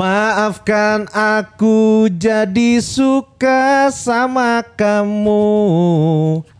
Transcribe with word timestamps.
Maafkan 0.00 1.12
aku 1.12 2.08
jadi 2.08 2.80
suka 2.80 3.92
sama 3.92 4.64
kamu. 4.64 5.44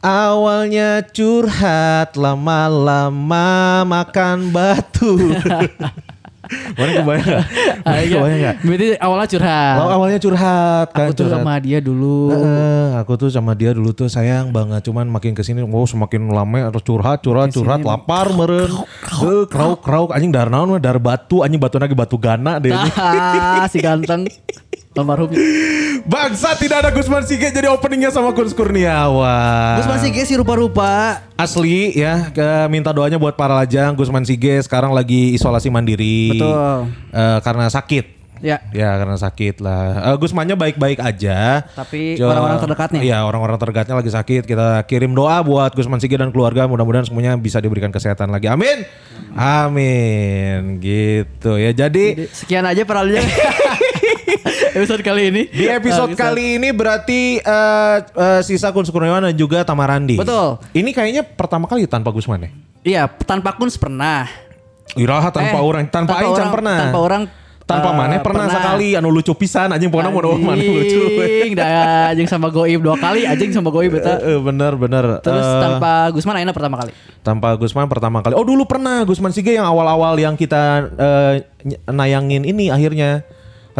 Awalnya 0.05 1.01
curhat 1.09 2.21
lama-lama 2.21 3.81
makan 3.89 4.53
batu 4.53 5.33
Mana 6.51 6.91
kebayang 6.97 7.27
gak? 7.27 7.45
Mana 7.81 7.87
Ah, 7.87 7.97
iya. 7.97 8.11
kebayang 8.13 8.41
gak? 8.41 8.55
Berarti 8.61 8.87
awalnya 8.97 9.29
curhat. 9.29 9.75
Awal- 9.77 9.93
awalnya 9.93 10.19
curhat 10.19 10.87
kan 10.91 11.07
Aku 11.07 11.13
tuh 11.13 11.25
curhat. 11.25 11.39
sama 11.39 11.53
dia 11.59 11.79
dulu. 11.79 12.19
Heeh, 12.29 12.87
aku 12.97 13.13
tuh 13.17 13.29
sama 13.29 13.53
dia 13.53 13.71
dulu 13.71 13.91
tuh 13.91 14.07
sayang 14.07 14.51
banget 14.51 14.83
cuman 14.83 15.07
makin 15.07 15.33
ke 15.33 15.41
sini 15.41 15.61
oh 15.61 15.87
semakin 15.87 16.27
lama 16.27 16.69
terus 16.69 16.83
curhat 16.83 17.19
curhat 17.21 17.51
curhat 17.51 17.81
lapar 17.81 18.31
meren 18.31 18.71
Eh, 19.21 19.45
krauk 19.47 19.79
krauk 19.79 20.11
anjing 20.11 20.31
dar 20.31 20.47
naon 20.47 20.69
mah 20.69 20.79
dar 20.79 20.97
batu 20.97 21.41
anjing 21.41 21.57
batu 21.57 21.77
lagi 21.77 21.93
batu 21.93 22.17
gana 22.17 22.57
deh. 22.57 22.73
Ah, 22.73 23.67
si 23.67 23.79
ganteng. 23.79 24.27
Almarhum. 24.91 25.31
Bangsa 26.03 26.59
tidak 26.59 26.83
ada 26.83 26.91
Gusman 26.91 27.23
Sige 27.23 27.47
jadi 27.47 27.71
openingnya 27.71 28.11
sama 28.11 28.35
Gus 28.35 28.51
Kurniawan. 28.51 29.79
Terus 29.79 29.87
masih 29.87 30.09
guys 30.11 30.27
si 30.27 30.35
rupa-rupa. 30.35 31.23
Asli 31.39 31.95
ya, 31.95 32.35
ke, 32.35 32.67
minta 32.67 32.91
doanya 32.91 33.15
buat 33.15 33.39
para 33.39 33.55
lajang 33.55 33.95
Gusman 33.95 34.27
Sige 34.27 34.59
sekarang 34.67 34.91
lagi 34.91 35.31
isolasi 35.39 35.71
mandiri. 35.71 36.35
Betul. 36.35 36.91
Eh, 37.15 37.39
karena 37.47 37.71
sakit. 37.71 38.19
Ya. 38.43 38.59
Ya 38.75 38.97
karena 38.99 39.15
sakit 39.15 39.63
lah. 39.63 40.11
Eh, 40.11 40.17
Gusmannya 40.19 40.59
baik-baik 40.59 40.99
aja. 40.99 41.63
Tapi 41.71 42.19
orang-orang 42.19 42.59
terdekatnya? 42.59 43.01
Iya 43.07 43.19
orang-orang 43.23 43.63
terdekatnya 43.63 43.95
lagi 43.95 44.11
sakit. 44.11 44.43
Kita 44.43 44.83
kirim 44.91 45.15
doa 45.15 45.39
buat 45.47 45.71
Gusman 45.71 46.03
Sige 46.03 46.19
dan 46.19 46.35
keluarga. 46.35 46.67
Mudah-mudahan 46.67 47.07
semuanya 47.07 47.39
bisa 47.39 47.63
diberikan 47.63 47.95
kesehatan 47.95 48.35
lagi. 48.35 48.51
Amin. 48.51 48.83
Amin. 49.39 50.83
Gitu 50.83 51.63
ya. 51.63 51.71
Jadi 51.71 52.27
Sekian 52.35 52.67
aja 52.67 52.83
peralihan 52.83 53.23
episode 54.77 55.03
kali 55.03 55.23
ini. 55.29 55.43
Di 55.47 55.67
episode 55.67 56.13
Ah, 56.13 56.15
bisa. 56.15 56.23
kali 56.27 56.57
ini 56.57 56.69
berarti 56.71 57.21
eh, 57.37 57.97
eh, 58.01 58.41
sisa 58.41 58.71
Kun 58.71 58.85
Kurniawan 58.85 59.27
dan 59.27 59.35
juga 59.35 59.63
Tamarandi. 59.63 60.17
Betul. 60.17 60.59
Ini 60.73 60.91
kayaknya 60.91 61.23
pertama 61.25 61.65
kali 61.65 61.85
tanpa 61.85 62.11
Gusman 62.11 62.41
ya? 62.41 62.51
Iya, 62.81 63.03
tanpa 63.21 63.53
Kuns 63.53 63.77
pernah. 63.77 64.25
Iraha 64.93 65.31
tanpa 65.31 65.55
Eh, 65.55 65.63
orang, 65.63 65.85
tanpa 65.87 66.17
Aing 66.17 66.33
can 66.33 66.41
orang- 66.41 66.53
pernah. 66.53 66.79
Tanpa 66.81 66.99
orang 66.99 67.23
Tanpa 67.63 67.95
eh, 67.95 67.99
mana 68.03 68.19
pernah, 68.19 68.51
sekali 68.51 68.99
anu 68.99 69.15
lucu 69.15 69.31
pisan 69.31 69.71
anjing 69.71 69.87
pokoknya 69.87 70.11
mau 70.11 70.19
doang 70.19 70.43
mana 70.43 70.59
lucu. 70.59 71.07
Dah 71.55 72.11
anjing 72.11 72.27
sama 72.27 72.51
Goib 72.51 72.83
dua 72.83 72.99
kali, 72.99 73.23
anjing 73.23 73.55
sama 73.55 73.71
Goib 73.71 73.95
eta. 73.95 74.19
Eh, 74.19 74.35
eh, 74.35 74.39
bener 74.43 74.75
bener. 74.75 75.23
Terus 75.23 75.47
Eh, 75.47 75.61
tanpa 75.63 76.11
Gusman 76.11 76.35
Aina 76.35 76.51
pertama 76.51 76.83
kali. 76.83 76.91
tanpa 77.23 77.55
Gusman 77.55 77.87
pertama 77.87 78.27
kali. 78.27 78.35
Oh 78.35 78.43
dulu 78.43 78.67
pernah 78.67 79.07
Gusman 79.07 79.31
Sige 79.31 79.55
yang 79.55 79.63
awal-awal 79.63 80.19
yang 80.19 80.35
kita 80.35 80.91
ny- 81.63 81.79
nayangin 81.87 82.43
ini 82.43 82.75
akhirnya 82.75 83.23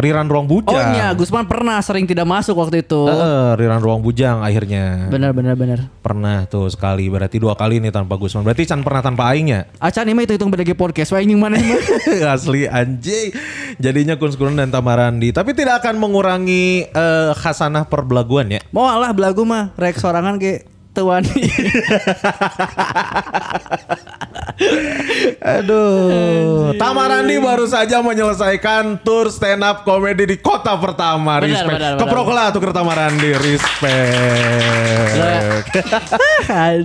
Riran 0.01 0.25
Ruang 0.25 0.49
Bujang. 0.49 0.73
Oh 0.73 0.97
iya, 0.97 1.13
Gusman 1.13 1.45
pernah 1.45 1.77
sering 1.85 2.09
tidak 2.09 2.25
masuk 2.25 2.57
waktu 2.57 2.81
itu. 2.81 3.05
Eh, 3.05 3.51
Riran 3.55 3.77
Ruang 3.77 4.01
Bujang 4.01 4.41
akhirnya. 4.41 5.05
Benar 5.13 5.31
benar 5.37 5.53
benar. 5.53 5.85
Pernah 6.01 6.49
tuh 6.49 6.65
sekali 6.73 7.05
berarti 7.07 7.37
dua 7.37 7.53
kali 7.53 7.77
nih 7.77 7.93
tanpa 7.93 8.17
Gusman. 8.17 8.41
Berarti 8.41 8.65
Can 8.65 8.81
pernah 8.81 9.05
tanpa 9.05 9.29
Aing 9.29 9.53
ya? 9.53 9.69
Acan 9.77 10.09
ini 10.09 10.17
mah 10.17 10.25
itu 10.25 10.33
hitung 10.33 10.49
BDG 10.49 10.73
podcast. 10.73 11.13
Wah 11.13 11.21
ini 11.21 11.37
mana? 11.37 11.61
Asli 12.33 12.65
anjing. 12.65 13.29
Jadinya 13.77 14.17
Kun 14.17 14.33
Kurun 14.33 14.57
dan 14.57 14.73
Tamarandi. 14.73 15.29
Tapi 15.29 15.53
tidak 15.53 15.85
akan 15.85 16.01
mengurangi 16.01 16.89
eh, 16.89 17.31
khasanah 17.37 17.85
perbelaguan 17.85 18.57
ya. 18.57 18.59
Mau 18.73 18.89
alah 18.89 19.13
belagu 19.13 19.45
mah 19.45 19.69
rek 19.77 20.01
sorangan 20.01 20.41
ke 20.41 20.65
tuan. 20.97 21.21
Aduh. 25.41 26.73
Tamarandi 26.75 27.35
baru 27.37 27.65
saja 27.65 27.99
menyelesaikan 27.99 29.01
tour 29.01 29.27
stand 29.27 29.61
up 29.61 29.81
comedy 29.81 30.25
di 30.25 30.37
kota 30.37 30.75
pertama. 30.75 31.39
Benar, 31.39 31.65
Respect. 31.65 31.67
benar, 31.71 31.91
benar. 31.91 32.01
Keprokola 32.01 32.43
tuh 32.49 32.59
ke 32.59 32.69
Tamarandi. 32.69 33.29
Respect. 33.33 34.05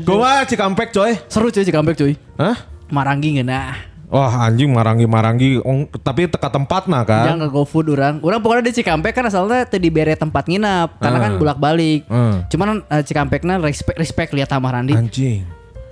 Gua 0.09 0.45
Cikampek 0.45 0.89
coy. 0.91 1.13
Seru 1.27 1.49
cuy 1.49 1.63
Cikampek 1.63 1.95
cuy. 1.95 2.13
Hah? 2.37 2.57
Maranggi 2.89 3.37
ngeunah. 3.37 3.97
Wah 4.07 4.47
anjing 4.47 4.71
marangi-marangi 4.71 5.59
Ong- 5.61 5.91
tapi 5.99 6.31
teka 6.31 6.47
tempat 6.47 6.87
nah 6.87 7.03
kan. 7.03 7.27
Jangan 7.27 7.43
ke 7.43 7.51
GoFood 7.51 7.91
orang. 7.91 8.23
Orang 8.23 8.39
pokoknya 8.39 8.71
di 8.71 8.73
Cikampek 8.73 9.11
kan 9.13 9.27
asalnya 9.27 9.67
teu 9.67 9.77
dibere 9.77 10.15
tempat 10.15 10.47
nginap 10.47 10.95
karena 10.97 11.19
kan 11.19 11.31
Hmm. 11.35 11.41
bolak-balik. 11.43 12.07
Hmm. 12.07 12.47
Cuman 12.47 12.81
uh, 12.81 13.03
Cikampekna 13.03 13.59
respect 13.59 13.99
respect 13.99 14.31
lihat 14.31 14.47
Tamarandi. 14.47 14.95
Anjing. 14.95 15.43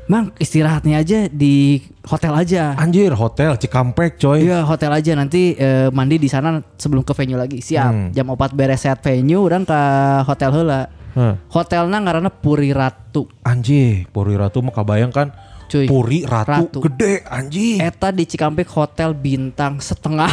Mang 0.04 0.36
istirahatnya 0.36 1.00
aja 1.00 1.32
di 1.32 1.80
hotel 2.04 2.36
aja. 2.36 2.76
Anjir 2.76 3.16
hotel 3.16 3.56
Cikampek 3.56 4.20
coy. 4.20 4.44
Iya 4.44 4.60
hotel 4.60 4.92
aja 4.92 5.16
nanti 5.16 5.56
eh, 5.56 5.88
mandi 5.88 6.20
di 6.20 6.28
sana 6.28 6.60
sebelum 6.76 7.00
ke 7.00 7.16
venue 7.16 7.40
lagi 7.40 7.64
siap 7.64 7.88
Hmm. 7.88 8.08
jam 8.12 8.28
4 8.28 8.52
beres 8.52 8.84
set 8.84 9.00
venue 9.00 9.40
orang 9.40 9.64
ke 9.64 9.80
hotel 10.22 10.50
heula 10.52 10.92
Hah. 11.14 11.40
hotelnya 11.48 11.98
ngaranna 12.00 12.28
Puri 12.28 12.74
Ratu 12.74 13.30
Anjing, 13.46 14.04
Puri 14.10 14.34
Ratu 14.34 14.60
mah 14.60 14.74
kabayang 14.74 15.08
kan. 15.08 15.32
Cuy. 15.66 15.86
Puri 15.86 16.22
Ratu, 16.22 16.50
Ratu. 16.68 16.78
gede 16.82 17.24
anjing. 17.24 17.78
Eta 17.78 18.08
di 18.08 18.24
Cikampek 18.24 18.68
hotel 18.68 19.12
bintang 19.12 19.78
setengah 19.78 20.28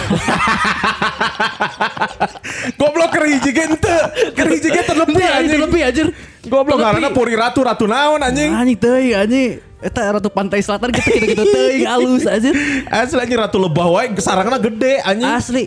Goblok 2.78 3.09
keur 3.09 3.25
hiji 3.25 3.50
ge 3.50 3.64
henteu. 3.64 4.02
Keur 4.31 4.47
hiji 4.50 4.68
ge 4.68 4.81
terlebih 4.84 5.16
Teu, 5.18 5.28
anjing 5.28 5.38
anjing. 5.47 5.62
lebih 5.62 5.81
anjir 5.81 6.08
Goblok 6.44 6.78
karena 6.78 7.08
Puri 7.09 7.34
Ratu 7.34 7.62
Ratu 7.62 7.86
naon 7.86 8.20
anjing. 8.20 8.52
anjing 8.52 8.78
teuing 8.78 9.14
anjing 9.16 9.50
Eta 9.80 10.02
Ratu 10.12 10.30
Pantai 10.30 10.62
Selatan 10.62 10.91
gitu 10.91 11.09
gitu 11.12 11.25
gitu 11.28 11.44
teuing 11.56 11.86
alus 11.86 12.24
anjir 12.25 12.53
Asli 12.86 13.18
anjing 13.20 13.40
Ratu 13.40 13.58
Lebah 13.58 13.88
wae 13.90 14.12
sarangna 14.18 14.58
gede 14.58 15.00
anjing. 15.00 15.25
asli 15.28 15.64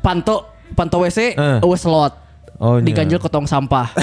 panto 0.00 0.46
panto 0.72 0.98
WC 0.98 1.18
Eh. 1.32 1.58
eueuh 1.60 1.76
slot 1.76 2.16
Oh, 2.62 2.78
iya. 2.78 2.86
diganjel 2.86 3.18
ke 3.18 3.26
tong 3.26 3.42
sampah 3.44 3.90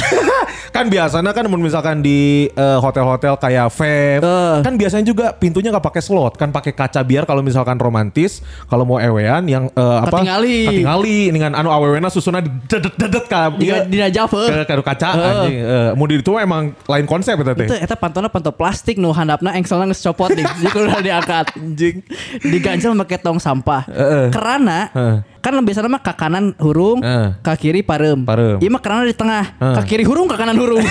kan 0.70 0.86
biasanya 0.86 1.32
kan 1.32 1.48
misalkan 1.50 2.00
di 2.00 2.46
eh, 2.48 2.78
hotel-hotel 2.78 3.36
kayak 3.36 3.68
Feb 3.70 4.20
Eh. 4.20 4.58
kan 4.62 4.76
biasanya 4.76 5.02
juga 5.02 5.32
pintunya 5.32 5.72
nggak 5.72 5.82
pakai 5.82 6.02
slot 6.02 6.36
kan 6.36 6.52
pakai 6.52 6.72
kaca 6.72 7.00
biar 7.02 7.24
kalau 7.24 7.40
misalkan 7.40 7.76
romantis 7.76 8.44
kalau 8.68 8.84
mau 8.84 9.00
ewean 9.00 9.48
yang 9.48 9.72
eh, 9.72 9.98
apa 9.98 10.12
Katingali. 10.12 10.68
katingali 10.68 11.20
dengan 11.32 11.52
anu 11.56 11.72
awewena 11.72 12.08
susuna 12.08 12.44
dedet 12.44 12.94
dedet 12.94 13.26
ka 13.26 13.50
di 13.52 13.66
iya, 13.66 13.82
di 13.82 13.98
Najaf 13.98 14.30
ke 14.30 14.38
heuh. 14.52 14.68
kado 14.68 14.84
kaca 14.84 15.08
Eh. 15.10 15.24
anjing 15.24 15.58
Eh, 15.60 15.90
mau 15.94 16.04
di 16.04 16.16
itu 16.18 16.34
emang 16.36 16.76
lain 16.84 17.06
konsep 17.06 17.34
eta 17.34 17.54
teh 17.54 17.66
Itu 17.66 17.76
eta 17.76 17.96
pantona 17.96 18.28
panto 18.28 18.52
plastik 18.52 19.00
nu 19.00 19.10
handapna 19.10 19.56
engselna 19.56 19.88
geus 19.88 20.02
copot 20.02 20.30
nih. 20.30 20.44
Jadi 20.44 20.78
udah 20.78 21.00
diangkat. 21.00 21.46
anjing 21.56 21.96
Diganjel 22.42 22.92
make 22.92 23.16
tong 23.18 23.40
sampah. 23.40 23.88
Heeh. 23.88 24.28
Kerana 24.30 24.92
Heeh. 24.92 25.18
Kan 25.40 25.56
biasanya 25.64 25.90
mah 25.90 26.02
ke 26.04 26.14
kanan 26.14 26.52
hurung, 26.60 27.00
Heeh. 27.00 27.40
ke 27.40 27.54
kiri 27.56 27.82
pareum. 27.82 28.28
Pareum. 28.28 28.60
Iya 28.60 28.70
mah 28.70 28.82
kerana 28.84 29.08
di 29.08 29.16
tengah. 29.16 29.56
Heeh. 29.56 29.76
Ke 29.80 29.82
kiri 29.88 30.04
hurung, 30.04 30.28
ke 30.28 30.36
kanan 30.36 30.60
hurung. 30.60 30.84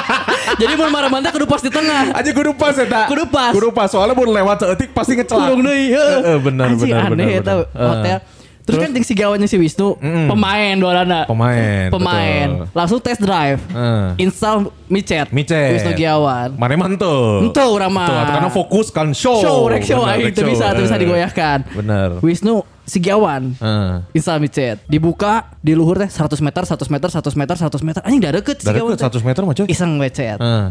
Jadi 0.60 0.72
mun 0.74 0.90
marah 0.90 1.08
kudu 1.30 1.46
pas 1.46 1.60
di 1.62 1.70
tengah. 1.70 2.16
Aja 2.16 2.30
kudu 2.32 2.52
pas 2.56 2.74
eta. 2.74 3.06
Kudu 3.06 3.24
pas. 3.28 3.52
Kudu 3.52 3.68
pas 3.70 3.88
soalnya 3.92 4.16
mun 4.16 4.32
lewat 4.32 4.64
seetik 4.64 4.90
pasti 4.96 5.14
ngecelak. 5.14 5.46
Hurung 5.52 5.60
deui. 5.62 5.92
heeh. 5.92 6.18
Heeh, 6.24 6.38
benar 6.40 6.68
benar 6.74 7.00
benar. 7.06 7.14
aneh 7.14 7.28
eta 7.38 7.52
benar. 7.68 8.04
Heeh. 8.04 8.39
Hotel. 8.70 8.78
Terus, 8.78 8.86
kan 8.86 8.90
jeung 8.92 9.02
si 9.02 9.14
gawannya 9.14 9.44
si 9.44 9.56
Wisnu, 9.56 9.98
pemain 10.00 10.74
dualana. 10.74 11.26
Pemain, 11.26 11.90
Pemain. 11.90 12.48
betul. 12.56 12.70
Langsung 12.72 12.98
test 12.98 13.18
drive. 13.18 13.58
Heeh. 13.66 14.06
Install 14.20 14.56
micet. 14.86 15.26
Micet. 15.28 15.74
Wisnu 15.74 15.92
Giawan. 15.92 16.54
Mana 16.54 16.78
mantu? 16.78 17.42
Ente 17.42 17.62
urang 17.62 17.90
mah. 17.90 18.06
Karena 18.28 18.48
fokus 18.48 18.88
kan 18.88 19.10
show. 19.10 19.36
show 19.36 19.66
rek 19.66 19.82
show 19.82 20.02
Bener, 20.02 20.22
rek 20.22 20.32
itu 20.32 20.40
show. 20.40 20.48
bisa 20.48 20.64
itu 20.70 20.82
bisa 20.84 20.94
Eh. 20.94 21.00
digoyahkan. 21.02 21.58
Bener. 21.74 22.08
Wisnu 22.20 22.62
Sigiawan. 22.86 23.54
Heeh. 23.54 23.92
Install 24.12 24.38
micet. 24.38 24.76
Dibuka 24.84 25.50
di 25.58 25.74
luhur 25.74 25.94
teh 25.96 26.06
100 26.06 26.38
meter, 26.40 26.62
100 26.64 26.86
meter, 26.86 27.06
100 27.08 27.34
meter, 27.34 27.54
100 27.54 27.82
meter. 27.82 28.00
Anjing 28.02 28.18
udah 28.18 28.32
deket 28.38 28.56
Sigiawan 28.62 28.94
ke 28.94 29.02
100 29.02 29.22
meter 29.22 29.40
mah 29.42 29.54
coy. 29.54 29.66
Iseng 29.66 29.94
micet. 29.94 30.38
Heeh. 30.38 30.66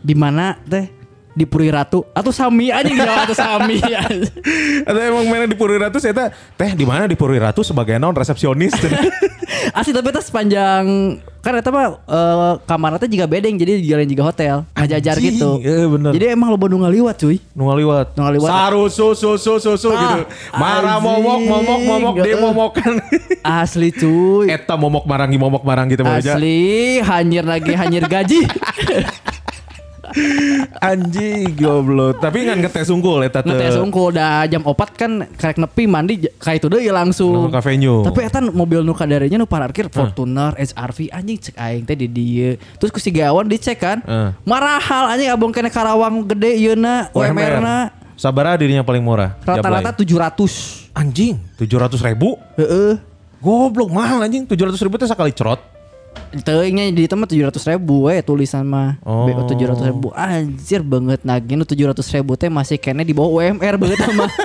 Di 0.00 0.14
mana 0.14 0.56
teh 0.62 0.88
di 1.30 1.44
Puri 1.44 1.70
Ratu 1.70 2.02
atau 2.10 2.30
Sami 2.30 2.68
aja 2.68 2.86
gitu 2.86 3.06
atau 3.06 3.32
Sami 3.32 3.78
Atau 4.88 5.00
emang 5.00 5.26
mana 5.26 5.46
di 5.46 5.54
Puri 5.54 5.78
Ratu 5.78 5.96
saya 5.96 6.30
teh 6.56 6.70
di 6.74 6.82
mana 6.82 7.06
di 7.06 7.14
Puri 7.14 7.38
Ratu 7.38 7.62
sebagai 7.62 7.96
non 7.96 8.12
resepsionis. 8.12 8.74
asli 9.70 9.92
tapi 9.92 10.08
itu 10.08 10.20
sepanjang 10.22 10.84
kan 11.40 11.52
itu 11.52 11.68
mah 11.68 12.00
eh, 12.00 12.54
kamarnya 12.64 13.06
juga 13.06 13.26
bedeng 13.26 13.56
jadi 13.56 13.80
jalan 13.80 14.06
juga 14.06 14.22
hotel 14.28 14.56
ngajajar 14.72 15.16
gitu 15.18 15.56
eh, 15.58 15.84
bener. 15.84 16.12
jadi 16.12 16.24
emang 16.32 16.48
lo 16.48 16.56
bodoh 16.56 16.80
ngaliwat 16.80 17.16
cuy 17.18 17.36
Nu 17.52 17.68
ngaliwat. 17.68 18.14
Nu 18.14 18.24
ngaliwat. 18.24 18.48
Saru 18.48 18.84
su 18.88 19.12
su 19.12 19.36
su 19.36 19.52
su 19.58 19.72
su 19.76 19.88
Ah, 19.90 20.00
gitu. 20.00 20.20
Marah 20.54 20.96
momok 20.96 21.40
momok 21.42 21.80
momok 21.82 22.14
dia 22.20 22.36
momokan. 22.36 22.92
asli 23.60 23.90
cuy 23.90 24.48
Eta 24.48 24.76
momok 24.76 25.04
marangi 25.04 25.36
momok 25.36 25.62
marang 25.64 25.86
gitu 25.88 26.02
aja. 26.04 26.36
asli 26.36 27.00
hanyir 27.00 27.44
lagi 27.44 27.72
hanyir 27.74 28.04
gaji 28.06 28.40
Anjing 30.80 31.54
goblok. 31.54 32.18
Tapi 32.18 32.44
ngan 32.44 32.58
ngetes 32.60 32.88
unggul 32.88 33.22
eta 33.22 33.40
teu. 33.40 33.50
ngetes 33.50 33.76
unggul 33.76 34.10
dah 34.10 34.44
jam 34.44 34.62
opat 34.62 34.94
kan 34.94 35.26
karek 35.32 35.56
nepi 35.56 35.84
mandi 35.84 36.26
kayak 36.36 36.58
itu 36.58 36.66
deh 36.66 36.82
langsung 36.90 37.46
Nu 37.46 37.50
ka 37.50 37.60
venue. 37.60 38.02
tapi 38.02 38.20
eta 38.22 38.40
mobil 38.42 38.80
nu 38.80 38.92
kadarenya 38.92 39.36
nu 39.36 39.46
parkir 39.46 39.86
Fortuner 39.86 40.54
SRV 40.54 41.10
anjing 41.10 41.38
cek 41.40 41.56
aing 41.56 41.84
teh 41.84 41.94
di 41.94 42.06
dieu 42.06 42.50
terus 42.76 42.90
ku 42.90 42.98
si 42.98 43.10
Gawan 43.10 43.46
dicek 43.46 43.76
kan 43.76 43.98
Heeh. 44.00 44.30
marahal 44.42 45.10
anjing 45.10 45.28
abang 45.28 45.50
kena 45.50 45.68
Karawang 45.68 46.26
gede 46.26 46.58
yeuna 46.58 47.08
UMR 47.10 47.54
na 47.58 47.76
Sabara 48.14 48.52
dirinya 48.52 48.84
paling 48.84 49.00
murah. 49.00 49.32
rata-rata 49.40 49.96
Jablay. 49.96 50.28
700 50.36 50.92
anjing 50.92 51.40
700 51.56 51.96
ribu. 52.04 52.36
heeh 52.54 53.00
Goblok 53.40 53.88
mahal 53.88 54.20
anjing 54.20 54.44
700 54.44 54.76
ribu 54.78 54.96
teh 54.96 55.08
sekali 55.08 55.32
cerot. 55.32 55.56
Teuingnya 56.40 56.88
di 56.88 57.04
tempat 57.04 57.26
tujuh 57.26 57.44
ratus 57.44 57.64
ribu 57.66 58.06
we 58.06 58.20
tulisan 58.20 58.62
mah 58.62 59.02
Oh. 59.02 59.26
Tujuh 59.46 59.66
ratus 59.66 59.84
ribu 59.84 60.08
anjir 60.12 60.80
banget 60.80 61.20
nagih 61.22 61.54
nu 61.54 61.64
tujuh 61.64 61.86
ratus 61.86 62.06
ribu 62.10 62.34
teh 62.34 62.46
masih 62.46 62.76
kene 62.76 63.02
di 63.02 63.10
bawah 63.10 63.42
UMR 63.42 63.74
banget 63.76 63.98
mah 64.12 64.30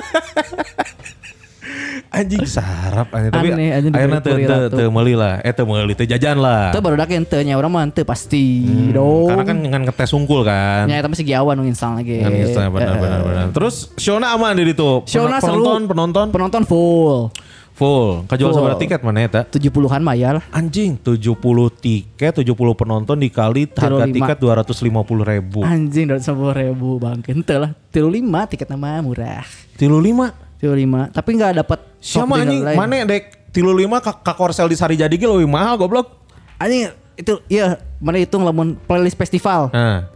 Anjing 2.06 2.46
sarap 2.46 3.10
anjing 3.10 3.28
tapi 3.28 3.48
Aneh, 3.52 3.70
anjing 3.74 3.92
Puri 3.92 4.08
teu 4.22 4.36
Ratu. 4.38 4.76
teu 4.78 4.88
meuli 4.88 5.12
lah. 5.12 5.42
Eh 5.42 5.52
teu 5.52 5.66
meuli 5.66 5.92
teu 5.92 6.06
jajan 6.06 6.38
lah. 6.38 6.70
itu 6.70 6.80
baru 6.80 6.96
dak 6.96 7.10
ente 7.10 7.38
nya 7.42 7.58
orang 7.58 7.68
mah 7.68 7.84
pasti 8.06 8.62
Hmm, 8.62 8.94
dong 8.94 9.28
Karena 9.28 9.44
kan 9.44 9.56
ngan 9.58 9.82
ngetes 9.84 10.10
unggul 10.14 10.40
kan. 10.40 10.86
nya 10.86 10.96
eta 10.96 11.10
masih 11.10 11.26
giawan 11.26 11.58
nu 11.58 11.66
install 11.66 12.00
lagi 12.00 12.22
Kan 12.22 12.30
gitu, 12.32 12.56
benar 12.70 12.96
benar 12.96 13.20
benar. 13.20 13.46
Terus 13.52 13.90
Shona 13.98 14.32
aman 14.32 14.54
di 14.54 14.70
itu. 14.70 15.02
Shona 15.04 15.42
seru. 15.42 15.60
penonton 15.60 15.80
penonton 15.90 16.26
penonton 16.30 16.62
full 16.64 17.28
full. 17.76 18.24
Full. 18.24 18.50
sabaraha 18.50 18.78
tiket 18.78 19.00
mana 19.00 19.20
eta? 19.20 19.44
70-an 19.44 20.00
mah 20.00 20.14
ya 20.14 20.30
lah 20.32 20.44
Anjing 20.48 20.96
70 20.96 21.36
tiket 21.76 22.32
70 22.34 22.48
penonton 22.74 23.14
dikali 23.14 23.68
harga 23.68 24.04
35. 24.04 24.16
tiket 24.16 24.36
250 24.40 24.96
ribu. 25.28 25.60
anjing 25.60 26.04
dari 26.06 26.18
sepuluh 26.18 26.50
ribu 26.50 26.96
bang 26.96 27.20
ente 27.22 27.54
lah 27.54 27.70
tilu 27.88 28.08
lima 28.08 28.44
tiket 28.44 28.66
nama 28.66 28.98
murah 28.98 29.44
Tilu 29.74 29.98
lima. 29.98 30.32
tilu 30.56 30.72
lima 30.72 31.06
tapi 31.08 31.36
nggak 31.36 31.52
dapat 31.58 31.78
Siapa 31.98 32.32
anjing? 32.34 32.64
Mana 32.64 33.04
dek 33.04 33.52
tilu 33.52 33.70
lima 33.70 34.00
ka, 34.00 34.12
ka 34.14 34.32
korsel 34.32 34.66
di 34.66 34.74
Sari 34.74 34.96
Jadi 34.96 35.14
lebih 35.14 35.44
mahal 35.44 35.76
goblok. 35.76 36.24
anjing 36.56 36.88
itu 37.14 37.40
iya 37.46 37.76
mana 37.96 38.16
hitung 38.16 38.40
lamun 38.40 38.76
playlist 38.78 39.14
festival 39.14 39.68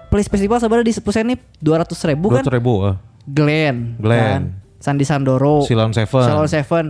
playlist 0.08 0.28
festival 0.28 0.56
sebenarnya 0.56 0.86
di 0.86 0.94
Sepusen 0.94 1.24
ini 1.24 1.36
dua 1.56 1.80
ratus 1.80 2.00
ribu 2.02 2.28
kan 2.28 2.40
200 2.40 2.56
ribu. 2.56 2.72
eh. 2.86 2.96
Glenn, 3.22 3.96
Glenn. 3.96 4.24
kan? 4.26 4.42
Sandi 4.76 5.04
Sandoro, 5.04 5.60
Silon 5.62 5.92
Seven. 5.92 6.24
Silon 6.24 6.48
Seven. 6.48 6.84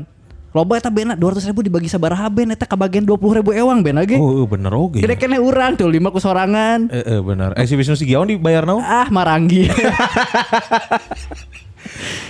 Loba 0.50 0.75
eta 0.75 0.91
bena 0.91 1.14
200 1.14 1.47
ribu 1.47 1.62
dibagi 1.62 1.87
sabaraha 1.87 2.26
ben 2.26 2.50
eta 2.50 2.67
kabagian 2.67 3.06
20 3.06 3.38
ribu 3.38 3.55
ewang 3.55 3.87
ben 3.87 3.94
lagi. 3.94 4.19
Oh, 4.19 4.43
eh, 4.43 4.47
bener 4.50 4.75
oge. 4.75 4.99
Gede 4.99 5.14
kene 5.14 5.38
urang 5.38 5.79
tuh 5.79 5.87
lima 5.87 6.11
ku 6.11 6.19
sorangan. 6.19 6.91
Eh, 6.91 7.06
eh, 7.06 7.20
bener. 7.23 7.55
Eh 7.55 7.70
si 7.70 7.79
Wisnu 7.79 7.94
Sigiawan 7.94 8.26
dibayar 8.26 8.67
naon? 8.67 8.82
Ah 8.82 9.06
maranggi. 9.14 9.70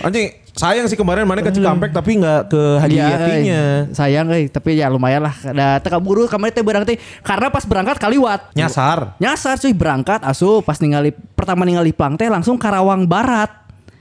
Anjing, 0.00 0.32
sayang 0.52 0.86
sih 0.88 0.96
kemarin 0.96 1.28
mana 1.28 1.42
ke 1.42 1.52
Cikampek 1.52 1.92
tapi 1.92 2.16
nggak 2.16 2.48
ke 2.48 2.62
Haji 2.80 2.96
Iya, 2.96 3.06
Yatinya. 3.08 3.60
euy. 3.60 3.92
Sayang 3.92 4.26
euy, 4.32 4.44
tapi 4.48 4.78
ya 4.78 4.88
lumayan 4.88 5.24
lah. 5.24 5.34
Da 5.52 5.76
teu 5.80 5.92
kaburu 5.92 6.24
kemarin 6.24 6.52
teh 6.52 6.64
berang 6.64 6.84
teh 6.84 6.96
karena 7.20 7.48
pas 7.48 7.64
berangkat 7.64 7.96
kaliwat. 8.00 8.52
Nyasar. 8.56 9.16
Nyasar 9.20 9.60
cuy 9.60 9.72
berangkat 9.72 10.20
asup 10.24 10.64
pas 10.64 10.76
ningali 10.80 11.12
pertama 11.12 11.64
ningali 11.64 11.92
plang 11.92 12.16
teh 12.16 12.28
langsung 12.28 12.56
Karawang 12.56 13.04
Barat. 13.04 13.59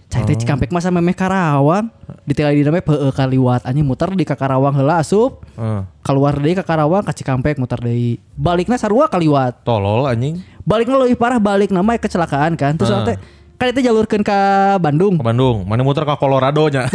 Cai 0.10 0.26
teh 0.26 0.34
Cikampek 0.34 0.74
masa 0.74 0.90
memeh 0.90 1.14
Karawang. 1.14 1.86
Ditinggal 2.26 2.58
di 2.58 2.66
namanya 2.66 2.82
heueuh 2.90 3.14
kaliwat 3.14 3.62
anjing 3.62 3.86
muter 3.86 4.10
di 4.18 4.26
ka 4.26 4.34
Karawang 4.34 4.74
heula 4.74 4.98
asup. 4.98 5.46
Eh, 5.54 5.82
keluar 6.02 6.34
deui 6.34 6.58
ka 6.58 6.66
Karawang 6.66 7.06
ka 7.06 7.14
Cikampek 7.14 7.62
muter 7.62 7.78
deui. 7.78 8.18
Balikna 8.34 8.82
sarua 8.82 9.06
kaliwat. 9.06 9.62
tolol 9.62 10.10
anjing. 10.10 10.42
Baliknya 10.66 10.98
lebih 10.98 11.14
parah 11.14 11.38
balik 11.38 11.70
nama 11.70 11.94
kecelakaan 11.94 12.58
kan. 12.58 12.74
Terus 12.74 12.90
nanti 12.90 13.22
kan 13.60 13.70
itu 13.70 13.86
jalurkeun 13.86 14.26
ke 14.26 14.40
Bandung. 14.82 15.22
Ke 15.22 15.26
Bandung, 15.30 15.68
mana 15.70 15.86
muter 15.86 16.02
ke 16.02 16.16
Colorado 16.18 16.64
nya. 16.74 16.90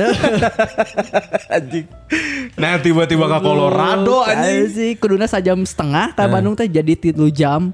anjing. 1.55 1.87
Nah 2.59 2.83
tiba-tiba 2.83 3.31
ke 3.31 3.39
Colorado 3.39 4.27
anjing. 4.27 4.75
sih 4.75 4.91
kuduna 4.99 5.31
sajam 5.31 5.63
setengah 5.63 6.19
ke 6.19 6.23
Bandung 6.27 6.59
teh 6.59 6.67
jadi 6.67 6.99
3 6.99 7.15
jam. 7.31 7.71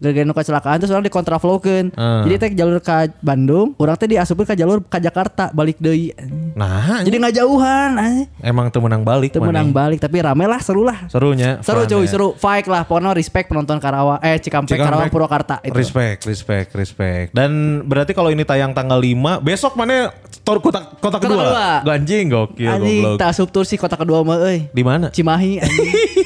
Gara-gara 0.00 0.24
nu 0.24 0.32
kecelakaan 0.32 0.76
terus 0.80 0.92
orang 0.96 1.04
dikontraflowkeun. 1.04 1.92
Ah. 1.92 2.24
Jadi 2.24 2.34
teh 2.40 2.50
jalur 2.56 2.80
ke 2.80 3.12
Bandung, 3.20 3.76
orang 3.76 4.00
teh 4.00 4.08
diasupkeun 4.08 4.48
ke 4.48 4.56
jalur 4.56 4.80
ke 4.80 4.96
Jakarta 4.96 5.52
balik 5.52 5.76
deui. 5.76 6.16
Nah, 6.56 7.04
Jadi 7.04 7.20
nggak 7.20 7.36
jauhan, 7.36 8.00
anjing. 8.00 8.28
emang 8.40 8.72
tuh 8.72 8.80
menang 8.80 9.04
balik. 9.04 9.36
Teu 9.36 9.44
menang 9.44 9.68
balik 9.68 10.00
tapi 10.00 10.24
rame 10.24 10.48
lah 10.48 10.56
seru 10.64 10.88
lah. 10.88 11.04
Serunya. 11.12 11.60
Seru 11.60 11.84
cuy, 11.84 12.08
ya. 12.08 12.08
seru. 12.08 12.28
Fight 12.32 12.64
lah, 12.64 12.88
pokoknya 12.88 13.12
respect 13.12 13.52
penonton 13.52 13.76
Karawang 13.76 14.16
eh 14.24 14.40
Cikampek, 14.40 14.72
Cikampek. 14.72 14.88
Karawang 14.88 15.08
Purwakarta 15.12 15.60
itu. 15.60 15.76
Respect, 15.76 16.24
respect, 16.24 16.72
respect. 16.72 17.36
Dan 17.36 17.84
berarti 17.84 18.16
kalau 18.16 18.32
ini 18.32 18.48
tayang 18.48 18.72
tanggal 18.72 18.96
5, 18.96 19.44
besok 19.44 19.76
mana 19.76 20.08
tor 20.40 20.64
kota 20.64 20.80
kota 20.96 21.20
kedua? 21.20 21.44
kedua. 21.44 21.68
Ganjing 21.84 22.24
gokil 22.32 22.72
Anjing, 22.72 23.02
goblok. 23.04 23.18
tak 23.20 23.28
asup 23.36 23.48
tur 23.52 23.68
sih 23.68 23.76
kota 23.76 24.00
kedua 24.00 24.24
mah 24.24 24.40
euy. 24.48 24.64
Di 24.72 24.80
mana? 24.80 25.12
Cimahi 25.12 25.60
anjing. 25.60 25.92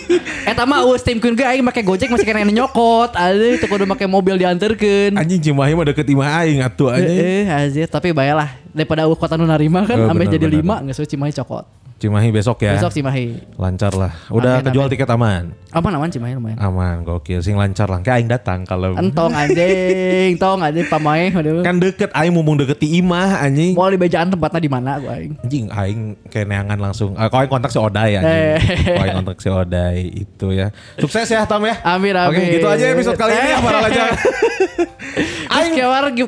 Eta 0.45 0.63
mah 0.65 0.85
eueuh 0.85 0.99
tim 1.01 1.19
keun 1.21 1.35
ge 1.35 1.45
aing 1.45 1.65
make 1.65 1.81
Gojek 1.85 2.11
masih 2.11 2.27
kena 2.27 2.45
nyokot. 2.45 3.15
Anjing 3.15 3.61
teu 3.61 3.69
kudu 3.69 3.85
make 3.87 4.05
mobil 4.09 4.35
dianterkeun. 4.39 5.17
Anjing 5.17 5.41
Cimahi 5.41 5.73
mah 5.77 5.85
deket 5.91 6.07
imah 6.11 6.29
aing 6.43 6.61
atuh 6.65 6.91
anjing. 6.93 7.21
Eh, 7.21 7.45
anjir, 7.47 7.87
tapi 7.87 8.11
bayalah 8.11 8.51
daripada 8.75 9.07
eueuh 9.07 9.19
kota 9.19 9.39
nu 9.39 9.47
narima 9.47 9.87
kan 9.87 9.97
Eh, 9.99 10.11
ampe 10.11 10.27
bener, 10.27 10.35
jadi 10.39 10.47
lima 10.51 10.83
geus 10.87 11.05
Cimahi 11.07 11.33
cokot. 11.37 11.84
Cimahi 11.95 12.29
besok 12.35 12.61
ya. 12.61 12.75
Besok 12.75 12.91
Cimahi. 12.91 13.55
Lancar 13.55 13.95
lah. 13.95 14.13
Udah 14.29 14.59
Amin, 14.61 14.67
kejual 14.69 14.87
amin. 14.87 14.93
tiket 14.93 15.09
aman. 15.15 15.45
Aman 15.71 15.93
aman 15.95 16.09
Cimahi 16.11 16.35
lumayan. 16.37 16.59
Aman, 16.59 17.07
gokil. 17.07 17.41
Sing 17.41 17.55
lancar 17.55 17.87
lah. 17.87 18.03
Kayak 18.03 18.17
aing 18.21 18.31
datang 18.31 18.61
kalau 18.67 18.99
Entong 18.99 19.33
anjing, 19.33 20.35
tong 20.37 20.61
anjing 20.61 20.85
pamae 20.91 21.31
kan 21.63 21.79
deket 21.79 22.11
aing 22.13 22.35
mumpung 22.35 22.59
deket 22.59 22.83
di 22.83 22.99
imah 22.99 23.41
anjing. 23.41 23.79
Mau 23.79 23.89
di 23.89 23.97
bejaan 23.97 24.29
tempatnya 24.29 24.61
di 24.61 24.71
mana 24.71 24.99
gua 24.99 25.17
aing. 25.17 25.33
Anjing 25.47 25.65
aing 25.71 26.01
kayak 26.29 26.47
neangan 26.51 26.79
langsung. 26.83 27.15
Eh, 27.15 27.29
kau 27.31 27.39
aing 27.41 27.49
kontak 27.49 27.71
si 27.71 27.79
Odai 27.79 28.19
anjing. 28.19 28.43
Eh. 28.43 28.59
Kau 28.91 29.03
aing 29.07 29.17
kontak 29.23 29.39
si 29.41 29.49
Odai 29.49 29.99
itu 30.13 30.47
ya. 30.51 30.69
Sukses 30.99 31.31
ya 31.31 31.47
Tam 31.47 31.63
ya. 31.63 31.79
Amin, 31.87 32.13
Oke, 32.13 32.37
amin. 32.37 32.59
gitu 32.59 32.67
aja 32.69 32.85
episode 32.91 33.17
kali 33.17 33.33
ini 33.33 33.49
ya 33.55 33.59
para 33.63 33.79
lajang. 33.81 34.11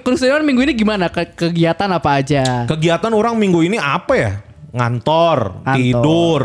Terus 0.06 0.22
kewar 0.22 0.40
minggu 0.46 0.62
ini 0.62 0.72
gimana? 0.72 1.10
Ke- 1.10 1.34
kegiatan 1.34 1.90
apa 1.90 2.22
aja? 2.22 2.64
Kegiatan 2.64 3.10
orang 3.12 3.34
minggu 3.34 3.60
ini 3.66 3.76
apa 3.76 4.14
ya? 4.16 4.32
Ngantor, 4.76 5.38
Ngantor. 5.58 5.74
tidur, 5.74 6.42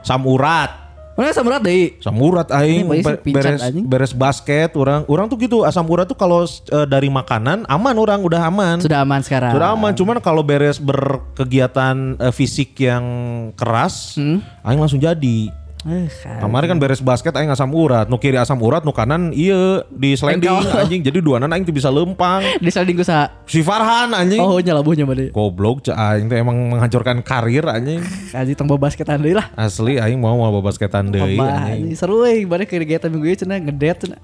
samurat. 0.00 0.70
Mana 1.12 1.28
samurat 1.28 1.60
deui? 1.60 2.00
Samurat 2.00 2.48
aing 2.48 2.88
be- 2.88 3.20
beres 3.28 3.60
anjing. 3.60 3.84
beres 3.84 4.12
basket 4.12 4.72
orang 4.72 5.04
orang 5.04 5.28
tuh 5.28 5.36
gitu 5.36 5.60
asam 5.60 5.84
urat 5.84 6.08
tuh 6.08 6.16
kalau 6.16 6.40
eh, 6.42 6.86
dari 6.88 7.12
makanan 7.12 7.68
aman 7.68 7.94
orang 7.94 8.24
udah 8.24 8.40
aman. 8.42 8.80
Sudah 8.80 9.04
aman 9.04 9.20
sekarang. 9.20 9.52
Sudah 9.52 9.76
aman, 9.76 9.92
cuman 9.92 10.16
kalau 10.18 10.40
beres 10.40 10.80
berkegiatan 10.80 12.16
eh, 12.16 12.32
fisik 12.32 12.72
yang 12.78 13.04
keras, 13.52 14.16
Hmm? 14.16 14.40
aing 14.62 14.80
langsung 14.80 14.96
jadi. 14.98 15.52
Eh, 15.82 16.06
Kemarin 16.38 16.66
kan 16.70 16.78
beres 16.78 17.02
basket 17.02 17.34
aing 17.34 17.50
asam 17.50 17.66
urat, 17.74 18.06
nu 18.06 18.14
kiri 18.14 18.38
asam 18.38 18.54
urat, 18.62 18.86
nu 18.86 18.94
kanan 18.94 19.34
iya 19.34 19.82
di 19.90 20.14
sliding 20.14 20.46
anjing. 20.78 21.02
Jadi 21.02 21.18
dua 21.18 21.42
aing 21.42 21.66
tuh 21.66 21.74
bisa 21.74 21.90
lempang. 21.90 22.38
di 22.62 22.70
sliding 22.70 22.94
ku 22.94 23.02
saha? 23.02 23.34
Si 23.50 23.66
Farhan 23.66 24.14
anjing. 24.14 24.38
Oh, 24.38 24.62
nyalabuhnya 24.62 25.02
mah 25.02 25.18
deui. 25.18 25.34
Goblok 25.34 25.82
cah 25.82 26.14
aing 26.14 26.30
teh 26.30 26.38
emang 26.38 26.54
menghancurkan 26.70 27.18
karir 27.26 27.66
anjing. 27.66 27.98
Anjing 28.30 28.54
tong 28.54 28.70
basketan 28.78 29.18
deui 29.18 29.34
lah. 29.34 29.50
Asli 29.58 29.98
aing 29.98 30.22
mau 30.22 30.38
mau 30.38 30.62
basketan 30.62 31.10
deui 31.10 31.34
anjing. 31.34 31.90
anjing. 31.90 31.98
Seru 31.98 32.22
euy, 32.22 32.46
bade 32.46 32.62
kegiatan 32.70 33.10
minggu 33.10 33.26
ieu 33.26 33.38
cenah 33.42 33.58
ngedet 33.58 34.06
cenah. 34.06 34.18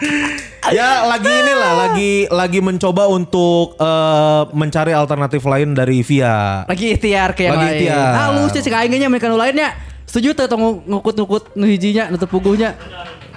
Ya 0.68 1.08
lagi 1.08 1.24
inilah 1.26 1.72
lagi 1.72 2.12
lagi 2.28 2.60
mencoba 2.60 3.08
untuk 3.08 3.80
eh, 3.80 4.42
mencari 4.52 4.92
alternatif 4.92 5.40
lain 5.48 5.72
dari 5.72 6.04
Via. 6.04 6.68
Lagi 6.68 6.92
ikhtiar 6.92 7.32
ke 7.32 7.48
yang 7.48 7.56
Lagi 7.56 7.64
lain. 7.64 7.76
ikhtiar. 7.88 8.12
Halus 8.12 8.50
sih 8.52 8.60
cek 8.60 8.74
aing 8.76 8.92
nya 8.92 9.08
mereka 9.08 9.32
lainnya. 9.32 9.72
Setuju 10.04 10.36
teu 10.36 10.46
tong 10.46 10.84
ngukut-ngukut 10.84 11.56
nu 11.56 11.64
hijinya 11.64 12.12
nutup 12.12 12.28
puguhnya. 12.28 12.76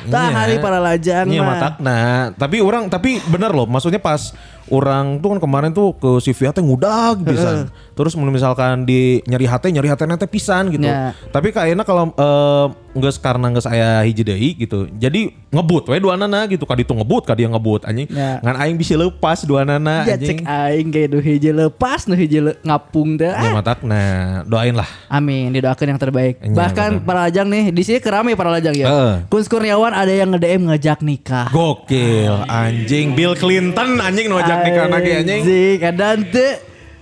Tah 0.04 0.28
Iya. 0.28 0.36
hari 0.36 0.56
para 0.60 0.84
lajang 0.84 1.32
Iya 1.32 1.42
matakna. 1.48 1.98
Tapi 2.36 2.60
orang 2.60 2.92
tapi 2.92 3.24
bener 3.32 3.56
loh. 3.56 3.64
Maksudnya 3.64 4.04
pas 4.04 4.36
orang 4.70 5.20
tuh 5.20 5.36
kan 5.36 5.40
kemarin 5.40 5.72
tuh 5.72 5.92
ke 5.96 6.10
Via 6.34 6.52
teh 6.52 6.62
ngudag 6.62 7.20
pisan. 7.22 7.68
Terus 7.94 8.14
misalkan 8.16 8.84
di 8.84 9.22
nyari 9.24 9.46
hati 9.46 9.70
nyari 9.70 9.88
hati 9.88 10.04
nanti 10.06 10.26
pisan 10.26 10.72
gitu. 10.72 10.86
Ya. 10.86 11.12
Tapi 11.30 11.52
kayaknya 11.52 11.84
kalau 11.84 12.10
eh, 12.10 12.66
nggak 12.94 13.14
karena 13.20 13.50
nggak 13.50 13.66
saya 13.66 14.02
hiji 14.02 14.22
deui 14.22 14.50
gitu. 14.56 14.86
Jadi 14.94 15.34
ngebut 15.50 15.90
we 15.90 15.98
dua 15.98 16.18
nana 16.18 16.46
gitu. 16.46 16.66
Kadi 16.66 16.86
tuh 16.86 16.98
ngebut, 16.98 17.26
kadi 17.26 17.46
yang 17.46 17.54
ngebut 17.54 17.86
anjing. 17.86 18.10
Ya. 18.10 18.42
Ngan 18.42 18.56
aing 18.60 18.78
bisa 18.78 18.94
lepas 18.96 19.46
dua 19.46 19.66
nana 19.66 20.06
Ya 20.06 20.18
anjing. 20.18 20.42
cek 20.42 20.46
aing 20.46 20.88
kayak 20.90 21.08
nu 21.10 21.20
hiji 21.20 21.50
lepas 21.50 22.06
nu 22.06 22.14
hiji 22.14 22.40
le- 22.42 22.58
ngapung 22.62 23.18
teh. 23.18 23.30
Ya 23.30 23.50
Ah, 23.50 23.54
matak 23.54 23.82
nah 23.86 24.42
doain 24.46 24.74
lah. 24.74 24.88
Amin, 25.10 25.54
didoakan 25.54 25.94
yang 25.94 26.02
terbaik. 26.02 26.42
Iya, 26.42 26.54
Bahkan 26.54 26.90
benar. 26.98 27.06
para 27.06 27.20
lajang 27.30 27.48
nih, 27.50 27.64
di 27.70 27.82
sini 27.84 28.00
kerame 28.00 28.34
para 28.34 28.50
lajang 28.50 28.74
ya. 28.74 28.88
Heeh. 28.90 29.14
Kun 29.30 29.42
Kurniawan 29.44 29.94
ada 29.94 30.10
yang 30.10 30.34
nge-DM 30.34 30.66
ngajak 30.66 31.00
nikah. 31.06 31.48
Gokil 31.54 32.48
anjing 32.48 33.14
Bill 33.14 33.34
Clinton 33.34 34.00
anjing 34.00 34.26
nu 34.26 34.38
ajak 34.54 34.64
nikah 34.64 34.86
lagi 34.88 35.12
anjing. 35.16 35.42
Anjing, 35.42 35.76
kadang 35.82 36.18
teu 36.30 36.50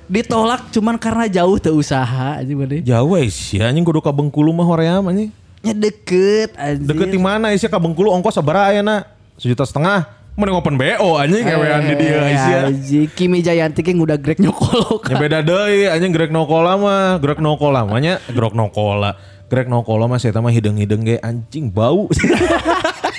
ditolak 0.08 0.62
cuman 0.70 0.96
karena 1.00 1.26
jauh 1.28 1.56
teu 1.56 1.76
usaha 1.76 2.40
anjing 2.40 2.56
bener. 2.56 2.80
Jauh 2.84 3.16
sih 3.28 3.60
anjing 3.60 3.84
kudu 3.84 4.00
ka 4.00 4.12
Bengkulu 4.12 4.52
mah 4.52 4.64
hoream 4.64 5.04
anjing. 5.08 5.30
Ya 5.62 5.72
deket 5.72 6.56
anjing. 6.56 6.88
Deket 6.88 7.08
di 7.10 7.20
mana 7.20 7.52
sih 7.54 7.68
ka 7.68 7.80
Bengkulu 7.80 8.12
ongkos 8.12 8.36
sabaraha 8.36 8.72
ayeuna? 8.72 9.08
Sejuta 9.36 9.64
setengah. 9.64 10.08
Mending 10.32 10.56
open 10.56 10.76
BO 10.80 11.20
anjing 11.20 11.44
ewean 11.44 11.84
di 11.86 11.96
dia 12.00 12.18
Eh, 12.24 12.38
sia. 12.40 12.60
anjing. 12.72 13.08
Kimi 13.12 13.44
Jayanti 13.44 13.84
ge 13.84 13.92
udah 13.92 14.16
grek 14.16 14.40
nyokolok. 14.40 15.12
Ya 15.12 15.20
beda 15.20 15.40
deui 15.44 15.92
anjing 15.92 16.16
Greg 16.16 16.32
Nokola 16.32 16.80
mah, 16.80 17.20
Greg 17.20 17.44
Nokola 17.44 17.84
mah 17.84 18.00
nya 18.00 18.16
Greg 18.32 18.56
Nokola. 18.56 19.20
Greg 19.52 19.68
Nokola 19.68 20.08
mah 20.08 20.16
saya 20.16 20.40
mah 20.40 20.48
hidung-hidung 20.48 21.04
ge 21.04 21.20
anjing 21.20 21.68
bau. 21.68 22.08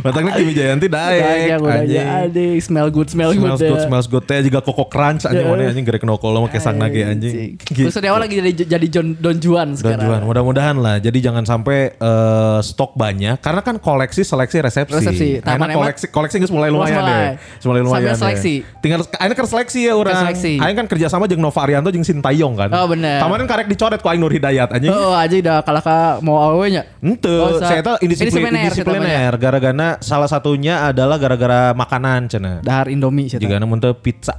Matangnya 0.00 0.32
Kimi 0.34 0.52
Jayanti 0.52 0.86
udah 0.88 1.04
anjing. 1.06 2.06
jadi 2.26 2.46
smell 2.58 2.88
good 2.88 3.08
smell, 3.08 3.30
Smells 3.30 3.60
good. 3.60 3.70
good, 3.70 3.82
smells 3.84 4.06
good 4.08 4.24
teh 4.24 4.40
juga 4.42 4.58
Koko 4.58 4.88
Crunch 4.88 5.22
anjing 5.22 5.44
mana 5.44 5.70
anjing 5.70 5.84
Greg 5.84 6.02
Nokola 6.02 6.40
mah 6.40 6.50
kesang 6.50 6.80
lagi 6.80 7.04
anjing. 7.04 7.60
Gitu. 7.60 7.86
Terus 7.86 7.94
Kurniawan 7.94 8.20
lagi 8.24 8.34
jadi 8.40 8.50
jadi 8.66 8.86
John 8.88 9.14
Don 9.14 9.36
Juan 9.38 9.68
sekarang. 9.76 10.06
Juan, 10.06 10.22
mudah-mudahan 10.24 10.76
lah. 10.76 10.96
Jadi 10.98 11.18
jangan 11.20 11.44
sampai 11.44 11.94
eh, 11.94 12.58
stok 12.60 12.96
banyak 12.96 13.38
karena 13.38 13.60
kan 13.60 13.76
koleksi 13.78 14.24
seleksi 14.24 14.58
resepsi. 14.64 14.94
Resepsi. 14.94 15.28
Akhirnya 15.40 15.54
Taman 15.54 15.68
koleksi 15.76 16.04
koleksi 16.08 16.36
geus 16.40 16.52
mulai 16.52 16.72
lumayan 16.72 17.02
deh. 17.04 17.28
Mulai 17.64 17.82
lumayan. 17.84 18.14
Deh. 18.14 18.18
seleksi. 18.18 18.54
Tinggal 18.80 19.04
akhirnya 19.06 19.36
kan 19.36 19.46
seleksi 19.46 19.80
ya 19.84 19.92
orang. 19.94 20.16
seleksi. 20.24 20.52
Aing 20.58 20.76
kan 20.76 20.86
kerja 20.88 21.06
sama 21.12 21.28
jeung 21.28 21.42
Nova 21.42 21.60
Arianto 21.60 21.92
jeung 21.92 22.06
Sintayong 22.06 22.54
kan. 22.56 22.70
Oh, 22.72 22.86
bener. 22.88 23.20
Kemarin 23.20 23.44
karek 23.44 23.66
dicoret 23.68 24.00
ku 24.00 24.08
Aing 24.08 24.22
Nur 24.22 24.32
Hidayat 24.32 24.72
anjing. 24.72 24.90
Oh 24.90 25.12
aja 25.12 25.34
udah 25.36 25.58
kalah 25.60 25.82
ka 25.84 25.98
mau 26.24 26.40
awe 26.40 26.66
nya. 26.70 26.82
Ente, 27.04 27.28
sa- 27.60 27.68
saya 27.68 27.80
tahu 27.84 27.96
indisiplin, 28.00 28.48
indisipliner, 28.48 28.62
indisipliner. 28.70 29.32
Gara-gara 29.36 29.83
salah 30.00 30.28
satunya 30.28 30.88
adalah 30.88 31.16
gara-gara 31.16 31.72
makanan 31.72 32.30
cina. 32.30 32.52
Dahar 32.60 32.90
Indomie 32.90 33.28
sih. 33.30 33.38
Jika 33.38 33.60
mun 33.64 33.80
teu 33.80 33.94
pizza, 33.96 34.38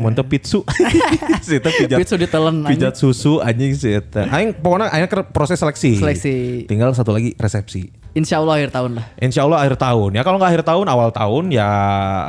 mun 0.00 0.12
teu 0.12 0.24
pitsu. 0.26 0.64
Si 1.46 1.56
eta 1.56 1.70
pijat. 1.70 1.96
Pizza 1.96 2.16
ditelen, 2.18 2.66
anjing. 2.66 2.76
Pijat 2.76 2.94
susu 2.98 3.38
anjing 3.40 3.72
sih 3.76 4.00
eta. 4.00 4.26
Aing 4.28 4.56
pokoknya 4.56 4.90
aing 4.92 5.08
proses 5.32 5.60
seleksi. 5.60 6.00
Seleksi. 6.00 6.64
Tinggal 6.66 6.92
satu 6.92 7.14
lagi 7.14 7.32
resepsi. 7.38 7.88
Insya 8.16 8.42
Allah 8.42 8.58
akhir 8.58 8.70
tahun 8.74 8.90
lah. 8.98 9.04
Insya 9.20 9.40
Allah 9.46 9.58
akhir 9.62 9.76
tahun. 9.78 10.10
Ya 10.16 10.22
kalau 10.26 10.36
nggak 10.40 10.50
akhir 10.50 10.64
tahun, 10.66 10.86
awal 10.90 11.08
tahun 11.14 11.44
ya 11.54 11.68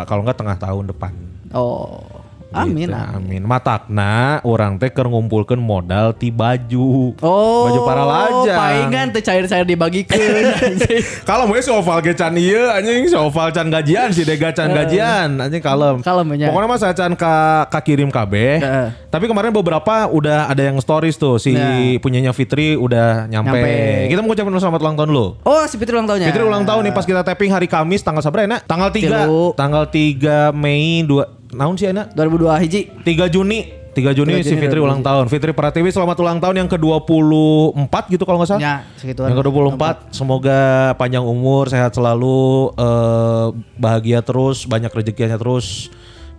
kalau 0.06 0.22
nggak 0.28 0.38
tengah 0.38 0.58
tahun 0.60 0.84
depan. 0.92 1.13
Oh. 1.56 2.19
Amin. 2.50 2.89
Gitu, 2.89 2.98
amin. 2.98 3.41
amin. 3.41 3.41
Matakna 3.46 4.41
orang 4.41 4.82
teh 4.82 4.89
keur 4.89 5.06
ngumpulkeun 5.06 5.62
modal 5.62 6.18
ti 6.18 6.34
baju. 6.34 7.13
Oh. 7.22 7.70
Baju 7.70 7.79
para 7.86 8.03
lajang. 8.06 8.58
Palingan 8.58 9.08
teh 9.13 9.22
cair-cair 9.22 9.65
dibagikeun. 9.70 10.82
Kalau 11.29 11.46
mau 11.46 11.62
si 11.62 11.70
oval 11.70 12.01
ge 12.01 12.18
can 12.18 12.34
ieu 12.41 12.65
anjing 12.74 13.06
si 13.06 13.13
oval 13.13 13.53
can 13.53 13.70
gajian 13.70 14.10
si 14.10 14.25
Dega 14.25 14.50
can 14.50 14.74
gajian 14.74 15.38
anjing 15.38 15.62
kalem. 15.62 16.01
Kalem, 16.01 16.25
nya. 16.34 16.50
Pokoknya 16.50 16.68
mah 16.68 16.79
saya 16.82 16.94
can 16.98 17.13
ka, 17.13 17.70
ka 17.70 17.79
kirim 17.86 18.10
KB. 18.10 18.34
Heeh. 18.58 18.88
Tapi 19.13 19.25
kemarin 19.29 19.53
beberapa 19.53 20.10
udah 20.10 20.50
ada 20.50 20.62
yang 20.65 20.82
stories 20.82 21.18
tuh 21.22 21.38
si 21.38 21.53
Nah. 21.60 22.00
punyanya 22.00 22.32
Fitri 22.32 22.74
udah 22.74 23.29
nyampe. 23.29 23.51
Nyampe. 23.51 24.10
Kita 24.10 24.20
mau 24.24 24.32
ucapin 24.32 24.53
selamat 24.58 24.79
ulang 24.82 24.96
tahun 24.98 25.10
lu. 25.12 25.27
oh 25.44 25.63
si 25.70 25.75
Fitri 25.77 25.94
ulang 25.94 26.08
tahunnya. 26.10 26.34
Fitri 26.34 26.44
ulang 26.46 26.63
tahun 26.65 26.82
nih 26.89 26.94
pas 26.98 27.06
kita 27.06 27.22
tapping 27.22 27.51
hari 27.53 27.68
Kamis 27.70 28.01
tanggal 28.01 28.24
sabar 28.25 28.50
enak? 28.50 28.65
Tanggal 28.65 28.89
3. 28.89 29.06
Tilu. 29.06 29.53
Tanggal 29.53 29.84
3 29.91 30.56
Mei 30.56 31.06
2 31.06 31.38
naon 31.53 31.75
sih 31.77 31.89
enak? 31.89 32.13
2002 32.13 32.63
hiji. 32.65 32.82
3 33.03 33.34
Juni 33.34 33.79
3 33.89 34.15
Juni 34.15 34.34
3 34.39 34.46
si 34.46 34.53
Juni 34.53 34.62
Fitri 34.62 34.79
2000. 34.79 34.86
ulang 34.86 35.01
tahun. 35.01 35.25
Fitri 35.27 35.51
Pratiwi 35.51 35.89
selamat 35.89 36.18
ulang 36.22 36.39
tahun 36.39 36.56
yang 36.65 36.70
ke-24 36.70 37.96
gitu 38.13 38.24
kalau 38.24 38.38
nggak 38.39 38.50
salah. 38.50 38.62
Ya, 38.62 38.75
segituan. 38.96 39.34
Yang 39.34 39.44
ke-24 39.44 39.86
semoga 40.13 40.60
panjang 40.96 41.25
umur, 41.25 41.68
sehat 41.68 41.91
selalu, 41.91 42.72
eh, 42.77 43.48
bahagia 43.75 44.22
terus, 44.22 44.70
banyak 44.70 44.94
rezekinya 44.94 45.36
terus 45.36 45.89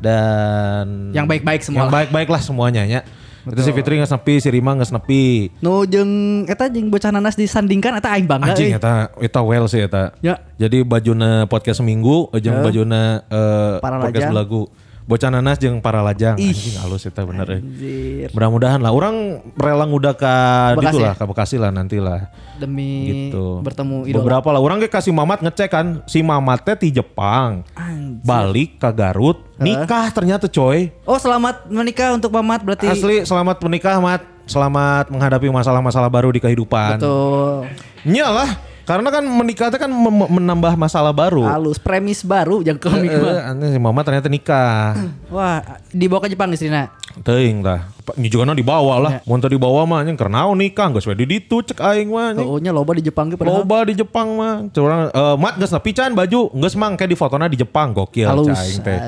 dan 0.00 1.12
Yang 1.12 1.26
baik-baik 1.28 1.60
semua 1.60 1.78
Yang 1.84 1.90
baik-baik 1.92 2.28
lah 2.32 2.40
semuanya 2.40 2.82
ya. 2.88 3.02
Itu 3.40 3.60
si 3.64 3.72
Fitri 3.72 3.96
nggak 3.96 4.12
nepi, 4.20 4.34
si 4.36 4.48
Rima 4.52 4.76
nggak 4.76 4.92
nepi. 5.00 5.48
Nu 5.64 5.88
jeung 5.88 6.44
eta 6.44 6.68
jeung 6.68 6.92
bocah 6.92 7.08
nanas 7.08 7.40
disandingkan 7.40 7.96
eta 7.96 8.12
aing 8.12 8.28
bangga. 8.28 8.52
Anjing 8.52 8.76
eta 8.76 9.16
eta 9.16 9.40
well 9.40 9.64
sih 9.64 9.80
eta. 9.80 10.12
Ya. 10.20 10.44
Jadi 10.60 10.84
bajuna 10.84 11.48
podcast 11.48 11.80
seminggu 11.80 12.28
jeung 12.36 12.60
bajuna 12.60 13.24
eh, 13.32 13.80
podcast 13.80 14.28
lajang. 14.28 14.36
lagu. 14.36 14.62
Bocah 15.10 15.26
nanas 15.26 15.58
jeung 15.58 15.82
para 15.82 16.06
lajang. 16.06 16.38
Ih. 16.38 16.54
Anjing 16.54 16.78
halus 16.78 17.02
eta 17.02 17.26
bener. 17.26 17.58
Anjir. 17.58 18.30
Mudah-mudahan 18.30 18.78
lah 18.78 18.94
orang 18.94 19.42
rela 19.58 19.82
ngudah 19.82 20.14
ke 20.14 20.34
gitu 20.78 21.02
lah, 21.02 21.18
ya? 21.18 21.18
ke 21.18 21.24
Bekasi 21.26 21.58
lah 21.58 21.74
nanti 21.74 21.98
lah. 21.98 22.30
Demi 22.62 23.10
Gitu. 23.10 23.58
bertemu 23.58 24.06
idola. 24.06 24.22
Beberapa 24.22 24.48
lah 24.54 24.62
orang 24.62 24.78
kasih 24.86 25.10
Mamat 25.10 25.42
ngecek 25.42 25.66
kan, 25.66 25.86
si 26.06 26.22
Mamat 26.22 26.62
teh 26.62 26.78
di 26.78 26.94
Jepang. 26.94 27.66
Anjir. 27.74 28.22
Balik 28.22 28.78
ke 28.78 28.90
Garut, 28.94 29.42
nikah 29.58 30.14
ternyata 30.14 30.46
coy. 30.46 30.94
Oh 31.02 31.18
selamat 31.18 31.66
menikah 31.66 32.14
untuk 32.14 32.30
Mamat 32.30 32.62
berarti. 32.62 32.86
Asli 32.86 33.26
selamat 33.26 33.58
menikah 33.66 33.98
Mat. 33.98 34.22
Selamat 34.46 35.10
menghadapi 35.10 35.50
masalah-masalah 35.50 36.06
baru 36.06 36.30
di 36.30 36.38
kehidupan. 36.38 37.02
Betul. 37.02 37.66
Nyalah, 38.06 38.58
karena 38.88 39.08
kan 39.12 39.24
menikah 39.24 39.68
teh 39.68 39.80
kan 39.80 39.90
menambah 40.30 40.74
masalah 40.76 41.12
baru. 41.12 41.44
Halus 41.46 41.78
premis 41.78 42.24
baru 42.24 42.64
yang 42.64 42.76
komik 42.76 43.10
Eh, 43.10 43.18
eh, 43.18 43.40
aneh 43.50 43.74
si 43.74 43.78
Mama 43.78 44.00
ternyata 44.02 44.28
nikah. 44.30 44.96
Wah, 45.34 45.82
dibawa 45.90 46.26
ke 46.26 46.32
Jepang 46.32 46.50
istrina. 46.52 46.90
Teuing 47.22 47.60
lah. 47.64 47.90
Ini 48.16 48.28
juga 48.30 48.42
no 48.48 48.54
dibawa 48.54 48.94
lah. 48.98 49.12
Ya. 49.18 49.28
Mun 49.28 49.38
teu 49.38 49.50
dibawa 49.50 49.86
mah 49.86 50.02
anjing 50.02 50.18
kernaon 50.18 50.56
nikah 50.58 50.88
geus 50.94 51.06
we 51.06 51.14
di 51.14 51.26
ditu 51.26 51.62
cek 51.62 51.78
aing 51.78 52.08
mah 52.10 52.34
anjing. 52.34 52.48
Oh, 52.48 52.58
nya 52.58 52.70
loba 52.74 52.94
di 52.96 53.02
Jepang 53.04 53.30
padahal. 53.34 53.62
Loba 53.62 53.78
di 53.86 53.94
Jepang 53.94 54.28
mah. 54.34 54.66
Curang 54.72 55.10
eh 55.10 55.34
mat 55.38 55.54
geus 55.58 55.70
nepi 55.70 55.90
can 55.94 56.12
baju, 56.14 56.40
geus 56.54 56.74
mang 56.74 56.94
kayak 56.96 57.10
di 57.12 57.16
fotona 57.18 57.46
di 57.46 57.56
Jepang 57.58 57.92
gokil 57.92 58.26
Halus, 58.26 58.54
aing 58.54 58.80
teh. 58.82 58.98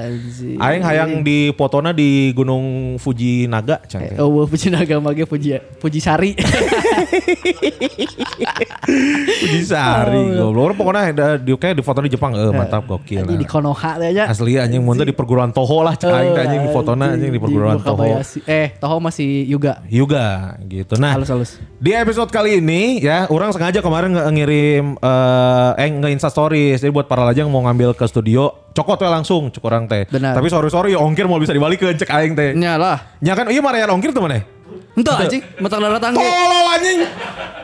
Aing 0.59 0.83
hayang 0.83 1.11
di 1.27 1.51
fotona 1.55 1.91
di 1.95 2.31
Gunung 2.35 2.97
Fuji 2.99 3.47
Naga 3.47 3.81
cah 3.87 3.99
teh. 3.99 4.19
Oh, 4.19 4.45
puji 4.47 4.71
agama 4.75 5.15
ge 5.15 5.25
puji 5.27 5.59
puji 5.79 5.99
sari. 6.03 6.35
Fuji 8.83 9.61
Sari 9.65 10.23
goblok. 10.39 10.75
Pokoknya 10.77 11.03
ada 11.13 11.27
di 11.39 11.53
kayak 11.55 11.79
di 11.79 11.83
foto 11.85 12.01
di 12.03 12.11
Jepang 12.11 12.35
eh 12.35 12.51
mantap 12.51 12.87
gokil. 12.89 13.23
Jadi 13.25 13.35
di 13.39 13.47
Konoha 13.47 13.99
teh. 14.01 14.11
Asli 14.25 14.59
anjing 14.59 14.83
mun 14.83 14.97
teh 14.99 15.07
di 15.07 15.15
perguruan 15.15 15.51
Toho 15.53 15.85
lah 15.85 15.95
cek 15.95 16.11
aing 16.11 16.33
teh 16.35 16.43
anjing 16.43 16.63
di 16.67 16.71
fotona 16.73 17.05
anjing 17.15 17.31
di 17.33 17.41
perguruan 17.41 17.79
Toho. 17.81 17.97
Toho. 18.03 18.19
Eh, 18.49 18.75
Toho 18.81 18.92
masih 18.99 19.47
juga. 19.47 19.81
Juga 19.87 20.57
gitu. 20.65 20.99
Nah, 20.99 21.15
Halus-halus. 21.15 21.57
di 21.77 21.93
episode 21.93 22.29
kali 22.29 22.59
ini 22.59 22.99
ya, 22.99 23.25
orang 23.29 23.53
sengaja 23.53 23.79
kemarin 23.79 24.13
nge- 24.13 24.29
ngirim 24.33 24.85
eh 24.99 25.71
eh 25.79 25.89
nge-insta 25.89 26.29
stories. 26.29 26.81
Jadi 26.81 26.91
buat 26.91 27.07
para 27.07 27.23
lajang 27.23 27.47
mau 27.47 27.63
ngambil 27.63 27.95
ke 27.95 28.05
studio, 28.05 28.73
cokot 28.73 28.99
we 28.99 29.09
langsung 29.09 29.49
cek 29.49 29.63
orang 29.63 29.87
teh. 29.87 30.05
Benar. 30.09 30.35
Tapi 30.35 30.49
sorry 30.49 30.69
sorry 30.69 30.93
ongkir 30.93 31.25
mau 31.25 31.37
bisa 31.37 31.53
dibalikin 31.53 31.95
cek 31.95 32.11
aing 32.11 32.35
teh. 32.35 32.53
Nya 32.53 32.77
lah. 32.77 33.17
Ya 33.21 33.33
kan 33.33 33.49
iya 33.49 33.61
marayar 33.61 33.89
ongkir 33.89 34.11
tuh 34.11 34.21
mana? 34.21 34.43
Entah 34.93 35.25
anjing, 35.25 35.43
matang 35.57 35.81
datang 35.81 36.13
ge. 36.13 36.21
Tolol 36.21 36.67
anjing. 36.77 37.01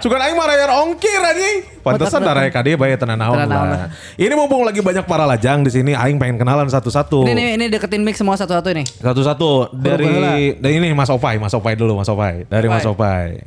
Suka 0.00 0.16
aing 0.16 0.36
marayar 0.38 0.70
ongkir 0.72 1.20
anjing. 1.20 1.56
Pantesan 1.84 2.24
darah 2.24 2.48
bae 2.48 2.94
tenan 2.96 3.20
naon 3.20 3.36
Tenan 3.36 3.48
naon 3.52 3.68
lah. 3.68 3.88
Ini 4.16 4.32
mumpung 4.32 4.64
lagi 4.64 4.80
banyak 4.80 5.04
para 5.04 5.28
lajang 5.28 5.60
di 5.60 5.70
sini, 5.74 5.92
aing 5.92 6.16
pengen 6.16 6.40
kenalan 6.40 6.68
satu-satu. 6.72 7.28
Ini 7.28 7.32
nih, 7.36 7.48
ini 7.60 7.64
deketin 7.68 8.00
mic 8.00 8.16
semua 8.16 8.40
satu-satu 8.40 8.68
nih. 8.72 8.86
Satu-satu 9.04 9.76
dari 9.76 10.56
dari 10.56 10.74
ini 10.80 10.88
Mas 10.96 11.12
Opai, 11.12 11.36
Mas 11.36 11.52
Opai 11.52 11.76
dulu, 11.76 12.00
Mas 12.00 12.08
Opai. 12.08 12.48
Dari 12.48 12.66
Mas 12.70 12.86
Opai. 12.88 13.44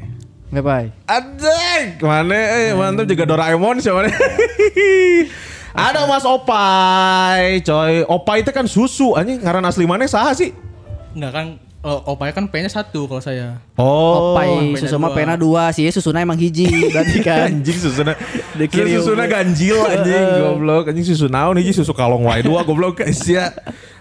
Bye 0.52 0.62
bye. 0.62 0.88
Anjing, 1.08 2.04
mana 2.04 2.36
eh 2.36 2.76
mantap 2.76 3.08
juga 3.08 3.24
Doraemon 3.24 3.80
siapa 3.80 4.04
nih? 4.04 4.14
Ada 5.72 6.04
Mas 6.04 6.28
Opai, 6.28 7.64
coy. 7.64 8.04
Opai 8.04 8.44
itu 8.44 8.52
kan 8.52 8.68
susu 8.68 9.16
anjing 9.16 9.40
ngaran 9.40 9.64
asli 9.64 9.88
mana 9.88 10.04
saha 10.04 10.36
sih? 10.36 10.52
Enggak 11.16 11.32
kan 11.32 11.48
oh, 11.82 12.14
opaya 12.14 12.30
kan 12.32 12.46
P-nya 12.46 12.70
satu 12.70 13.06
kalau 13.06 13.22
saya. 13.22 13.58
Oh, 13.76 14.34
Opai 14.34 14.78
susu 14.78 14.98
mah 14.98 15.12
pena 15.12 15.34
dua 15.34 15.70
sih, 15.70 15.90
susuna 15.90 16.22
emang 16.22 16.38
hiji 16.38 16.70
berarti 16.94 17.20
kan. 17.20 17.50
anjing 17.50 17.78
susuna. 17.78 18.14
Dikirim. 18.60 19.02
Susuna 19.02 19.26
ganjil 19.26 19.78
anjing 19.82 20.26
goblok. 20.46 20.90
Anjing 20.90 21.06
susu 21.06 21.26
naon 21.28 21.58
hiji 21.58 21.74
susu 21.74 21.92
kalong 21.92 22.26
wae 22.26 22.42
dua 22.42 22.62
goblok 22.62 23.02
guys 23.02 23.22
ya. 23.26 23.50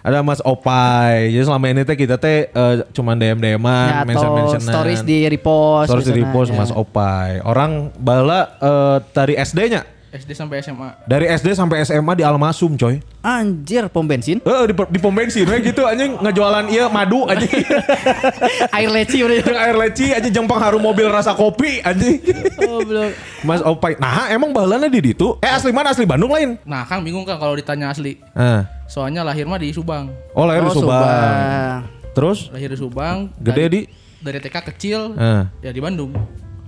Ada 0.00 0.24
Mas 0.24 0.40
Opai. 0.40 1.28
Jadi 1.28 1.44
selama 1.44 1.66
ini 1.68 1.84
teh 1.84 1.92
kita 1.92 2.16
teh 2.16 2.48
eh, 2.48 2.74
cuman 2.96 3.20
DM-DM-an, 3.20 3.84
Ya, 3.84 3.96
atau 4.00 4.08
mention-mentionan. 4.08 4.72
stories 4.72 5.00
di 5.04 5.28
repost. 5.28 5.92
Stories 5.92 6.08
di 6.08 6.12
gitu, 6.16 6.24
repost 6.24 6.48
nah, 6.52 6.64
Mas 6.64 6.72
ya. 6.72 6.76
Opai. 6.80 7.28
Orang 7.44 7.92
bala 8.00 8.48
eh, 8.60 8.96
dari 9.12 9.36
SD-nya 9.36 9.99
SD 10.10 10.34
sampai 10.34 10.58
SMA. 10.58 10.90
Dari 11.06 11.30
SD 11.30 11.54
sampai 11.54 11.86
SMA 11.86 12.18
di 12.18 12.26
Almasum 12.26 12.74
coy. 12.74 12.98
Anjir, 13.20 13.86
pom 13.86 14.02
bensin. 14.02 14.42
Eh 14.42 14.62
di, 14.66 14.74
di 14.74 14.98
pom 14.98 15.14
bensin 15.14 15.46
we 15.46 15.62
gitu 15.62 15.86
anjing 15.86 16.18
ngejualan 16.18 16.66
iya 16.66 16.90
madu 16.90 17.30
anjing. 17.30 17.46
Air 18.76 18.90
leci 18.90 19.22
udah. 19.22 19.38
Jeung 19.38 19.54
air 19.56 19.76
leci 19.78 20.10
anjing 20.10 20.32
jeung 20.32 20.48
pengharum 20.50 20.82
mobil 20.82 21.06
rasa 21.06 21.30
kopi 21.30 21.78
anjing. 21.80 22.18
Oh, 22.66 22.82
belum. 22.82 23.14
Mas 23.40 23.62
Opai. 23.62 23.94
Nah, 23.96 24.26
emang 24.28 24.50
baheulana 24.50 24.86
di 24.86 24.98
ditu? 25.00 25.38
Eh 25.38 25.46
asli 25.46 25.70
mana? 25.70 25.94
Asli 25.94 26.02
Bandung 26.04 26.28
lain? 26.28 26.58
Nah, 26.66 26.82
Kang 26.84 27.00
bingung 27.00 27.22
Kang 27.22 27.38
kalau 27.38 27.54
ditanya 27.54 27.88
asli. 27.88 28.18
Nah. 28.34 28.66
Soalnya 28.84 29.22
lahir 29.22 29.46
mah 29.46 29.56
di 29.56 29.70
Subang. 29.70 30.10
Oh, 30.34 30.42
lahir 30.42 30.60
di 30.60 30.70
Oh, 30.70 30.76
Subang. 30.76 30.98
Subang. 30.98 31.78
Terus 32.10 32.38
Lahir 32.50 32.68
di 32.68 32.78
Subang. 32.78 33.16
gede 33.38 33.62
dari, 33.62 33.68
di 33.70 33.80
dari 34.20 34.38
TK 34.42 34.56
kecil 34.74 35.00
Nah. 35.14 35.54
ya 35.62 35.70
di 35.70 35.78
Bandung. 35.78 36.10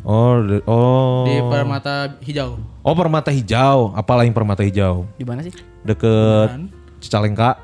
Oh, 0.02 0.34
di- 0.40 0.64
oh. 0.64 1.22
Di 1.22 1.38
Permata 1.40 2.18
Hijau. 2.18 2.58
Oh, 2.82 2.94
Permata 2.94 3.30
Hijau. 3.30 3.94
Apa 3.94 4.18
lain 4.18 4.34
Permata 4.34 4.60
Hijau? 4.60 5.06
Di 5.14 5.22
mana 5.22 5.40
sih? 5.40 5.54
Deket 5.82 6.48
Kan? 6.48 6.62
Cicalengka. 6.98 7.58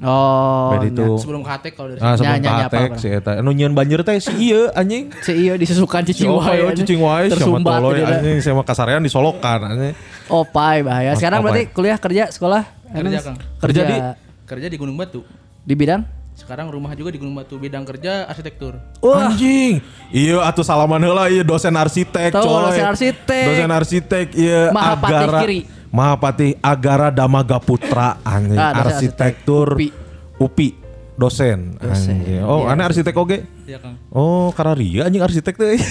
Oh, 0.00 0.74
Beda 0.74 0.88
itu. 0.88 1.14
Sebelum 1.14 1.40
ke 1.40 1.50
Hatek 1.52 1.72
kalau 1.72 1.94
dari 1.94 2.00
Ah, 2.00 2.18
sebelum 2.18 2.34
Nya, 2.34 2.40
nya, 2.40 2.50
nya, 2.50 2.66
Katek 2.66 2.90
si 2.96 3.06
eta. 3.06 3.38
Anu 3.38 3.54
nyieun 3.54 3.70
banjir 3.70 4.02
teh 4.02 4.18
si 4.18 4.34
ieu 4.42 4.66
anjing. 4.72 5.14
Si 5.20 5.30
iya 5.38 5.54
disusukan 5.54 6.02
cicing 6.02 6.26
Oh, 6.26 6.42
wae. 6.42 6.58
oh, 6.58 6.74
cicing 6.74 6.98
wae 6.98 7.30
sama 7.30 7.62
toloy 7.62 8.02
dah. 8.02 8.18
anjing 8.18 8.42
sama 8.42 8.62
kasarean 8.62 8.98
disolokan 8.98 9.62
anjing. 9.62 9.94
Oh, 10.26 10.42
pai 10.42 10.82
bahaya. 10.82 11.14
Sekarang 11.14 11.38
Opai. 11.38 11.46
berarti 11.46 11.62
kuliah 11.70 11.96
kerja 11.96 12.24
sekolah 12.28 12.66
Kerja, 12.90 13.18
Kang. 13.22 13.36
Kerja 13.58 13.82
di? 13.84 13.96
Kerja 14.42 14.66
di 14.66 14.76
Gunung 14.76 14.96
Batu. 14.96 15.22
di 15.62 15.72
bidang 15.72 16.02
Sekarang 16.42 16.66
rumah 16.68 16.92
juga 16.92 17.08
di 17.08 17.16
Gunung 17.16 17.32
Batu. 17.32 17.54
Bidang 17.54 17.86
kerja 17.86 18.26
arsitektur. 18.26 18.74
Wah. 18.98 19.30
Anjing. 19.30 19.78
Iya 20.10 20.42
atuh 20.42 20.60
salaman 20.60 20.98
heula 20.98 21.26
ieu 21.26 21.40
dosen 21.40 21.72
arsitek 21.72 22.34
Tahu, 22.34 22.42
coy. 22.42 22.60
dosen 22.66 22.84
arsitek. 22.84 23.44
Dosen 23.46 23.70
arsitek 23.70 24.26
iya 24.34 24.68
Mahapati 24.68 25.12
Agara 25.14 25.38
Kiri. 25.40 25.58
Mahapati 25.88 26.48
Agara 26.58 27.08
Damaga 27.08 27.56
Putra 27.56 28.18
anjing 28.22 28.56
Ah, 28.56 28.82
arsitektur 28.82 29.78
UPI. 29.78 29.88
UPI 30.36 30.68
dosen. 31.14 31.78
Dosen. 31.78 32.18
Anjing. 32.18 32.42
Oh, 32.42 32.66
Iya. 32.66 32.74
aneh 32.74 32.84
arsitek 32.84 33.14
oge. 33.14 33.38
Iya, 33.62 33.78
Kang. 33.78 33.94
Oh, 34.10 34.50
kararia 34.50 35.06
anjing 35.06 35.22
arsitek 35.22 35.54
teh. 35.54 35.78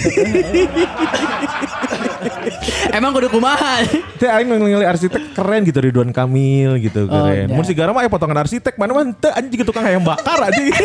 Emang 2.90 3.12
kudu 3.12 3.28
kumaha? 3.30 3.84
Teh 4.16 4.26
aing 4.26 4.48
ngelih 4.48 4.82
arsitek 4.82 5.32
keren 5.32 5.62
gitu 5.62 5.78
Ridwan 5.78 6.10
Kamil 6.10 6.80
gitu 6.80 7.04
Oh, 7.04 7.28
keren. 7.28 7.46
iya. 7.46 7.48
Mun 7.48 7.62
sigara 7.62 7.90
mah 7.90 8.00
aya 8.00 8.08
potongan 8.08 8.40
arsitek 8.40 8.74
mana 8.74 8.90
mah 8.92 9.02
teu 9.14 9.30
anjing 9.30 9.50
gitu 9.54 9.64
tukang 9.64 9.82
hayam 9.82 10.02
bakar 10.02 10.42
anjing. 10.42 10.72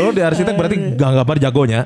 oh, 0.00 0.10
di 0.10 0.20
arsitek 0.20 0.54
berarti 0.54 0.76
gambar 0.94 1.36
jagonya. 1.38 1.80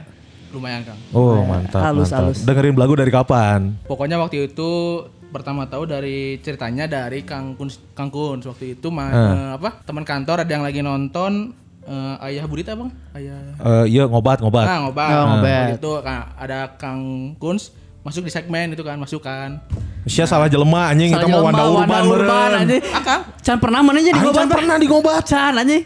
Lumayan, 0.51 0.81
Kang. 0.87 0.99
Oh, 1.11 1.43
mantap. 1.43 1.83
Halus, 1.83 2.09
mantap. 2.09 2.19
halus. 2.31 2.39
Dengerin 2.47 2.75
lagu 2.75 2.95
dari 2.95 3.11
kapan? 3.11 3.75
Pokoknya 3.85 4.17
waktu 4.17 4.47
itu 4.47 5.03
pertama 5.29 5.67
tahu 5.67 5.83
dari 5.85 6.39
ceritanya 6.39 6.87
dari 6.87 7.27
Kang 7.27 7.53
Kun 7.53 7.67
Kang 7.91 8.07
Kun 8.07 8.39
waktu 8.39 8.73
itu 8.73 8.87
mah 8.87 9.09
Ah. 9.11 9.11
eh, 9.11 9.51
apa 9.59 9.83
teman 9.83 10.07
kantor 10.07 10.41
ada 10.41 10.49
yang 10.49 10.63
lagi 10.63 10.79
nonton 10.79 11.51
eh, 11.85 12.27
ayah 12.27 12.45
Budita 12.45 12.73
bang 12.73 12.91
ayah 13.15 13.37
Eh, 13.55 13.85
iya 13.91 14.05
ngobat 14.05 14.39
ngobat. 14.39 14.65
nah 14.65 14.79
ngobat 14.83 15.09
Oh, 15.11 15.25
ngobat. 15.33 15.65
Waktu 15.67 15.79
itu 15.79 15.93
Kang- 16.01 16.29
ada 16.35 16.59
Kang 16.75 17.01
Kuns 17.37 17.71
masuk 18.01 18.21
di 18.21 18.31
segmen 18.31 18.69
itu 18.69 18.81
kan 18.81 18.97
masuk 18.97 19.21
kan 19.21 19.61
Sia 20.05 20.23
salah 20.23 20.45
jelema 20.47 20.87
anjing 20.87 21.09
Salah 21.09 21.25
kita 21.25 21.33
mau 21.33 21.41
Wanda 21.43 21.65
Urban 21.65 22.03
meureun. 22.05 22.53
anjing. 22.59 22.83
ah 22.87 23.01
Kang 23.01 23.23
Can 23.39 23.57
pernah 23.57 23.81
mana 23.81 23.99
jadi 23.99 24.13
Aing 24.13 24.21
ngobat 24.23 24.37
can 24.39 24.49
pernah 24.51 24.77
di 24.77 24.87
ngobat. 24.87 25.23
Can 25.23 25.53
anjing. 25.57 25.83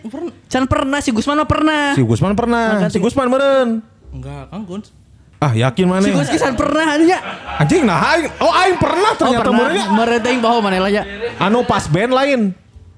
Can 0.47 0.65
pernah 0.65 0.99
si 0.99 1.11
Gusman 1.11 1.37
mah 1.37 1.47
pernah. 1.47 1.83
Si 1.93 2.03
Gusman 2.03 2.35
pernah. 2.35 2.67
Si 2.87 2.99
Gusman 2.99 3.27
meureun. 3.27 3.79
enggak 4.11 4.43
Kang 4.49 4.65
Kuns 4.65 4.91
Ah, 5.39 5.55
yakin 5.55 5.87
mana? 5.87 6.03
Si 6.03 6.11
Gus 6.11 6.27
kisan 6.29 6.59
pernah 6.59 6.83
anjing 6.91 7.07
ya. 7.09 7.23
Anjing 7.57 7.83
nah 7.85 7.95
aing. 8.11 8.27
Oh, 8.43 8.51
aing 8.51 8.75
pernah 8.77 9.11
Oh 9.13 9.17
ternyata 9.17 9.39
pernah. 9.41 9.71
meureun. 9.71 9.87
Merenting 9.95 10.39
bahwa 10.41 10.59
mana 10.61 10.79
lah 10.81 10.91
ya. 10.91 11.03
Anu 11.39 11.63
pas 11.63 11.87
band 11.87 12.11
lain. 12.11 12.41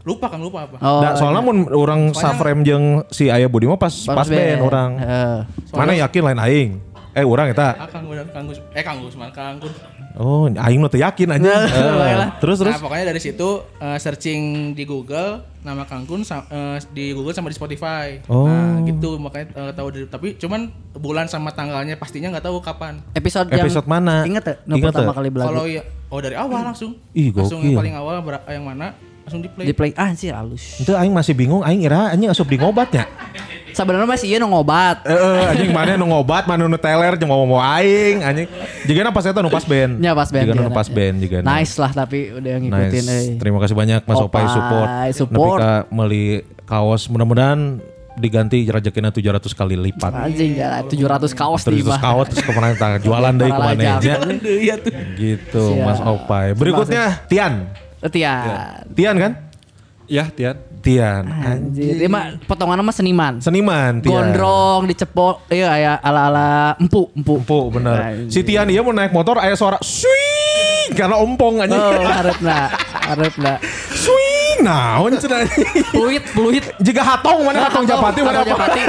Lupa 0.01 0.27
Kang 0.27 0.41
lupa 0.41 0.65
apa 0.65 0.77
Oh. 0.79 1.01
Da, 1.01 1.13
soalnya 1.13 1.41
mun 1.41 1.69
orang 1.69 2.13
safrem 2.13 2.65
jeung 2.65 3.05
si 3.09 3.29
Ayah 3.29 3.47
Budi 3.47 3.69
mah 3.69 3.77
pas 3.77 3.93
pas, 3.93 4.25
band 4.25 4.61
orang. 4.61 4.91
Heeh. 4.97 5.37
Mana 5.71 5.93
yakin 5.95 6.23
lain 6.25 6.41
aing? 6.41 6.71
Eh 7.11 7.27
orang 7.27 7.51
eta. 7.51 7.75
ah 7.77 7.85
Kang 7.85 8.07
udah 8.07 8.23
Kang 8.31 8.47
Gus 8.47 8.63
eh 8.71 8.81
Kang 8.81 9.03
Gusman 9.03 9.29
Kang 9.31 9.59
Kuns 9.59 9.75
Oh, 10.13 10.47
aing 10.47 10.83
mah 10.83 10.91
teu 10.91 10.99
yakin 10.99 11.33
anjing. 11.33 11.47
Nah, 11.47 11.65
Eh, 11.65 11.95
baiklah. 11.97 12.29
terus 12.43 12.57
terus. 12.59 12.75
Nah 12.75 12.83
pokoknya 12.83 13.05
dari 13.09 13.21
situ 13.23 13.49
eh, 13.79 13.95
searching 13.97 14.41
di 14.75 14.83
Google 14.83 15.39
nama 15.61 15.87
Kang 15.87 16.03
Kun 16.03 16.23
sa- 16.23 16.47
eh, 16.47 16.83
di 16.91 17.15
Google 17.15 17.31
sama 17.31 17.47
di 17.47 17.55
Spotify. 17.55 18.19
Oh. 18.27 18.45
Nah 18.45 18.83
gitu 18.83 19.17
makanya 19.17 19.47
eh, 19.55 19.73
tahu 19.73 19.89
dari 19.91 20.07
tapi 20.07 20.35
cuman 20.35 20.67
bulan 20.95 21.27
sama 21.27 21.51
tanggalnya 21.51 21.95
pastinya 21.95 22.31
nggak 22.31 22.43
tahu 22.43 22.59
kapan. 22.59 22.99
Episode 23.13 23.49
yang 23.49 23.65
Episode 23.65 23.87
mana? 23.87 24.23
Ingat 24.25 24.45
ya? 24.45 24.55
Ingat 24.67 24.91
pertama 24.91 25.11
tak? 25.11 25.17
kali 25.19 25.29
belagu. 25.31 25.49
Kalau 25.49 25.65
ya 25.67 25.83
oh 26.09 26.21
dari 26.21 26.37
awal 26.37 26.61
langsung. 26.65 26.91
Ih, 27.11 27.31
langsung 27.31 27.61
yang 27.61 27.79
paling 27.79 27.95
awal 27.95 28.15
yang 28.47 28.65
mana 28.65 28.87
langsung 29.31 29.47
di 29.47 29.51
play. 29.55 29.65
di 29.71 29.75
play 29.79 29.91
ah 29.95 30.11
sih 30.11 30.35
halus. 30.35 30.83
Itu 30.83 30.99
aing 30.99 31.15
masih 31.15 31.39
bingung 31.39 31.63
aing 31.63 31.87
ira 31.87 32.11
anjing 32.11 32.27
asup 32.27 32.51
di 32.51 32.59
ngobatnya. 32.59 33.07
Sebenarnya 33.71 34.11
masih 34.11 34.27
iya 34.35 34.43
nu 34.43 34.51
ngobat. 34.51 35.07
Eh, 35.07 35.15
eh, 35.15 35.51
anjing 35.55 35.71
mana 35.71 35.95
nu 35.95 36.11
ngobat, 36.11 36.51
mana 36.51 36.67
nu 36.67 36.75
teler 36.75 37.15
jeung 37.15 37.31
mau 37.31 37.47
mau 37.47 37.63
aing 37.63 38.27
anjing. 38.27 38.51
Jigana 38.91 39.15
pas 39.15 39.23
eta 39.23 39.39
nu 39.39 39.47
pas 39.47 39.63
band. 39.63 40.03
Ya 40.03 40.11
pas 40.11 40.27
band. 40.27 40.51
Jigana 40.51 40.67
nu 40.67 40.75
pas 40.75 40.91
band 40.91 41.17
juga. 41.23 41.39
Nice 41.47 41.79
lah 41.79 41.95
tapi 41.95 42.35
udah 42.35 42.59
ngikutin 42.59 43.05
Nice. 43.07 43.15
euy. 43.15 43.27
Terima 43.39 43.59
kasih 43.63 43.77
banyak 43.79 44.03
Mas 44.03 44.19
Opai, 44.19 44.43
Opai, 44.43 44.51
support. 44.51 44.89
support. 45.15 45.61
Meuli 45.95 46.43
kaos 46.67 47.07
mudah-mudahan 47.07 47.79
diganti 48.19 48.67
rezekinya 48.67 49.15
700 49.15 49.55
kali 49.55 49.79
lipat. 49.79 50.11
Anjing 50.11 50.59
ya 50.59 50.83
700 50.83 51.31
kaos 51.31 51.63
di 51.63 51.87
700 51.87 52.03
kaos 52.03 52.27
terus 52.27 52.43
ke 52.43 52.51
mana 52.51 52.75
tang 52.75 52.99
jualan 52.99 53.33
deui 53.39 53.55
Para 53.55 53.79
ke 53.79 53.79
mana 53.79 54.03
tuh. 54.03 54.93
Gitu. 55.15 55.65
Mas 55.79 56.03
Opai. 56.03 56.59
Berikutnya 56.59 57.23
Tian. 57.31 57.71
Tian. 58.09 58.89
Tian 58.97 59.17
kan? 59.21 59.33
Ya, 60.09 60.25
Tian. 60.33 60.57
Tian. 60.81 61.29
Anjir. 61.29 62.01
Dia 62.01 62.09
mah 62.09 62.41
potongan 62.49 62.81
mah 62.81 62.95
seniman. 62.97 63.37
Seniman 63.45 64.01
Tian. 64.01 64.17
Gondrong 64.17 64.89
dicepok 64.89 65.45
iya 65.53 65.69
kayak 65.77 65.97
ala-ala 66.01 66.75
empu, 66.81 67.13
empu. 67.13 67.37
Empuk 67.45 67.77
bener. 67.77 67.97
Anjing. 68.01 68.33
Si 68.33 68.41
Tian 68.41 68.65
dia 68.65 68.81
mau 68.81 68.97
naik 68.97 69.13
motor 69.13 69.37
aya 69.37 69.53
suara 69.53 69.77
swing 69.85 70.97
karena 70.97 71.21
ompong 71.21 71.61
aja. 71.61 71.77
Oh, 71.77 72.01
harapna, 72.09 72.73
harapna. 73.05 73.53
Swing 73.93 74.65
naon 74.65 75.21
cenah. 75.21 75.45
Fluid, 75.93 76.25
fluid. 76.33 76.65
Jika 76.81 77.05
hatong 77.05 77.45
mana 77.45 77.69
hatong 77.69 77.85
Japati 77.85 78.25
mana? 78.25 78.41
Japati. 78.41 78.81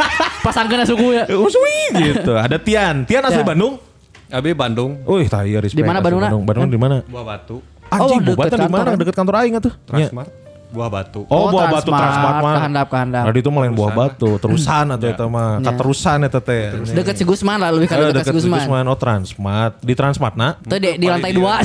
Pasangkeun 0.41 0.87
suku 0.87 1.07
ya. 1.11 1.27
Oh, 1.35 1.51
swing 1.51 1.91
gitu. 1.99 2.39
Ada 2.39 2.55
Tian. 2.55 3.03
Tian 3.03 3.27
asli 3.27 3.43
Ya. 3.43 3.47
Bandung. 3.51 3.75
Abi 4.31 4.55
Bandung, 4.55 5.03
Wih, 5.03 5.27
tah 5.27 5.43
iya 5.43 5.59
respect. 5.59 5.75
Di 5.75 5.83
mana 5.83 5.99
asli 5.99 6.07
Bandungna? 6.07 6.31
Bandung? 6.31 6.43
Bandung 6.47 6.71
di 6.71 6.79
mana? 6.79 6.95
Buah 7.03 7.35
Batu, 7.35 7.59
Anjing, 7.91 8.17
Oh, 8.17 8.25
deket 8.25 8.55
di 8.55 8.65
mana? 8.65 8.87
kantor. 8.87 8.99
Deket 8.99 9.15
kantor 9.15 9.35
aing 9.37 9.55
atuh. 9.57 9.73
Nya. 9.91 10.07
Transmart, 10.07 10.29
Buah 10.71 10.87
Batu. 10.87 11.27
Oh, 11.27 11.35
Oh, 11.35 11.45
buah 11.51 11.67
batu 11.67 11.91
Transmart, 11.91 12.35
mah. 12.39 12.55
kehandap, 12.55 12.87
kehandap. 12.87 13.23
Nah, 13.27 13.33
itu 13.35 13.49
mah 13.51 13.59
lain 13.59 13.75
buah 13.75 13.91
batu, 13.91 14.39
terusan 14.39 14.85
atau 14.87 15.03
eta 15.05 15.27
mah. 15.27 15.59
Ya. 15.59 15.67
Katerusan 15.67 16.17
eta 16.23 16.39
teh. 16.39 16.63
Deket 16.87 17.15
si 17.19 17.23
Gusman 17.27 17.59
lah, 17.59 17.75
lebih 17.75 17.85
Eh, 17.85 17.91
kalau 17.91 18.07
deket 18.07 18.23
deket 18.23 18.31
si 18.31 18.37
Gusman. 18.39 18.59
Gusman. 18.63 18.83
Oh, 18.87 18.95
Transmart. 18.95 19.83
Di 19.83 19.93
Transmart 19.93 20.35
na. 20.35 20.55
Itu 20.57 20.79
di, 20.79 20.95
di 20.95 21.07
lantai 21.11 21.35
dua. 21.35 21.59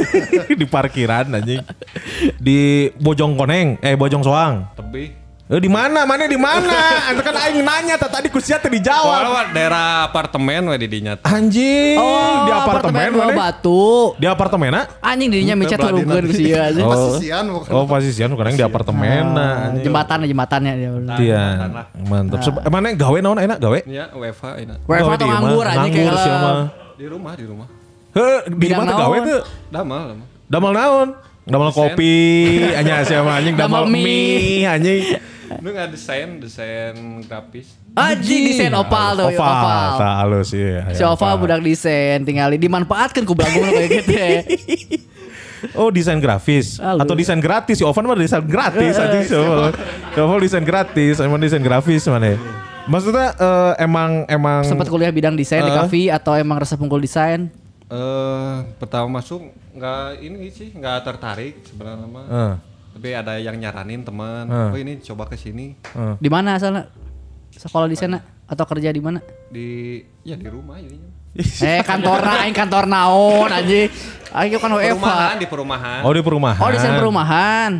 di 0.60 0.64
parkiran 0.64 1.36
anjing. 1.36 1.60
Di 2.40 2.58
Bojong 2.96 3.36
Koneng, 3.36 3.76
eh 3.78 3.92
Bojong 3.92 4.24
Soang. 4.24 4.72
Tebi. 4.72 5.25
Eh 5.46 5.62
di 5.62 5.70
mana? 5.70 6.02
Mana 6.02 6.26
di 6.26 6.34
mana? 6.34 7.06
Anta 7.06 7.22
kan 7.22 7.38
aing 7.38 7.62
nanya 7.62 7.94
tadi 7.94 8.26
kusia 8.34 8.58
teh 8.58 8.66
dijawab. 8.66 9.30
Wah, 9.30 9.46
daerah 9.54 10.10
apartemen 10.10 10.66
we 10.66 10.74
di 10.82 10.98
dinya. 10.98 11.14
Anjing, 11.22 11.94
di 12.42 12.50
apartemen 12.50 13.14
Bawah 13.14 13.30
mana? 13.30 13.38
batu. 13.38 14.18
Di 14.18 14.26
apartemen 14.26 14.74
na? 14.74 14.82
Anjing 14.98 15.30
dirinya 15.30 15.54
micet 15.54 15.78
turunkeun 15.78 16.26
ku 16.26 16.34
nanti. 16.34 16.50
sia 16.50 16.74
aja. 16.74 16.82
Oh, 16.82 16.90
Pasisian 16.90 17.44
bukan 17.46 17.70
oh 17.70 17.84
pasisian 17.86 18.30
kadang 18.34 18.58
di 18.58 18.64
apartemen 18.66 19.22
nah. 19.38 19.70
anjing. 19.70 19.86
Jembatan 19.86 20.16
jembatannya 20.26 20.72
dia. 20.82 20.90
Iya, 21.14 21.44
mantap. 22.10 22.42
Eh, 22.42 22.70
mana 22.74 22.86
gawe 22.98 23.18
naon 23.22 23.38
enak 23.38 23.58
gawe? 23.62 23.78
Ya, 23.86 24.10
WFH 24.18 24.66
enak. 24.66 24.78
WFH 24.82 25.14
atau 25.14 25.26
nganggur 25.30 25.66
aja 25.70 25.86
kayak. 25.86 26.14
Di 26.98 27.06
rumah, 27.06 27.32
di 27.38 27.46
rumah. 27.46 27.66
Heuh, 28.18 28.50
di 28.50 28.66
mana 28.74 28.90
gawe 28.98 29.16
tuh? 29.22 29.42
Damal, 29.70 30.02
damal. 30.10 30.26
Damel 30.50 30.72
naon? 30.74 31.08
Desain. 31.46 31.70
kopi, 31.70 32.14
anya 32.74 33.06
siapa 33.06 33.38
anjing 33.38 33.54
mie. 33.54 34.02
mie 34.02 34.66
anjing. 34.66 35.35
Lu 35.56 35.68
nggak 35.68 35.88
desain, 35.88 36.36
desain 36.36 36.94
grafis. 37.22 37.74
Anjing 37.92 38.42
desain 38.46 38.72
opal 38.72 39.16
tuh, 39.16 39.30
Oval, 39.30 39.40
opal. 39.40 39.90
tak 39.96 40.14
halus 40.20 40.50
iya. 40.52 40.90
Si 40.90 41.00
Oval 41.00 41.34
budak 41.36 41.60
desain, 41.60 42.20
tinggal 42.20 42.52
dimanfaatkan 42.52 43.22
ku 43.22 43.32
belagu 43.32 43.62
kayak 43.62 43.90
gitu 43.94 44.12
ya. 44.12 44.28
Oh 45.72 45.88
desain 45.88 46.20
grafis 46.20 46.76
Halus. 46.76 47.00
atau 47.00 47.16
desain 47.16 47.40
gratis? 47.40 47.80
Si 47.80 47.84
Ovan 47.84 48.04
mah 48.04 48.14
desain 48.14 48.44
gratis 48.44 48.92
anjing 49.02 49.24
si 49.24 49.34
Oval. 49.34 49.72
Si 50.12 50.18
Oval 50.20 50.38
desain 50.38 50.62
gratis, 50.62 51.16
emang 51.18 51.40
desain 51.40 51.58
grafis 51.58 52.04
mana? 52.06 52.36
Maksudnya 52.86 53.34
eh, 53.34 53.72
emang 53.80 54.28
emang 54.28 54.62
Sempat 54.62 54.86
kuliah 54.86 55.10
bidang 55.10 55.34
desain 55.34 55.64
di 55.64 55.72
Eh. 55.72 55.74
kafe 55.74 56.02
atau 56.06 56.36
emang 56.36 56.60
resep 56.60 56.76
unggul 56.76 57.00
desain? 57.00 57.48
Eh, 57.88 58.56
pertama 58.76 59.18
masuk 59.18 59.42
nggak 59.72 60.06
ini 60.20 60.50
sih, 60.50 60.70
nggak 60.70 61.02
tertarik 61.02 61.56
sebenarnya 61.64 62.04
mah. 62.04 62.24
Eh. 62.28 62.54
Tapi 62.96 63.12
ada 63.12 63.36
yang 63.36 63.60
nyaranin 63.60 64.00
teman, 64.00 64.48
Eh. 64.48 64.72
oh 64.72 64.78
ini 64.80 64.96
coba 65.04 65.28
ke 65.28 65.36
sini 65.36 65.76
Di 66.16 66.32
mana 66.32 66.56
asalnya? 66.56 66.88
Sekolah 67.52 67.84
di 67.84 67.96
sana 67.96 68.24
atau 68.48 68.64
kerja 68.64 68.88
di 68.88 69.04
mana? 69.04 69.20
di 69.46 70.00
ya 70.24 70.34
di 70.34 70.48
rumah 70.48 70.80
jadinya. 70.80 71.12
eh 71.68 71.80
kantor 71.84 72.24
aing 72.40 72.56
kantor 72.56 72.88
naon 72.88 73.52
anjing. 73.52 73.92
Ayo 74.32 74.56
kan 74.56 74.72
WFH. 74.72 74.96
Perumahan 74.96 75.36
di 75.36 75.46
perumahan. 75.46 76.00
Oh 76.02 76.12
di 76.12 76.22
perumahan. 76.24 76.62
Oh 76.64 76.70
desain 76.72 76.96
perumahan. 76.96 77.70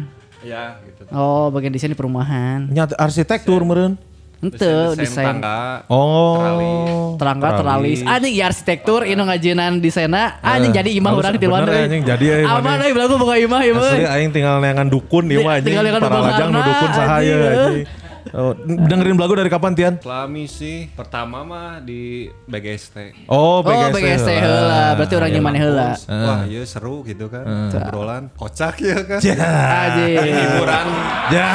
Ya 0.45 0.77
gitu. 0.85 1.03
Oh 1.11 1.49
bagian 1.49 1.73
desain 1.73 1.89
di 1.89 1.99
perumahan. 1.99 2.69
Nyata 2.69 2.95
arsitektur 3.01 3.65
meren. 3.65 3.97
Ente 4.37 4.69
Desain, 4.69 5.01
desain 5.01 5.27
tangga. 5.41 5.89
Oh. 5.89 7.17
terangga 7.17 7.57
teralis. 7.57 8.05
Anjing 8.05 8.37
ya 8.37 8.53
arsitektur 8.53 9.09
ini 9.09 9.17
ngajinan 9.17 9.81
desainna. 9.81 10.37
Anjing 10.45 10.77
jadi 10.77 10.91
imah 10.93 11.13
urang 11.17 11.33
di 11.33 11.41
deui. 11.41 11.57
anjing, 11.57 12.05
jadi 12.05 12.25
ya, 12.25 12.37
imah 12.45 12.61
Aman 12.61 12.79
euy 12.85 12.93
belagu 12.93 13.17
boga 13.17 13.35
imah 13.41 13.61
ieu 13.65 13.73
Asli 13.81 14.05
mah. 14.05 14.13
aing 14.13 14.31
tinggal 14.37 14.61
neangan 14.61 14.93
dukun 14.93 15.25
ieu 15.33 15.41
mah 15.41 15.57
anjing. 15.57 15.73
Tinggal 15.73 15.85
neangan 15.89 16.53
dukun 16.53 16.91
sahaya 16.93 17.33
anjing, 17.33 17.49
anjing. 17.49 18.06
Oh, 18.37 18.53
dengerin 18.61 19.17
lagu 19.17 19.33
dari 19.33 19.49
kapan 19.49 19.73
Tian? 19.73 19.95
Selami 19.97 20.45
sih 20.45 20.93
pertama 20.93 21.41
mah 21.41 21.81
di 21.81 22.29
BGST. 22.45 23.25
Oh, 23.27 23.59
Oh 23.59 23.65
BGST. 23.65 23.97
BGST 23.97 24.29
heula, 24.37 24.93
berarti 24.93 25.15
orang 25.17 25.31
Iya. 25.33 25.39
gimana 25.41 25.57
heula. 25.57 25.89
Wah, 26.05 26.41
iya 26.45 26.63
seru 26.63 27.01
gitu 27.03 27.27
kan. 27.27 27.49
Obrolan 27.73 28.29
kocak 28.31 28.77
ya 28.79 29.01
kan. 29.03 29.21
Anjing. 29.25 30.37
Hiburan 30.37 30.87
Ya. 31.27 31.49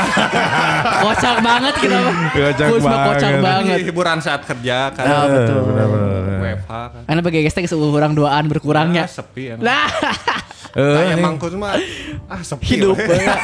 Kocak 1.05 1.35
banget 1.39 1.73
kita 1.77 1.97
mah. 1.97 2.15
Kocak 2.33 2.67
mah 2.75 2.97
kocak 3.07 3.31
banget. 3.31 3.43
banget. 3.45 3.77
hiburan 3.85 4.17
saat 4.19 4.41
kerja 4.43 4.77
kan. 4.91 5.05
Ah, 5.05 5.25
betul. 5.29 5.59
Benar-benar. 5.63 6.21
WFH 6.41 6.71
kan. 6.89 7.01
Karena 7.05 7.21
bagi 7.21 7.39
GST 7.41 7.59
seorang 7.69 8.11
duaan 8.11 8.43
berkurangnya. 8.49 9.05
Ah, 9.05 9.11
sepi 9.13 9.53
emang. 9.53 9.63
Nah, 9.63 9.85
Kayak 10.71 11.03
anjing. 11.11 11.19
mangkus 11.21 11.53
mah 11.53 11.75
ah 12.25 12.41
sepi 12.41 12.79
hidup 12.79 12.95
banget. 12.95 13.37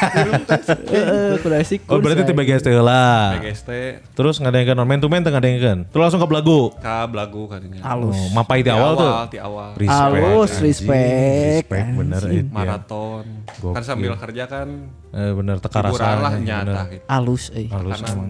Kudu 1.44 1.54
asik. 1.54 1.80
Oh, 1.86 2.00
berarti 2.00 2.24
ti 2.24 2.32
BGST 2.32 2.72
heula. 2.72 3.36
BGST 3.36 3.70
Terus 4.16 4.40
ngadengkeun 4.40 4.80
main 4.82 4.96
to 4.96 5.06
main 5.06 5.20
teu 5.20 5.28
ngadengkeun. 5.28 5.88
Terus 5.88 6.02
langsung 6.02 6.20
ke 6.20 6.28
belagu. 6.28 6.72
ka 6.78 7.04
belagu 7.04 7.44
kadinya. 7.46 7.84
Halus. 7.84 8.16
Oh, 8.16 8.28
mapai 8.32 8.64
di 8.64 8.70
awal 8.70 8.92
tuh. 8.94 9.12
Di 9.28 9.38
awal. 9.38 9.76
Halus, 9.76 10.50
anjing. 10.56 10.64
respect. 10.64 11.68
Respect 11.68 11.88
bener 11.94 12.22
itu. 12.28 12.48
Maraton. 12.48 13.24
Gokil. 13.60 13.74
Kan 13.76 13.82
sambil 13.84 14.12
kerja 14.16 14.44
kan 14.44 14.68
Eh 15.08 15.32
bener 15.32 15.56
teka 15.58 15.80
hiburan 15.80 16.04
rasa. 16.04 16.20
lah 16.20 16.32
nyata 16.36 16.82
gitu. 16.88 17.04
Alus 17.06 17.44
euy. 17.52 17.68
Halus 17.68 17.92
Karena 17.96 18.08
emang. 18.12 18.28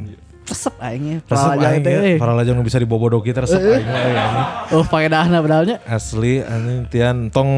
Resep 0.48 0.74
aingnya. 0.80 1.16
Resep 1.22 1.48
Pala 1.52 1.68
aing 1.68 1.82
teh, 1.84 1.92
ya, 1.92 2.00
euy. 2.00 2.16
para 2.16 2.32
lajang 2.32 2.56
nu 2.56 2.64
bisa 2.64 2.80
dibobodoki 2.80 3.30
teh 3.30 3.42
resep 3.42 3.60
aing 3.60 3.84
we, 3.84 4.14
anjing. 4.16 4.46
Oh, 4.72 4.82
faedahna 4.82 5.38
padahal 5.38 5.64
nya. 5.68 5.76
Asli 5.84 6.40
anjing 6.40 6.88
Tian 6.88 7.16
tong 7.28 7.50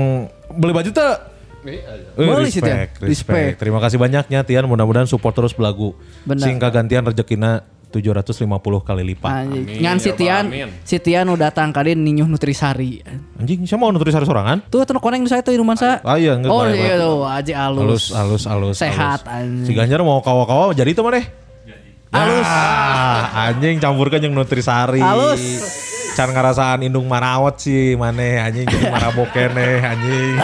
beli 0.52 0.74
baju 0.74 0.90
tuh 0.90 1.04
Eh, 1.06 1.16
Boleh 2.16 2.48
sih, 2.48 2.60
Tian. 2.60 2.88
respect, 2.88 3.04
Respect. 3.04 3.04
respect. 3.04 3.54
Terima 3.60 3.78
kasih 3.78 3.96
banyaknya 3.96 4.40
Tian. 4.42 4.64
Mudah-mudahan 4.64 5.04
support 5.04 5.32
terus 5.32 5.52
belagu. 5.52 5.92
Benar. 6.24 6.44
Singka 6.44 6.68
gantian 6.72 7.04
rezekina 7.04 7.60
750 7.90 8.46
kali 8.80 9.02
lipat. 9.02 9.28
Anjing. 9.28 9.66
Amin, 9.66 9.82
Ngan 9.82 9.96
ya 9.96 10.00
si 10.00 10.08
Allah, 10.08 10.18
Tian, 10.22 10.44
amin. 10.46 10.68
si 10.86 10.96
Tian 11.02 11.26
udah 11.26 11.50
datang 11.50 11.74
kali 11.74 11.98
ninyuh 11.98 12.30
Nutrisari. 12.30 13.02
Anjing, 13.34 13.66
siapa 13.66 13.82
mau 13.82 13.90
nutrisi 13.90 14.14
sorangan? 14.14 14.62
Tuh 14.70 14.86
tuh 14.86 14.94
koneng 15.02 15.26
saya 15.26 15.42
tuh 15.42 15.50
minuman 15.52 15.74
saya. 15.74 15.98
Ah 16.06 16.14
iya, 16.14 16.38
nggak 16.38 16.48
Oh 16.48 16.64
iya 16.64 16.94
tuh, 16.96 17.26
aja 17.26 17.66
Halus, 17.66 17.82
alus. 17.82 18.04
halus, 18.14 18.42
halus. 18.46 18.76
Sehat, 18.78 19.26
anjing. 19.26 19.66
Si 19.66 19.72
Ganjar 19.74 20.06
mau 20.06 20.22
kawa-kawa 20.22 20.70
jadi 20.70 20.94
itu 20.94 21.02
mana? 21.02 21.18
Halus. 22.14 22.46
Ah, 22.46 23.50
anjing 23.50 23.82
campurkan 23.82 24.22
yang 24.22 24.38
nutrisari. 24.38 25.02
Halus. 25.02 25.42
Can 26.16 26.28
ngerasaan 26.34 26.82
indung 26.82 27.06
marawat 27.06 27.56
sih 27.62 27.94
mana 27.94 28.50
anjing 28.50 28.66
jadi 28.66 28.86
marabokene 28.90 29.68
anjing. 29.80 30.34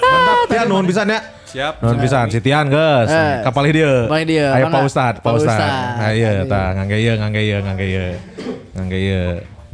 Mantap 0.00 0.38
Tian 0.48 0.66
nuhun 0.66 0.86
pisan 0.88 1.12
ya. 1.12 1.20
Siap. 1.50 1.82
Nuhun 1.82 1.98
pisan 2.00 2.26
si 2.32 2.38
Tian 2.40 2.66
geus. 2.70 3.10
Eh. 3.10 3.44
Kapalih 3.44 3.72
dia. 3.74 3.94
Kapalih 4.08 4.26
dia. 4.26 4.46
Aya 4.54 4.64
Mana? 4.66 4.74
Pak 4.80 4.82
Ustad, 4.88 5.14
Pak 5.20 5.32
Ustad. 5.36 5.70
Nah 6.00 6.10
iya 6.14 6.46
tah 6.48 6.74
ngangge 6.78 6.96
ieu 6.96 7.14
ngangge 7.18 7.40
ieu 7.42 7.58
ngangge 7.60 7.86
ieu. 7.86 8.08
Ngangge 8.74 8.98
ieu. 8.98 9.26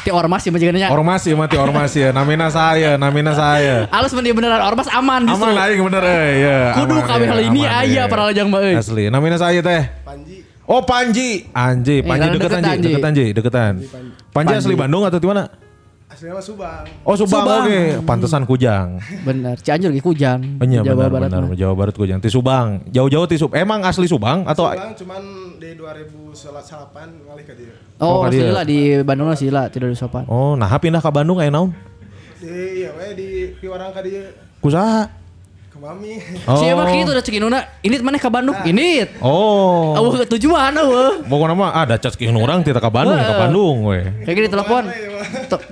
Ti 0.07 0.15
ormas 0.15 0.39
sih 0.39 0.55
majikannya. 0.55 0.87
Ormas 0.87 1.23
ya 1.27 1.35
mati 1.35 1.57
ormas 1.59 1.93
ya. 1.95 2.15
Namina 2.15 2.47
saya, 2.47 2.95
namina 2.95 3.35
saya. 3.35 3.91
Alus 3.91 4.15
dia 4.15 4.35
beneran 4.35 4.63
ormas 4.63 4.87
aman 4.91 5.27
justru. 5.27 5.51
Aman 5.51 5.59
aing 5.67 5.83
bener 5.83 6.03
euy 6.07 6.35
ya. 6.47 6.59
Kudu 6.79 6.95
ya, 6.95 7.05
hal 7.11 7.41
ini 7.43 7.63
aman, 7.67 7.79
aya 7.83 7.91
ya. 7.91 8.03
para 8.07 8.23
lajang 8.31 8.47
mah 8.47 8.61
euy. 8.63 8.75
Asli. 8.79 9.05
Namina 9.11 9.35
saya 9.35 9.59
teh. 9.63 9.83
Panji. 10.07 10.36
Oh 10.67 10.83
Panji, 10.83 11.47
Anji, 11.53 12.03
Panji 12.03 12.21
karena 12.21 12.35
deket 12.35 12.43
deket, 12.45 12.59
Anji, 12.59 12.71
Anji. 12.73 12.87
deket 12.89 13.05
Anji, 13.05 13.27
deketan. 13.31 13.73
Panji 14.31 14.53
asli 14.53 14.75
Bandung 14.75 15.03
atau 15.03 15.17
di 15.17 15.25
mana? 15.25 15.47
Aslinya 16.07 16.35
mah 16.35 16.43
Subang. 16.43 16.85
Oh 17.03 17.15
Subang, 17.15 17.45
Subang. 17.45 17.63
oke, 17.63 17.81
pantesan 18.03 18.43
Kujang. 18.43 18.99
Bener, 19.23 19.55
Cianjur 19.59 19.91
lagi 19.91 20.01
kujang. 20.01 20.39
Oh, 20.57 20.65
Iya 20.65 20.81
Jawa 20.81 20.97
benar 20.97 21.11
Barat 21.13 21.29
benar 21.29 21.43
mah. 21.45 21.55
Jawa 21.55 21.75
Barat 21.77 21.95
Kujang. 21.95 22.19
Ti 22.19 22.27
Subang, 22.27 22.83
jauh-jauh 22.89 23.27
ti 23.27 23.37
Subang. 23.37 23.59
Emang 23.59 23.81
asli 23.83 24.07
Subang 24.07 24.43
atau 24.43 24.71
Subang 24.71 24.95
cuman 24.97 25.23
di 25.57 25.71
2008 25.75 26.35
ngalih 27.23 27.45
ke 27.45 27.55
dia. 27.55 27.75
Oh, 27.97 28.23
Oh, 28.23 28.27
dia. 28.27 28.43
sila 28.45 28.61
di 28.63 28.79
Bandung 29.03 29.29
lah 29.29 29.37
sila 29.37 29.63
tidak 29.67 29.89
di 29.89 29.97
sopan. 29.97 30.25
Oh, 30.27 30.55
nah 30.55 30.71
pindah 30.73 30.99
ke 30.99 31.11
Bandung 31.11 31.37
aya 31.37 31.49
naon? 31.49 31.71
Di 32.37 32.51
iya 32.83 32.91
we 32.93 33.07
di 33.13 33.29
piwarang 33.57 33.91
ka 33.91 34.01
dia 34.01 34.31
Kusaha? 34.59 35.07
Ke 35.77 35.85
mami. 35.85 36.13
Oh. 36.49 36.57
Si 36.57 36.65
emang 36.73 36.89
gitu 36.89 37.11
udah 37.13 37.25
cekinuna. 37.25 37.59
Ini 37.85 38.01
mana 38.01 38.17
ke 38.17 38.31
Bandung? 38.33 38.57
Ini. 38.65 39.21
Oh. 39.21 39.93
Awah 39.93 40.25
tujuan 40.25 40.73
awah. 40.73 41.21
Pokoknya 41.21 41.53
mah 41.53 41.71
ada 41.77 42.01
kieu 42.01 42.33
orang 42.33 42.65
tidak 42.65 42.81
ke 42.81 42.89
Bandung, 42.89 43.21
ke 43.21 43.35
Bandung 43.37 43.77
we. 43.85 44.01
Kayak 44.25 44.35
gini 44.41 44.49
telepon. 44.49 44.83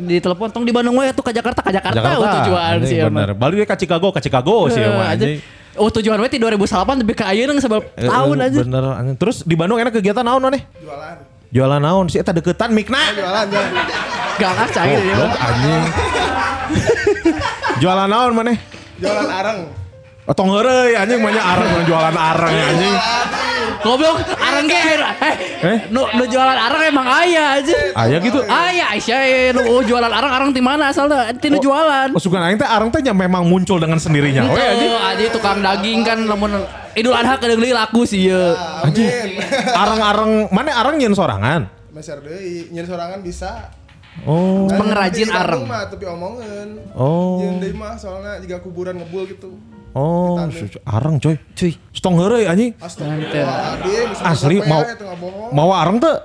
Di 0.05 0.17
telepon 0.21 0.47
tong 0.53 0.65
di 0.69 0.73
Bandung 0.77 1.01
we 1.01 1.09
tuh 1.17 1.25
ke 1.25 1.33
Jakarta 1.33 1.65
ke 1.65 1.73
Jakarta, 1.73 1.97
Jakarta. 1.97 2.21
oh, 2.21 2.29
tujuan 2.45 2.75
sih 2.85 2.97
emang. 3.01 3.17
Bener. 3.17 3.31
Balik 3.33 3.65
ka 3.65 3.77
Chicago, 3.81 4.13
ka 4.13 4.21
Chicago 4.21 4.69
sih 4.69 4.85
Eh, 4.85 4.89
emang 4.93 5.09
aja. 5.09 5.25
anjing. 5.25 5.41
Oh 5.75 5.89
tujuan 5.91 6.21
we 6.21 6.29
ti 6.31 6.39
2008 6.39 7.01
lebih 7.03 7.15
ke 7.19 7.25
ayeuna 7.25 7.57
sebab 7.59 7.83
Eh, 7.97 8.05
tahun 8.07 8.37
eh, 8.39 8.47
aja. 8.53 8.59
Bener. 8.61 8.85
Terus 9.17 9.41
di 9.43 9.57
Bandung 9.57 9.81
enak 9.81 9.97
kegiatan 9.97 10.21
naon 10.21 10.45
maneh? 10.45 10.63
Jualan. 10.85 11.17
Jualan 11.49 11.81
naon 11.81 12.07
sih 12.13 12.21
eta 12.21 12.37
deketan 12.37 12.77
mikna. 12.77 13.01
Jualan 13.17 13.47
jualan. 13.49 13.73
Gak 14.37 14.53
cair 14.75 14.99
dia. 15.01 15.15
Goblok 15.17 15.33
anjing. 15.41 15.83
Jualan 17.83 18.09
naon 18.11 18.33
maneh? 18.37 18.57
Jualan 19.01 19.31
areng. 19.33 19.84
Atong 20.25 20.49
heureuy 20.57 20.97
anjing 20.97 21.21
mah 21.21 21.37
nya 21.37 21.43
areng 21.45 21.69
mah 21.69 21.83
jualan 21.85 22.17
areng 22.17 22.55
anjing. 22.57 22.95
Goblok, 23.85 24.17
arang 24.41 24.65
ge 24.65 24.81
eh, 24.81 24.97
Eh? 25.61 25.79
nu, 25.93 26.09
nu 26.17 26.25
jualan 26.25 26.57
arang 26.57 26.83
emang 26.89 27.05
aya 27.05 27.61
aja. 27.61 27.77
Aya 27.93 28.17
gitu. 28.25 28.41
Aya 28.49 28.97
Aisyah 28.97 29.21
eh, 29.21 29.53
nu 29.53 29.61
oh, 29.69 29.85
jualan 29.85 30.09
arang 30.09 30.33
arang 30.33 30.51
di 30.57 30.65
mana 30.65 30.89
asalnya? 30.89 31.29
Ti 31.37 31.53
nu 31.53 31.61
jualan. 31.61 32.17
Oh, 32.17 32.21
sugan 32.25 32.41
aing 32.41 32.57
teh 32.57 32.65
areng 32.65 32.89
teh 32.89 33.05
nya 33.05 33.13
memang 33.13 33.45
muncul 33.45 33.77
dengan 33.77 34.01
sendirinya. 34.01 34.49
Oh, 34.49 34.57
Itu 34.57 34.65
anjing. 34.65 34.93
aja 34.97 35.25
tukang 35.29 35.61
daging 35.61 36.01
kan 36.01 36.19
lamun 36.25 36.65
Idul 36.97 37.13
Adha 37.13 37.37
kadang 37.37 37.61
deui 37.61 37.77
laku 37.77 38.09
sih 38.09 38.33
ya. 38.33 38.57
Anjing. 38.81 39.05
Amin. 39.05 39.77
Areng-areng 39.77 40.33
mana 40.49 40.73
areng 40.81 40.97
nyeun 40.97 41.13
sorangan? 41.13 41.69
Meser 41.93 42.25
deui, 42.25 42.73
nyen 42.73 42.89
sorangan 42.89 43.21
bisa. 43.21 43.69
Oh. 44.25 44.71
Nah, 44.73 44.81
Pengrajin 44.81 45.29
mah 45.69 45.93
tapi 45.93 46.09
omongan. 46.09 46.97
Oh. 46.97 47.45
Nyen 47.45 47.61
deui 47.61 47.77
mah 47.77 48.01
soalnya 48.01 48.41
jika 48.41 48.65
kuburan 48.65 48.97
ngebul 48.97 49.29
gitu. 49.29 49.53
Oh, 49.95 50.35
su- 50.51 50.83
areng 50.83 51.23
coy. 51.23 51.39
Cuy. 51.55 51.73
Stong 51.95 52.19
heureuy 52.19 52.51
anjing. 52.51 52.75
Astagfirullahaladzim. 52.83 54.07
bisa 54.11 54.23
Asli 54.27 54.57
mau 54.67 54.83
ya, 54.83 54.95
mau 55.55 55.71
areng 55.71 56.03
teh. 56.03 56.17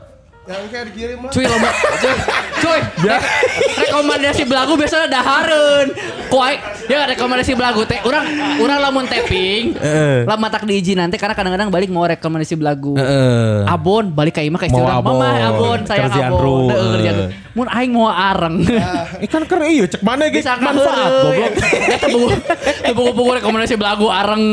Yang 0.50 0.66
kayak 0.74 0.86
dikirim 0.90 1.18
lah. 1.22 1.30
Cuy 1.30 1.46
lomba. 1.46 1.70
Cuy. 2.02 2.16
Cuy. 2.66 2.80
Re- 3.06 3.22
rekomendasi 3.90 4.44
belagu 4.46 4.78
biasanya 4.78 5.08
dahareun. 5.10 5.88
Kuai. 6.30 6.62
Ya 6.86 7.10
rekomendasi 7.10 7.58
belagu 7.58 7.82
teh. 7.90 7.98
Urang 8.06 8.26
urang 8.62 8.80
lamun 8.80 9.06
taping. 9.10 9.74
Heeh. 9.74 10.30
Lama 10.30 10.48
tak 10.54 10.70
diizin 10.70 11.02
nanti 11.02 11.18
karena 11.18 11.34
kadang-kadang 11.34 11.74
balik 11.74 11.90
mau 11.90 12.06
rekomendasi 12.06 12.54
belagu. 12.54 12.94
Abon 13.66 14.14
balik 14.14 14.38
ke 14.38 14.46
imah 14.46 14.62
ke 14.62 14.70
istri 14.70 14.78
Mau 14.78 14.86
urang. 14.86 15.02
Mama 15.02 15.30
abon. 15.50 15.80
Kerjaan 15.84 16.30
abon. 16.30 16.70
Heeh, 16.70 16.90
kerjaan. 17.02 17.18
Mun 17.58 17.66
aing 17.66 17.92
mau 17.92 18.08
areng. 18.08 18.62
Ikan 19.26 19.44
keur 19.50 19.66
ieu 19.66 19.90
cek 19.90 20.06
mana 20.06 20.30
ge 20.30 20.40
Bisa 20.40 20.54
manfaat 20.62 21.12
goblok. 21.26 21.54
Ya 21.90 21.98
teu 21.98 22.10
buku 22.14 22.30
buku-buku 22.94 23.32
rekomendasi 23.42 23.74
belagu 23.74 24.06
areng. 24.08 24.44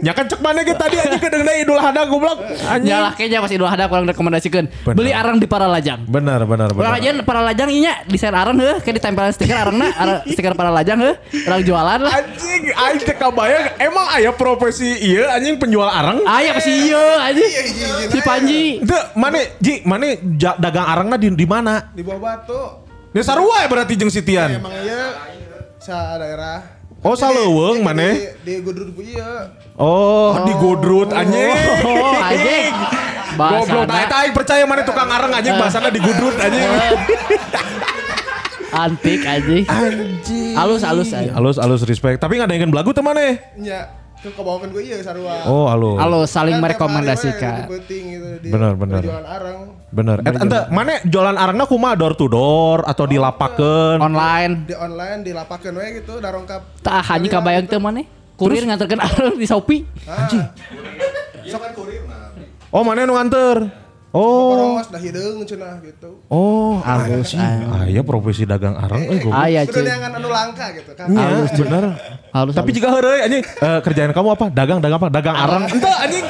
Nya 0.00 0.14
kan 0.14 0.30
cek 0.30 0.38
mana 0.40 0.62
ge 0.62 0.72
tadi 0.78 0.94
anjing 0.96 1.20
kedeungna 1.20 1.52
Idul 1.58 1.76
Adha 1.76 2.06
goblok. 2.06 2.38
Nyalah 2.80 3.12
kayaknya 3.18 3.42
pas 3.42 3.50
Idul 3.50 3.66
Adha 3.66 3.90
kurang 3.90 4.06
rekomendasikeun. 4.06 4.66
Bener. 4.86 4.94
Beli 4.94 5.10
areng 5.10 5.42
di 5.42 5.50
para 5.50 5.66
lajang. 5.66 6.06
Benar 6.06 6.46
benar 6.46 6.70
Orang 6.70 6.96
benar. 6.96 7.02
aja 7.02 7.10
para 7.26 7.40
lajang 7.42 7.68
inya 7.68 7.92
desain 8.06 8.32
areng 8.32 8.56
heuh 8.62 8.75
kayak 8.82 8.96
ditempelan 9.02 9.32
stiker 9.32 9.56
arengna 9.56 9.88
stiker 10.28 10.52
para 10.52 10.70
lajang 10.72 10.98
heuh 11.00 11.16
orang 11.48 11.62
jualan 11.64 11.98
lah. 12.02 12.12
Anjing, 12.16 12.62
aing 12.72 13.00
teh 13.02 13.16
kabayang 13.16 13.76
emang 13.80 14.06
aya 14.12 14.30
profesi 14.32 14.88
ieu 15.02 15.24
anjing 15.28 15.56
penjual 15.56 15.86
areng? 15.86 16.24
Aya 16.24 16.56
pasti 16.56 16.72
ieu 16.90 17.06
aja. 17.20 17.44
Si 18.10 18.20
Panji. 18.24 18.82
Itu 18.82 18.96
mana 19.16 19.38
Ji, 19.60 19.82
mana 19.86 20.16
dagang 20.58 20.86
arengna 20.86 21.16
di 21.16 21.32
di 21.32 21.46
mana? 21.48 21.92
Di 21.92 22.02
bawah 22.04 22.20
batu. 22.20 22.62
Ini 23.16 23.24
sarua 23.24 23.64
ya 23.64 23.68
berarti 23.72 23.96
jeung 23.96 24.12
Sitian. 24.12 24.60
Emang 24.60 24.72
iya 24.84 25.16
sa 25.80 26.20
daerah. 26.20 26.76
Oh, 27.06 27.14
saleuweung 27.14 27.80
Di- 27.80 27.86
maneh. 27.86 28.12
Di, 28.42 28.58
di 28.58 28.64
Gudrut 28.64 28.90
ku 28.92 29.00
iya. 29.00 29.54
Oh, 29.78 30.36
di 30.42 30.52
Godrut 30.56 31.12
anjing. 31.14 31.54
Oh, 31.86 32.12
anjing. 32.16 32.72
Goblok, 33.36 33.84
aing 33.92 34.32
percaya 34.32 34.64
mana 34.64 34.80
tukang 34.80 35.12
areng 35.12 35.28
anjing 35.28 35.60
bahasana 35.60 35.92
di 35.92 36.00
Godrut 36.00 36.40
anjing. 36.40 36.64
Antik 38.72 39.20
anjing. 39.22 39.64
Anjing. 39.66 40.54
Halus 40.54 40.82
halus 40.82 41.10
anjing. 41.12 41.34
Halus 41.34 41.56
halus 41.58 41.82
respect. 41.84 42.18
Tapi 42.18 42.38
nggak 42.38 42.48
ada 42.50 42.56
yang 42.56 42.72
belagu 42.72 42.90
teman 42.90 43.14
eh. 43.16 43.38
Iya. 43.56 44.04
ke 44.16 44.32
kebawakan 44.32 44.72
gue 44.72 44.82
iya 44.82 44.96
sarua. 45.04 45.44
Oh, 45.44 45.68
halo. 45.68 46.00
Halo, 46.00 46.24
saling 46.24 46.56
Kan 46.56 46.64
merekomendasikan. 46.64 47.68
gitu 47.68 48.40
di 48.40 48.48
Bener, 48.48 48.72
bener. 48.74 49.04
Jualan 49.04 49.26
arang. 49.28 49.58
Bener. 49.92 50.16
Eh, 50.24 50.32
ente 50.40 50.58
mana 50.72 50.98
jualan 51.04 51.36
arangna 51.36 51.64
kumaha 51.68 51.94
door 51.94 52.16
to 52.16 52.26
door 52.26 52.80
atau 52.88 53.04
dilapakeun? 53.04 54.00
Online. 54.00 54.66
Di 54.66 54.74
online 54.74 55.20
dilapakeun 55.20 55.76
we 55.76 56.00
gitu 56.00 56.18
darongkap. 56.18 56.64
Tah 56.80 57.04
hanya 57.12 57.28
kabayang 57.28 57.68
teh 57.68 57.76
mana? 57.76 58.02
Kurir 58.34 58.64
nganterkeun 58.64 58.98
arang 58.98 59.36
di 59.36 59.46
Shopee. 59.46 59.84
Anjing. 60.08 60.42
Sok 61.46 61.60
kan 61.60 61.72
kurir 61.76 62.02
nah. 62.08 62.32
Oh, 62.72 62.82
mana 62.82 63.04
nu 63.04 63.14
nganter? 63.14 63.85
Oh. 64.16 64.48
Korongos 64.48 64.88
dah 64.88 64.96
hideung 64.96 65.44
cenah 65.44 65.76
gitu. 65.84 66.24
Oh, 66.32 66.80
Halus, 66.80 67.36
anjing. 67.36 67.68
Aya 67.68 68.00
profesi 68.00 68.48
dagang 68.48 68.72
arang 68.72 69.04
euy 69.04 69.20
goblok. 69.20 69.36
Aya 69.36 69.68
Kudu 69.68 69.76
cuy. 69.76 69.84
neangan 69.84 70.10
anu 70.16 70.28
langka 70.32 70.66
gitu 70.72 70.92
kan. 70.96 71.06
Iya, 71.12 71.52
bener. 71.52 71.84
Halus. 72.32 72.52
Tapi 72.56 72.70
jika 72.72 72.88
heureuy 72.88 73.20
anjing 73.20 73.44
eh, 73.44 73.80
kerjaan 73.84 74.12
kamu 74.16 74.28
apa? 74.32 74.46
Dagang 74.48 74.78
dagang 74.80 74.96
apa? 74.96 75.08
Dagang 75.12 75.36
arang. 75.36 75.62
Ente 75.68 75.88
anjing. 75.92 76.24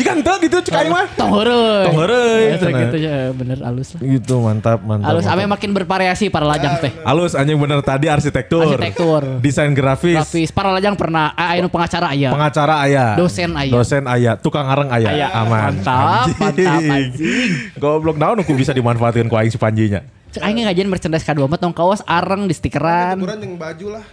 Jika 0.00 0.10
ente 0.16 0.32
gitu 0.40 0.56
cek 0.64 0.72
aing 0.72 0.88
mah. 0.88 1.04
tong 1.16 1.32
heureuy. 1.36 1.84
Tong 1.84 1.96
heureuy, 2.00 2.42
Ya, 2.48 2.56
gitu 2.88 2.96
ya, 2.96 3.16
bener 3.36 3.58
halus 3.60 3.88
lah. 3.92 4.00
Gitu 4.00 4.34
mantap 4.40 4.78
mantap. 4.80 5.08
Halus 5.12 5.26
ame 5.28 5.44
makin 5.44 5.70
bervariasi 5.76 6.32
para 6.32 6.48
lajang 6.48 6.80
teh. 6.80 6.92
Halus 7.04 7.36
anjing 7.36 7.60
bener 7.60 7.84
tadi 7.84 8.08
arsitektur. 8.08 8.72
Arsitektur. 8.72 9.22
Desain 9.44 9.72
grafis. 9.76 10.16
Grafis 10.16 10.48
para 10.48 10.72
lajang 10.72 10.96
pernah 10.96 11.36
ah, 11.36 11.52
anu 11.52 11.68
pengacara 11.68 12.08
aya. 12.08 12.32
Pengacara 12.32 12.74
aya. 12.88 13.04
Dosen 13.20 13.52
aya. 13.52 13.72
Dosen 13.72 14.04
aya. 14.08 14.32
Tukang 14.40 14.64
arang 14.64 14.88
aya. 14.88 15.08
Aya. 15.12 15.26
Aman. 15.32 15.76
Mantap, 15.80 16.28
mantap, 16.40 16.80
anjing. 17.18 17.50
Goblok 17.76 18.16
naon 18.16 18.38
aku 18.38 18.54
bisa 18.54 18.70
dimanfaatkan 18.70 19.26
ku 19.26 19.34
aing 19.34 19.50
si 19.50 19.58
Panjinya. 19.58 20.00
Cek 20.30 20.42
aing 20.44 20.62
ngajian 20.64 20.88
merchandise 20.88 21.26
K24 21.26 21.58
tong 21.58 21.74
kaos 21.74 22.00
areng 22.06 22.46
di 22.46 22.54
stikeran. 22.54 23.18
Tukuran 23.18 23.38
jeung 23.42 23.56
baju 23.58 23.86
lah. 23.98 24.04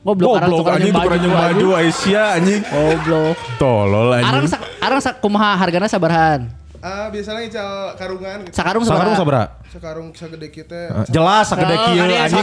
Goblok 0.00 0.32
arang 0.36 0.48
Goblok 0.50 0.76
anjing 0.76 0.92
tukeran 0.92 1.18
jeung 1.20 1.34
baju 1.34 1.66
Aisyah 1.76 2.28
anjing. 2.36 2.60
Goblok. 2.64 3.36
Tolol 3.56 4.08
Arang 4.14 4.44
anjing. 4.44 4.52
sak 4.52 4.60
arang 4.80 5.00
sak 5.00 5.14
kumaha 5.20 5.56
hargana 5.56 5.86
sabarahan? 5.88 6.40
Ah 6.80 7.12
biasanya 7.12 7.44
ical 7.44 7.70
karungan 8.00 8.38
gitu. 8.48 8.56
Sakarung 8.56 8.82
Sakarung 8.88 9.12
sabaraha? 9.12 9.20
sabaraha? 9.20 9.68
Sekarung 9.70 10.06
segede 10.16 10.48
kita. 10.48 11.04
Eh, 11.04 11.06
Jelas 11.12 11.44
sagede 11.52 11.76
Oh, 11.76 11.84
kieu 11.92 12.04
dia 12.08 12.24
anjing. 12.24 12.40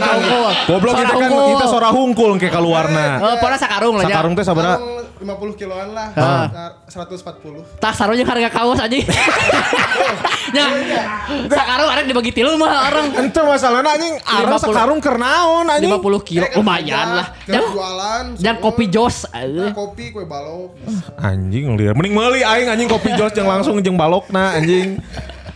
Goblok 0.70 0.94
kita 0.94 1.12
kan 1.12 1.30
kita 1.30 1.66
sora 1.66 1.90
hungkul 1.90 2.30
ke 2.38 2.46
keluarna. 2.46 3.18
Eh, 3.18 3.36
pokoknya 3.42 3.58
sakarung 3.58 3.94
lah 3.98 4.04
ya. 4.06 4.14
Sakarung 4.14 4.32
teh 4.38 4.46
sabaraha? 4.46 4.76
Karung 5.18 5.50
50 5.50 5.58
kiloan 5.58 5.88
lah. 5.98 6.08
Ah. 6.14 6.46
Nah, 6.46 6.70
140. 6.86 7.82
Tah 7.82 7.90
sarung 7.90 8.14
jeung 8.14 8.30
harga 8.30 8.50
kaos 8.54 8.78
anjing. 8.78 9.02
Ya. 10.48 10.64
Sakarung 11.52 11.92
arek 11.92 12.08
dibagi 12.08 12.32
tilu 12.32 12.56
mah 12.56 12.88
orang. 12.88 13.12
Ente 13.20 13.36
masalahnya 13.44 14.00
anjing 14.00 14.14
arang 14.24 14.56
50. 14.56 14.64
sakarung 14.64 14.98
keur 15.02 15.20
naon 15.20 15.68
anjing. 15.68 15.92
50 15.92 16.24
kilo 16.24 16.46
lumayan 16.56 17.20
lah. 17.20 17.26
Jangan 17.44 17.68
jualan. 17.74 18.56
kopi 18.62 18.84
jos. 18.88 19.28
Nah, 19.28 19.68
eh. 19.68 19.72
kopi 19.76 20.08
kue 20.08 20.24
balok. 20.24 20.72
Anjing 21.20 21.76
liar. 21.76 21.92
Mending 21.92 22.14
meuli 22.16 22.40
aing 22.40 22.70
anjing 22.70 22.88
kopi 22.88 23.12
jos 23.18 23.34
jeung 23.36 23.44
langsung 23.44 23.76
jeung 23.84 23.98
balokna 24.00 24.56
anjing. 24.56 25.02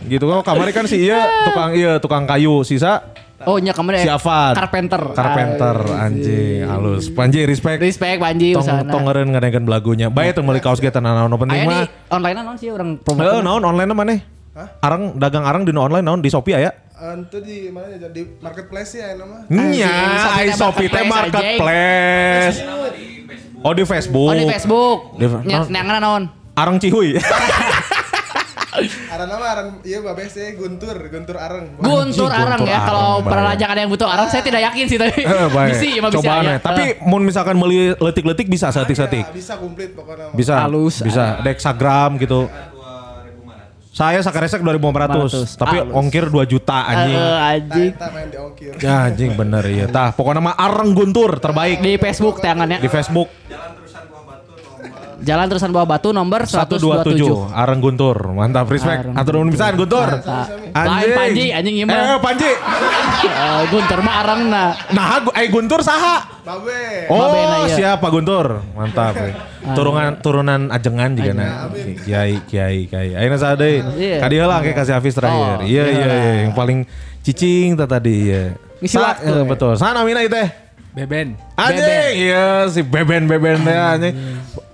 Gitu 0.03 0.27
kan 0.27 0.43
kamari 0.43 0.75
kan 0.75 0.85
si 0.85 1.07
iya 1.07 1.25
tukang 1.47 1.71
iya 1.73 1.91
tukang 1.97 2.27
kayu 2.27 2.61
sisa 2.67 3.01
Oh 3.43 3.57
nya 3.59 3.75
kemarin 3.75 4.03
si 4.03 4.09
Afad. 4.09 4.55
Carpenter. 4.55 5.01
Carpenter 5.11 5.77
anjing 5.93 6.63
halus. 6.67 7.11
Panji 7.11 7.43
respect. 7.43 7.79
Respect 7.83 8.17
Panji 8.19 8.55
Tong 8.55 8.65
tong 8.87 9.03
ngeureun 9.03 9.29
ngadengkeun 9.31 9.65
belagunya. 9.67 10.07
Bae 10.07 10.31
teu 10.31 10.43
meuli 10.43 10.63
kaos 10.63 10.79
kita 10.79 11.03
naon 11.03 11.31
penting 11.35 11.63
di 11.63 11.67
mah. 11.67 11.87
online 12.09 12.35
naon 12.39 12.55
sih 12.55 12.69
orang 12.71 12.97
Heeh, 12.97 13.03
promo. 13.03 13.41
naon 13.41 13.63
online 13.63 13.91
maneh? 13.91 14.19
Arang 14.79 15.17
dagang 15.17 15.43
arang 15.43 15.65
di 15.65 15.73
online 15.73 16.05
naon 16.05 16.21
di 16.21 16.29
Shopee 16.29 16.55
aya? 16.55 16.71
Itu 16.93 17.43
di 17.43 17.67
mana 17.67 17.91
ya? 17.91 18.07
Di 18.07 18.39
marketplace 18.39 18.95
ya 18.95 19.17
nama. 19.17 19.43
Nya, 19.49 19.91
ai 20.39 20.47
teh 20.47 20.55
Shopee 20.55 20.87
teh 20.87 21.03
marketplace. 21.03 22.57
Oh 23.63 23.71
di 23.71 23.83
Facebook. 23.83 24.29
Oh 24.29 24.35
di 24.35 24.45
Facebook. 24.47 24.99
Di- 25.19 25.71
Nya 25.71 25.81
naon? 25.99 26.29
Arang 26.53 26.77
Cihuy. 26.77 27.17
Aran 29.09 29.27
nama 29.27 29.45
aran 29.47 29.67
iya 29.81 29.99
babes 29.99 30.29
sih 30.29 30.53
Guntur, 30.53 30.95
Guntur 31.05 31.35
Areng. 31.35 31.75
Guntur 31.75 32.27
arang 32.27 32.57
Guntur 32.57 32.67
ya. 32.67 32.79
arang, 32.81 33.21
Kalau 33.21 33.43
lajang 33.45 33.69
ada 33.69 33.79
yang 33.79 33.91
butuh 33.91 34.05
arang 34.05 34.27
saya 34.27 34.41
tidak 34.41 34.61
yakin 34.63 34.85
sih 34.85 34.97
tapi. 34.97 35.19
Eh. 35.19 35.47
Bisi 35.69 35.89
mah 35.97 36.07
bisa 36.07 36.17
Coba 36.17 36.31
ya. 36.31 36.39
aneh. 36.39 36.57
Tapi 36.59 36.83
mun 37.01 37.21
misalkan 37.21 37.53
meuli 37.53 37.91
letik-letik 37.93 38.47
bisa 38.47 38.69
setik-setik. 38.69 39.21
Ya, 39.21 39.31
bisa 39.31 39.53
komplit 39.55 39.91
pokoknya. 39.91 40.31
Bisa. 40.31 40.55
Halus. 40.59 40.99
Bisa. 40.99 41.39
Dexagram 41.39 42.17
gitu. 42.17 42.47
Saya 43.87 44.17
sakaresek 44.19 44.57
2500, 44.59 45.53
500. 45.53 45.53
tapi 45.53 45.77
Halus. 45.77 45.93
ongkir 45.93 46.25
2 46.25 46.49
juta 46.49 46.81
Eh, 46.81 46.89
anjing. 46.89 47.17
anjing. 47.45 47.91
Main 47.93 48.27
di 48.27 48.37
ongkir. 48.39 48.71
Ya 48.81 49.05
anjing 49.05 49.31
bener 49.33 49.61
iya. 49.67 49.85
Tah, 49.85 50.09
pokoknya 50.09 50.41
mah 50.41 50.57
Areng 50.57 50.91
Guntur 50.91 51.37
terbaik 51.37 51.77
Di 51.77 51.95
Facebook 51.95 52.41
tangannya. 52.41 52.81
di 52.81 52.89
Facebook 52.89 53.29
Jalan 53.45 53.82
Terusan 55.23 55.71
Bawah 55.71 55.87
Batu 55.87 56.11
nomor 56.11 56.43
127 56.43 56.83
127. 57.15 57.55
Areng 57.55 57.79
Guntur. 57.79 58.17
Mantap 58.29 58.67
respect. 58.67 59.07
Atur 59.09 59.39
nuhun 59.39 59.49
pisan 59.49 59.73
Guntur. 59.73 60.19
Lain 60.69 61.09
Panji, 61.13 61.45
anjing 61.49 61.75
ieu 61.75 61.87
mah. 61.87 61.95
Eh 61.95 62.17
Panji. 62.19 62.51
Eh, 63.23 63.61
Guntur 63.67 63.99
mah 63.99 64.15
arangna. 64.19 64.63
Nah, 64.89 65.23
gu- 65.23 65.31
eh 65.33 65.47
Guntur 65.47 65.79
saha? 65.79 66.27
Babe. 66.43 67.07
Oh, 67.07 67.23
Babena, 67.23 67.57
iya. 67.63 67.75
siapa 67.95 68.07
Guntur? 68.07 68.59
Mantap. 68.73 69.15
eh. 69.17 69.31
Turunan 69.71 70.19
turunan 70.19 70.61
ajengan 70.69 71.15
juga 71.15 71.31
na. 71.31 71.71
Kiai, 72.03 72.43
kiai, 72.43 72.83
kiai. 72.85 73.15
Ayeuna 73.15 73.39
saha 73.39 73.55
deui? 73.55 73.79
Iya. 73.95 74.19
Ka 74.19 74.27
dieu 74.27 74.43
lah 74.43 74.59
ke 74.59 74.75
kasih 74.75 74.93
Hafiz 74.93 75.15
terakhir. 75.15 75.39
Oh, 75.39 75.63
Iya, 75.63 75.83
iya 75.83 75.83
iya, 75.87 76.07
iya. 76.11 76.33
Yang 76.43 76.53
paling 76.53 76.79
cicing 77.21 77.79
tadi 77.79 78.27
iya. 78.27 78.43
Ngisi 78.83 78.91
Sa- 78.93 79.15
waktu, 79.15 79.31
eh, 79.31 79.39
ya. 79.39 79.43
betul. 79.47 79.73
Sana 79.79 80.03
namina 80.03 80.19
itu 80.19 80.35
teh? 80.35 80.51
Beben. 80.93 81.39
Anjing, 81.55 82.11
iya 82.13 82.67
si 82.67 82.83
Beben 82.83 83.25
Beben 83.25 83.63
teh 83.63 83.71
anjing. 83.73 84.13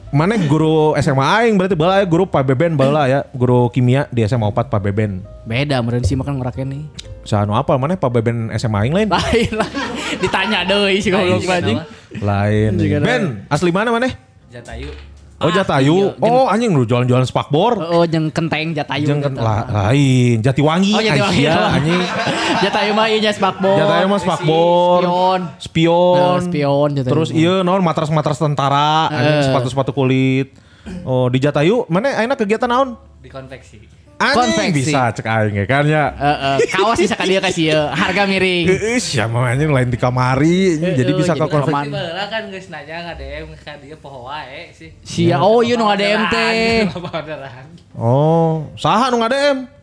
Mana 0.10 0.42
guru 0.42 0.98
SMA 0.98 1.22
aing 1.22 1.54
berarti 1.54 1.78
bala 1.78 2.02
ya 2.02 2.06
guru 2.10 2.26
Pak 2.26 2.42
Beben 2.42 2.74
bala 2.74 3.06
ya, 3.06 3.20
guru 3.30 3.70
kimia 3.70 4.10
di 4.10 4.26
SMA 4.26 4.50
4 4.50 4.66
Pak 4.66 4.82
Beben. 4.82 5.22
Beda 5.46 5.86
meureun 5.86 6.02
sih 6.02 6.18
makan 6.18 6.42
ngerakeun 6.42 6.66
nih. 6.66 6.84
Sanu 7.22 7.54
apa 7.54 7.78
mana 7.78 7.94
Pak 7.94 8.10
Beben 8.10 8.50
SMA 8.58 8.90
aing 8.90 8.94
lain? 8.98 9.06
Lain 9.06 9.52
lah. 9.54 9.70
Ditanya 10.18 10.66
deui 10.66 10.98
si 10.98 11.14
goblok 11.14 11.46
anjing. 11.46 11.78
Lain. 12.26 12.72
Ben, 13.06 13.46
asli 13.54 13.70
mana 13.70 13.94
mana? 13.94 14.10
Jatayu. 14.50 14.90
Oh 15.40 15.48
Jatayu. 15.48 16.20
Oh 16.20 16.46
anjing 16.46 16.72
lu 16.72 16.84
jualan-jualan 16.84 17.24
spakbor. 17.24 17.80
Oh, 17.80 18.04
jeung 18.04 18.28
kenteng 18.28 18.76
Jatayu. 18.76 19.08
Jeung 19.08 19.24
gitu. 19.24 19.40
la- 19.40 19.64
lain 19.88 20.44
Jatiwangi. 20.44 20.92
Oh, 20.92 21.00
Jatiwangi. 21.00 21.44
Anjing. 21.48 22.02
Jatayu 22.64 22.92
mah 22.92 23.08
ieu 23.08 23.20
nya 23.20 23.32
spakbor. 23.32 23.72
Jatayu 23.74 24.06
mah 24.06 24.20
spakbor. 24.20 25.00
Spion. 25.00 25.40
Spion. 25.58 26.18
Nah, 26.20 26.40
spion 26.44 26.90
Jatayu. 26.92 27.12
Terus 27.16 27.30
iya 27.32 27.64
naon 27.64 27.80
matras-matras 27.80 28.36
tentara, 28.36 29.08
anjing 29.08 29.36
Eh. 29.38 29.46
sepatu-sepatu 29.48 29.92
kulit. 29.92 30.52
Oh 31.04 31.28
di 31.28 31.40
Jatayu 31.40 31.88
mana 31.88 32.12
ayeuna 32.14 32.36
kegiatan 32.36 32.68
naon? 32.68 33.00
Di 33.20 33.28
konveksi. 33.28 33.99
Anjing 34.20 34.52
Konveksi. 34.52 34.84
bisa 34.84 35.16
cek 35.16 35.24
aing 35.24 35.56
ya 35.56 35.66
kan 35.66 35.88
ya. 35.88 36.12
Heeh, 36.12 36.68
kaos 36.76 37.00
bisa 37.00 37.16
ka 37.16 37.24
dieu 37.24 37.40
kasih 37.40 37.72
ieu, 37.72 37.84
harga 37.88 38.28
miring. 38.28 38.68
Heeh, 38.68 39.00
siapa 39.00 39.32
anjing 39.32 39.72
lain 39.72 39.88
di 39.88 39.96
kamari 39.96 40.76
jadi 40.76 41.12
bisa 41.16 41.40
ke 41.40 41.48
jadi 41.48 41.48
konveksi. 41.48 41.88
kan 42.28 42.44
geus 42.52 42.68
nanya 42.68 42.96
nggak 43.08 43.16
DM 43.16 43.48
ka 43.64 43.80
dia 43.80 43.96
poho 43.96 44.28
wae 44.28 44.76
sih. 44.76 44.92
Sia, 45.08 45.40
oh 45.40 45.64
ieu 45.64 45.80
nu 45.80 45.88
ngadem 45.88 46.28
teh. 46.28 46.84
Oh, 48.00 48.68
saha 48.76 49.08
nu 49.12 49.24
ngadem? 49.24 49.79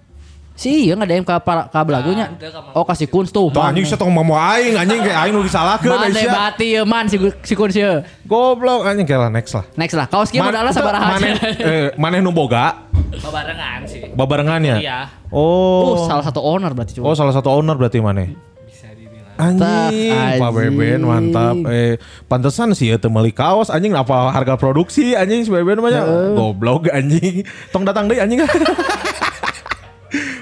Si 0.56 0.88
ieu 0.88 0.96
ngadem 0.96 1.20
ka 1.20 1.36
para- 1.36 1.68
ka 1.68 1.84
belagunya. 1.84 2.32
Ada, 2.32 2.48
Mang 2.64 2.72
Oh 2.72 2.82
kasih 2.82 3.06
kunz 3.06 3.28
tuh. 3.28 3.52
Tuh 3.52 3.60
anjing 3.60 3.84
saya 3.84 4.00
tong 4.00 4.08
mau 4.08 4.24
aing 4.32 4.72
anjing 4.74 4.98
kayak 4.98 5.18
aing 5.22 5.32
nu 5.32 5.44
disalahkeun 5.44 5.92
Man 5.92 6.08
Aisyah. 6.10 6.32
bati 6.32 6.66
ieu 6.72 6.82
man 6.82 7.04
si 7.06 7.16
si 7.44 7.52
kunz 7.52 7.76
ieu. 7.76 8.00
Goblok 8.24 8.82
anjing 8.82 9.04
kayak 9.04 9.20
lah 9.20 9.30
next 9.30 9.52
lah. 9.52 9.68
Next 9.76 9.92
lah, 9.92 10.08
kaos 10.08 10.32
kieu 10.32 10.40
modalna 10.40 10.72
sabaraha 10.72 11.12
Maneh 11.12 11.36
aja. 11.36 11.48
eh, 11.60 11.86
maneh 11.94 12.18
nu 12.18 12.32
boga 12.32 12.88
Babarengan 13.12 13.84
sih. 13.84 14.00
babarengan 14.10 14.60
ya? 14.62 14.76
Iya. 14.78 14.98
Oh. 15.28 15.92
Oh, 15.92 16.08
salah 16.08 16.24
satu 16.24 16.40
owner 16.40 16.72
berarti 16.72 16.96
Oh, 16.96 17.12
cuma. 17.12 17.14
salah 17.14 17.30
satu 17.30 17.52
owner 17.52 17.76
berarti 17.76 18.00
maneh. 18.00 18.32
Bisa 18.64 18.88
dibilang. 18.90 19.36
Anjing, 19.36 20.40
Pak 20.40 20.50
Beben 20.50 21.00
mantap. 21.02 21.56
Eh, 21.68 22.00
pantesan 22.24 22.72
sih 22.72 22.88
ya 22.88 22.98
meuli 23.04 23.30
kaos 23.30 23.68
anjing 23.68 23.92
apa 23.92 24.32
harga 24.32 24.56
produksi 24.56 25.12
anjing 25.12 25.44
si 25.44 25.50
Beben 25.50 25.78
mah 25.78 25.90
nya. 25.90 26.02
Goblok 26.32 26.88
anjing. 26.88 27.44
Tong 27.68 27.84
datang 27.84 28.08
deui 28.08 28.16
anjing. 28.18 28.40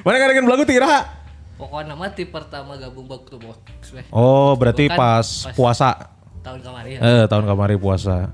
Mana 0.04 0.20
ngadengeun 0.20 0.44
belagu 0.44 0.64
tira? 0.68 1.08
Pokoknya 1.56 1.96
mah 1.96 2.12
ti 2.12 2.28
pertama 2.28 2.76
gabung 2.76 3.08
waktu 3.08 3.40
box 3.40 3.96
weh. 3.96 4.04
Oh, 4.12 4.52
berarti 4.52 4.92
Bukan 4.92 5.00
pas, 5.00 5.24
pas- 5.24 5.56
puasa. 5.56 5.90
Tahun 6.44 6.60
kemarin. 6.60 7.00
Eh, 7.00 7.24
tahun 7.24 7.48
kemarin 7.48 7.78
puasa. 7.80 8.28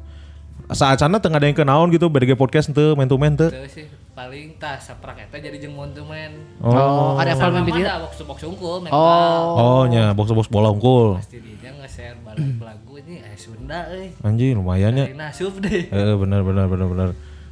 Saat 0.70 0.98
sana 0.98 1.22
tengah 1.22 1.38
ada 1.38 1.46
yang 1.46 1.54
kenaon 1.54 1.94
gitu, 1.94 2.10
BDG 2.10 2.34
podcast 2.34 2.74
ente, 2.74 2.82
main 2.98 3.06
to 3.06 3.14
main 3.14 3.38
ente. 3.38 3.54
Terus 3.54 3.70
sih 3.70 3.86
paling 4.10 4.58
tas 4.58 4.82
saprak 4.82 5.30
eta 5.30 5.38
jadi 5.38 5.62
jeung 5.62 5.78
montumen. 5.78 6.58
Oh, 6.58 7.14
ada 7.14 7.38
apa 7.38 7.54
mimpi 7.54 7.86
ada 7.86 8.02
box 8.02 8.18
box 8.26 8.38
unggul 8.42 8.82
mental. 8.82 8.98
Oh. 8.98 9.82
Oh, 9.82 9.82
nya 9.86 10.10
box-box 10.10 10.50
bola 10.50 10.74
unggul. 10.74 11.22
Pasti 11.22 11.38
dia 11.38 11.70
nge-share 11.70 12.18
balik 12.26 12.58
lagu 12.58 12.98
ini 12.98 13.22
eh 13.22 13.34
Sunda 13.38 13.86
euy. 13.94 14.10
Anjing 14.26 14.58
lumayan 14.58 14.98
ya. 14.98 15.06
Nasub 15.14 15.62
deh. 15.62 15.86
Eh, 15.86 16.14
bener 16.18 16.42
bener 16.42 16.66
bener 16.66 16.86
bener. 16.90 17.08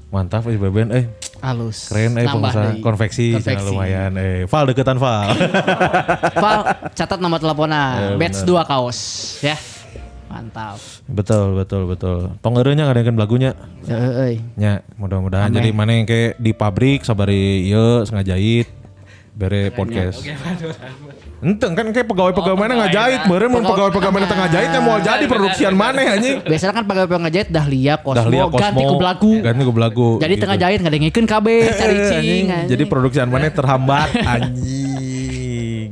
Mantap 0.08 0.48
eh 0.48 0.56
Beben 0.56 0.88
eh. 0.88 1.04
Halus. 1.44 1.92
Keren 1.92 2.16
eh 2.16 2.24
Nambah 2.24 2.50
pengusaha 2.50 2.70
konveksi, 2.80 3.36
jangan 3.36 3.64
lumayan 3.68 4.12
eh. 4.16 4.48
Val 4.48 4.64
deketan 4.72 4.96
Val. 4.96 5.36
Val, 6.44 6.60
catat 6.96 7.20
nomor 7.20 7.36
teleponnya. 7.36 8.16
Eh, 8.16 8.16
Batch 8.16 8.48
bener. 8.48 8.64
2 8.64 8.70
kaos 8.72 8.98
ya. 9.44 9.56
Mantap. 10.28 10.80
Betul, 11.08 11.56
betul, 11.56 11.82
betul. 11.88 12.18
Tong 12.40 12.56
eureun 12.56 12.76
nya 12.76 12.88
ngadengeun 12.88 13.16
lagunya. 13.20 13.52
Heeh. 13.84 14.40
Ya, 14.56 14.84
mudah-mudahan 15.00 15.52
jadi 15.52 15.72
mana 15.72 15.96
yang 15.96 16.08
kayak 16.08 16.36
di 16.36 16.52
pabrik 16.52 17.04
sabari 17.04 17.68
ieu 17.68 18.04
ngajahit 18.08 18.68
bere 19.36 19.72
podcast. 19.72 20.24
Enteng 21.38 21.78
kan 21.78 21.86
kayak 21.94 22.10
pegawai-pegawai 22.10 22.58
mana 22.58 22.72
ngajahit, 22.82 23.30
beureun 23.30 23.50
mun 23.54 23.62
pegawai-pegawai 23.62 24.10
mana 24.10 24.26
tengah 24.26 24.48
jahit 24.50 24.70
mau 24.82 24.98
jadi 24.98 25.24
produksian 25.30 25.70
mana 25.70 26.18
anjing. 26.18 26.42
Biasanya 26.42 26.74
kan 26.82 26.84
pegawai 26.84 27.18
ngejahit 27.30 27.48
Dahlia 27.54 27.94
Cosmo, 28.02 28.26
Dahlia 28.26 28.42
ganti 28.50 28.58
Cosmo, 28.58 28.90
ku 28.90 28.94
belagu. 28.98 29.32
Ganti 29.38 29.62
ku 29.62 29.72
belagu. 29.74 30.08
Jadi 30.18 30.34
gitu. 30.34 30.42
tengah 30.42 30.58
jahit 30.58 30.78
ngadengikeun 30.82 31.26
kabeh 31.30 31.58
cari 31.78 31.94
cing. 32.10 32.18
Anjing, 32.18 32.46
anjing. 32.50 32.70
Jadi 32.74 32.82
produksian 32.90 33.30
mana 33.30 33.54
terhambat 33.54 34.08
anjing 34.18 34.98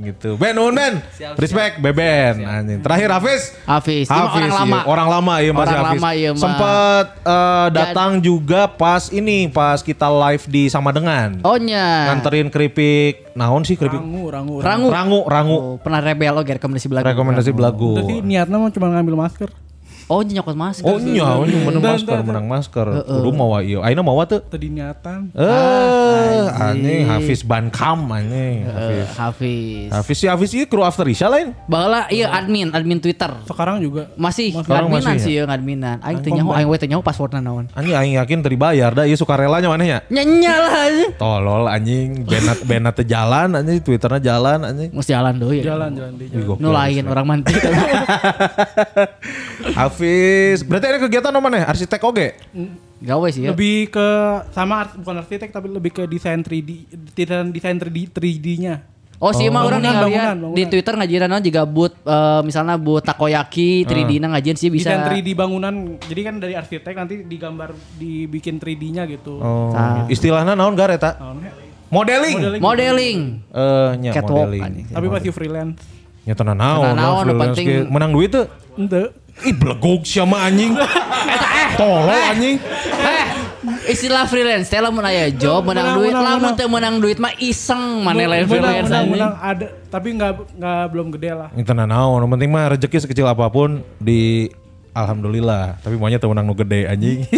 gitu. 0.06 0.38
Ben 0.38 0.54
nuhun 0.54 0.74
Ben. 0.74 1.02
Respect 1.34 1.82
Beben 1.82 2.46
anjing. 2.46 2.80
Terakhir 2.80 3.08
Hafiz. 3.10 3.42
Hafiz, 3.66 4.06
ini 4.06 4.14
orang 4.14 4.46
iya. 4.46 4.58
lama. 4.62 4.78
Orang 4.86 5.08
lama 5.10 5.34
iya 5.42 5.52
Mas 5.52 5.66
Orang 5.66 5.76
Hafiz. 5.82 6.00
lama, 6.00 6.10
iya, 6.14 6.30
mah. 6.30 6.42
Sempat 6.42 7.06
eh, 7.26 7.66
datang 7.74 8.10
juga 8.22 8.70
pas 8.70 9.10
ini 9.10 9.50
pas 9.50 9.82
kita 9.82 10.06
live 10.06 10.44
di 10.46 10.62
sama 10.70 10.94
dengan. 10.94 11.42
Oh 11.42 11.58
nya. 11.58 12.12
Nganterin 12.14 12.48
keripik. 12.48 13.34
Naon 13.36 13.66
sih 13.68 13.76
keripik? 13.76 14.00
Rangu, 14.00 14.32
rangu, 14.32 14.54
Rangu. 14.64 14.88
Rangu, 14.88 15.20
rangu. 15.28 15.56
Oh, 15.56 15.76
pernah 15.76 16.00
rebel 16.00 16.32
oke 16.40 16.56
rekomendasi 16.56 16.86
belagu. 16.88 17.04
Rekomendasi 17.04 17.50
belagu. 17.52 17.92
Berarti 18.00 18.24
niatnya 18.24 18.56
mau 18.56 18.70
cuma 18.72 18.86
ngambil 18.94 19.14
masker. 19.26 19.50
Oh 20.06 20.22
nyokot 20.22 20.54
masker. 20.54 20.86
Oh 20.86 21.02
iya, 21.02 21.34
ini 21.42 21.66
menang 21.66 21.82
masker, 21.82 22.18
menang 22.22 22.46
masker. 22.46 22.86
Kudu 23.02 23.30
mawa 23.34 23.58
ieu. 23.58 23.82
Ayeuna 23.82 24.06
mawa 24.06 24.22
teu? 24.22 24.38
Tadi 24.38 24.70
niatan. 24.70 25.34
Eh, 25.34 26.46
anjing 26.62 27.10
Hafiz 27.10 27.42
Bankam 27.42 28.06
anjing. 28.14 28.70
Eh, 28.70 28.70
Hafiz. 28.70 29.06
Hafiz. 29.18 29.88
Hafiz 29.90 30.16
si 30.22 30.26
Hafiz 30.30 30.50
ieu 30.54 30.70
kru 30.70 30.86
After 30.86 31.02
Isya 31.10 31.26
lain. 31.26 31.58
Baheula 31.66 32.06
iya 32.14 32.30
admin, 32.30 32.70
admin 32.70 33.02
Twitter. 33.02 33.34
Sekarang 33.50 33.82
juga. 33.82 34.06
Masih 34.14 34.54
adminan 34.54 35.18
masih, 35.18 35.26
sih 35.26 35.32
ya 35.42 35.50
adminan. 35.50 35.98
Aing 35.98 36.22
teu 36.22 36.30
nyaho, 36.30 36.54
aing 36.54 36.70
we 36.70 36.78
teu 36.78 36.86
nyaho 36.86 37.02
passwordna 37.02 37.42
naon. 37.42 37.66
Anjing 37.74 37.98
aing 37.98 38.14
yakin 38.22 38.46
teu 38.46 38.50
dibayar 38.54 38.94
da 38.94 39.10
ieu 39.10 39.18
sukarelanya 39.18 39.66
maneh 39.66 39.90
nya. 39.90 39.98
Nyanya 40.06 40.54
lah 40.54 40.72
anjing. 40.86 41.10
Tolol 41.18 41.64
anjing 41.66 42.22
benat 42.22 42.62
benat 42.62 42.94
teu 42.94 43.02
jalan 43.02 43.58
anjing 43.58 43.82
Twitterna 43.82 44.22
jalan 44.22 44.70
anjing. 44.70 44.94
Mesti 44.94 45.10
jalan 45.18 45.34
deui 45.34 45.66
ya. 45.66 45.74
Jalan, 45.74 45.98
jalan. 45.98 46.14
Nu 46.62 46.70
lain 46.70 47.02
orang 47.10 47.26
mantik. 47.26 47.58
Hafiz, 49.96 50.60
berarti 50.60 50.86
ada 50.92 50.98
kegiatan 51.00 51.32
apa 51.32 51.48
nih? 51.48 51.62
Arsitek 51.64 52.00
oge? 52.04 52.28
Gawe 53.00 53.28
sih 53.32 53.48
ya. 53.48 53.56
Lebih 53.56 53.88
ke 53.88 54.08
sama 54.52 54.84
bukan 54.92 55.24
arsitek 55.24 55.48
tapi 55.48 55.72
lebih 55.72 55.88
ke 55.90 56.02
desain 56.04 56.44
3D, 56.44 56.84
desain 57.16 57.48
desain 57.48 57.80
3D 57.80 58.12
3D-nya. 58.12 58.84
Oh 59.16 59.32
sih 59.32 59.48
mah 59.48 59.64
orang 59.64 59.80
Bangunan, 59.80 60.12
ya 60.12 60.36
bangunan, 60.36 60.52
di. 60.52 60.62
Twitter 60.68 60.92
ngajiran 60.92 61.28
naon 61.32 61.40
juga 61.40 61.64
but 61.64 61.96
eh, 62.04 62.40
misalnya 62.44 62.76
but 62.76 63.00
takoyaki 63.00 63.88
3D 63.88 64.20
na 64.20 64.36
ngajian 64.36 64.60
sih 64.60 64.68
bisa. 64.68 64.92
Desain 64.92 65.08
3D 65.08 65.32
bangunan. 65.32 65.96
Jadi 66.04 66.20
kan 66.20 66.34
dari 66.36 66.52
arsitek 66.52 66.92
nanti 66.92 67.24
digambar 67.24 67.72
dibikin 67.96 68.60
3D-nya 68.60 69.08
gitu. 69.08 69.40
Oh, 69.40 69.72
Tah. 69.72 70.04
istilahnya 70.12 70.52
naon 70.52 70.76
gak 70.76 71.00
eta? 71.00 71.16
Naonnya? 71.16 71.48
Modeling. 71.88 72.36
Modeling. 72.36 72.60
Modeling. 72.60 73.18
Eh, 73.48 73.90
nya 74.04 74.10
Catwalk 74.12 74.52
modeling. 74.52 74.84
Tapi 74.92 75.06
masih 75.08 75.32
freelance. 75.32 75.80
Nya 76.28 76.34
tenan 76.36 76.60
naon? 76.60 76.84
Tenan 76.84 76.96
naon, 77.00 77.24
freelance 77.24 77.56
penting- 77.56 77.88
menang 77.88 78.12
duit 78.12 78.28
tuh. 78.28 78.44
Ente. 78.76 79.25
Ih 79.38 79.52
belegog 79.52 80.00
siapa 80.02 80.38
anjing. 80.42 80.72
Eta 81.34 81.48
eh. 81.50 81.68
Tolol 81.76 82.08
anjing. 82.08 82.56
Eh, 82.96 83.26
istilah 83.86 84.24
freelance 84.24 84.66
teh 84.66 84.78
lamun 84.78 85.02
aya 85.02 85.28
job 85.28 85.60
menang 85.62 85.84
Menang, 85.86 85.98
duit, 85.98 86.10
menang, 86.10 86.24
lamun 86.24 86.40
menang. 86.42 86.56
teu 86.56 86.68
menang 86.68 86.94
duit 86.96 87.18
mah 87.18 87.34
iseng 87.36 87.82
mana 88.00 88.24
lain 88.24 88.42
Menang, 88.42 88.48
freelance 88.48 88.86
menang, 88.86 88.96
anjing. 88.98 89.12
menang. 89.12 89.34
ada 89.36 89.66
tapi 89.86 90.08
nggak 90.12 90.30
nggak 90.54 90.82
belum 90.88 91.06
gede 91.12 91.30
lah. 91.32 91.48
Ini 91.50 91.62
tenan 91.62 91.86
naon, 91.86 92.18
yang 92.18 92.30
penting 92.30 92.48
mah 92.48 92.64
rezeki 92.70 92.96
sekecil 93.02 93.26
apa 93.26 93.46
pun 93.46 93.84
di 93.96 94.48
Alhamdulillah, 94.90 95.76
tapi 95.78 95.92
maunya 95.94 96.16
temenang 96.16 96.48
nu 96.48 96.56
gede 96.56 96.88
anjing. 96.88 97.28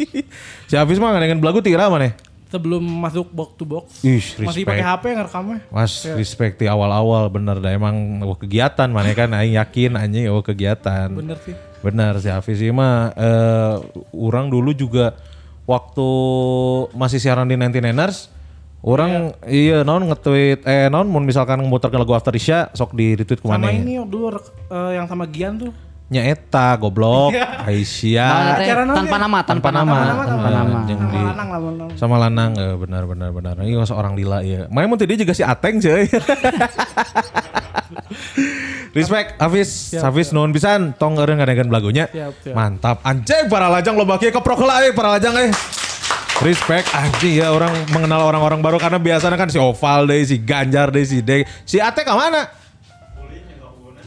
si 0.70 0.74
Hafiz 0.74 0.94
mah 0.96 1.10
dengan 1.12 1.42
belagu 1.42 1.58
tira 1.58 1.90
mana? 1.90 2.14
Sebelum 2.50 2.82
masuk 2.82 3.30
box 3.30 3.48
to 3.54 3.64
box. 3.64 4.02
Ih, 4.02 4.18
Masih 4.42 4.66
pakai 4.66 4.82
HP 4.82 5.04
ngerekamnya. 5.14 5.58
Mas 5.70 6.02
respect 6.18 6.58
di 6.58 6.66
awal-awal 6.66 7.30
bener 7.30 7.62
dah 7.62 7.70
emang 7.70 8.26
oh, 8.26 8.34
kegiatan 8.34 8.90
mana 8.90 9.14
kan 9.14 9.30
aing 9.30 9.54
yakin 9.54 9.94
anjing 9.94 10.26
oh 10.26 10.42
kegiatan. 10.42 11.14
Bener 11.14 11.38
sih. 11.46 11.54
Bener 11.80 12.18
si 12.18 12.28
Hafiz 12.28 12.58
sih 12.58 12.74
mah 12.74 13.14
eh 13.14 13.74
orang 14.12 14.50
dulu 14.50 14.74
juga 14.74 15.14
waktu 15.64 16.08
masih 16.98 17.22
siaran 17.22 17.46
di 17.46 17.54
99ers 17.54 18.28
orang 18.82 19.36
iya 19.46 19.84
non 19.84 20.02
nge-tweet 20.08 20.64
eh 20.64 20.88
non 20.90 21.06
mun 21.06 21.22
misalkan 21.22 21.60
memutarkan 21.60 22.00
lagu 22.00 22.16
After 22.16 22.32
Isya 22.32 22.72
sok 22.72 22.96
di 22.96 23.14
retweet 23.14 23.40
Sama 23.44 23.54
ke 23.54 23.60
mana 23.60 23.70
ini 23.70 24.00
dulu 24.02 24.34
eh, 24.72 24.98
yang 24.98 25.06
sama 25.06 25.28
Gian 25.30 25.68
tuh. 25.68 25.72
Nya 26.10 26.26
eta 26.26 26.74
goblok. 26.74 27.30
Mana 27.30 27.70
Aisyah 27.70 28.82
naon 28.82 28.98
tanpa 28.98 29.16
nama, 29.22 29.38
tanpa 29.46 29.68
nama, 29.70 29.96
tanpa 30.26 30.48
nama. 30.50 30.76
Sama 30.82 31.06
di- 31.06 31.22
lanang 31.22 31.48
lah 31.48 31.60
lanang. 31.62 31.88
sama 31.94 32.16
lanang 32.18 32.50
eh, 32.58 32.74
benar 32.74 33.02
benar 33.06 33.30
benar. 33.30 33.54
Ini 33.62 33.78
seorang 33.86 34.18
lila 34.18 34.42
ya 34.42 34.66
main 34.74 34.90
mau 34.90 34.98
dia 34.98 35.06
juga 35.06 35.30
si 35.30 35.46
Ateng 35.46 35.78
cuy 35.78 36.10
Respect 38.90 39.38
Hafiz. 39.38 39.94
Hafiz 40.02 40.34
nuhun 40.34 40.50
pisan. 40.50 40.98
Tong 40.98 41.14
eureun 41.14 41.38
ngadengeun 41.38 41.70
lagunya 41.70 42.10
mantap. 42.50 43.06
Anjing 43.06 43.46
para 43.46 43.70
lajang 43.70 43.94
lo 43.94 44.02
bagi 44.02 44.34
keprok 44.34 44.66
heula 44.66 44.82
eh 44.82 44.90
para 44.90 45.14
lajang 45.14 45.34
eh 45.38 45.50
Respect 46.42 46.90
anjing 46.90 47.38
ya 47.38 47.54
orang 47.54 47.70
mengenal 47.94 48.26
orang-orang 48.26 48.58
baru. 48.58 48.82
Karena 48.82 48.98
biasanya 48.98 49.38
kan 49.38 49.46
si 49.46 49.62
Oval 49.62 50.10
deh 50.10 50.26
si 50.26 50.42
Ganjar 50.42 50.90
deh 50.90 51.06
si 51.06 51.22
Dek. 51.22 51.46
Si 51.62 51.78
Ate 51.78 52.02
ke 52.02 52.10
mana? 52.10 52.59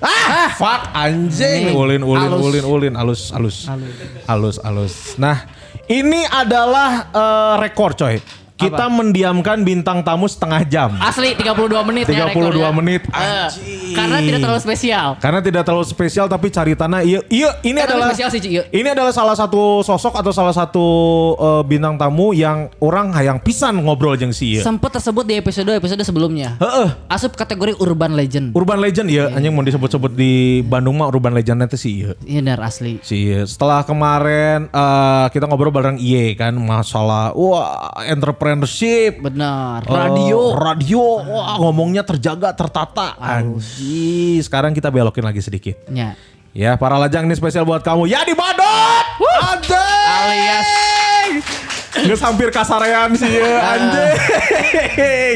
Ah, 0.04 0.52
fuck 0.60 0.92
anjing. 0.92 1.72
Ulin 1.72 2.04
ulin 2.04 2.28
Alus. 2.28 2.44
ulin 2.44 2.66
ulin 2.68 2.94
alus 3.00 3.22
alus. 3.32 3.72
Alus 4.28 4.60
alus. 4.60 5.16
Nah, 5.16 5.48
ini 5.88 6.28
adalah 6.28 7.08
eh, 7.08 7.54
rekor 7.64 7.96
coy. 7.96 8.43
Kita 8.54 8.86
mendiamkan 8.86 9.62
bintang 9.62 10.02
tamu 10.02 10.30
setengah 10.30 10.62
jam. 10.64 10.90
Asli 10.98 11.34
32 11.34 11.74
menit 11.84 12.06
ya 12.06 12.30
32 12.30 12.38
rekornya. 12.54 12.70
menit. 12.72 13.02
Eh, 13.06 13.18
Anjing. 13.18 13.94
karena 13.94 14.18
tidak 14.20 14.40
terlalu 14.40 14.62
spesial. 14.62 15.08
Karena 15.18 15.40
tidak 15.40 15.64
terlalu 15.64 15.86
spesial 15.86 16.26
tapi 16.26 16.48
cari 16.48 16.74
tanah 16.74 17.02
iya 17.02 17.20
iya 17.28 17.50
ini 17.62 17.76
Eh, 17.76 17.84
adalah 17.84 18.14
spesial 18.14 18.30
sih, 18.30 18.40
iya. 18.46 18.64
ini 18.70 18.88
adalah 18.88 19.10
salah 19.10 19.34
satu 19.34 19.82
sosok 19.82 20.14
atau 20.16 20.30
salah 20.30 20.54
satu 20.54 20.86
eh, 21.34 21.64
bintang 21.66 21.98
tamu 21.98 22.32
yang 22.32 22.70
orang 22.78 23.10
hayang 23.12 23.38
pisan 23.38 23.74
ngobrol 23.80 24.14
jeung 24.14 24.30
si 24.30 24.56
ieu. 24.56 24.62
Sempet 24.62 24.94
tersebut 24.94 25.26
di 25.26 25.36
episode-episode 25.36 26.02
sebelumnya. 26.02 26.56
Heeh. 26.58 26.94
Asup 27.10 27.34
kategori 27.34 27.74
urban 27.78 28.14
legend. 28.14 28.54
Urban 28.54 28.78
Legend 28.78 29.08
ya, 29.10 29.28
anjing 29.30 29.50
mau 29.50 29.62
disebut-sebut 29.62 30.14
di 30.14 30.34
Bandung 30.62 30.96
mah 30.96 31.10
Urban 31.10 31.34
Legend 31.34 31.66
itu 31.66 31.76
sih 31.76 31.94
iya. 32.00 32.12
Iya 32.24 32.40
benar 32.40 32.60
asli. 32.62 33.02
Si 33.02 33.16
Iye. 33.26 33.44
setelah 33.44 33.82
kemarin 33.82 34.68
eh, 34.68 35.26
kita 35.30 35.48
ngobrol 35.48 35.72
bareng 35.72 35.98
Iye 35.98 36.36
kan 36.36 36.54
masalah 36.54 37.34
wah 37.34 37.90
entrepreneurship, 38.54 39.14
Benar. 39.20 39.82
eh, 39.82 39.90
Radio. 39.90 40.54
radio, 40.54 41.04
wah 41.20 41.58
ngomongnya 41.58 42.06
terjaga, 42.06 42.54
tertata. 42.54 43.18
Anjir, 43.18 44.40
sekarang 44.46 44.72
kita 44.72 44.94
belokin 44.94 45.26
lagi 45.26 45.42
sedikit. 45.42 45.76
Ya. 45.90 46.14
Ya, 46.54 46.78
para 46.78 47.02
lajang 47.02 47.26
ini 47.26 47.34
spesial 47.34 47.66
buat 47.66 47.82
kamu. 47.82 48.06
Ya 48.06 48.22
di 48.22 48.38
Badot. 48.38 49.06
Alias 50.06 50.93
Nggak 52.04 52.20
hampir 52.20 52.48
kasarean 52.52 53.16
sih 53.16 53.32
ya, 53.32 53.52
anjing. 53.72 54.12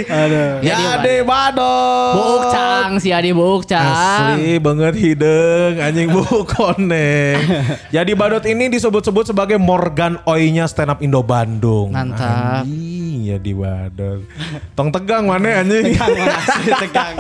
Ya, 0.03 0.23
Ya 0.62 0.75
di 0.99 1.08
di 1.08 1.15
Badot. 1.23 2.13
Buuk 2.13 2.43
Cang 2.51 2.91
si 2.99 3.10
Adi 3.10 3.32
Buuk 3.32 3.63
Cang. 3.63 3.88
Asli 3.88 4.60
banget 4.60 4.93
hideng 4.95 5.80
anjing 5.80 6.08
bu 6.12 6.23
koneng. 6.53 7.39
Jadi 7.89 8.12
Badot 8.13 8.43
ini 8.43 8.67
disebut-sebut 8.67 9.27
sebagai 9.27 9.56
Morgan 9.56 10.19
Oi-nya 10.23 10.67
stand 10.67 10.91
up 10.91 10.99
Indo 10.99 11.23
Bandung. 11.23 11.95
Mantap. 11.95 12.63
Anjing 12.63 13.25
ya 13.25 13.38
di 13.39 13.53
Badot. 13.56 14.27
Tong 14.75 14.89
tegang 14.91 15.23
mana 15.25 15.63
anjing. 15.63 15.95
tegang 16.84 17.15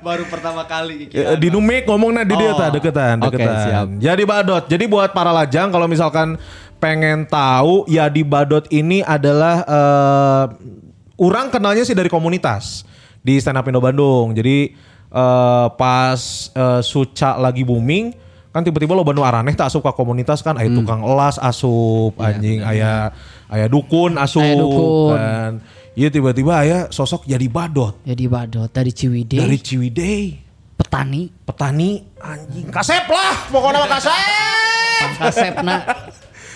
baru 0.00 0.24
pertama 0.28 0.64
kali 0.64 1.08
Ya, 1.08 1.34
di 1.34 1.48
Numik 1.48 1.88
ngomongnya 1.88 2.24
di 2.24 2.34
dia 2.34 2.52
Oh, 2.52 2.58
tah 2.58 2.68
deketan, 2.68 3.16
deketan. 3.18 3.56
siap. 3.64 3.86
Jadi 3.98 4.22
Badot. 4.24 4.64
Jadi 4.68 4.84
buat 4.84 5.10
para 5.10 5.32
lajang 5.32 5.72
kalau 5.72 5.88
misalkan 5.88 6.36
pengen 6.82 7.22
tahu 7.24 7.86
ya 7.86 8.10
di 8.10 8.20
Badot 8.20 8.66
ini 8.68 8.98
adalah 9.00 9.62
eh 9.62 10.44
orang 11.16 11.46
kenalnya 11.48 11.86
sih 11.86 11.94
dari 11.94 12.10
komunitas 12.10 12.82
di 13.16 13.38
stand 13.38 13.54
up 13.54 13.64
Indo 13.64 13.78
Bandung. 13.78 14.34
Jadi 14.34 14.74
eh, 15.08 15.66
pas 15.72 16.18
eh, 16.50 16.80
Suca 16.82 17.38
lagi 17.38 17.62
booming 17.62 18.10
kan 18.50 18.60
tiba-tiba 18.60 18.92
lo 18.92 19.00
Bandung 19.00 19.22
araneh 19.22 19.54
tak 19.54 19.70
asup 19.70 19.80
ke 19.80 19.94
komunitas 19.94 20.42
kan 20.42 20.52
aya 20.54 20.68
Hmm. 20.68 20.76
tukang 20.76 21.00
elas 21.00 21.38
asup 21.38 22.12
Iya, 22.14 22.26
anjing 22.28 22.58
aya 22.60 22.92
aya 23.46 23.64
dukun 23.64 24.18
asup 24.18 24.42
Aya 24.42 24.54
dukun. 24.54 25.14
kan. 25.14 25.52
Iya 25.92 26.08
tiba-tiba 26.08 26.52
aya 26.58 26.78
sosok 26.88 27.24
jadi 27.24 27.46
badot 27.46 27.96
Jadi 28.02 28.24
Badot 28.26 28.68
dari 28.68 28.90
Ciwidey. 28.90 29.38
dari 29.38 29.56
Ciwidey 29.56 30.20
petani. 30.74 31.32
petani 31.44 31.90
anjing 32.18 32.68
kasep 32.68 33.06
lah 33.06 33.48
pokoknya 33.48 33.78
mah 33.78 33.90
kasep 33.90 34.20
Kasepna. 35.18 35.76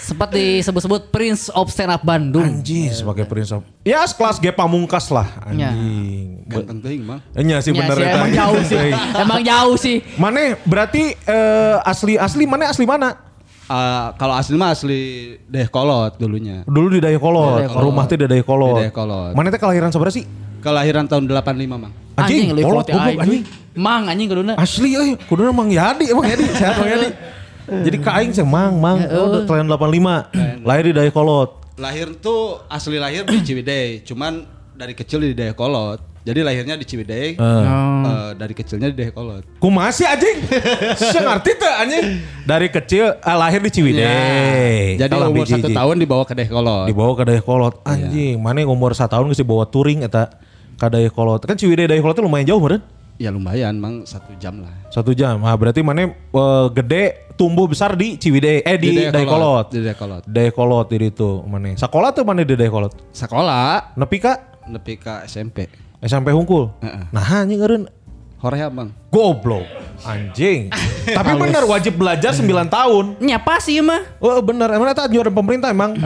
Sempat 0.07 0.31
disebut-sebut 0.31 1.11
Prince 1.11 1.51
of 1.51 1.67
Stand 1.67 1.91
Up 1.91 1.99
Bandung. 2.01 2.47
anjing 2.47 2.95
sebagai 2.95 3.27
prince 3.27 3.51
of 3.51 3.67
ya 3.83 4.07
sekelas 4.07 4.39
G 4.39 4.49
Pamungkas 4.49 5.11
lah 5.11 5.27
Ya. 5.51 5.75
anjing 5.75 6.47
Ganteng 6.47 6.79
teuing, 6.79 7.03
Mang. 7.03 7.19
Enya 7.35 7.59
sih 7.59 7.75
Ya 7.75 7.83
bener 7.83 7.97
eta. 7.99 8.15
emang 8.17 8.31
jauh 8.31 8.63
sih. 8.63 8.79
Emang 9.19 9.43
jauh 9.43 9.75
sih. 9.77 9.97
Mana 10.15 10.55
berarti 10.63 11.11
eh, 11.11 11.77
asli 11.83 12.15
asli 12.15 12.47
mana 12.47 12.71
asli 12.71 12.87
mana? 12.87 13.19
Ah, 13.67 14.15
kalau 14.15 14.39
asli 14.39 14.55
mah 14.55 14.71
asli 14.71 15.01
Dehkolot 15.43 16.15
dulunya. 16.17 16.63
Dulu 16.63 16.87
di 16.89 17.01
Dayakolot, 17.03 17.67
Dayakolot. 17.67 17.83
rumah 17.83 18.07
tuh 18.07 18.15
di 18.15 18.27
Dayakolot. 18.31 18.79
Di 18.79 18.83
Dayakolot. 18.87 19.35
Mana 19.35 19.51
teh 19.51 19.59
kelahiran 19.59 19.91
seberapa 19.91 20.15
sih? 20.15 20.23
Kelahiran 20.63 21.05
tahun 21.05 21.27
85, 21.27 21.67
Mang. 21.67 21.91
Anjing, 22.15 22.55
lu 22.55 22.63
kolot 22.63 22.87
anjing. 22.89 23.43
Mang 23.75 24.07
anjing 24.07 24.31
kuduna. 24.31 24.55
Asli 24.55 24.95
euy, 24.95 25.19
kuduna 25.27 25.51
Mang 25.51 25.67
Yadi, 25.67 26.15
Mang 26.15 26.25
Yadi, 26.25 26.47
sehat 26.49 26.79
Mang 26.79 26.89
Yadi. 26.89 27.11
Jadi 27.67 27.97
ka 27.99 28.23
aing 28.23 28.31
sih 28.31 28.47
Mang, 28.47 28.79
Mang, 28.79 29.03
oh, 29.11 29.35
udah 29.35 29.43
kelahiran 29.43 29.69
85. 29.75 30.63
Lahir 30.63 30.85
di 30.87 30.95
Dayakolot. 30.95 31.51
Lahir 31.77 32.09
tuh 32.17 32.63
asli 32.71 32.97
lahir 32.97 33.27
di 33.27 33.43
Ciwidey, 33.43 34.01
cuman 34.07 34.47
dari 34.73 34.95
kecil 34.95 35.21
di 35.21 35.35
Dayakolot. 35.35 36.01
Jadi 36.27 36.43
lahirnya 36.43 36.75
di 36.75 36.83
Ciwidey, 36.83 37.39
eh, 37.39 38.31
dari 38.35 38.51
kecilnya 38.51 38.91
di 38.91 38.99
Dayakolot. 38.99 39.47
Ku 39.63 39.71
masih 39.71 40.11
anjing. 40.11 40.43
Saya 40.99 41.23
ngerti 41.23 41.51
tuh 41.55 41.71
anjing. 41.71 42.05
Dari 42.43 42.67
kecil 42.67 43.15
ah, 43.23 43.37
lahir 43.39 43.63
di 43.63 43.71
Ciwidey. 43.71 44.99
Jadi 44.99 45.13
Kalah 45.15 45.31
umur 45.31 45.47
biji, 45.47 45.55
satu 45.55 45.69
tahun 45.71 45.95
dibawa 46.03 46.23
ke 46.27 46.35
Dayakolot. 46.35 46.87
dibawa 46.91 47.13
ke 47.15 47.25
Dayakolot. 47.31 47.75
Anjing, 47.87 48.43
mana 48.43 48.63
yang 48.63 48.75
umur 48.75 48.91
1 48.95 49.07
tahun 49.07 49.31
geus 49.31 49.39
dibawa 49.39 49.67
touring 49.71 50.03
eta 50.03 50.35
ke 50.79 50.87
Dayakolot. 50.87 51.43
Kan 51.47 51.55
Ciwidey 51.55 51.87
Dayakolot 51.87 52.15
itu 52.19 52.25
lumayan 52.27 52.47
jauh 52.47 52.59
meureun. 52.59 52.83
Ya 53.17 53.33
lumayan, 53.33 53.81
Mang, 53.81 54.05
satu 54.05 54.37
jam 54.37 54.61
lah. 54.61 54.73
Satu 54.93 55.17
jam. 55.17 55.41
Nah, 55.41 55.57
berarti 55.57 55.81
mana 55.81 56.13
eh, 56.13 56.67
gede 56.77 57.33
tumbuh 57.33 57.65
besar 57.65 57.97
di 57.97 58.21
Ciwidey 58.21 58.61
eh 58.61 58.77
di, 58.77 58.93
Di 58.93 58.97
Dayakolot. 59.09 59.13
Dayakolot. 59.13 59.67
Di 59.73 59.79
Dayakolot. 59.81 60.23
Dayakolot 60.29 60.87
di 60.93 60.97
itu 61.09 61.31
mana. 61.49 61.73
Sekolah 61.81 62.13
tuh 62.13 62.29
mana 62.29 62.45
di 62.45 62.53
Dayakolot? 62.53 62.93
Sekolah 63.17 63.97
Nepi 63.97 64.21
ka 64.21 64.33
nepi 64.69 65.01
ka 65.01 65.25
SMP. 65.25 65.65
SMP 66.05 66.29
Hungkul. 66.37 66.77
Heeh. 66.85 67.09
Nah, 67.09 67.25
anjing 67.25 67.57
eureun 67.57 67.85
Hoream, 68.37 68.69
Bang. 68.69 68.91
goblok. 69.09 69.65
Anjing. 70.05 70.69
Tapi 71.17 71.33
bener 71.41 71.65
wajib 71.65 71.97
belajar 71.97 72.37
9 72.37 72.45
tahun. 72.69 73.05
Nyapa 73.17 73.65
sih 73.65 73.81
mah. 73.81 74.05
Oh 74.21 74.45
bener, 74.45 74.69
emang 74.77 74.93
eta 74.93 75.09
anjuran 75.09 75.33
pemerintah 75.33 75.73
emang. 75.73 75.97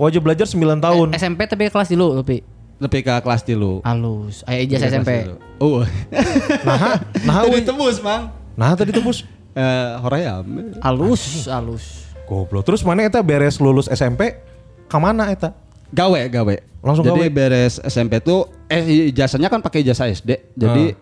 Wajib 0.00 0.24
belajar 0.24 0.48
9 0.48 0.56
tahun. 0.80 1.12
SMP 1.20 1.44
tapi 1.44 1.68
kelas 1.68 1.92
dulu 1.92 2.24
tapi 2.24 2.55
Nepi 2.76 3.00
ka 3.00 3.18
kelas 3.18 3.40
tilu. 3.40 3.80
halus. 3.80 4.44
Aya 4.44 4.60
ijazah 4.60 4.88
SMP. 4.90 5.32
Oh. 5.56 5.80
Nah, 6.66 7.00
nah, 7.24 7.40
Jadi 7.42 7.54
we. 7.54 7.64
tebus, 7.64 7.96
Mang. 8.00 8.28
nah 8.52 8.72
tadi 8.72 8.92
tebus. 8.92 9.24
Eh, 9.56 9.92
Hoream. 9.98 10.76
Halus, 10.84 11.48
halus. 11.48 12.12
Goblok. 12.24 12.60
Terus 12.62 12.84
mana 12.84 13.00
eta 13.02 13.16
beres 13.18 13.56
lulus 13.56 13.88
SMP? 13.88 14.36
Kamana 14.84 15.32
eta? 15.32 15.56
Gawe, 15.88 16.28
gawe. 16.28 16.54
Langsung 16.78 17.00
Jadi 17.02 17.24
gawe? 17.24 17.32
beres 17.32 17.80
SMP 17.80 18.20
tuh 18.20 18.52
eh 18.68 18.84
ijazahnya 19.08 19.48
kan 19.48 19.64
pakai 19.64 19.80
ijazah 19.80 20.12
SD. 20.12 20.52
Jadi 20.52 20.92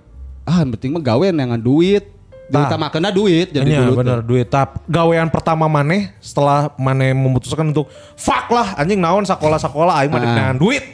ah, 0.46 0.62
yang 0.62 0.70
penting 0.70 0.94
mah 0.94 1.02
gawe 1.02 1.26
nengan 1.28 1.58
duit. 1.58 2.14
Tah. 2.44 2.68
Diutamakeunna 2.68 3.10
duit 3.10 3.50
jadi 3.50 3.66
Iya 3.66 3.80
dulu 3.82 3.92
bener 3.98 4.20
tuh. 4.20 4.26
duit 4.30 4.46
tap 4.46 4.84
gawean 4.84 5.26
pertama 5.26 5.64
maneh 5.64 6.12
setelah 6.20 6.70
maneh 6.76 7.10
memutuskan 7.10 7.66
untuk 7.66 7.88
fuck 8.14 8.52
lah 8.52 8.76
anjing 8.76 9.00
naon 9.00 9.24
sekolah-sekolah 9.24 9.98
aing 9.98 10.12
mah 10.12 10.20
Ah. 10.20 10.24
dengan 10.28 10.54
duit 10.54 10.84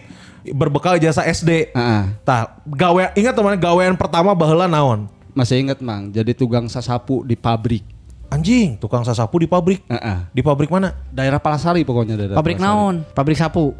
berbekal 0.44 0.96
jasa 0.96 1.24
SD. 1.26 1.74
Heeh. 1.74 2.02
Tah 2.24 2.56
gawe 2.64 3.12
ingat 3.16 3.34
teman 3.36 3.56
gawean 3.60 3.94
pertama 3.94 4.32
baheula 4.32 4.66
naon? 4.66 5.06
Masih 5.30 5.62
inget 5.62 5.78
Mang, 5.78 6.10
jadi 6.10 6.34
tukang 6.34 6.66
sasapu 6.66 7.22
di 7.22 7.38
pabrik. 7.38 7.86
Anjing, 8.30 8.78
tukang 8.78 9.02
sasapu 9.02 9.36
di 9.36 9.44
pabrik. 9.44 9.82
Heeh. 9.84 10.18
Di 10.30 10.38
pabrik 10.38 10.70
mana? 10.70 10.94
Daerah 11.10 11.36
Palasari 11.36 11.82
pokoknya 11.82 12.14
daerah 12.14 12.34
Pabrik 12.34 12.56
Palasari. 12.56 12.78
naon? 12.78 12.94
Pabrik 13.10 13.34
sapu. 13.34 13.74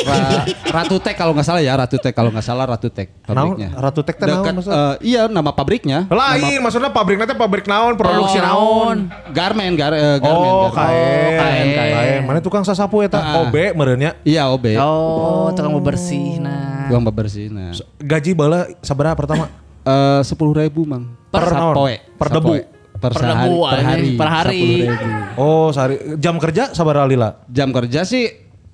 Ra- 0.00 0.46
Ratu 0.72 0.96
Tek 0.96 1.12
kalau 1.12 1.34
nggak 1.34 1.42
salah 1.44 1.58
ya, 1.58 1.74
Ratu 1.74 1.98
Tek 1.98 2.14
kalau 2.14 2.30
nggak 2.30 2.40
salah 2.40 2.64
Ratu 2.64 2.88
Tek 2.88 3.10
Naon? 3.26 3.58
pabriknya. 3.58 3.68
Ratu 3.74 4.00
Tek 4.00 4.14
teh 4.14 4.24
naon 4.24 4.38
Dekat, 4.38 4.52
maksudnya? 4.54 4.78
eh, 4.78 4.94
iya 5.02 5.22
nama 5.26 5.50
pabriknya. 5.50 5.98
Lain, 6.08 6.58
maksudnya 6.62 6.88
pabrik 6.88 7.18
nanti 7.18 7.34
pabrik 7.34 7.66
naon, 7.66 7.92
produksi 7.92 8.38
Oh, 8.38 8.46
naon. 8.86 8.96
Garmen, 9.28 9.74
gar, 9.74 9.90
eh, 9.92 10.16
garmen, 10.16 10.46
Oh, 10.48 10.70
kain, 10.70 11.34
kain, 11.34 11.66
kain. 11.74 12.20
Mana 12.22 12.38
tukang 12.38 12.62
sasapu 12.62 13.02
eta? 13.02 13.18
Ah. 13.18 13.42
OB 13.42 13.74
merenya. 13.74 14.14
Iya 14.22 14.46
OB. 14.48 14.78
Oh, 14.78 15.50
tukang 15.50 15.74
bebersih 15.74 16.38
nah. 16.38 16.86
Tukang 16.86 17.02
bebersih. 17.04 17.50
Nah. 17.50 17.74
Gaji 17.98 18.30
bala 18.32 18.70
sabaraha 18.78 19.18
pertama? 19.18 19.50
Eh, 19.82 20.20
Sepuluh 20.22 20.54
ribu 20.54 20.86
mang. 20.86 21.18
Per 21.28 21.42
naon? 21.50 21.74
Sapoe. 21.74 21.94
Per 22.14 22.28
debu? 22.30 22.54
Per, 22.98 23.10
Per 23.10 23.20
sehari. 23.20 23.54
Per 23.54 23.80
hari. 23.80 24.08
Per 24.14 24.28
hari. 24.28 24.62
10.000. 24.84 25.38
Oh, 25.38 25.70
sehari 25.70 26.18
jam 26.18 26.34
kerja 26.36 26.74
sabaraha 26.74 27.06
lila? 27.06 27.30
Jam 27.46 27.70
kerja 27.70 28.02
sih 28.02 28.26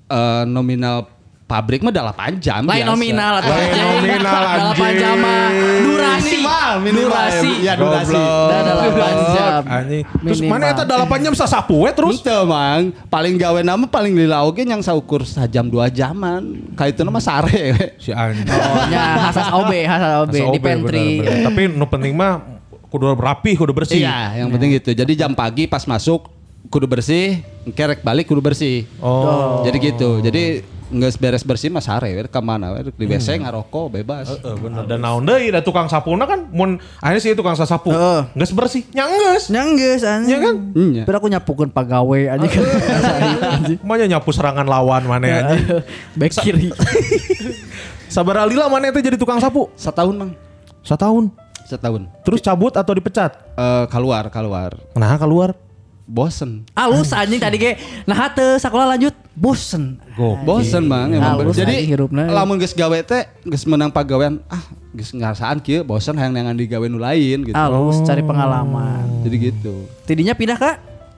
eh, 0.05 0.43
nominal 0.45 1.13
pabrik 1.45 1.85
mah 1.85 1.93
8 1.93 2.41
jam. 2.41 2.65
Lain 2.65 2.81
biasa. 2.81 2.89
nominal 2.89 3.33
atau 3.37 3.53
Lain 3.53 3.69
anjing. 3.69 3.85
nominal, 3.85 4.33
Delapan 4.33 4.65
anjing. 4.65 4.97
jam 4.97 5.17
mah 5.21 5.45
durasi. 5.77 6.25
Minimal, 6.25 6.71
minimal. 6.81 7.05
Durasi. 7.05 7.51
Ya, 7.61 7.73
durasi. 7.77 8.17
Delapan 8.17 9.15
jam. 9.31 9.61
Anjing. 9.63 10.03
Terus 10.25 10.41
mana 10.41 10.65
eta 10.73 10.83
8 10.83 11.21
jam 11.21 11.35
sasapu 11.37 11.85
we 11.85 11.93
terus? 11.93 12.25
Terus 12.25 12.49
mang, 12.49 12.97
paling 13.07 13.37
gawe 13.37 13.61
nama 13.61 13.85
paling 13.85 14.17
lila 14.17 14.41
oge 14.43 14.65
yang 14.65 14.81
saukur 14.81 15.21
sajam 15.23 15.69
dua 15.69 15.93
jaman. 15.93 16.73
Kayak 16.73 16.97
itu 16.97 17.03
nama 17.05 17.21
sare. 17.21 17.77
we. 17.77 17.87
Si 18.01 18.09
anjing. 18.09 18.49
Oh, 18.49 18.89
ya 18.89 19.29
hasas 19.29 19.53
OB, 19.53 19.73
hasas 19.85 20.13
OB 20.25 20.35
di 20.49 20.59
pantry. 20.59 21.09
Tapi 21.45 21.69
nu 21.69 21.85
penting 21.85 22.17
mah 22.17 22.54
kudu 22.95 23.11
rapih, 23.19 23.59
kudu 23.59 23.75
bersih. 23.75 24.07
Iya, 24.07 24.47
yang 24.47 24.55
penting 24.55 24.79
gitu. 24.79 24.95
Jadi 24.95 25.19
jam 25.19 25.35
pagi 25.35 25.67
pas 25.67 25.83
masuk 25.83 26.31
kudu 26.71 26.87
bersih, 26.87 27.43
kerek 27.75 28.07
balik 28.07 28.31
kudu 28.31 28.39
bersih. 28.39 28.87
Oh. 29.03 29.67
Jadi 29.67 29.77
gitu. 29.83 30.23
Jadi 30.23 30.63
nggak 30.95 31.19
beres 31.19 31.43
bersih 31.43 31.75
mas 31.75 31.91
sare, 31.91 32.07
we 32.15 32.23
ke 32.23 32.39
mana? 32.39 32.71
we, 32.71 32.87
Di 32.95 33.11
WC 33.11 33.43
ngarokok 33.43 33.99
bebas. 33.99 34.31
Heeh, 34.31 34.55
bener. 34.63 34.87
Dan 34.87 35.03
naon 35.03 35.27
deui 35.27 35.51
da 35.51 35.59
tukang 35.59 35.91
sapuna 35.91 36.23
kan 36.23 36.47
mun 36.55 36.79
aya 37.03 37.19
sih 37.19 37.35
tukang 37.35 37.59
sasapu. 37.59 37.91
Heeh. 37.91 38.31
Geus 38.39 38.55
bersih. 38.55 38.87
Nya 38.95 39.11
geus. 39.11 39.51
Nyanggeus 39.51 40.07
anjing. 40.07 40.31
Iya 40.31 40.39
kan? 40.39 40.55
Hmm, 40.71 40.91
ya. 40.95 41.03
Tapi 41.03 41.17
aku 41.19 41.29
nyapukeun 41.35 41.71
pagawe 41.75 42.21
anjing 42.31 42.51
kan. 42.55 42.63
Manya 43.83 44.07
nyapu 44.17 44.31
serangan 44.31 44.71
lawan 44.71 45.03
mana 45.11 45.27
anjing. 45.27 45.83
Back 46.15 46.31
kiri. 46.39 46.71
Sabar 48.15 48.47
lila 48.47 48.71
mana 48.71 48.95
itu 48.95 49.03
jadi 49.03 49.19
tukang 49.19 49.43
sapu? 49.43 49.67
Setahun 49.75 50.15
mang, 50.15 50.31
Setahun. 50.87 51.44
Setahun. 51.67 52.07
Terus 52.23 52.41
cabut 52.41 52.73
atau 52.77 52.93
dipecat? 52.95 53.35
Eh 53.57 53.85
keluar, 53.89 54.29
keluar. 54.31 54.77
Nah, 54.97 55.17
keluar. 55.17 55.57
Bosen. 56.05 56.69
Alus 56.77 57.17
anjing 57.17 57.41
tadi 57.41 57.57
ge 57.57 57.81
nah 58.05 58.29
teu 58.29 58.61
sekolah 58.61 58.93
lanjut 58.93 59.17
bosen. 59.33 59.97
Go. 60.13 60.37
Bosen 60.45 60.85
bang, 60.85 61.17
emang 61.17 61.41
Halus 61.41 61.57
bener. 61.57 61.65
Jadi 61.65 61.77
hirupna. 61.89 62.29
lamun 62.29 62.61
geus 62.61 62.77
gawe 62.77 63.01
teh 63.01 63.25
geus 63.41 63.65
menang 63.65 63.89
pagawean, 63.89 64.37
ah 64.53 64.61
geus 64.93 65.17
ngarasaan 65.17 65.65
kieu 65.65 65.81
bosen 65.81 66.13
hayang 66.21 66.37
nangan 66.37 66.61
digawe 66.61 66.85
nu 66.93 67.01
lain 67.01 67.49
gitu. 67.49 67.57
Alus 67.57 68.05
cari 68.05 68.21
pengalaman. 68.21 69.25
Jadi 69.25 69.37
gitu. 69.49 69.89
Tidinya 70.05 70.37
pindah 70.37 70.61
ke 70.61 70.73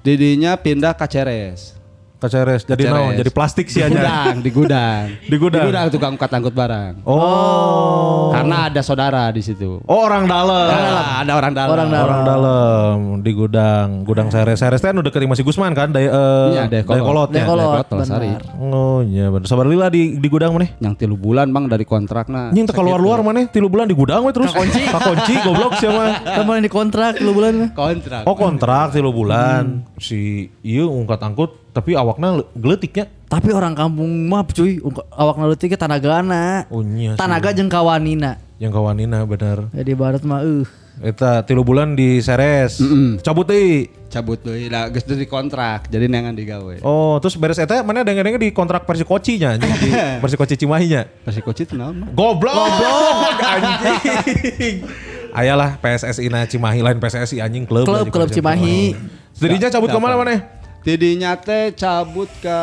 Didinya 0.06 0.54
pindah 0.54 0.94
ke 0.94 1.06
Ceres. 1.10 1.74
Kaceres 2.16 2.64
jadi 2.64 2.88
Ceres. 2.88 2.96
naon? 2.96 3.12
Jadi 3.12 3.30
plastik 3.30 3.66
sih 3.68 3.84
aja. 3.84 3.92
gudang, 3.92 4.34
di 4.40 4.50
gudang. 4.56 5.04
Di 5.20 5.36
gudang? 5.36 5.64
Di 5.64 5.68
gudang 5.68 5.86
tukang 5.92 6.12
angkut 6.16 6.32
angkut 6.32 6.54
barang. 6.56 7.04
Oh. 7.04 8.32
Karena 8.32 8.72
ada 8.72 8.80
saudara 8.80 9.28
di 9.28 9.44
situ. 9.44 9.84
Oh, 9.84 10.00
orang 10.08 10.24
dalam. 10.24 10.68
Ah, 10.72 11.20
ada 11.20 11.32
orang 11.36 11.52
dalam. 11.52 11.72
Orang 11.76 11.88
dalam. 11.92 12.06
Orang 12.08 12.22
dalam 12.24 12.96
di 13.20 13.32
gudang, 13.36 13.88
gudang 14.08 14.32
Seres. 14.32 14.56
Seres 14.56 14.80
kan 14.80 14.96
udah 14.96 15.12
dari 15.12 15.28
masih 15.28 15.44
Gusman 15.44 15.76
kan, 15.76 15.92
dari 15.92 16.08
eh 16.08 16.48
Iya, 16.56 16.64
dari 16.72 16.84
kolot 16.88 17.28
ya. 17.36 17.44
Benar. 17.84 18.40
Oh 18.56 19.04
iya 19.04 19.28
bener. 19.28 19.44
Sabar 19.44 19.68
lila 19.68 19.92
di 19.92 20.16
di 20.16 20.28
gudang 20.32 20.56
mana? 20.56 20.72
Yang 20.80 21.04
tilu 21.04 21.20
bulan 21.20 21.52
bang 21.52 21.68
dari 21.68 21.84
kontrakna. 21.84 22.48
Nying 22.48 22.66
teu 22.70 22.74
keluar 22.74 22.96
luar 22.96 23.20
mana? 23.20 23.44
Tilu 23.44 23.68
bulan 23.68 23.86
di 23.90 23.96
gudang 23.96 24.24
we 24.24 24.32
terus. 24.32 24.56
kunci. 24.56 24.88
kunci 24.88 25.34
goblok 25.44 25.76
siapa? 25.76 26.24
Teman 26.24 26.64
di 26.66 26.70
kontrak 26.72 27.20
lu 27.20 27.36
bulan. 27.36 27.76
Kontrak. 27.76 28.24
Oh 28.24 28.32
kontrak 28.32 28.96
tilu 28.96 29.12
bulan. 29.12 29.84
Si 30.00 30.48
iya 30.64 30.88
ungkat 30.88 31.20
angkut 31.20 31.65
tapi 31.76 31.92
awakna 31.92 32.40
le- 32.40 32.48
geletiknya. 32.56 33.04
Tapi 33.28 33.52
orang 33.52 33.76
kampung 33.76 34.08
mah 34.24 34.48
cuy, 34.48 34.80
ungka- 34.80 35.04
awak 35.12 35.36
naleuti 35.36 35.68
ge 35.68 35.76
tanagana. 35.76 36.64
Oh 36.72 36.80
iya. 36.80 37.12
Tanaga 37.14 37.52
jeung 37.52 37.68
kawanina. 37.68 38.40
Yang 38.56 38.72
kawanina 38.72 39.28
bener. 39.28 39.68
Jadi 39.76 39.92
barat 39.92 40.24
mah 40.24 40.40
euh. 40.40 40.64
Eta 40.96 41.44
tilu 41.44 41.60
bulan 41.60 41.92
di 41.92 42.24
Seres. 42.24 42.80
Mm-mm. 42.80 43.20
Cabut 43.20 43.44
deui. 43.44 43.92
Cabut 44.08 44.40
deui 44.40 44.72
da 44.72 44.88
geus 44.88 45.04
di 45.04 45.28
kontrak. 45.28 45.92
Jadi 45.92 46.08
nengan 46.08 46.32
digawe. 46.32 46.80
Oh, 46.80 47.20
terus 47.20 47.36
beres 47.36 47.60
eta 47.60 47.84
mana 47.84 48.00
dengar-dengar 48.00 48.40
di 48.40 48.48
kontrak 48.48 48.88
Persikocinya 48.88 49.52
anjing 49.52 49.76
di 49.76 49.92
Persikoci 50.24 50.56
Cimahinya. 50.56 51.04
Pasti 51.20 51.44
coach 51.44 51.68
itu 51.68 51.76
Bang? 51.76 52.00
Goblok. 52.16 52.48
Goblok 52.48 53.36
anjing. 53.52 54.88
Ayalah 55.36 55.76
PSSI 55.76 56.32
na 56.32 56.48
Cimahi 56.48 56.80
lain 56.80 56.96
PSSI 56.96 57.44
anjing 57.44 57.68
klub. 57.68 57.84
Klub 57.84 58.08
klub. 58.08 58.32
Cimahi. 58.32 58.96
Jadinya 59.36 59.68
cabut 59.68 59.92
ke 59.92 59.98
mana 60.00 60.16
mana? 60.16 60.48
Tidinya 60.86 61.34
teh 61.34 61.74
cabut 61.74 62.30
ke 62.38 62.58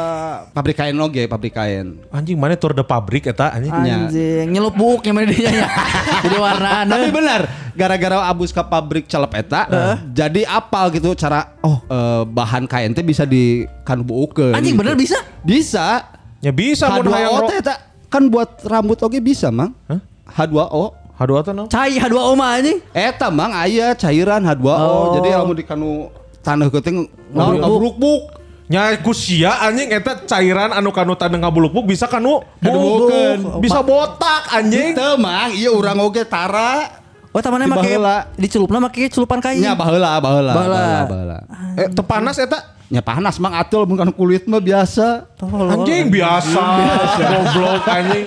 pabrik 0.55 0.79
kain 0.79 0.95
oge, 0.95 1.27
pabrik 1.27 1.59
kain. 1.59 1.99
Anjing 2.07 2.39
mana 2.39 2.55
tour 2.55 2.71
de 2.71 2.79
pabrik 2.79 3.27
eta 3.27 3.51
anjing. 3.51 3.67
Anjing, 3.67 4.47
nyelup 4.47 4.79
buk 4.79 5.03
yang 5.03 5.19
mana 5.19 5.27
dia 5.27 5.51
nya. 5.51 5.67
Jadi 6.23 6.37
warna 6.39 6.87
Tapi 6.87 7.11
benar, 7.11 7.51
gara-gara 7.75 8.23
abus 8.31 8.55
ke 8.55 8.63
pabrik 8.63 9.11
celep 9.11 9.27
eta, 9.43 9.67
jadi 10.15 10.47
apal 10.47 10.87
gitu 10.95 11.11
cara 11.19 11.51
oh 11.67 11.83
eh, 11.83 12.23
bahan 12.23 12.63
kain 12.63 12.95
teh 12.95 13.03
bisa 13.03 13.27
di 13.27 13.67
kan 13.83 13.99
buukeun. 13.99 14.55
Anjing 14.55 14.79
bener 14.79 14.95
bisa. 14.95 15.19
Bisa. 15.43 16.07
Ya 16.39 16.55
bisa 16.55 16.87
mun 16.95 17.11
hayang 17.11 17.27
H2O 17.27 17.39
ro- 17.43 17.49
teh 17.51 17.57
eta 17.59 17.75
kan 18.07 18.23
buat 18.31 18.63
rambut 18.63 19.03
oge 19.03 19.19
bisa, 19.19 19.51
Mang. 19.51 19.75
Hah? 19.91 19.99
H2O. 20.47 20.95
H2O 21.19 21.39
tuh 21.43 21.51
no? 21.51 21.67
Cai 21.67 21.99
H2O 21.99 22.39
mah 22.39 22.55
anjing. 22.55 22.79
Eta 22.95 23.27
mang 23.27 23.51
aya 23.51 23.91
cairan 23.99 24.47
H2O. 24.47 24.71
Oh. 24.71 25.19
Jadi 25.19 25.27
lamun 25.35 25.59
di 25.59 25.67
kanu 25.67 26.07
tanah 26.43 26.67
geuting 26.69 27.07
naon 27.31 27.57
ngabruk-buk. 27.57 28.43
Nya 28.67 28.95
ku 29.03 29.11
sia 29.11 29.59
anjing 29.59 29.91
eta 29.91 30.23
cairan 30.23 30.71
anu 30.71 30.91
kanu 30.95 31.19
tanda 31.19 31.35
ngabuluk 31.35 31.83
bisa 31.83 32.07
kanu 32.07 32.43
bubuk. 32.63 33.11
bisa 33.59 33.83
botak 33.83 34.51
anjing. 34.55 34.95
Teu 34.95 35.19
mang 35.19 35.51
iya 35.51 35.71
urang 35.71 35.99
oge 36.03 36.23
tara. 36.27 37.01
Oh 37.33 37.41
tamannya 37.41 37.65
make 37.65 37.97
dicelupna 38.37 38.77
make 38.77 39.09
celupan 39.09 39.41
kain. 39.41 39.59
Nya 39.59 39.73
baheula 39.73 40.21
baheula 40.21 40.53
Baheula. 40.53 41.37
Eh 41.75 41.89
tepanas 41.89 42.37
eta 42.37 42.73
Nya 42.93 43.01
panas 43.01 43.41
mang 43.41 43.57
atul 43.57 43.89
mun 43.89 43.97
kanu 43.97 44.13
kulit 44.13 44.45
mah 44.45 44.61
biasa. 44.61 45.25
anjing 45.73 46.13
biasa. 46.13 46.61
Goblok 47.19 47.83
anjing. 47.89 48.25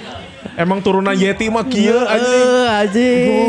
Emang 0.57 0.81
turunan 0.81 1.13
Yeti 1.13 1.53
mah 1.53 1.69
kieu 1.69 2.01
anjing. 2.01 2.49
Eh 2.49 2.69
anjing. 2.81 3.49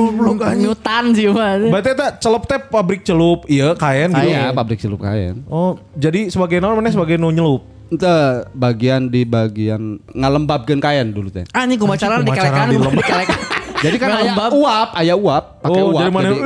Nyutan 0.59 1.15
sih 1.15 1.31
mah. 1.31 1.55
Berarti 1.55 1.89
eta 1.95 2.07
celup 2.19 2.43
teh 2.43 2.59
pabrik 2.59 3.07
celup 3.07 3.47
ieu 3.47 3.71
kain 3.79 4.11
gitu. 4.11 4.27
Aya 4.27 4.51
pabrik 4.51 4.79
celup 4.83 4.99
kain. 4.99 5.39
Oh, 5.47 5.79
jadi 5.95 6.27
sebagai 6.27 6.59
naon 6.59 6.75
mana 6.75 6.91
sebagai 6.91 7.15
nu 7.15 7.31
nyelup. 7.31 7.63
Ente 7.87 8.43
bagian 8.51 9.07
di 9.07 9.23
bagian 9.23 10.03
ngalembabkeun 10.11 10.83
kain 10.83 11.15
dulu 11.15 11.31
teh. 11.31 11.47
Anjing 11.55 11.79
Anjing, 11.79 11.79
kumaha 11.79 12.19
dikelekan 12.27 12.51
cara 12.51 12.67
dilembab. 12.67 12.99
dikelekan. 12.99 13.39
Jadi 13.77 14.01
kan 14.01 14.09
aya 14.09 14.33
Ngalembab. 14.33 14.51
uap, 14.57 14.89
aya 14.97 15.13
uap, 15.13 15.61
pakai 15.61 15.81
oh, 15.85 15.93
uap. 15.93 16.01
dari 16.01 16.09
mana? 16.09 16.27
jadi. 16.33 16.41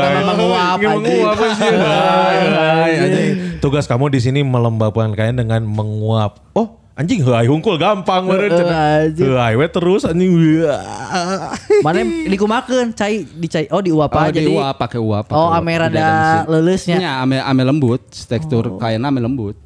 Ah, 0.00 0.10
memang 0.16 0.38
uap, 0.48 0.78
anjing. 0.80 1.20
Anjing. 1.28 1.76
Anjing. 3.04 3.32
Tugas 3.60 3.84
kamu 3.84 4.08
di 4.08 4.20
sini 4.24 4.40
melembabkan 4.40 5.12
kain 5.12 5.36
dengan 5.36 5.60
menguap. 5.60 6.40
Oh, 6.56 6.80
anjing 6.94 7.20
heuai 7.20 7.46
hungkul 7.46 7.74
gampang 7.74 8.22
meureun 8.22 8.54
cenah. 8.54 8.78
anjing. 9.02 9.26
Heuai 9.26 9.52
we 9.54 9.66
terus 9.66 10.02
anjing. 10.04 10.30
Mana 11.82 11.98
dikumakeun 12.24 12.94
cai 12.94 13.26
dicai 13.26 13.66
oh 13.68 13.82
diuap 13.82 14.10
Oh, 14.10 14.20
aja 14.20 14.30
di 14.30 14.46
jadi. 14.46 14.54
uap 14.54 14.74
pakai 14.78 14.98
uap. 14.98 15.24
pakai 15.26 15.34
Oh, 15.36 15.50
ame 15.50 15.72
rada 15.74 15.98
mesin. 15.98 16.38
leuleusnya. 16.46 16.96
Nya 16.96 17.12
ame 17.20 17.36
ame 17.38 17.62
lembut, 17.62 18.02
tekstur 18.06 18.78
kainnya 18.78 19.10
ame 19.10 19.18
lembut. 19.18 19.58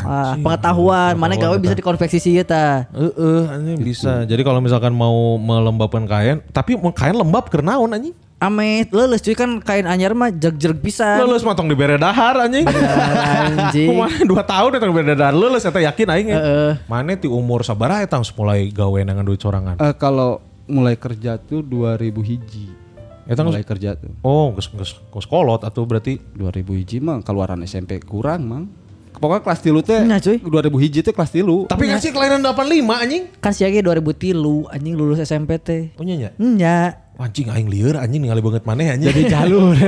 Ah, 0.00 0.38
pengetahuan 0.38 1.12
mana 1.12 1.34
gawe 1.34 1.58
bisa 1.58 1.74
dikonveksi 1.74 2.16
sih 2.16 2.38
ta. 2.40 2.86
Heeh, 2.88 3.40
anjing 3.44 3.82
bisa. 3.82 4.22
Jadi 4.22 4.40
kalau 4.40 4.62
misalkan 4.62 4.94
mau 4.94 5.36
melembabkan 5.36 6.06
kain, 6.06 6.38
tapi 6.48 6.78
kain 6.94 7.12
lembab 7.12 7.50
keur 7.50 7.60
naon 7.60 7.92
anjing? 7.92 8.14
Ame 8.38 8.86
leuleus 8.94 9.18
cuy 9.18 9.34
kan 9.34 9.58
kain 9.58 9.82
anyar 9.82 10.14
mah 10.14 10.30
jereg-jereg 10.30 10.78
bisa. 10.78 11.18
Lulus 11.18 11.42
matong 11.42 11.66
di 11.66 11.74
bere 11.74 11.98
dahar 11.98 12.46
anjing. 12.46 12.70
Anjing. 12.70 13.88
Kumaha 13.90 14.22
dua 14.22 14.46
tahun 14.46 14.78
eta 14.78 14.86
di 14.86 14.94
bere 14.94 15.18
dahar 15.18 15.34
lulus 15.34 15.66
eta 15.66 15.82
yakin 15.82 16.06
aing. 16.06 16.28
ya. 16.30 16.38
Heeh. 16.38 16.72
Mana 16.86 17.18
ti 17.18 17.26
umur 17.26 17.66
sabaraha 17.66 18.06
eta 18.06 18.14
mulai 18.38 18.70
gawe 18.70 18.94
dengan 19.02 19.26
duit 19.26 19.42
sorangan. 19.42 19.82
Eh, 19.82 19.94
kalau 19.98 20.38
mulai 20.70 20.94
kerja 20.94 21.34
tuh 21.34 21.66
2000 21.66 21.98
hiji. 22.22 22.70
Eta 23.26 23.42
geus 23.42 23.50
mulai 23.50 23.66
kerja 23.66 23.98
tuh. 23.98 24.14
Oh, 24.22 24.54
geus 24.54 24.70
geus 24.70 24.92
geus 25.02 25.26
kolot 25.26 25.66
atau 25.66 25.82
berarti 25.82 26.22
2000 26.32 26.62
hiji 26.78 27.02
mah 27.02 27.18
keluaran 27.26 27.58
SMP 27.66 27.98
kurang 27.98 28.46
mang. 28.46 28.64
Pokoknya 29.18 29.42
kelas 29.42 29.58
tilu 29.58 29.82
teh 29.82 29.98
Nah, 30.06 30.22
cuy. 30.22 30.38
2000 30.38 30.78
hiji 30.78 31.02
teh 31.02 31.10
kelas 31.10 31.34
tilu. 31.34 31.66
tapi 31.66 31.90
kan 31.90 31.98
sih 31.98 32.14
kelahiran 32.14 32.38
85 32.38 32.86
anjing. 33.02 33.22
Kan 33.42 33.50
si 33.50 33.66
Age 33.66 33.82
2003 33.82 34.30
anjing 34.70 34.94
lulus 34.94 35.18
SMP 35.18 35.58
teh. 35.58 35.90
Punya 35.98 36.14
nya? 36.14 36.30
Nya. 36.38 37.07
Anjing 37.18 37.50
aing 37.50 37.66
lieur 37.66 37.98
anjing 37.98 38.22
ningali 38.22 38.38
banget 38.38 38.62
maneh 38.62 38.94
anjing. 38.94 39.10
Jadi 39.10 39.22
jalur. 39.26 39.74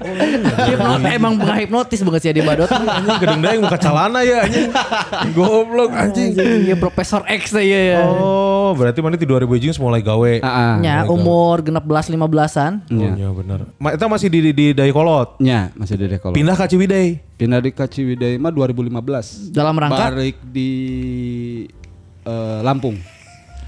Hipnotis 0.00 1.12
emang 1.12 1.34
hipnotis 1.60 2.00
banget 2.00 2.20
sih 2.22 2.32
di 2.32 2.42
Badot. 2.46 2.70
anjing 2.96 3.16
gedeng 3.20 3.40
daeng 3.42 3.60
muka 3.60 3.74
calana 3.76 4.22
ya 4.22 4.46
anjing. 4.46 4.70
Goblok 5.36 5.90
anjing. 5.92 6.30
Iya 6.38 6.78
Profesor 6.78 7.26
X 7.26 7.58
ya. 7.58 7.98
ya. 7.98 8.00
Oh, 8.06 8.72
berarti 8.78 9.02
mana 9.02 9.18
di 9.18 9.26
2000 9.26 9.50
anjing 9.50 9.76
mulai 9.82 9.98
gawe. 9.98 10.32
Nya 10.78 11.10
umur 11.10 11.60
genep 11.66 11.82
belas 11.82 12.06
lima 12.06 12.30
belasan. 12.30 12.86
Oh, 12.86 13.10
iya 13.18 13.28
bener. 13.34 13.66
Ma, 13.76 13.90
eta 13.90 14.06
masih 14.06 14.30
di 14.30 14.38
di, 14.46 14.50
di 14.54 14.66
Dayakolot. 14.70 15.42
Nya 15.42 15.74
masih 15.74 15.98
di 15.98 16.06
Dekolot. 16.06 16.38
Pindah 16.38 16.54
ke 16.54 16.64
Ciwidey. 16.70 17.18
Pindah 17.34 17.58
di 17.58 17.74
Kaciwidey 17.74 18.38
mah 18.38 18.54
2015. 18.54 19.50
Dalam 19.50 19.74
rangka 19.74 20.14
Balik 20.14 20.38
di 20.54 20.70
eh, 22.24 22.60
Lampung. 22.62 23.19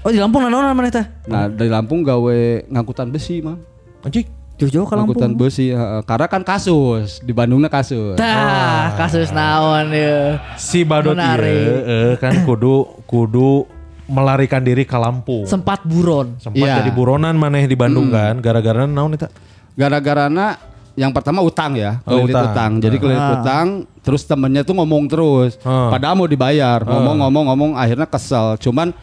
Oh 0.03 0.11
di 0.11 0.19
Lampung 0.19 0.43
naon 0.43 0.75
mana 0.75 0.91
teh? 0.91 1.05
Nah 1.31 1.47
dari 1.47 1.71
Lampung 1.71 2.03
gawe 2.03 2.67
ngangkutan 2.67 3.07
besi 3.07 3.39
mah. 3.39 3.55
Anjing. 4.03 4.27
Jauh-jauh 4.59 4.83
ke 4.83 4.93
Lampung. 4.99 5.15
Ngangkutan 5.15 5.31
besi 5.33 5.71
heeh. 5.71 6.01
karena 6.03 6.27
kan 6.27 6.43
kasus 6.43 7.23
di 7.23 7.31
Bandungnya 7.31 7.71
kasus. 7.71 8.19
Tah, 8.19 8.91
kasus 8.99 9.31
naon 9.31 9.95
ya. 9.95 10.43
Si 10.59 10.83
ieu 10.83 11.75
eh, 11.87 12.13
kan 12.19 12.43
kudu 12.43 13.03
kudu 13.07 13.63
melarikan 14.11 14.59
diri 14.59 14.83
ke 14.83 14.99
Lampung. 14.99 15.47
Sempat 15.47 15.87
buron. 15.87 16.35
Sempat 16.35 16.59
Iya. 16.59 16.83
jadi 16.83 16.91
buronan 16.91 17.39
maneh 17.39 17.63
di 17.63 17.75
Bandung 17.79 18.11
kan 18.11 18.43
gara-gara 18.43 18.83
naon 18.83 19.15
eta? 19.15 19.31
Gara-garana 19.73 20.59
yang 20.93 21.09
pertama 21.09 21.41
utang 21.41 21.73
ya, 21.73 21.97
Oh, 22.05 22.21
kelilit 22.21 22.35
utang. 22.37 22.45
utang. 22.53 22.71
Jadi 22.77 22.95
kelilit 23.01 23.17
Ah. 23.23 23.33
utang, 23.41 23.67
terus 24.05 24.21
temennya 24.29 24.61
tuh 24.61 24.77
ngomong 24.77 25.09
terus. 25.09 25.57
Ah. 25.65 25.89
Padahal 25.89 26.13
mau 26.13 26.29
dibayar, 26.29 26.85
ngomong-ngomong-ngomong 26.85 27.73
akhirnya 27.73 28.05
kesel. 28.05 28.61
Cuman 28.61 28.93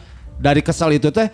dari 0.41 0.65
kesel 0.65 0.97
itu 0.97 1.13
teh 1.13 1.29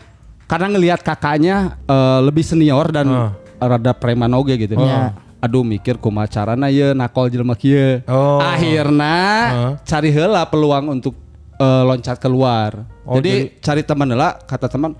karena 0.45 0.67
ngelihat 0.67 0.99
kakaknya 1.01 1.79
eh, 1.87 2.19
lebih 2.21 2.43
senior 2.43 2.91
dan 2.91 3.07
Ah. 3.07 3.31
rada 3.57 3.95
preman 3.95 4.29
oge 4.35 4.53
gitu. 4.59 4.75
Iya. 4.75 5.15
Aduh 5.39 5.63
mikir 5.63 5.97
kumaha 5.97 6.27
carana 6.27 6.67
ye 6.67 6.91
nakol 6.93 7.31
jelema 7.31 7.55
kieu. 7.55 8.03
Oh. 8.05 8.37
Akhirnya 8.37 9.17
Ah. 9.47 9.71
cari 9.81 10.11
heula 10.11 10.43
peluang 10.45 10.91
untuk 10.91 11.15
eh, 11.57 11.83
loncat 11.83 12.21
keluar. 12.21 12.85
Oh, 13.01 13.17
jadi, 13.17 13.49
cari 13.57 13.81
teman 13.81 14.11
heula, 14.13 14.37
kata 14.45 14.69
teman 14.69 14.93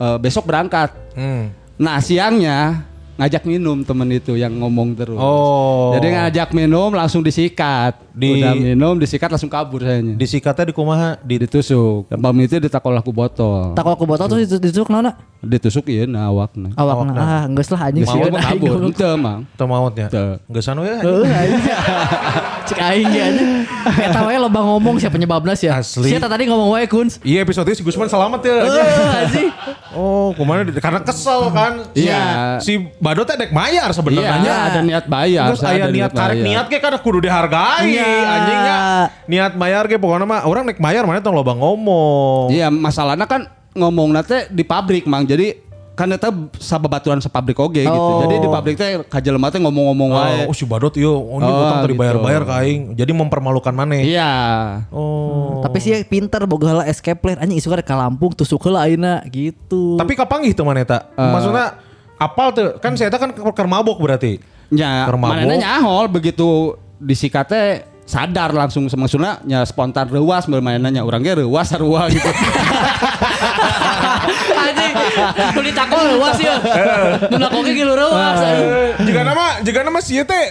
eh, 0.00 0.16
besok 0.18 0.48
berangkat. 0.48 0.90
Hmm. 1.14 1.54
Nah 1.78 2.02
siangnya 2.02 2.89
ngajak 3.20 3.42
minum 3.44 3.84
temen 3.84 4.08
itu 4.08 4.32
yang 4.32 4.48
ngomong 4.56 4.96
terus. 4.96 5.20
Oh. 5.20 5.92
Jadi 5.92 6.16
ngajak 6.16 6.48
minum 6.56 6.88
langsung 6.90 7.20
disikat. 7.20 8.00
Di- 8.16 8.40
Udah 8.40 8.56
minum 8.56 8.96
disikat 8.96 9.28
langsung 9.28 9.52
kabur 9.52 9.84
sayanya. 9.84 10.16
Disikatnya 10.16 10.72
di 10.72 10.74
kumaha? 10.74 11.20
Di 11.20 11.36
ditusuk. 11.44 12.08
Bam 12.10 12.34
itu 12.40 12.56
ditakol 12.56 12.96
aku 12.96 13.12
botol. 13.12 13.76
Tak 13.76 13.84
aku 13.84 14.08
botol 14.08 14.26
terus 14.26 14.48
ditusuk- 14.48 14.88
naon? 14.88 15.12
Ditusuk 15.40 15.88
iya 15.88 16.04
nah 16.04 16.28
awakna. 16.28 16.72
Awakna. 16.76 17.12
Ah, 17.16 17.44
geus 17.48 17.68
lah 17.72 17.88
anjing 17.88 18.04
aing. 18.04 18.32
kabur. 18.32 18.76
Henteu 18.88 19.12
mang. 19.16 19.40
teu 19.56 19.64
mautnya. 19.64 20.08
Teu. 20.08 20.36
Geus 20.52 20.68
anu 20.68 20.84
ya. 20.84 21.00
Heeh, 21.00 21.28
anjing. 21.28 21.62
Cek 22.68 22.78
aing 22.80 23.08
anjing. 23.08 23.50
Eta 24.04 24.20
wae 24.24 24.36
loba 24.36 24.60
ngomong 24.60 25.00
siapa 25.00 25.16
penyebabnya 25.16 25.56
sih 25.56 25.68
ya. 25.72 25.80
Asli. 25.80 26.12
Siapa 26.12 26.28
tadi 26.28 26.44
ngomong 26.44 26.76
wae 26.76 26.84
Kuns. 26.84 27.20
Iya 27.24 27.40
episode 27.40 27.72
si 27.72 27.80
Gusman 27.80 28.08
selamat 28.08 28.40
ya. 28.44 28.56
Anjing. 29.24 29.48
Oh, 29.96 30.36
ke 30.36 30.42
mana? 30.44 30.60
Karena 30.76 31.00
kesel 31.00 31.40
kan. 31.50 31.72
Iya. 31.96 32.60
Si 32.60 32.76
Badot 33.10 33.26
teh 33.26 33.34
dek 33.36 33.50
bayar 33.50 33.90
Iya, 33.90 33.96
sebenarnya. 33.96 34.54
ada 34.70 34.80
niat 34.80 35.04
bayar. 35.04 35.46
Terus 35.50 35.62
aya 35.66 35.82
ada 35.82 35.90
niat 35.90 36.12
karek 36.14 36.36
bayar. 36.36 36.46
niat 36.46 36.64
ge 36.66 36.78
kan 36.78 36.94
kudu 36.96 37.18
dihargai 37.18 37.90
Iya. 37.90 38.06
anjingnya. 38.22 38.78
Niat 39.26 39.52
bayar 39.54 39.82
ge 39.84 39.98
pokoknya 39.98 40.24
mah 40.24 40.46
orang 40.46 40.62
nek 40.64 40.78
bayar 40.78 41.02
mana 41.02 41.18
tong 41.18 41.34
loba 41.34 41.50
ngomong. 41.52 42.54
Iya, 42.54 42.70
masalahnya 42.70 43.26
kan 43.26 43.50
ngomong 43.74 44.14
nate 44.14 44.46
di 44.46 44.62
pabrik 44.62 45.04
mang. 45.04 45.26
Jadi 45.26 45.66
kan 45.90 46.06
eta 46.08 46.30
sababaturan 46.56 47.18
sepabrik 47.18 47.58
oge 47.58 47.82
gitu. 47.82 47.90
Oh. 47.92 48.22
Jadi 48.22 48.34
di 48.38 48.48
pabrik 48.48 48.72
teh 48.72 49.02
kajelema 49.04 49.50
teh 49.50 49.58
ngomong-ngomong 49.58 50.08
wae. 50.14 50.46
Oh, 50.46 50.54
si 50.54 50.62
Badot 50.64 50.94
ieu 50.94 51.10
oh, 51.10 51.36
ini 51.36 51.44
Oh, 51.44 51.60
utang 51.60 51.82
tadi 51.82 51.92
gitu. 51.92 52.00
bayar-bayar 52.00 52.42
ka 52.46 52.54
aing. 52.62 52.94
Jadi 52.94 53.10
mempermalukan 53.10 53.74
maneh. 53.74 54.06
Iya. 54.06 54.30
Oh. 54.88 55.60
Tapi 55.60 55.76
sih 55.76 55.98
pinter 56.06 56.46
boga 56.46 56.70
heula 56.70 56.84
escape 56.86 57.18
plan 57.18 57.36
anjing 57.36 57.58
isukan 57.58 57.82
ka 57.82 57.98
Lampung 57.98 58.32
tusuk 58.32 58.62
heula 58.62 58.86
ayeuna 58.86 59.26
gitu. 59.28 59.98
Tapi 59.98 60.14
kapanggih 60.14 60.54
tuh 60.54 60.62
mana 60.62 60.80
eta? 60.80 61.10
Maksudnya 61.12 61.89
apal 62.20 62.52
tuh 62.52 62.76
kan 62.78 62.92
saya 62.94 63.08
kan 63.08 63.32
mabok 63.64 63.96
berarti. 63.96 64.36
Ya, 64.70 65.10
mana 65.10 65.42
nyahol 65.56 66.06
begitu 66.06 66.78
disikatnya 67.00 67.82
sadar 68.06 68.50
langsung 68.50 68.86
maksudnya 68.86 69.38
ya 69.46 69.62
spontan 69.62 70.10
rewas 70.10 70.46
bermainannya 70.46 71.02
orangnya 71.02 71.38
rewas 71.42 71.70
sarua 71.70 72.06
gitu. 72.10 72.26
Anjing. 74.60 74.94
Nu 75.54 75.60
ditakol 75.62 76.18
luas 76.18 76.38
ya. 76.42 76.58
Nu 77.30 77.38
nakoge 77.38 77.70
ge 77.74 77.82
leurewas. 77.86 78.38
jika 79.00 79.20
nama 79.22 79.44
jika 79.62 79.80
nama 79.86 79.98
sih 80.02 80.22
teh 80.26 80.44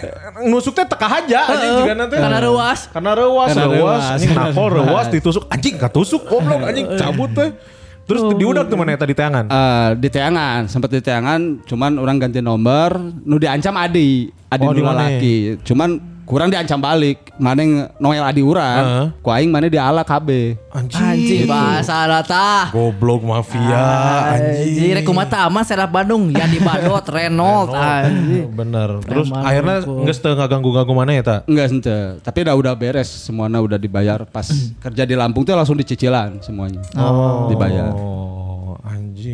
nusuk 0.48 0.74
teh 0.74 0.88
teka 0.88 1.08
aja 1.08 1.48
anjing 1.48 1.72
jika 1.84 1.94
nanti 1.96 2.16
Karena 2.18 2.40
rewas 2.42 2.80
Karena 2.90 3.12
rewas 3.14 3.50
reuas. 3.54 4.04
anjing 4.16 4.32
nakol 4.34 4.68
rewas 4.72 5.06
ditusuk 5.12 5.44
anjing 5.52 5.76
katusuk 5.76 6.22
goblok 6.28 6.64
anjing 6.64 6.88
cabut 6.96 7.30
teh 7.36 7.50
terus 8.10 8.22
diudak 8.36 8.66
tuh 8.66 8.76
mana 8.76 8.98
tadi 8.98 9.14
tangan 9.14 9.46
Eh, 9.46 9.90
di 10.02 10.10
teangan, 10.10 10.66
sempat 10.66 10.90
di 10.90 11.00
teangan, 11.00 11.62
cuman 11.64 12.02
orang 12.02 12.18
ganti 12.18 12.42
nomor, 12.42 12.98
nu 13.22 13.38
diancam 13.38 13.78
Adi, 13.78 14.34
Adi 14.50 14.66
Oh, 14.66 14.74
lalaki. 14.74 15.62
Cuman 15.62 16.02
kurang 16.30 16.54
diancam 16.54 16.78
balik 16.78 17.34
mana 17.42 17.66
yang 17.66 17.74
Noel 17.98 18.22
adi 18.22 18.46
urang 18.46 18.86
Heeh. 18.86 19.06
ku 19.18 19.34
aing 19.34 19.50
mana 19.50 19.66
diala 19.66 20.06
KB 20.06 20.54
Anjing. 20.70 21.02
Anjing 21.02 21.42
bahasa 21.50 22.06
tata. 22.06 22.70
Goblok 22.70 23.26
mafia 23.26 23.82
anjing. 24.38 24.78
Jadi 24.78 24.90
rekumata 25.02 25.50
aman 25.50 25.66
serap 25.66 25.90
Bandung 25.90 26.30
ya 26.30 26.46
di 26.46 26.62
Badot 26.62 27.02
Renault 27.18 27.74
anjing. 27.74 28.46
Bener. 28.54 29.02
Terus 29.02 29.34
Preman 29.34 29.42
akhirnya 29.42 29.78
nggak 29.82 30.14
setengah 30.14 30.46
ganggu-ganggu 30.46 30.94
mana 30.94 31.18
ya 31.18 31.24
tak? 31.26 31.40
enggak 31.50 31.66
ente 31.74 31.98
tapi 32.22 32.46
udah 32.46 32.56
udah 32.62 32.74
beres 32.78 33.10
semuanya 33.10 33.58
udah 33.58 33.82
dibayar 33.82 34.22
pas 34.30 34.46
kerja 34.86 35.10
di 35.10 35.18
Lampung 35.18 35.42
tuh 35.42 35.58
langsung 35.58 35.74
dicicilan 35.74 36.38
semuanya 36.46 36.86
dibayar 37.50 37.90
Oh 37.90 38.29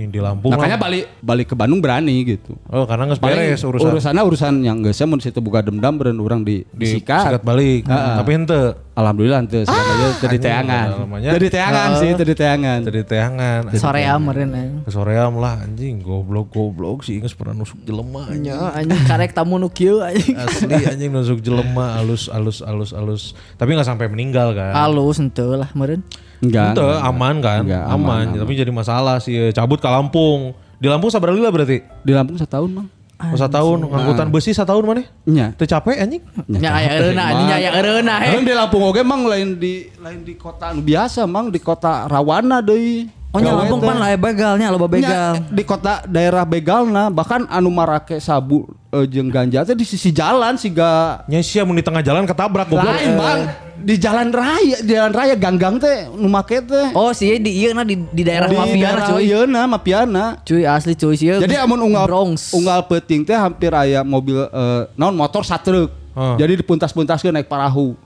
anjing 0.06 0.14
di 0.14 0.22
Lampung. 0.22 0.53
makanya 0.53 0.78
lah. 0.78 0.84
balik 0.86 1.06
balik 1.26 1.47
ke 1.49 1.56
Bandung 1.58 1.82
berani 1.82 2.16
gitu 2.22 2.53
Oh 2.70 2.86
karena 2.86 3.10
nggak 3.10 3.18
beres 3.18 3.62
urusan. 3.66 3.89
urusannya 3.89 4.22
urusan 4.22 4.53
yang 4.62 4.78
geus 4.86 5.01
mun 5.10 5.18
situ 5.18 5.41
buka 5.41 5.66
dendam 5.66 5.97
beren 5.97 6.22
orang 6.22 6.45
di, 6.45 6.62
di 6.70 6.86
disikat. 6.86 7.34
sikat 7.34 7.41
balik. 7.41 7.89
Heeh. 7.89 8.16
Tapi 8.22 8.32
ente 8.38 8.62
Alhamdulillah 8.95 9.39
ente 9.43 9.60
sekarang 9.68 9.91
aja 9.91 10.08
jadi 10.24 10.38
teangan. 10.39 10.88
Jadi 11.20 11.47
teangan 11.51 11.89
sih, 11.99 12.10
jadi 12.16 12.34
teangan. 12.34 12.80
jadi 12.88 13.01
teangan. 13.03 13.62
Sore 13.76 14.01
amerin 14.08 14.49
anjing. 14.56 14.84
Kesoream 14.88 15.34
lah 15.36 15.53
anjing 15.66 15.99
goblok 15.99 16.47
goblok 16.53 17.03
sih 17.03 17.20
nggak 17.20 17.36
pernah 17.36 17.58
nusuk 17.58 17.82
jelema 17.84 18.30
anjing. 18.32 18.56
Ya 18.56 18.72
anjing 18.72 19.01
karek 19.03 19.36
tamu 19.36 19.58
nu 19.60 19.68
kieu 19.68 19.99
anjing. 19.99 20.36
Asli 20.38 20.76
anjing 20.88 21.10
nusuk 21.12 21.43
jelema 21.43 21.99
alus 21.99 22.32
alus 22.32 22.64
alus 22.64 22.91
alus. 22.95 23.24
Tapi 23.58 23.76
nggak 23.76 23.88
sampai 23.88 24.08
meninggal 24.08 24.56
kan. 24.56 24.72
Halus 24.72 25.20
henteu 25.20 25.60
lah 25.60 25.70
meureun. 25.76 26.03
Enggak. 26.43 26.75
Ente 26.75 26.83
enggak. 26.83 27.09
aman 27.09 27.36
kan? 27.39 27.61
Enggak, 27.63 27.86
aman, 27.86 27.95
aman, 27.95 28.25
aman. 28.31 28.39
Tapi 28.43 28.51
jadi 28.55 28.71
masalah 28.73 29.15
sih 29.23 29.36
eh, 29.36 29.51
cabut 29.55 29.79
ke 29.79 29.88
Lampung. 29.88 30.55
Di 30.75 30.88
Lampung 30.91 31.11
sabar 31.11 31.31
lila 31.31 31.51
berarti? 31.51 31.83
Di 32.03 32.11
Lampung 32.11 32.36
setahun, 32.36 32.67
Mang. 32.67 32.88
Oh, 33.15 33.39
tahun 33.39 33.88
angkutan 33.88 34.27
besi 34.27 34.51
tahun 34.51 34.83
mana? 34.83 35.07
Nya. 35.23 35.55
Teu 35.55 35.63
capek 35.63 36.03
anjing? 36.03 36.19
Nya 36.51 36.67
aya 36.75 36.99
eureuna 36.99 37.23
anjing 37.31 37.47
nya 37.47 37.55
aya 37.63 37.69
eureuna 37.79 38.15
he. 38.19 38.43
Di 38.43 38.51
Lampung 38.51 38.83
oge 38.83 39.07
mang 39.07 39.23
lain 39.23 39.55
di 39.55 39.88
lain 40.03 40.27
di 40.27 40.36
kota 40.36 40.75
anu 40.75 40.83
biasa 40.83 41.23
mang 41.23 41.47
di 41.47 41.63
kota 41.63 42.11
Rawana 42.11 42.59
deui. 42.59 43.07
Oh 43.36 43.39
nya 43.43 43.51
teh. 43.51 43.75
pan 43.83 43.97
lah 43.99 44.09
begalnya 44.15 44.67
loba 44.71 44.88
begal. 44.88 45.36
Nya, 45.36 45.51
di 45.51 45.63
kota 45.67 45.99
daerah 46.07 46.47
begalna 46.47 47.11
bahkan 47.11 47.43
anu 47.45 47.67
marake 47.67 48.15
sabu 48.17 48.63
eh, 48.89 49.03
jeung 49.03 49.27
ganja 49.27 49.67
teh 49.67 49.75
di 49.75 49.83
sisi 49.83 50.09
jalan 50.09 50.55
siga 50.55 51.19
Nya 51.27 51.43
sia 51.43 51.67
mun 51.67 51.75
di 51.75 51.83
tengah 51.83 51.99
jalan 51.99 52.23
ketabrak 52.23 52.71
goblok. 52.71 52.88
lain 52.88 53.11
bang 53.13 53.39
di 53.75 53.99
jalan 53.99 54.31
raya 54.31 54.79
di 54.79 54.95
jalan 54.95 55.11
raya 55.11 55.36
ganggang 55.36 55.75
teh 55.75 56.07
nu 56.09 56.25
make 56.25 56.63
teh 56.63 56.95
Oh 56.95 57.11
sih 57.11 57.36
di 57.38 57.51
ieu 57.59 57.75
di 57.83 57.95
di 58.07 58.23
daerah 58.23 58.47
di 58.47 58.55
mafia 58.55 58.81
daerah 58.88 59.05
cuy. 59.11 59.19
iyeuna 59.27 59.61
mafiana 59.67 60.25
Cuy 60.41 60.63
asli 60.63 60.95
cuy 60.95 61.13
sih. 61.13 61.36
jadi 61.36 61.59
amun 61.59 61.83
unggal 61.83 62.07
Bronx. 62.07 62.55
unggal 62.55 62.88
peting 62.88 63.21
teh 63.21 63.36
hampir 63.36 63.69
aya 63.69 63.99
mobil 64.01 64.39
eh, 64.39 64.81
naon 64.95 65.11
motor 65.13 65.43
satruk 65.43 65.91
Heeh. 66.15 66.36
jadi 66.39 66.55
dipuntas-puntaskeun 66.55 67.36
naik 67.36 67.51
perahu 67.51 67.99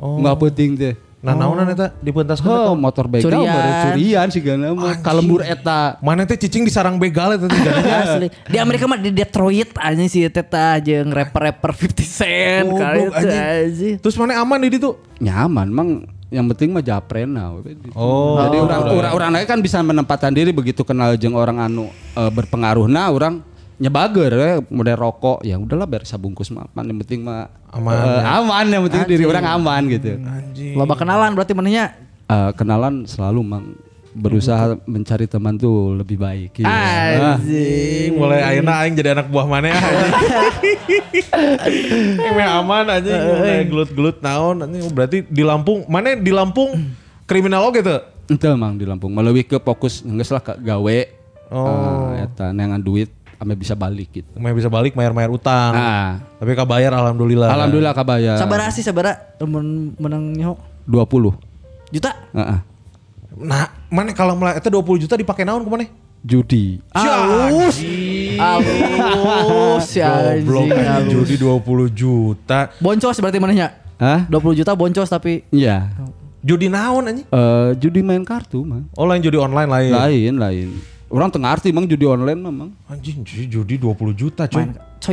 unggal 0.00 0.40
peting 0.40 0.72
teh 0.74 0.94
Nah, 1.20 1.36
naonan 1.36 1.68
eta 1.68 1.92
dipentaskeun 1.94 2.48
Oh, 2.48 2.72
eta? 2.72 2.72
motor 2.74 3.04
begal 3.04 3.28
Curian. 3.28 3.44
baru 3.44 3.70
curian 3.86 4.26
sih 4.26 4.40
gana 4.40 4.72
mah 4.72 4.96
kalembur 4.98 5.44
eta 5.44 6.00
Mana 6.00 6.24
teh 6.24 6.32
cicing 6.34 6.64
di 6.64 6.72
sarang 6.72 6.96
begal 6.96 7.36
eta 7.36 7.44
teh 7.44 7.60
asli. 8.02 8.28
Di 8.48 8.56
Amerika 8.56 8.84
mah 8.84 8.96
di 8.96 9.12
Detroit 9.12 9.68
anjing 9.76 10.08
si 10.08 10.24
teta 10.26 10.80
jeung 10.80 11.08
rapper-rapper 11.08 11.76
50 11.76 12.00
Cent 12.00 12.64
Goblok, 12.64 12.80
kali 12.80 12.98
itu 12.98 13.12
anjing. 13.12 13.36
anjing. 13.36 13.94
Terus 13.98 14.16
mana 14.16 14.32
aman 14.38 14.58
di 14.58 14.70
ditu? 14.70 14.96
nyaman 15.18 15.68
mang 15.68 15.88
yang 16.28 16.48
penting 16.48 16.70
mah 16.70 16.80
japren 16.80 17.28
nah. 17.28 17.52
Oh. 17.92 18.40
Jadi 18.40 18.56
orang 18.56 18.80
orang 18.88 19.12
orang 19.12 19.30
lain 19.34 19.46
kan 19.46 19.60
bisa 19.60 19.76
menempatkan 19.78 20.30
diri 20.30 20.48
begitu 20.50 20.80
kenal 20.80 21.12
jeung 21.14 21.34
orang 21.34 21.60
anu 21.60 21.84
eh, 22.14 22.30
berpengaruh 22.30 22.86
nah 22.86 23.12
orang 23.12 23.44
nyebager 23.80 24.32
ya 24.36 24.52
model 24.68 24.96
rokok 25.00 25.40
ya 25.40 25.56
udahlah 25.56 25.88
biar 25.88 26.04
sabungkus 26.04 26.52
mah 26.52 26.68
yang 26.76 27.00
penting 27.00 27.24
mah 27.24 27.48
Aman, 27.72 27.96
eh, 27.96 28.22
aman 28.26 28.66
yang 28.68 28.82
penting 28.84 29.02
diri 29.08 29.24
orang 29.24 29.46
aman 29.48 29.82
gitu 29.88 30.20
Loba 30.76 30.94
kenalan 30.98 31.32
berarti 31.32 31.56
manehnya. 31.56 31.96
Eh, 32.28 32.50
kenalan 32.54 33.08
selalu 33.08 33.40
mang 33.40 33.66
berusaha 34.10 34.74
mencari 34.90 35.30
teman 35.30 35.54
tuh 35.54 35.94
lebih 35.94 36.18
baik 36.18 36.50
gitu. 36.60 36.66
Ah. 36.66 37.38
Anjing, 37.38 38.18
mulai 38.18 38.42
ayeuna 38.42 38.82
aing 38.82 38.94
jadi 38.98 39.14
anak 39.14 39.30
buah 39.30 39.46
mana 39.46 39.70
anjing. 39.70 40.78
Emang 42.30 42.50
aman 42.58 42.84
anjing, 42.90 43.14
mulai 43.14 43.62
gelut-gelut 43.70 44.18
naon 44.18 44.66
anjing 44.66 44.82
berarti 44.90 45.22
di 45.30 45.42
Lampung, 45.46 45.86
mana 45.86 46.18
di 46.18 46.32
Lampung 46.34 46.74
kriminal 47.22 47.70
oge 47.70 47.86
tuh? 47.86 48.02
Ente 48.26 48.50
mang 48.58 48.74
di 48.74 48.82
Lampung 48.82 49.14
lebih 49.14 49.46
ke 49.46 49.56
fokus 49.62 50.02
geus 50.02 50.30
lah 50.34 50.42
ke 50.42 50.58
gawe 50.58 51.20
Oh. 51.50 52.14
Eh, 52.14 52.30
eta 52.30 52.54
neangan 52.54 52.78
duit 52.78 53.10
ame 53.40 53.56
bisa 53.56 53.72
balik 53.72 54.12
gitu 54.12 54.28
Main 54.36 54.52
bisa 54.52 54.68
balik 54.68 54.92
mayar-mayar 54.92 55.32
utang. 55.32 55.72
Ah. 55.72 56.20
Tapi 56.36 56.52
kabayar 56.52 56.92
alhamdulillah. 56.92 57.48
alhamdulillah 57.48 57.96
kabayar 57.96 58.36
Sabar 58.36 58.68
sih 58.68 58.84
sabar 58.84 59.36
men 59.40 59.96
menang 59.96 60.36
nyaho 60.36 60.54
20 60.84 61.32
juta. 61.90 62.12
Heeh. 62.36 62.58
Nah, 63.40 63.66
mana 63.88 64.12
kalau 64.12 64.36
mulai 64.36 64.60
itu 64.60 64.68
20 64.68 65.02
juta 65.06 65.14
dipakai 65.16 65.48
naon 65.48 65.64
ke 65.64 65.70
mana? 65.70 65.88
judi 66.20 66.76
Alus. 66.92 67.80
Alus 68.36 69.86
ya 69.96 70.36
Goblok 70.44 70.68
judi 71.08 71.34
20 71.40 71.88
juta. 71.96 72.68
Boncos 72.76 73.16
berarti 73.16 73.40
manehnya. 73.40 73.72
Hah? 73.96 74.28
20 74.28 74.60
juta 74.60 74.72
boncos 74.76 75.08
tapi 75.08 75.44
Iya. 75.48 75.88
Judi 76.40 76.72
naon 76.72 77.04
anjing? 77.08 77.28
Eh 77.28 77.70
judi 77.76 78.00
main 78.00 78.24
kartu 78.24 78.64
mah. 78.64 78.84
Oh 78.96 79.04
lain 79.04 79.20
judi 79.20 79.36
online 79.36 79.68
lain. 79.68 79.92
Lain, 79.92 80.32
lain. 80.40 80.68
Orang 81.10 81.26
tengah 81.26 81.50
arti 81.50 81.74
mang 81.74 81.90
judi 81.90 82.06
online 82.06 82.38
mah 82.38 82.54
mang. 82.54 82.70
Anjing 82.86 83.26
judi- 83.26 83.50
judi 83.50 83.74
20 83.82 84.14
juta 84.14 84.46
cuy. 84.46 84.62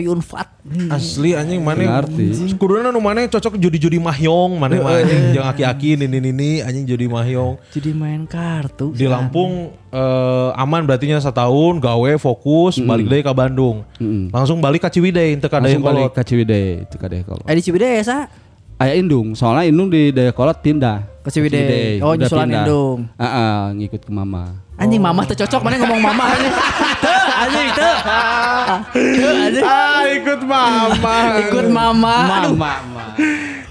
unfat. 0.06 0.45
Asli 0.93 1.34
anjing 1.34 1.58
mana 1.66 2.06
Ngerti. 2.06 2.54
Kuduna 2.54 2.93
nu 2.93 3.02
mana 3.02 3.26
cocok 3.26 3.58
judi-judi 3.58 3.98
mahyong 3.98 4.62
mana 4.62 4.78
mah 4.78 4.93
anjing 4.93 5.34
jeung 5.34 5.48
aki-aki 5.50 5.98
nini 5.98 6.22
nini 6.22 6.62
anjing 6.62 6.86
judi 6.86 7.10
mahyong. 7.10 7.58
Jadi 7.74 7.98
main 7.98 8.30
kartu. 8.30 8.93
Di 8.93 9.10
Lampung 9.10 9.74
eh, 9.89 10.50
aman 10.54 10.86
berartinya 10.86 11.18
setahun 11.18 11.82
gawe 11.82 12.12
fokus 12.22 12.78
balik 12.78 13.10
deui 13.10 13.26
ka 13.26 13.34
Bandung. 13.34 13.82
Mm. 13.98 14.30
Langsung 14.30 14.62
balik 14.62 14.86
ka 14.86 14.93
Ciwidey 14.93 15.34
teu 15.41 15.50
ka 15.50 15.58
Langsung 15.58 15.82
balik 15.82 16.14
ke 16.14 16.22
Ciwidey, 16.22 16.86
itu 16.86 16.95
ke 17.02 17.08
Dayakolot. 17.10 17.45
Eh 17.50 17.58
di 17.58 17.64
Ciwidey 17.66 17.98
ya 17.98 18.04
sa? 18.06 18.18
Aya 18.78 18.93
Indung, 18.93 19.34
soalnya 19.34 19.66
Indung 19.66 19.89
di 19.89 20.14
Dayakolot 20.14 20.62
pindah. 20.62 21.02
Ke 21.26 21.34
Ciwidey. 21.34 21.98
Oh, 22.06 22.14
nyusulan 22.14 22.45
pindah. 22.45 22.66
Indung. 22.70 23.00
Heeh, 23.18 23.58
ngikut 23.82 24.06
ke 24.06 24.12
mama. 24.14 24.66
Anjing 24.78 25.01
mama 25.01 25.25
tuh 25.25 25.34
cocok 25.34 25.61
mana 25.65 25.82
ngomong 25.82 26.01
mama 26.05 26.23
anjing. 26.38 26.53
Tuh 27.01 27.21
anjing 27.34 27.69
tuh. 27.73 27.95
Tuh 28.93 29.34
anjing. 29.34 29.65
Ah, 29.65 30.01
ikut 30.05 30.41
mama. 30.45 31.15
Ikut 31.41 31.67
mama. 31.73 32.15
Aduh. 32.30 32.53
Mama. 32.53 33.03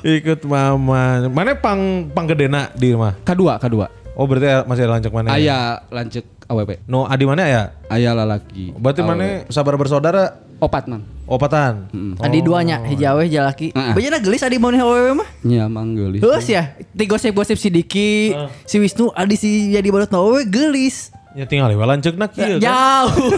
ikut 0.02 0.40
mama. 0.42 1.02
Mana 1.30 1.54
pang 1.54 2.11
pang 2.11 2.26
gedena 2.26 2.74
di 2.74 2.90
rumah? 2.90 3.14
Kedua, 3.22 3.62
kedua. 3.62 3.86
Oh 4.18 4.26
berarti 4.26 4.66
masih 4.66 4.82
ada 4.88 4.92
lancek 4.98 5.12
mana? 5.14 5.30
Aya 5.30 5.78
lancek 5.94 6.26
AWP. 6.50 6.90
No, 6.90 7.07
adi 7.07 7.22
mana 7.22 7.46
ya? 7.46 7.62
Aya 7.86 8.11
lalaki. 8.11 8.74
Berarti 8.74 9.07
mana 9.07 9.46
sabar 9.46 9.78
bersaudara 9.78 10.42
Opat 10.57 10.88
man. 10.88 11.16
opatan. 11.26 11.90
Adi 12.22 12.38
duanya 12.40 12.80
hijawe 12.86 13.26
jalaki. 13.26 13.74
Heeh. 13.74 13.94
Bejana 13.98 14.22
gelis 14.22 14.46
adi 14.46 14.57
mau 14.62 14.70
nih 14.70 14.82
awewe 14.82 15.18
mah. 15.18 15.28
Nya 15.42 15.66
manggelis. 15.66 16.22
Terus 16.22 16.46
ya, 16.46 16.78
ti 16.78 17.04
gosip-gosip 17.04 17.59
si 17.59 17.68
Diki, 17.68 18.32
si 18.64 18.76
Wisnu, 18.78 19.11
adi 19.11 19.34
si 19.34 19.74
jadi 19.74 19.90
barat 19.90 20.14
awewe 20.14 20.46
gelis. 20.46 21.11
Ya 21.37 21.45
tinggal 21.45 21.68
ya 21.68 21.76
lancek 21.76 22.16
nak 22.16 22.32
Ya, 22.32 22.49
kieu 22.49 22.57
kan. 22.57 22.64
Jauh. 22.64 23.28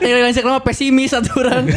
Yang 0.00 0.20
lain 0.24 0.34
sekolah 0.40 0.60
pesimis 0.64 1.12
satu 1.12 1.44
orang. 1.44 1.68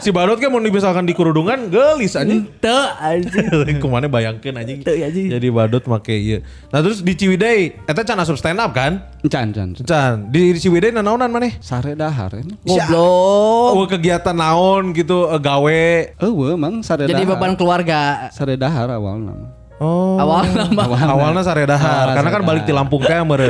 Si 0.00 0.08
Badot 0.08 0.40
kan 0.40 0.48
mau 0.48 0.56
misalkan 0.56 1.04
di 1.04 1.12
kerudungan 1.12 1.68
gelis 1.68 2.16
anjing. 2.16 2.48
Tuh 2.64 2.88
anjing. 2.96 3.76
Ke 3.84 3.86
mana 3.92 4.08
bayangkeun 4.08 4.56
anjing. 4.56 4.80
Tuh, 4.80 4.96
anjing. 4.96 5.28
Jadi 5.28 5.46
Badot 5.52 5.84
make 5.84 6.16
ieu. 6.16 6.40
Nah 6.72 6.80
terus 6.80 7.04
di 7.04 7.12
Ciwidey 7.12 7.76
eta 7.84 8.00
can 8.08 8.24
asup 8.24 8.40
stand 8.40 8.56
up 8.56 8.72
kan? 8.72 9.04
Encan, 9.20 9.52
encan. 9.52 9.68
Can. 9.84 10.32
Di, 10.32 10.56
di 10.56 10.58
Ciwidey 10.64 10.96
nanaonan 10.96 11.28
maneh? 11.28 11.60
Sare 11.60 11.92
dahar. 11.92 12.40
Goblok. 12.64 13.72
Oh, 13.76 13.84
kegiatan 13.84 14.32
naon 14.32 14.96
gitu 14.96 15.28
eh, 15.28 15.36
gawe. 15.36 15.84
Eueuh 16.24 16.56
mang 16.56 16.80
sare 16.80 17.04
Jadi 17.04 17.28
dahar. 17.28 17.36
beban 17.36 17.52
keluarga. 17.52 18.32
Sare 18.32 18.56
dahar 18.56 18.88
awalna. 18.96 19.59
Oh. 19.80 20.20
Awal 20.20 20.44
nama. 20.52 20.84
Awalnya 21.08 21.40
sare 21.40 21.64
dahar, 21.64 22.12
Ah, 22.12 22.14
karena 22.14 22.28
kan 22.28 22.42
balik 22.44 22.68
di 22.68 22.72
Lampung 22.72 23.00
kayak 23.00 23.24
meureun. 23.24 23.48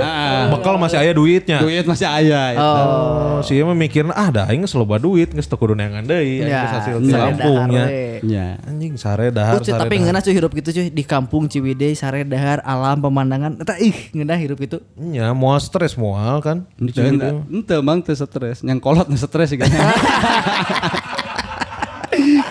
Bekal 0.48 0.78
masih 0.78 1.02
aya 1.02 1.10
duitnya. 1.10 1.58
Duit 1.58 1.82
masih 1.82 2.06
aya. 2.06 2.54
eta. 2.54 2.62
Oh, 2.62 3.42
sih 3.42 3.58
emang 3.58 3.74
mikirna 3.74 4.14
ah 4.14 4.30
dah 4.30 4.44
aing 4.46 4.62
geus 4.62 4.72
loba 4.72 4.96
duit 4.96 5.26
geus 5.28 5.44
teu 5.44 5.58
kudu 5.58 5.74
neangan 5.74 6.06
deui 6.06 6.38
anjing 6.38 6.46
Ya, 6.46 6.62
geus 6.62 6.74
hasil 6.78 6.94
sare 6.94 7.02
di 7.02 7.10
Lampungnya. 7.10 7.84
Nya. 8.22 8.46
Anjing 8.62 8.94
sare 8.94 9.26
dahar 9.28 9.58
sare 9.58 9.74
tapi 9.76 9.98
ngeunah 9.98 10.22
cuy 10.22 10.30
hirup 10.32 10.52
gitu 10.54 10.70
cuy 10.70 10.86
di 10.86 11.02
kampung 11.02 11.44
Ciwidey 11.44 11.92
sare 11.92 12.22
dahar 12.22 12.62
alam 12.62 13.02
pemandangan 13.02 13.58
eta 13.58 13.74
ih 13.76 14.14
ngeunah 14.14 14.38
hirup 14.38 14.62
itu. 14.62 14.78
Nya 14.94 15.34
moal 15.34 15.58
stres 15.58 15.98
moal 15.98 16.38
kan. 16.38 16.62
Ente 16.78 17.74
mang 17.80 17.98
teu 18.00 18.14
stres. 18.14 18.62
Yang 18.62 18.78
kolot 18.78 19.10
nu 19.10 19.18
stres 19.18 19.50
sih 19.50 19.58
kan. 19.60 19.66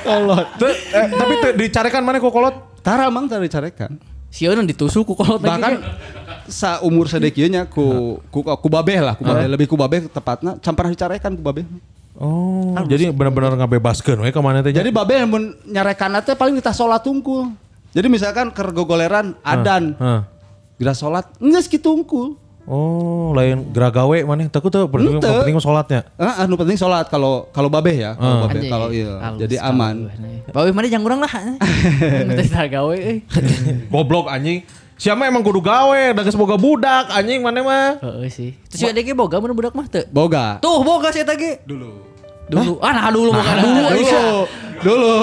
Kolot. 0.10 0.48
Eh, 0.66 1.06
tapi 1.14 1.34
dicarekan 1.62 2.02
mana 2.02 2.18
kok 2.18 2.34
kolot? 2.34 2.56
Tara 2.82 3.06
mang 3.14 3.30
tara 3.30 3.46
dicarekan. 3.46 4.02
Sieun 4.34 4.66
ditusuk 4.66 5.06
ku 5.06 5.14
kolot. 5.14 5.38
Bahkan 5.38 5.74
sa 6.50 6.82
umur 6.82 7.06
sadekieu 7.06 7.46
nya 7.46 7.70
ku 7.70 8.18
ku 8.34 8.42
ku 8.42 8.68
babeh 8.68 9.00
lah, 9.06 9.14
ku 9.14 9.22
babeh 9.22 9.46
lebih 9.46 9.70
ku 9.70 9.78
babeh 9.78 10.10
tepatna 10.10 10.58
can 10.58 10.74
pernah 10.74 10.90
dicarekan 10.90 11.38
ku 11.38 11.46
babeh. 11.46 11.66
Oh, 12.20 12.76
jadi 12.84 13.16
benar-benar 13.16 13.56
ngabebaskeun 13.56 14.20
we 14.20 14.34
ke 14.34 14.42
mana 14.44 14.60
teh. 14.60 14.76
Jadi 14.76 14.92
babe 14.92 15.24
mun 15.24 15.56
nyarekan 15.64 16.20
teh 16.20 16.36
paling 16.36 16.58
kita 16.60 16.76
sholat 16.76 17.00
tungkul. 17.00 17.54
Jadi 17.96 18.12
misalkan 18.12 18.52
keur 18.52 18.70
gogoleran 18.76 19.40
adan, 19.42 19.96
Heeh. 19.96 20.22
kita 20.78 20.94
sholat 20.94 21.26
geus 21.40 21.66
kitu 21.72 21.90
unggul. 21.90 22.36
Oh, 22.70 23.34
lain 23.34 23.74
gerak 23.74 23.98
gawe 23.98 24.18
mana? 24.30 24.46
Takut 24.46 24.70
tuh 24.70 24.86
penting 24.86 25.18
Ente. 25.18 25.26
penting 25.26 25.58
mah 25.58 25.66
sholatnya. 25.66 26.06
Ah, 26.22 26.46
anu 26.46 26.54
penting 26.54 26.78
sholat 26.78 27.10
kalau 27.10 27.50
kalau 27.50 27.66
babe 27.66 27.98
ya, 27.98 28.14
kalau 28.14 28.46
kalau 28.46 28.88
iya. 28.94 29.18
Halus 29.18 29.42
Jadi 29.42 29.56
aman. 29.58 30.06
Bawa 30.54 30.70
mana 30.70 30.86
jangan 30.86 31.04
kurang 31.10 31.20
lah. 31.26 31.34
Nanti 32.30 32.46
kita 32.46 32.70
gawe 32.70 32.94
euy. 32.94 33.26
Goblok 33.90 34.30
anjing. 34.30 34.62
Siapa 35.00 35.26
emang 35.26 35.42
kudu 35.42 35.66
gawe, 35.66 36.12
da 36.14 36.22
geus 36.22 36.38
boga 36.38 36.62
budak 36.62 37.10
anjing 37.10 37.42
mana 37.42 37.66
mah. 37.66 37.90
Heeh 38.06 38.30
sih. 38.30 38.52
Terus 38.70 38.86
juga 38.86 39.02
dia 39.02 39.16
boga 39.18 39.42
mun 39.42 39.56
budak 39.58 39.74
mah 39.74 39.90
teu. 39.90 40.06
Boga. 40.14 40.62
Tuh 40.62 40.86
boga 40.86 41.10
sih 41.10 41.26
tadi. 41.26 41.58
Dulu. 41.66 42.09
Dulu. 42.50 42.82
Ah 42.82 42.92
nah 42.92 43.08
dulu 43.14 43.30
boga 43.30 43.54
dulu. 43.62 43.82
Dulu, 43.94 44.28
dulu. 44.82 45.16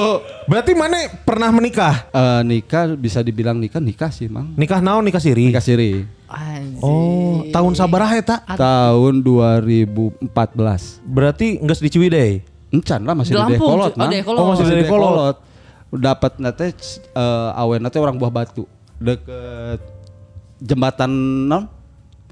Berarti 0.47 0.73
mana 0.79 1.11
pernah 1.27 1.51
menikah? 1.51 2.07
Eh, 2.15 2.43
nikah 2.47 2.95
bisa 2.95 3.19
dibilang 3.19 3.59
nikah 3.59 3.83
nikah 3.83 4.15
sih, 4.15 4.31
Mang. 4.31 4.55
Nikah 4.55 4.79
naon 4.79 5.03
nikah 5.03 5.19
siri? 5.19 5.51
Nikah 5.51 5.65
siri. 5.65 6.07
Anjing. 6.31 6.79
Oh, 6.83 7.43
tahun 7.51 7.75
sabaraha 7.75 8.15
eta? 8.15 8.47
Tahun 8.55 9.15
2014. 9.27 11.03
Berarti 11.03 11.59
geus 11.59 11.83
di 11.83 11.91
Ciwidey. 11.91 12.47
Encan 12.71 13.03
lah 13.07 13.15
masih 13.15 13.35
Di 13.35 13.59
Dekolot, 13.59 13.95
oh, 13.95 13.99
Mang. 13.99 14.11
Dekolot. 14.11 14.39
Oh, 14.39 14.47
masih 14.55 14.65
di 14.71 14.87
Dekolot. 14.87 15.37
Dapat 15.87 16.43
nate 16.43 16.75
eh 17.15 17.51
awen 17.59 17.79
nate 17.83 17.97
orang 18.03 18.19
buah 18.19 18.29
batu 18.29 18.67
deket 18.99 19.81
jembatan 20.59 21.11
non 21.47 21.69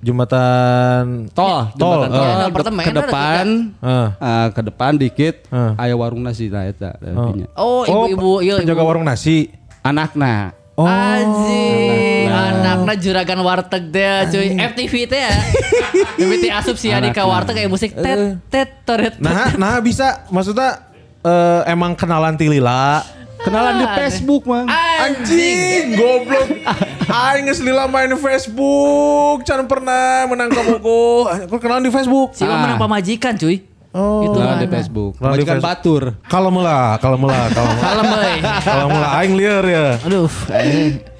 Jembatan 0.04 1.32
tol, 1.32 1.72
Tol, 1.74 2.04
jembatan 2.04 2.08
eh. 2.08 2.12
tol, 2.12 2.40
apartemen, 2.44 2.84
ke 2.84 2.92
depan, 2.92 3.46
Eh. 3.80 4.08
eh, 4.12 4.46
ke 4.52 4.60
depan 4.62 4.92
dikit, 4.94 5.34
Eh. 5.48 5.72
aya 5.80 5.96
warung 5.96 6.20
nasi 6.20 6.52
nah 6.52 6.62
eta 6.62 6.92
artinya. 6.92 7.48
Oh, 7.56 7.88
ibu-ibu 7.88 8.44
iya 8.44 8.60
penjaga 8.60 8.84
ibu. 8.84 8.88
warung 8.92 9.02
nasi. 9.02 9.48
Anakna. 9.80 10.52
Oh. 10.74 10.84
Anjing, 10.84 12.28
anaknya 12.28 12.94
juragan 12.98 13.40
warteg 13.40 13.88
deh 13.88 14.28
cuy. 14.28 14.48
FTV 14.58 14.94
teh 15.06 15.20
ya. 15.22 15.32
FTV 16.20 16.52
asup 16.52 16.76
si 16.76 16.92
Adi 16.92 17.08
ka 17.08 17.24
warteg 17.24 17.56
kayak 17.56 17.72
musik 17.72 17.94
tet 17.94 18.44
tet 18.50 18.84
toret. 18.84 19.16
Nah, 19.16 19.56
nah 19.56 19.80
bisa 19.80 20.28
maksudnya 20.28 20.84
eh, 21.22 21.60
emang 21.64 21.96
kenalan 21.96 22.36
Tilila. 22.36 23.00
Kenalan 23.40 23.76
di 23.76 23.86
Facebook, 23.94 24.48
Mang. 24.48 24.64
Anjing, 24.64 25.94
goblok. 25.94 26.48
Aing 27.04 27.44
geus 27.48 27.60
lila 27.60 27.84
main 27.84 28.10
Facebook, 28.16 29.44
can 29.44 29.64
pernah 29.64 30.24
menang 30.24 30.48
ka 30.48 30.62
Bogo. 30.62 31.28
Kok 31.28 31.58
kenalan 31.60 31.84
di 31.84 31.92
Facebook? 31.92 32.32
Si 32.32 32.44
Mama 32.44 32.64
menang 32.64 32.80
pamajikan 32.80 33.36
cuy. 33.36 33.60
Oh. 33.94 34.26
Itu 34.26 34.42
Kenalan 34.42 34.58
di? 34.58 34.66
Facebook. 34.66 35.12
Majikan 35.22 35.62
Facebook. 35.62 35.62
Batur. 35.62 36.02
Kalau 36.26 36.50
mula, 36.50 36.98
kalau 36.98 37.14
mula, 37.14 37.46
kalau 37.54 37.70
mula. 37.70 37.82
Kalem 37.86 38.06
euy. 38.10 38.38
Kalau 38.42 38.86
mula 38.90 39.08
aing 39.22 39.34
lieur 39.38 39.64
ya. 39.70 39.86
Aduh. 40.02 40.26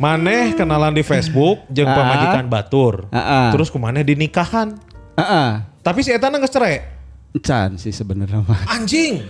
Maneh 0.03 0.59
kenalan 0.59 0.91
di 0.91 1.07
Facebook 1.07 1.63
jeung 1.71 1.87
Ah. 1.87 1.95
pamajikan 1.95 2.51
Batur. 2.51 3.07
Ah, 3.15 3.19
ah. 3.23 3.47
Terus 3.55 3.71
kumaneh 3.71 4.03
dinikahkan. 4.03 4.75
Heeh. 5.15 5.49
Tapi 5.87 6.03
si 6.03 6.11
eta 6.11 6.27
geus 6.27 6.51
cerai. 6.51 6.83
Encan 7.31 7.79
sih 7.79 7.95
sebenarnya 7.95 8.43
mah. 8.43 8.67
Anjing. 8.67 9.23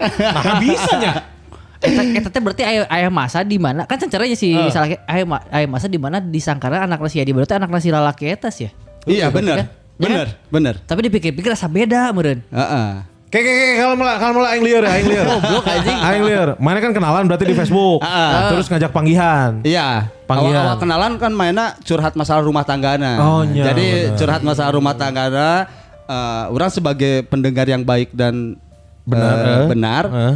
Nah, 0.00 0.56
bisanya. 0.56 1.33
Eta 1.78 2.00
eta 2.02 2.28
teh 2.28 2.40
berarti 2.40 2.62
aya 2.62 2.82
aya 2.86 3.08
masa 3.08 3.40
di 3.40 3.56
mana 3.56 3.84
kan 3.84 3.98
caranya 3.98 4.34
si 4.34 4.52
Ah. 4.52 4.68
salah 4.68 4.88
aya 5.04 5.24
ma- 5.24 5.44
aya 5.48 5.66
masa 5.66 5.86
di 5.86 5.96
mana 5.96 6.18
disangkana 6.18 6.82
anak 6.82 7.02
si 7.06 7.18
Adi 7.18 7.30
berarti 7.30 7.54
anak 7.54 7.70
si 7.78 7.88
lalaki 7.88 8.24
eta 8.26 8.48
sih 8.48 8.66
ya. 8.66 8.70
Iya 9.04 9.26
Berarti 9.28 9.36
bener. 9.36 9.56
kan? 9.56 9.66
Bener, 9.94 10.26
bener. 10.48 10.74
Tapi 10.82 11.00
dipikir-pikir 11.06 11.50
rasa 11.50 11.66
beda 11.66 12.10
meureun. 12.10 12.42
Heeh. 12.44 12.88
Oke, 13.24 13.36
oke, 13.36 13.50
oke, 13.50 13.72
kalau 13.76 13.94
mula, 13.94 14.12
kalau 14.16 14.32
mula 14.32 14.48
aing 14.48 14.62
lieur, 14.62 14.78
ya, 14.80 14.90
aing 14.92 15.08
lieur. 15.08 15.26
Goblok 15.28 15.66
anjing. 15.66 15.98
Aing 16.00 16.22
lieur. 16.24 16.48
Mana 16.56 16.78
kan 16.78 16.90
kenalan 16.90 17.22
berarti 17.24 17.44
di 17.44 17.52
Facebook. 17.52 17.98
Ah. 18.00 18.46
Terus 18.48 18.66
ngajak 18.66 18.90
panggihan. 18.90 19.58
Iya. 19.60 20.06
Panggilan. 20.24 20.54
Awal-awal 20.56 20.76
kenalan 20.78 21.12
kan 21.16 21.32
mainnya 21.32 21.74
curhat 21.80 22.14
masalah 22.14 22.42
rumah 22.42 22.62
tanggana. 22.62 23.18
Oh, 23.20 23.42
iya, 23.44 23.70
Jadi 23.70 23.86
benar. 24.06 24.16
curhat 24.16 24.42
masalah 24.42 24.72
rumah 24.72 24.94
tanggana. 24.94 25.66
eh, 26.04 26.44
orang 26.48 26.68
sebagai 26.68 27.24
pendengar 27.24 27.64
yang 27.64 27.80
baik 27.80 28.12
dan 28.12 28.54
Benar, 29.02 29.36
eh. 29.36 29.66
benar, 29.66 30.04
Eh. 30.06 30.34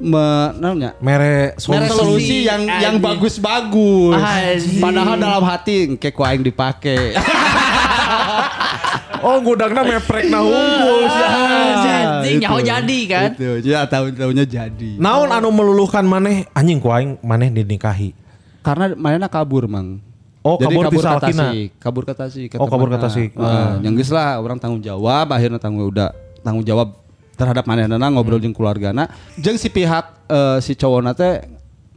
Me- 0.00 0.52
namanya 0.56 0.96
Mere 0.98 1.52
Mere 1.52 1.86
solusi. 1.86 1.94
solusi 1.94 2.36
yang 2.42 2.64
yang 2.64 2.96
Anjing. 2.96 3.04
bagus-bagus. 3.04 4.16
Padahal 4.76 5.16
dalam 5.16 5.42
hati 5.42 5.94
kayak 5.94 6.12
ku 6.12 6.22
aing 6.22 6.42
dipake. 6.42 7.12
Oh, 9.20 9.36
gudangna 9.38 9.84
meprek 9.84 10.32
nah 10.32 10.40
hunkul 10.40 11.04
sih. 11.04 11.26
Anjing 12.00 12.36
nyaho 12.40 12.58
jadi 12.58 12.98
kan. 13.04 13.28
Itu, 13.30 13.60
ya 13.62 13.84
tahun-tahunnya 13.84 14.44
jadi. 14.48 14.90
Naon 14.96 15.28
anu 15.28 15.52
meluluhkan 15.52 16.00
maneh 16.02 16.48
anjing 16.50 16.80
ku 16.80 16.88
aing 16.88 17.20
maneh 17.20 17.52
dinikahi. 17.52 18.16
Karena 18.60 18.96
mainnya 18.96 19.28
kabur, 19.28 19.68
Mang. 19.68 20.00
Oh, 20.40 20.56
kabur 20.56 20.88
di 20.88 20.96
ke 20.96 21.04
Salakina. 21.04 21.52
Tasik, 21.52 21.68
kabur 21.76 22.02
ke 22.02 22.14
Tasik. 22.16 22.46
ke 22.48 22.56
Oh, 22.56 22.64
kabur 22.64 22.88
ke 22.88 22.96
temanna. 22.96 23.12
Tasik. 23.12 23.30
Nah, 23.36 23.44
Ah. 23.44 23.72
yang 23.78 23.92
geus 23.92 24.08
lah 24.08 24.40
orang 24.40 24.56
tanggung 24.56 24.80
jawab, 24.80 25.28
akhirnya 25.28 25.60
tanggung 25.60 25.84
udah 25.86 26.16
tanggung 26.40 26.64
jawab 26.64 26.96
terhadap 27.40 27.64
manehna 27.64 27.96
ngobrol 28.12 28.36
jeung 28.36 28.52
keluargana. 28.52 29.08
Jeung 29.40 29.56
si 29.56 29.72
pihak 29.72 30.28
eh, 30.28 30.58
si 30.60 30.76
cowokna 30.76 31.16
teh 31.16 31.40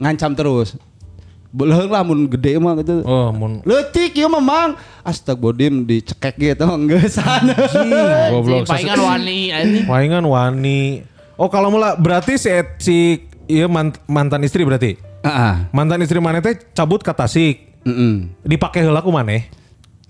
ngancam 0.00 0.32
terus. 0.32 0.80
Belum 1.54 1.86
lah 1.86 2.02
mun 2.02 2.26
gede 2.26 2.58
mah 2.58 2.74
gitu. 2.82 3.06
Oh, 3.06 3.30
mun 3.30 3.62
Letik 3.62 4.18
ieu 4.18 4.26
mah 4.26 4.42
mang. 4.42 4.70
Astagbodim 5.06 5.86
dicekek 5.86 6.34
gitu 6.34 6.66
geus 6.90 7.14
sana. 7.20 7.54
goblok. 8.32 8.66
Palingan 8.66 8.98
wani 8.98 9.38
anjing. 9.54 9.84
Waingan 9.86 10.24
wani. 10.26 11.06
Oh, 11.38 11.46
kalau 11.46 11.70
mula 11.70 11.94
berarti 11.94 12.34
si 12.34 12.50
si 12.82 12.96
iya 13.46 13.70
mant- 13.70 14.02
mantan 14.10 14.42
istri 14.42 14.66
berarti. 14.66 14.98
Heeh. 15.22 15.54
Mantan 15.70 16.02
istri 16.02 16.18
maneh 16.18 16.42
teh 16.42 16.58
cabut 16.74 17.06
ke 17.06 17.14
Tasik. 17.14 17.78
Heeh. 17.86 18.34
Dipake 18.42 18.82
heula 18.82 18.98
ku 18.98 19.14
maneh. 19.14 19.46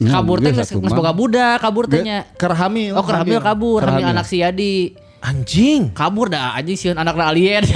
Kabur 0.00 0.40
teh 0.40 0.48
geus 0.48 0.72
geus 0.72 0.96
boga 0.96 1.12
budak, 1.12 1.60
kabur 1.60 1.84
teh 1.92 2.00
nya. 2.00 2.24
Ker 2.40 2.56
hamil. 2.56 2.96
Oh, 2.96 3.04
keur 3.04 3.20
hamil 3.20 3.44
kabur, 3.44 3.84
hamil 3.84 4.16
anak 4.16 4.24
si 4.24 4.40
Adi. 4.40 4.96
Anjing. 5.24 5.88
Kabur 5.96 6.28
dah 6.28 6.52
anjing 6.52 6.76
sieun 6.76 7.00
anakna 7.00 7.32
alien. 7.32 7.64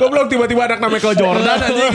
Goblok 0.00 0.32
tiba-tiba 0.32 0.64
anak 0.64 0.80
namanya 0.80 0.96
Michael 0.96 1.16
Jordan 1.20 1.58
anjing. 1.68 1.94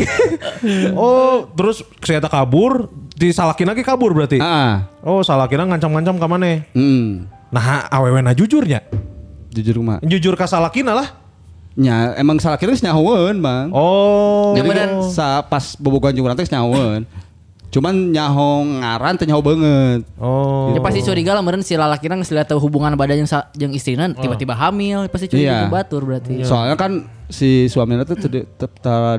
oh, 1.01 1.49
terus 1.57 1.82
saya 2.05 2.22
kabur, 2.22 2.93
di 3.18 3.34
Salakina 3.34 3.74
ge 3.74 3.82
kabur 3.82 4.13
berarti. 4.13 4.38
Heeh. 4.38 4.74
Oh, 5.01 5.26
Salakina 5.26 5.65
ngancam-ngancam 5.65 6.22
ka 6.22 6.28
maneh. 6.30 6.70
Heeh. 6.78 7.26
Nah, 7.49 7.89
awewena 7.89 8.38
jujurnya. 8.38 8.86
Jujur 9.49 9.82
mah. 9.82 9.97
Jujur 10.05 10.38
ka 10.38 10.45
Salakina 10.45 10.93
lah. 10.93 11.26
Nya 11.78 12.18
emang 12.18 12.41
salah 12.41 12.57
kira 12.57 12.74
geus 12.74 12.82
nyahoeun, 12.82 13.38
Bang. 13.38 13.70
Oh. 13.70 14.57
Jadi 14.57 14.65
bener. 14.65 14.89
sa 15.13 15.45
pas 15.45 15.78
bobogohan 15.78 16.13
jeung 16.13 16.26
urang 16.26 16.38
teh 16.38 16.49
nyahoeun. 16.49 17.05
Cuman 17.68 18.09
nyaho 18.09 18.49
ngaran 18.80 19.15
teh 19.15 19.28
nyaho 19.28 19.43
banget. 19.43 20.07
Oh. 20.15 20.72
Ya 20.72 20.80
pasti 20.80 21.03
curiga 21.03 21.36
lah 21.36 21.43
meureun 21.43 21.61
si 21.61 21.76
lalakina 21.76 22.15
geus 22.15 22.32
lihat 22.32 22.47
tahu 22.47 22.63
hubungan 22.63 22.95
badan 22.95 23.20
jeung 23.20 23.30
sa- 23.30 23.51
jeung 23.51 23.72
istrina 23.72 24.07
tiba-tiba 24.09 24.53
hamil, 24.53 25.05
pasti 25.07 25.28
curiga 25.28 25.45
Iya. 25.45 25.59
ku 25.61 25.76
batur 25.76 26.01
berarti. 26.01 26.41
Soalnya 26.41 26.74
kan 26.74 26.91
si 27.28 27.68
suaminya 27.68 28.07
tuh 28.07 28.15
teu- 28.18 28.32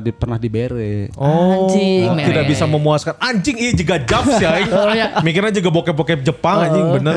di- 0.01 0.11
pernah 0.11 0.35
dibere. 0.35 1.13
Oh, 1.13 1.69
Anjing, 1.69 2.09
tidak 2.25 2.43
mere. 2.43 2.49
bisa 2.49 2.65
memuaskan. 2.65 3.13
Anjing 3.21 3.55
iya 3.55 3.71
juga 3.71 3.95
jabs 4.01 4.33
ya. 4.35 4.49
aing. 4.51 4.69
Oh, 4.79 4.89
iya. 4.89 5.07
Mikirnya 5.21 5.53
juga 5.53 5.69
bokep-bokep 5.69 6.25
Jepang 6.25 6.57
anjing 6.59 6.85
bener. 6.91 7.15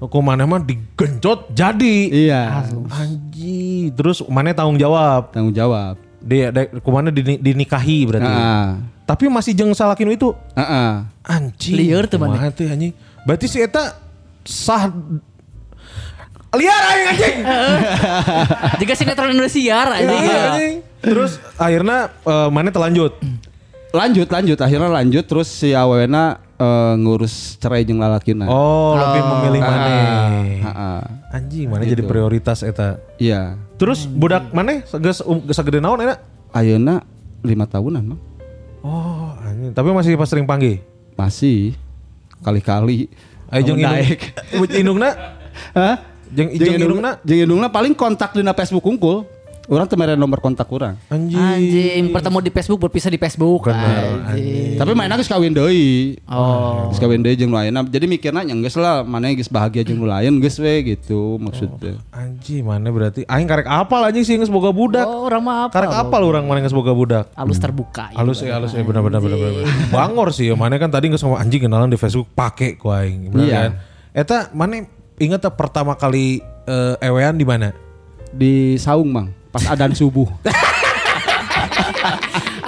Ku 0.00 0.18
maneh 0.18 0.48
mah 0.48 0.58
digenjot 0.58 1.52
jadi. 1.52 1.96
Iya. 2.08 2.64
Anjing. 2.88 3.92
Terus 3.92 4.24
maneh 4.26 4.56
tanggung 4.56 4.80
jawab. 4.80 5.28
Tanggung 5.30 5.52
jawab. 5.52 6.00
Dia 6.20 6.52
ku 6.78 6.90
maneh 6.92 7.10
dini- 7.10 7.40
dinikahi 7.40 8.04
berarti. 8.04 8.28
Heeh. 8.28 8.66
Tapi 9.04 9.24
masih 9.26 9.52
jeng 9.52 9.72
salakinu 9.72 10.12
itu. 10.12 10.30
Heeh. 10.54 11.02
Anjing. 11.24 11.74
Lieur 11.74 12.04
teu 12.06 12.20
maneh. 12.20 12.36
Kumaha 12.36 12.52
teh 12.52 12.68
anjing. 12.68 12.92
Berarti 13.24 13.46
si 13.48 13.58
eta 13.58 13.96
sah 14.40 14.88
liar 16.50 16.82
aing 16.84 17.06
anjing. 17.08 17.36
Jika 18.80 18.92
sinetron 18.94 19.32
Indonesia 19.32 19.78
anjing. 19.88 20.20
Iya, 20.20 20.40
anjing. 20.50 20.74
Terus 21.00 21.40
akhirnya 21.56 22.12
eh, 22.22 22.48
maneh 22.50 22.70
telanjut. 22.70 23.16
Lanjut 23.90 24.30
lanjut 24.30 24.54
akhirnya 24.54 24.86
lanjut 24.86 25.24
terus 25.26 25.50
si 25.50 25.74
awena 25.74 26.38
eh, 26.54 26.94
ngurus 26.94 27.58
cerai 27.58 27.82
jeung 27.82 27.98
lalakina. 27.98 28.46
Oh, 28.46 28.94
lebih 28.94 29.22
memilih 29.24 29.60
maneh. 29.62 30.60
heeh. 30.60 31.00
Anjing, 31.30 31.66
mana 31.70 31.82
jadi 31.82 32.02
prioritas 32.02 32.60
eta. 32.60 32.98
Iya. 33.16 33.54
Terus 33.80 34.04
budak 34.04 34.52
mana 34.52 34.84
geus 34.84 35.24
um, 35.24 35.40
geus 35.40 35.56
sagede 35.56 35.80
naon 35.80 36.04
eta? 36.04 36.20
Ayeuna 36.52 37.00
lima 37.40 37.64
tahunan, 37.64 38.12
Mang. 38.12 38.20
Oh, 38.84 39.32
anjing. 39.40 39.72
Tapi 39.72 39.88
masih 39.88 40.20
pas 40.20 40.28
sering 40.28 40.44
panggil. 40.44 40.84
Masih 41.16 41.72
kali-kali. 42.44 43.08
Ayo 43.48 43.72
jeung 43.72 43.80
Namun 43.80 44.68
indung. 44.68 45.00
Indungna 45.00 45.08
Hah? 45.72 45.96
jeung 46.28 46.52
jeung 46.52 46.76
indungna. 46.76 47.10
Jeung 47.24 47.40
indungna 47.48 47.72
paling 47.72 47.96
kontak 47.96 48.36
dina 48.36 48.52
Facebook 48.52 48.84
unggul. 48.84 49.24
Orang 49.70 49.86
teu 49.86 49.94
mere 49.94 50.18
nomor 50.18 50.42
kontak 50.42 50.66
urang. 50.66 50.98
Anjing. 51.06 51.38
Anjing, 51.38 52.02
bertemu 52.10 52.42
di 52.42 52.50
Facebook 52.50 52.82
berpisah 52.82 53.06
di 53.06 53.22
Facebook. 53.22 53.70
Anjing. 53.70 54.74
Tapi 54.74 54.98
mainnya 54.98 55.14
geus 55.14 55.30
kawin 55.30 55.54
deui. 55.54 56.18
Oh. 56.26 56.90
Geus 56.90 56.98
kawin 56.98 57.22
deui 57.22 57.38
jeung 57.38 57.54
ayeuna. 57.54 57.86
Jadi 57.86 58.10
mikirna 58.10 58.42
nya 58.42 58.50
geus 58.58 58.74
lah 58.74 59.06
mana 59.06 59.30
geus 59.30 59.46
bahagia 59.46 59.86
jeung 59.86 60.02
lain 60.02 60.42
geus 60.42 60.58
we 60.58 60.98
gitu 60.98 61.38
maksudnya. 61.38 62.02
Anjing 62.10 62.66
mana 62.66 62.90
berarti 62.90 63.22
aing 63.30 63.46
karek 63.46 63.70
apal 63.70 64.10
anjing 64.10 64.26
sih 64.26 64.34
geus 64.42 64.50
boga 64.50 64.74
budak. 64.74 65.06
Oh, 65.06 65.30
orang 65.30 65.38
mah 65.38 65.56
apa? 65.70 65.78
Karek 65.78 65.94
apal 65.94 66.22
orang 66.26 66.50
mana 66.50 66.66
geus 66.66 66.74
boga 66.74 66.90
budak. 66.90 67.30
Halus 67.38 67.62
terbuka. 67.62 68.10
ya. 68.10 68.18
Halus 68.18 68.42
ya 68.42 68.58
halus 68.58 68.74
ya 68.74 68.82
benar 68.82 69.06
benar 69.06 69.22
benar 69.22 69.38
benar. 69.38 69.70
Bangor 69.94 70.34
sih 70.34 70.50
ya 70.50 70.58
mana 70.58 70.82
kan 70.82 70.90
tadi 70.90 71.14
geus 71.14 71.22
ngomong 71.22 71.38
anjing 71.38 71.70
kenalan 71.70 71.86
di 71.86 71.94
Facebook 71.94 72.26
pake 72.34 72.74
ku 72.74 72.90
aing. 72.90 73.30
Bener 73.30 73.46
Iya. 73.46 73.54
kan? 73.54 73.70
Eta 74.18 74.38
mana 74.50 74.82
inget 75.22 75.38
tak 75.38 75.54
pertama 75.54 75.94
kali 75.94 76.42
eh, 76.66 77.06
ewean 77.06 77.38
di 77.38 77.46
mana? 77.46 77.70
Di 78.34 78.74
saung 78.74 79.14
mang 79.14 79.30
pas 79.50 79.66
adan 79.66 79.92
subuh. 79.94 80.30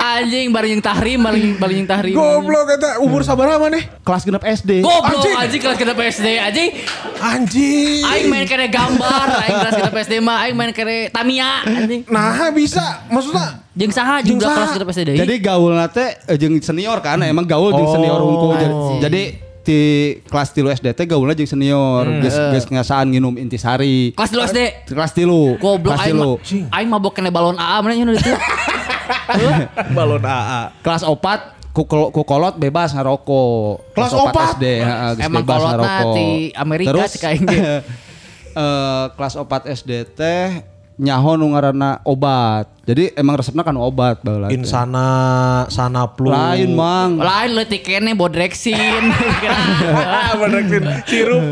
Anjing 0.03 0.53
yang 0.53 0.83
tahrim, 0.83 1.19
bareng 1.57 1.79
yang 1.83 1.89
tahrim. 1.89 2.13
Goblok 2.13 2.69
eta 2.75 3.01
umur 3.01 3.25
sabaraha 3.25 3.57
maneh? 3.57 3.87
Kelas 4.05 4.27
genep 4.27 4.45
SD. 4.45 4.85
Goblok 4.85 5.23
Anjing. 5.23 5.35
anjing 5.39 5.61
kelas 5.63 5.79
kita 5.79 5.93
PSD 5.97 6.27
anjing. 6.43 6.71
Anjing. 7.23 8.03
Aing 8.05 8.27
main 8.29 8.45
kere 8.45 8.67
gambar, 8.69 9.27
aing 9.47 9.57
kelas 9.63 9.75
kita 9.79 9.91
PSD 9.95 10.13
mah 10.21 10.45
aing 10.45 10.57
main 10.59 10.75
kere 10.75 11.09
Tamiya 11.09 11.65
anjing. 11.65 12.03
Nah 12.11 12.51
bisa 12.53 13.07
maksudnya 13.09 13.63
Jeung 13.73 13.89
saha 13.89 14.21
Jeung 14.21 14.37
kelas 14.37 14.77
PSD 14.77 15.01
deui. 15.07 15.19
Jadi 15.23 15.35
gaul 15.41 15.73
nate 15.73 16.21
eh, 16.29 16.37
jeung 16.37 16.61
senior 16.61 17.01
kan 17.01 17.23
emang 17.25 17.49
gaul 17.49 17.73
jeung 17.73 17.89
Oh, 17.89 17.95
senior 17.97 18.21
unggul. 18.21 18.53
Jadi, 18.59 18.67
anjing. 18.69 18.99
jadi 19.01 19.23
di 19.63 19.81
kelas 20.27 20.51
tilu 20.51 20.69
SD 20.69 20.93
teh 20.93 21.07
gaulna 21.07 21.33
jeung 21.33 21.47
senior. 21.47 22.05
Geus 22.21 22.35
geus 22.35 22.67
ngasaan 22.67 23.15
nginum 23.15 23.35
intisari. 23.39 24.11
kelas 24.13 24.31
dulu 24.31 24.43
SD. 24.47 24.61
Kelas 24.91 25.13
tilu. 25.15 25.43
Goblok 25.57 25.95
kelas 25.95 26.07
aing 26.07 26.19
tilu. 26.19 26.33
mah 26.37 26.77
aing 26.79 26.89
mabok 26.91 27.13
kena 27.15 27.31
balon 27.31 27.57
AA 27.57 27.77
mana 27.79 27.93
nya 27.95 28.05
itu. 28.13 28.33
balon 29.97 30.23
AA. 30.23 30.63
Kelas 30.83 31.03
opat 31.07 31.41
ku, 31.73 31.87
kolot 32.23 32.59
bebas 32.59 32.93
ngarokok. 32.93 33.95
Kelas 33.97 34.13
opat? 34.13 34.59
SD, 34.59 34.67
geus 34.83 35.19
Emang 35.25 35.43
bebas 35.47 35.59
kolotna 35.59 35.79
ngarokok. 35.79 36.15
di 36.15 36.29
Amerika 36.53 36.91
Terus 36.93 37.11
cek 37.17 37.25
aing 37.25 37.45
ge. 37.47 37.59
eh, 38.53 39.05
kelas 39.17 39.35
opat 39.41 39.63
SD 39.71 39.91
teh 40.13 40.72
nyaho 40.95 41.35
nu 41.35 41.49
ngaranna 41.49 42.01
obat. 42.03 42.69
Jadi 42.83 43.15
emang 43.15 43.39
resepna 43.39 43.63
kan 43.63 43.73
obat 43.75 44.21
baheula. 44.21 44.51
Insana, 44.51 45.09
sana 45.69 46.05
plus. 46.07 46.31
Lain 46.31 46.73
mang. 46.73 47.15
Lain 47.15 47.55
leutik 47.55 47.81
kene 47.81 48.11
bodrexin. 48.13 48.75
Bodrexin 50.41 50.83
sirup. 51.05 51.43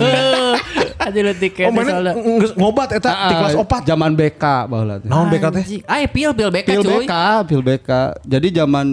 Aja 0.98 1.20
leutik 1.22 1.54
Oh 1.54 1.56
kene 1.62 1.72
mana 1.72 1.88
soalnya. 1.88 2.14
nges- 2.18 2.54
ngobat 2.54 2.88
eta 2.92 3.10
di 3.26 3.34
kelas 3.36 3.54
Ah, 3.54 3.62
opat. 3.62 3.80
Zaman 3.84 4.10
BK 4.12 4.44
baheula 4.66 4.94
teh. 4.98 5.06
Naon 5.06 5.26
BK 5.28 5.44
teh? 5.50 5.62
Anjing. 5.62 5.82
Ay 5.86 6.02
pil 6.06 6.30
pil 6.32 6.50
BK 6.50 6.66
Pil 6.66 6.82
cuy. 6.82 7.04
BK, 7.06 7.14
pil 7.46 7.62
BK. 7.62 7.90
Jadi 8.22 8.48
zaman 8.52 8.86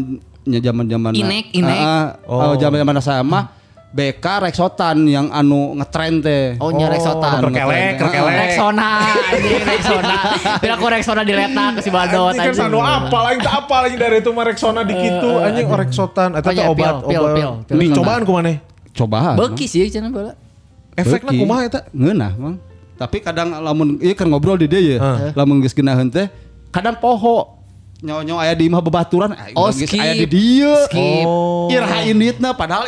nya 0.47 0.59
zaman-zaman 0.63 1.11
Inek, 1.11 1.51
inek. 1.51 1.79
oh, 2.23 2.55
zaman-zaman 2.55 2.95
saya 3.03 3.19
mah 3.19 3.51
BK 3.87 4.25
Rexotan 4.43 5.07
yang 5.07 5.31
anu 5.31 5.71
ngetren 5.79 6.19
teh. 6.19 6.59
Oh, 6.59 6.75
nya 6.75 6.91
Rexotan. 6.91 7.39
Anu 7.39 7.47
Kerkelek, 7.49 7.95
kerkelek. 7.95 8.35
Rexona, 8.35 8.89
anjing 9.31 9.63
Rexona. 9.63 10.17
Bila 10.59 10.73
aku 10.75 10.85
Rexona 10.91 11.21
diletak 11.23 11.69
ke 11.79 11.81
si 11.81 11.89
Badot 11.89 12.35
Anjing 12.35 12.43
kan 12.43 12.51
anjing. 12.51 12.67
sanu 12.67 12.79
apa 12.83 13.17
lagi 13.23 13.39
tak 13.47 13.55
apa 13.63 13.75
lagi 13.87 13.95
dari 13.95 14.15
itu 14.19 14.29
mah 14.35 14.43
Rexona 14.43 14.81
di 14.83 14.93
kitu 14.93 15.29
anjing 15.39 15.67
oh, 15.71 15.77
Rexotan 15.79 16.29
eta 16.35 16.49
Oh, 16.51 16.53
teh 16.53 16.67
obat 16.67 16.95
obat. 17.07 17.71
Nih 17.71 17.87
cobaan 17.95 18.21
ku 18.27 18.31
maneh. 18.35 18.59
Cobaan. 18.91 19.35
Beuki 19.39 19.65
sih 19.71 19.87
cenah 19.87 20.11
bola. 20.11 20.35
Efekna 20.99 21.31
kumaha 21.31 21.61
eta? 21.63 21.79
Ngeunah, 21.95 22.31
Mang. 22.35 22.55
Tapi 22.97 23.21
kadang 23.23 23.53
lamun 23.61 24.01
ieu 24.03 24.17
kan 24.17 24.27
ngobrol 24.27 24.59
di 24.59 24.67
dia 24.67 24.81
ya. 24.83 24.97
Lamun 25.31 25.63
geus 25.63 25.71
geunaheun 25.71 26.11
teh 26.11 26.27
kadang 26.75 26.99
poho. 26.99 27.55
Nyawa-nyawa 27.97 28.45
aya 28.45 28.53
di 28.53 28.69
imah 28.69 28.77
bebaturan, 28.77 29.33
ah, 29.33 29.49
Oh, 29.57 29.73
aya 29.73 30.13
di 30.13 30.29
dieu. 30.29 30.69
Skip. 30.85 31.25
Oh. 31.25 31.65
Irha 31.73 32.05
inditna 32.05 32.53
padahal 32.53 32.85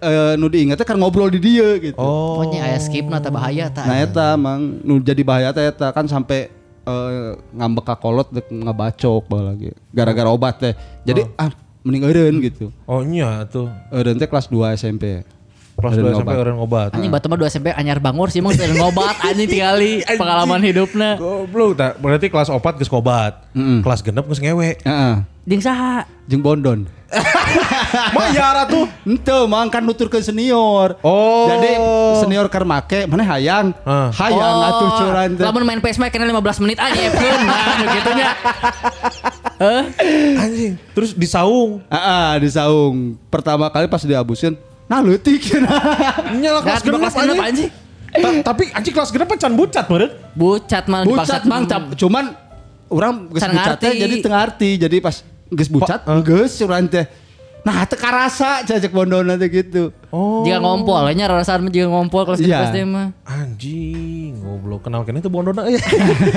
eh, 0.00 0.34
nu 0.38 0.46
diinget 0.46 0.78
teh 0.78 0.86
kan 0.86 0.96
ngobrol 0.98 1.28
di 1.32 1.40
dia 1.42 1.78
gitu. 1.78 1.98
Oh. 1.98 2.38
Pokoknya 2.38 2.70
aya 2.70 2.78
skip 2.78 3.06
na 3.10 3.18
teh 3.18 3.32
bahaya 3.32 3.68
tah. 3.68 3.84
Nah 3.86 3.98
eta 3.98 4.38
mang 4.38 4.80
nu 4.82 5.02
jadi 5.02 5.22
bahaya 5.26 5.50
teh 5.50 5.68
eta 5.68 5.90
kan 5.90 6.06
sampai 6.06 6.50
eh, 6.86 7.32
ngambek 7.54 7.84
ka 7.86 7.94
kolot 7.98 8.28
dek 8.30 8.46
ngabacok 8.48 9.22
bae 9.26 9.42
lagi. 9.42 9.68
Gara-gara 9.90 10.30
obat 10.30 10.62
teh. 10.62 10.74
Jadi 11.02 11.26
ah 11.36 11.50
mending 11.82 12.06
eureun 12.06 12.36
gitu. 12.42 12.70
Oh 12.86 13.02
iya 13.02 13.42
tuh. 13.46 13.68
Eureun 13.90 14.18
teh 14.18 14.28
kelas 14.30 14.46
2 14.46 14.78
SMP. 14.78 15.26
Kelas 15.72 15.92
Eureun 15.96 16.14
2 16.14 16.20
sampai 16.20 16.36
obat. 16.36 16.44
orang 16.44 16.56
ngobat. 16.60 16.90
Anjing 16.94 17.12
batu 17.12 17.26
mah 17.32 17.38
2 17.40 17.48
SMP 17.48 17.68
anyar 17.72 17.98
bangor 17.98 18.28
sih 18.28 18.44
emang 18.44 18.52
sering 18.52 18.76
ngobat 18.76 19.16
anjing 19.28 19.48
tinggali 19.48 20.04
pengalaman 20.04 20.60
hidupna. 20.60 21.16
Goblok 21.16 21.80
tak 21.80 21.96
berarti 21.98 22.26
kelas 22.28 22.52
opat 22.52 22.76
geus 22.76 22.92
ngobat. 22.92 23.48
Mm-mm. 23.56 23.80
Kelas 23.80 24.04
genep 24.04 24.24
geus 24.28 24.40
ngewe. 24.40 24.76
Heeh. 24.84 25.14
Jeung 25.42 25.62
saha? 25.64 26.06
Jeung 26.30 26.44
bondon. 26.44 26.86
Mah 28.16 28.28
ya 28.32 28.64
tuh. 28.64 28.86
Ente 29.04 29.38
mang 29.50 29.68
kan 29.68 29.84
nuturkeun 29.84 30.22
senior. 30.24 30.96
Oh. 31.04 31.50
Jadi 31.50 31.76
senior 32.24 32.46
keur 32.48 32.64
make 32.64 33.04
mana 33.10 33.26
hayang. 33.26 33.74
Ah. 33.82 34.08
Hayang 34.14 34.56
atuh 34.70 34.88
curan 35.02 35.28
teh. 35.36 35.44
Oh, 35.44 35.50
Lamun 35.50 35.66
main 35.66 35.80
PS 35.82 35.98
mah 35.98 36.08
kena 36.08 36.30
15 36.30 36.62
menit 36.64 36.78
aja 36.80 37.00
Epkeun 37.00 37.40
nah 37.48 37.74
nu 37.80 37.84
kitu 37.90 38.10
nya. 38.16 38.30
Heh. 39.60 39.82
Anjing. 40.40 40.72
Terus 40.94 41.10
di 41.12 41.26
saung. 41.28 41.82
Heeh, 41.90 42.30
di 42.40 42.48
saung. 42.48 43.18
Pertama 43.28 43.68
kali 43.68 43.90
pas 43.90 44.00
diabusin, 44.06 44.56
nah 44.92 45.00
leutik. 45.00 45.40
Nyala 46.36 46.60
kelas 46.60 46.84
genep 46.84 47.00
kelas 47.00 47.14
genep 47.16 47.36
anjing. 47.40 47.68
anjing. 47.70 47.70
Ta- 48.12 48.52
Tapi 48.52 48.62
anjing 48.70 48.92
kelas 48.92 49.08
genep 49.08 49.28
can 49.34 49.56
bucat 49.56 49.88
meureun. 49.88 50.12
Bucat 50.34 50.84
mah 50.84 51.00
bucat 51.02 51.42
mang 51.44 51.64
cap- 51.64 51.96
cuman 51.96 52.36
orang 52.86 53.32
geus 53.32 53.40
Can 53.40 53.50
bucat 53.50 53.76
teh 53.78 53.88
ngarti. 53.88 54.02
jadi 54.04 54.14
teu 54.20 54.30
ngarti. 54.30 54.70
Jadi 54.78 54.96
pas 55.00 55.16
geus 55.48 55.68
bucat, 55.68 56.00
geus 56.20 56.52
curan 56.54 56.84
teh. 56.86 57.08
Nah, 57.62 57.86
teu 57.86 57.94
karasa 57.94 58.66
cacek 58.66 58.90
bondona 58.90 59.38
teh 59.38 59.46
gitu. 59.46 59.94
Oh. 60.10 60.42
Jika 60.42 60.58
ngompol, 60.58 61.06
nya 61.14 61.24
rarasaan 61.24 61.62
mah 61.62 61.70
jika 61.70 61.86
ngompol 61.86 62.26
kelas 62.26 62.42
Iya. 62.42 62.58
kelas 62.58 62.72
dia 62.74 62.84
mah. 62.84 63.06
Anjing, 63.22 64.34
goblok 64.36 64.82
kenal 64.82 65.06
kene 65.06 65.22
itu 65.22 65.30
bondona 65.30 65.64
ya. 65.64 65.78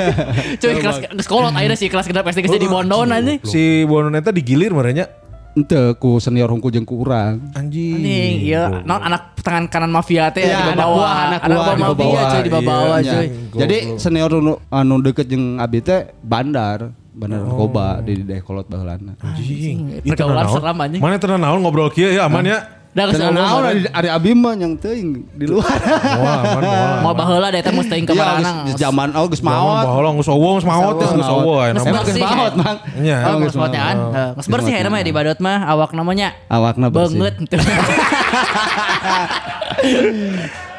Cuy 0.62 0.78
kelas 0.78 1.02
kelas 1.04 1.28
kolot 1.28 1.50
akhirnya 1.50 1.76
sih 1.76 1.90
kelas 1.90 2.06
kedap 2.06 2.24
SD 2.24 2.46
jadi 2.48 2.70
bondon 2.70 3.10
anjing. 3.10 3.42
si 3.44 3.84
bondona 3.84 4.22
eta 4.22 4.30
digilir 4.30 4.72
merenya. 4.72 5.10
Ente 5.56 5.80
ku 6.04 6.20
senior 6.20 6.52
hungkul 6.52 6.68
jeung 6.68 6.84
ku 6.84 7.00
urang. 7.00 7.40
Anjing. 7.56 8.04
Anjing, 8.04 8.34
iya, 8.44 8.84
non 8.84 9.00
anak 9.00 9.40
tangan 9.40 9.72
kanan 9.72 9.88
mafia 9.88 10.28
teh 10.28 10.44
Iya, 10.44 10.52
di 10.52 10.76
anak 10.76 10.84
bawah, 10.84 11.00
buah, 11.00 11.16
anak 11.16 11.40
anak 11.48 11.56
buah, 11.56 11.64
buah 11.64 11.76
di 11.76 11.84
mafia 11.88 12.22
cuy 12.28 12.42
di 12.44 12.52
bawah 12.52 12.98
cuy. 13.00 13.28
Jadi 13.56 13.78
senior 13.96 14.32
anu, 14.36 14.54
anu 14.68 14.96
deket 15.00 15.32
jeung 15.32 15.56
abi 15.56 15.80
teh 15.80 16.12
bandar, 16.20 16.92
bandar 17.16 17.40
narkoba 17.40 18.04
di 18.04 18.20
di 18.20 18.36
kolot 18.44 18.68
baheulana. 18.68 19.16
Anjing. 19.24 20.04
Pergaulan 20.04 20.46
seram, 20.52 20.76
anjing. 20.76 21.00
Mana 21.00 21.16
tenang 21.16 21.40
naon 21.40 21.64
ngobrol 21.64 21.88
kieu 21.88 22.12
ya 22.12 22.28
aman 22.28 22.44
ya. 22.52 22.60
Da 22.96 23.12
Kenal 23.12 23.12
ke 23.12 23.20
sana 23.20 23.44
naon 23.44 23.64
ari 23.68 23.80
ari 23.92 24.08
abi 24.08 24.32
mah 24.32 24.56
yang 24.56 24.80
teuing 24.80 25.28
di 25.36 25.52
luar. 25.52 25.68
Wah. 25.68 27.04
Mau 27.04 27.12
baheula 27.12 27.52
da 27.52 27.60
eta 27.60 27.68
mesti 27.68 27.92
teuing 27.92 28.08
ka 28.08 28.16
Iya, 28.16 28.24
Maranang. 28.24 28.58
geus 28.72 28.80
zaman 28.80 29.10
oh 29.20 29.28
geus 29.28 29.44
Maot. 29.44 29.52
maot. 29.52 29.84
Baheula 29.84 30.10
geus 30.16 30.30
owo 30.32 30.50
geus 30.56 30.64
maot 30.64 30.96
geus 30.96 31.12
Geus 31.12 31.28
owo 31.28 31.60
maot. 31.60 31.76
Emang 31.76 31.84
geus 31.84 31.92
bersih, 31.92 32.24
maot, 32.24 32.56
ya? 32.56 32.64
Mang. 32.64 32.78
Iya. 32.96 33.18
Oh, 33.20 33.36
geus 33.44 33.52
geus 33.52 33.60
motnya 33.60 33.82
kan. 33.84 33.98
maot. 34.00 34.40
Geus 34.40 34.48
bersih 34.48 34.72
akhirnya 34.80 34.96
mah 34.96 35.04
di 35.04 35.12
badot 35.12 35.40
mah 35.44 35.60
awak 35.68 35.92
namanya. 35.92 36.40
Awakna 36.48 36.88
bersih. 36.88 37.20
Beungeut. 37.20 37.36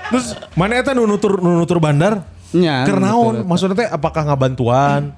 Terus 0.06 0.26
mana 0.56 0.72
eta 0.80 0.96
nu 0.96 1.04
nutur 1.04 1.36
nu 1.44 1.60
nutur 1.60 1.84
bandar? 1.84 2.24
Nya. 2.56 2.88
Keur 2.88 2.96
nutur 2.96 3.12
naon? 3.12 3.34
eta. 3.36 3.44
Maksudnya 3.44 3.76
teh 3.76 3.88
apakah 3.92 4.22
ngabantuan? 4.24 5.12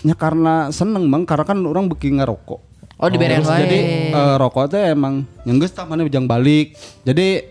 Ya 0.00 0.16
karena 0.16 0.72
seneng 0.72 1.12
Mang 1.12 1.28
karena 1.28 1.44
kan 1.44 1.60
orang 1.60 1.92
bikin 1.92 2.24
ngerokok. 2.24 2.67
Oh 2.98 3.06
diberen 3.06 3.38
Terus 3.38 3.46
wae. 3.48 3.62
Jadi 3.62 3.78
eh, 4.10 4.34
rokok 4.36 4.66
teh 4.68 4.90
emang 4.90 5.14
yang 5.42 5.56
geus 5.56 5.70
tah 5.70 5.86
mana 5.86 6.02
bijang 6.02 6.26
balik. 6.26 6.74
Jadi 7.02 7.46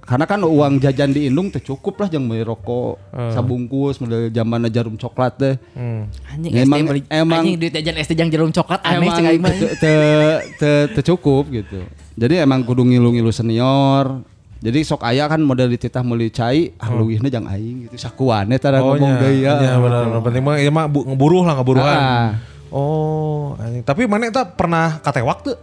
karena 0.00 0.24
kan 0.24 0.38
uang 0.40 0.78
jajan 0.78 1.10
di 1.10 1.26
Indung 1.26 1.46
teh 1.48 1.58
cukup 1.58 1.94
lah 1.96 2.08
yang 2.08 2.22
beli 2.24 2.42
rokok 2.42 2.98
sabungkus 3.28 3.98
model 3.98 4.28
zaman 4.28 4.66
jarum 4.68 4.94
coklat 4.94 5.32
teh. 5.36 5.54
Hmm. 5.72 6.06
Anjing 6.28 6.52
emang- 6.56 6.86
beli 6.86 7.02
emang- 7.08 7.42
anjing 7.42 7.56
duit 7.56 7.72
jajan 7.72 7.96
SD 7.96 8.12
jang 8.14 8.30
jarum 8.30 8.50
coklat 8.50 8.78
aneh 8.80 8.98
emang 9.00 9.42
mah. 9.42 9.50
te- 9.50 9.74
te- 9.76 10.40
te- 10.56 10.86
te 10.92 11.00
cukup 11.04 11.50
gitu. 11.50 11.82
Jadi 12.12 12.38
emang 12.38 12.62
kudu 12.62 12.82
ngilu-ngilu 12.84 13.30
senior. 13.30 14.22
Jadi 14.58 14.86
sok 14.86 15.02
aya 15.02 15.26
kan 15.26 15.42
model 15.42 15.66
dititah 15.66 16.06
meuli 16.06 16.30
cai, 16.30 16.70
ah 16.78 16.94
leuwihna 16.94 17.26
jang 17.26 17.50
aing 17.50 17.90
gitu. 17.90 17.98
Sakuane 17.98 18.54
tara 18.56 18.78
ngomong 18.78 19.18
deui 19.18 19.42
ya. 19.42 19.58
Iya 19.58 19.74
benar. 19.76 20.22
Penting 20.22 20.42
mah 20.44 20.54
ieu 20.56 20.70
mah 20.70 20.86
bu- 20.86 21.02
ngeburuh 21.04 21.42
lah 21.42 21.54
ngeburuhan. 21.56 21.98
Ah. 21.98 22.30
Oh, 22.72 23.52
anjing. 23.60 23.84
tapi 23.84 24.08
mana 24.08 24.32
eta 24.32 24.48
pernah 24.48 24.96
katewak 25.04 25.44
tuh? 25.44 25.56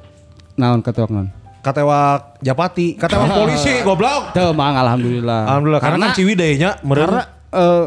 Naon 0.53 0.85
katewak 0.85 1.09
naon? 1.09 1.33
Katewak 1.59 2.37
Japati, 2.39 2.93
katewak 2.95 3.33
polisi 3.33 3.81
goblok. 3.87 4.31
Teu 4.31 4.53
mang 4.53 4.77
alhamdulillah. 4.77 5.49
Alhamdulillah 5.49 5.81
karena, 5.81 6.05
kan 6.07 6.15
Ciwidey 6.15 6.51
nya 6.55 6.77
meureun. 6.85 7.09
karena 7.09 7.23
eh, 7.51 7.85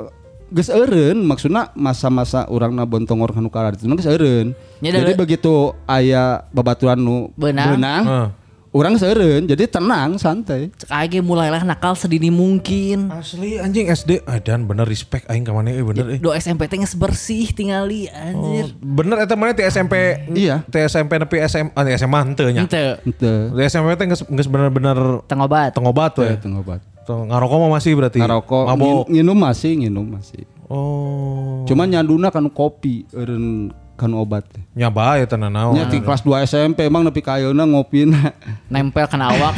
geus 0.53 0.69
eureun 0.69 1.25
maksudna 1.25 1.73
masa-masa 1.73 2.45
urangna 2.53 2.85
bontong 2.85 3.25
orang 3.25 3.41
nu 3.41 3.49
kalar 3.49 3.73
itu 3.73 3.89
geus 3.89 4.11
eureun. 4.11 4.53
Jadi 4.83 5.15
begitu 5.17 5.73
aya 5.87 6.45
babaturan 6.51 7.01
nu 7.01 7.31
Beunang. 7.39 8.05
Heeh. 8.05 8.27
Orang 8.73 8.97
seureun 8.97 9.45
jadi 9.45 9.69
tenang 9.69 10.17
santai. 10.17 10.73
Cek 10.75 11.21
mulailah 11.21 11.63
nakal 11.63 11.93
sedini 11.93 12.33
mungkin. 12.33 13.13
Asli 13.13 13.61
anjing 13.61 13.87
SD. 13.87 14.25
Ah, 14.25 14.41
dan 14.41 14.65
bener 14.65 14.89
respect 14.89 15.29
aing 15.29 15.45
ka 15.45 15.53
mana 15.53 15.71
eh 15.71 15.85
bener 15.85 16.07
eh. 16.09 16.19
Do 16.19 16.33
SMP 16.33 16.67
teh 16.67 16.81
geus 16.81 16.97
bersih 16.97 17.53
tingali 17.53 18.09
anjir. 18.09 18.73
Bener 18.81 19.21
eta 19.21 19.37
mana 19.37 19.53
ti 19.53 19.63
SMP 19.63 20.25
Iya. 20.33 20.65
ti 20.67 20.81
SMP 20.81 21.21
nepi 21.21 21.37
SMA 21.45 21.71
ah, 21.73 21.85
SMA 21.93 22.19
henteu 22.25 22.49
nya. 22.49 22.65
Ente 22.65 22.97
Henteu. 23.05 23.53
Di 23.53 23.63
SMP 23.69 23.93
teh 23.95 24.07
geus 24.09 24.25
geus 24.25 24.49
bener-bener 24.49 25.21
teng 25.29 25.45
obat. 25.45 25.77
tengobat 25.77 26.13
we. 26.17 26.33
Teu 26.35 26.49
teu 26.49 26.57
obat. 26.57 26.81
Tuh, 27.03 27.27
ngarokok 27.27 27.59
mah 27.67 27.71
masih 27.77 27.99
berarti. 27.99 28.23
Ngarokok 28.23 28.63
Mabok. 28.63 29.11
ngin- 29.11 29.27
nginum 29.27 29.35
masih 29.37 29.73
nginum 29.75 30.07
masih. 30.07 30.47
Oh. 30.71 31.67
Cuman 31.67 31.91
nyanduna 31.91 32.31
kan 32.31 32.47
kopi 32.49 33.05
eureun 33.11 33.75
kan 34.03 34.11
obat. 34.19 34.43
Nyaba 34.75 35.23
ya 35.23 35.27
tenan 35.31 35.55
naon. 35.55 35.79
Nya 35.79 35.87
di 35.87 36.03
kelas 36.03 36.27
2 36.27 36.43
SMP 36.43 36.91
emang 36.91 37.07
nepi 37.07 37.23
ka 37.23 37.39
ayeuna 37.39 37.63
ngopina. 37.63 38.35
Nempel 38.67 39.07
kena 39.07 39.31
awak. 39.31 39.55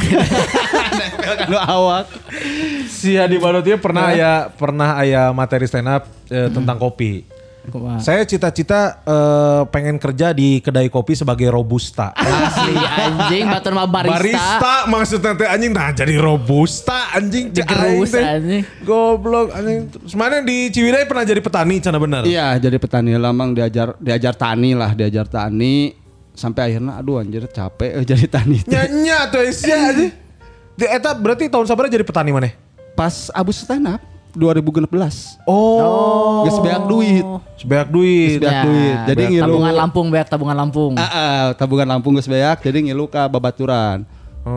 Lu 1.51 1.57
awak. 1.57 2.05
Si 2.85 3.17
Hadi 3.17 3.41
Badot 3.41 3.65
ieu 3.65 3.81
pernah 3.81 4.13
aya 4.13 4.53
pernah 4.53 5.01
aya 5.01 5.33
materi 5.33 5.65
stand 5.65 5.89
up 5.89 6.05
eh, 6.29 6.53
tentang 6.53 6.77
kopi. 6.77 7.34
Saya 8.01 8.21
cita-cita 8.23 9.01
eh, 9.03 9.61
pengen 9.69 9.97
kerja 9.97 10.31
di 10.31 10.61
kedai 10.61 10.87
kopi 10.87 11.17
sebagai 11.17 11.49
robusta. 11.49 12.13
Asli 12.13 12.75
anjing 12.77 13.45
batur 13.49 13.73
mah 13.73 13.87
barista. 13.89 14.87
maksudnya 14.89 15.33
teh 15.33 15.47
anjing 15.49 15.71
nah 15.73 15.91
jadi 15.91 16.15
robusta 16.21 17.13
anjing 17.13 17.51
Digerus, 17.51 18.13
anjing. 18.13 18.63
Goblok 18.85 19.51
anjing. 19.51 19.91
Mana 20.13 20.45
di 20.45 20.69
Ciwidey 20.71 21.05
pernah 21.09 21.25
jadi 21.25 21.41
petani 21.41 21.75
cana 21.81 21.97
bener. 21.97 22.23
Iya, 22.23 22.57
jadi 22.61 22.77
petani 22.77 23.17
lamang 23.17 23.57
diajar 23.57 23.97
diajar 23.97 24.33
tani 24.37 24.71
lah, 24.77 24.91
diajar 24.95 25.25
tani 25.27 25.93
sampai 26.35 26.73
akhirnya 26.73 26.99
aduh 26.99 27.23
anjir 27.23 27.47
capek 27.49 28.01
eh, 28.01 28.05
jadi 28.05 28.25
tani. 28.29 28.63
Nyanya 28.67 29.29
tuh 29.33 29.45
sia 29.51 29.91
anjing. 29.91 30.11
Di 30.75 30.83
eta 30.91 31.15
berarti 31.15 31.47
tahun 31.47 31.65
sabar 31.71 31.87
jadi 31.87 32.03
petani 32.03 32.35
mana? 32.35 32.51
Pas 32.99 33.31
abus 33.31 33.63
stand 33.63 33.87
up 33.87 34.14
2016. 34.35 35.41
Oh. 35.47 36.45
Geus 36.45 36.59
beak 36.61 36.83
duit. 36.85 37.25
Sebanyak 37.57 37.89
duit. 37.89 38.37
Beak 38.43 38.59
duit. 38.67 38.97
Jadi 39.09 39.23
Beak 39.23 39.31
ngilu 39.31 39.43
tabungan 39.47 39.73
Lampung, 39.73 40.07
beak 40.11 40.27
tabungan 40.29 40.55
Lampung. 40.55 40.93
Ah, 40.99 41.07
ah, 41.07 41.43
tabungan 41.57 41.87
Lampung 41.87 42.13
geus 42.19 42.29
beak 42.29 42.61
jadi 42.61 42.77
ngilu 42.85 43.09
ka 43.09 43.25
babaturan. 43.25 44.03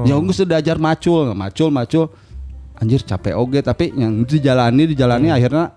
Ya 0.05 0.15
geus 0.21 0.43
diajar 0.45 0.77
macul, 0.77 1.33
macul 1.33 1.71
macul. 1.73 2.07
Anjir 2.79 3.03
capek 3.03 3.35
oge 3.35 3.59
tapi 3.59 3.91
yang 3.91 4.23
dijalani 4.23 4.95
dijalani 4.95 5.35
akhirnya 5.35 5.75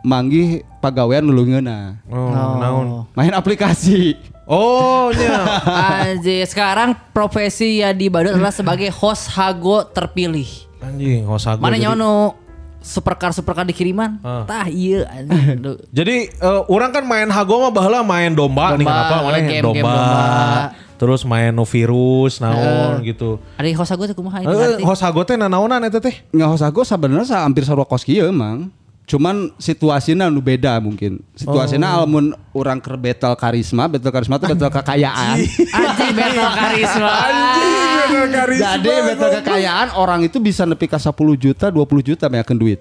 manggih 0.00 0.64
pagawean 0.80 1.24
nulungeuna. 1.24 2.00
Oh, 2.08 2.56
naon. 2.56 2.86
Main 3.12 3.36
aplikasi. 3.36 4.16
Oh, 4.50 5.12
nya. 5.14 5.62
Anjir, 6.10 6.42
sekarang 6.48 6.96
profesi 7.14 7.84
ya 7.84 7.94
di 7.94 8.10
Badut 8.10 8.34
adalah 8.34 8.50
sebagai 8.50 8.90
host 8.90 9.30
hago 9.30 9.84
terpilih. 9.86 10.48
Anjing, 10.80 11.22
hosago. 11.28 11.60
Mana 11.60 11.76
jadi- 11.76 11.92
nyono 11.92 12.34
supercar 12.80 13.30
supercar 13.30 13.62
dikiriman? 13.62 14.18
Ah. 14.20 14.44
Tah 14.44 14.66
iya. 14.66 15.04
Jadi 15.98 16.16
eh, 16.28 16.62
orang 16.66 16.90
kan 16.90 17.04
main 17.04 17.28
hago 17.28 17.60
mah 17.60 17.70
baheula 17.70 18.00
main 18.00 18.32
domba, 18.32 18.74
nih 18.74 18.82
Domba, 18.82 18.92
kenapa 18.96 19.14
mana 19.20 19.38
game- 19.38 19.48
game 19.48 19.64
domba. 19.64 19.92
domba. 19.92 20.20
Terus 21.00 21.24
main 21.24 21.48
no 21.48 21.64
virus 21.64 22.40
naon 22.40 23.00
gitu. 23.00 23.40
Ada 23.56 23.72
host 23.72 23.88
hago 23.88 24.04
teh 24.04 24.12
kumaha 24.12 24.44
ini 24.44 24.52
Eh, 24.52 24.84
host 24.84 25.00
hago 25.00 25.24
teh 25.24 25.32
nanaonan 25.32 25.80
eta 25.80 25.96
teh? 25.96 26.12
Nggak 26.28 26.68
gue 26.70 26.84
sebenarnya 26.84 27.24
sa- 27.24 27.44
hampir 27.44 27.64
sarua 27.64 27.88
kos 27.88 28.04
kieu 28.04 28.28
emang. 28.28 28.68
Cuman 29.10 29.50
situasinya 29.58 30.30
nu 30.30 30.38
beda 30.38 30.78
mungkin. 30.78 31.18
Situasinya 31.34 31.98
alamun 31.98 32.30
orang 32.54 32.78
ke 32.78 32.94
battle 32.94 33.34
karisma, 33.34 33.90
battle 33.90 34.14
karisma 34.14 34.38
itu 34.38 34.46
battle 34.54 34.70
kekayaan. 34.70 35.36
Anjing 35.74 36.14
battle 36.14 36.50
karisma. 36.54 37.10
Jadi 38.54 38.90
battle 39.10 39.30
kekayaan 39.42 39.88
orang 39.98 40.22
itu 40.22 40.38
bisa 40.38 40.62
nepi 40.62 40.86
ka 40.86 41.02
10 41.02 41.10
juta, 41.34 41.74
20 41.74 42.06
juta 42.06 42.30
meyakeun 42.30 42.54
duit. 42.54 42.78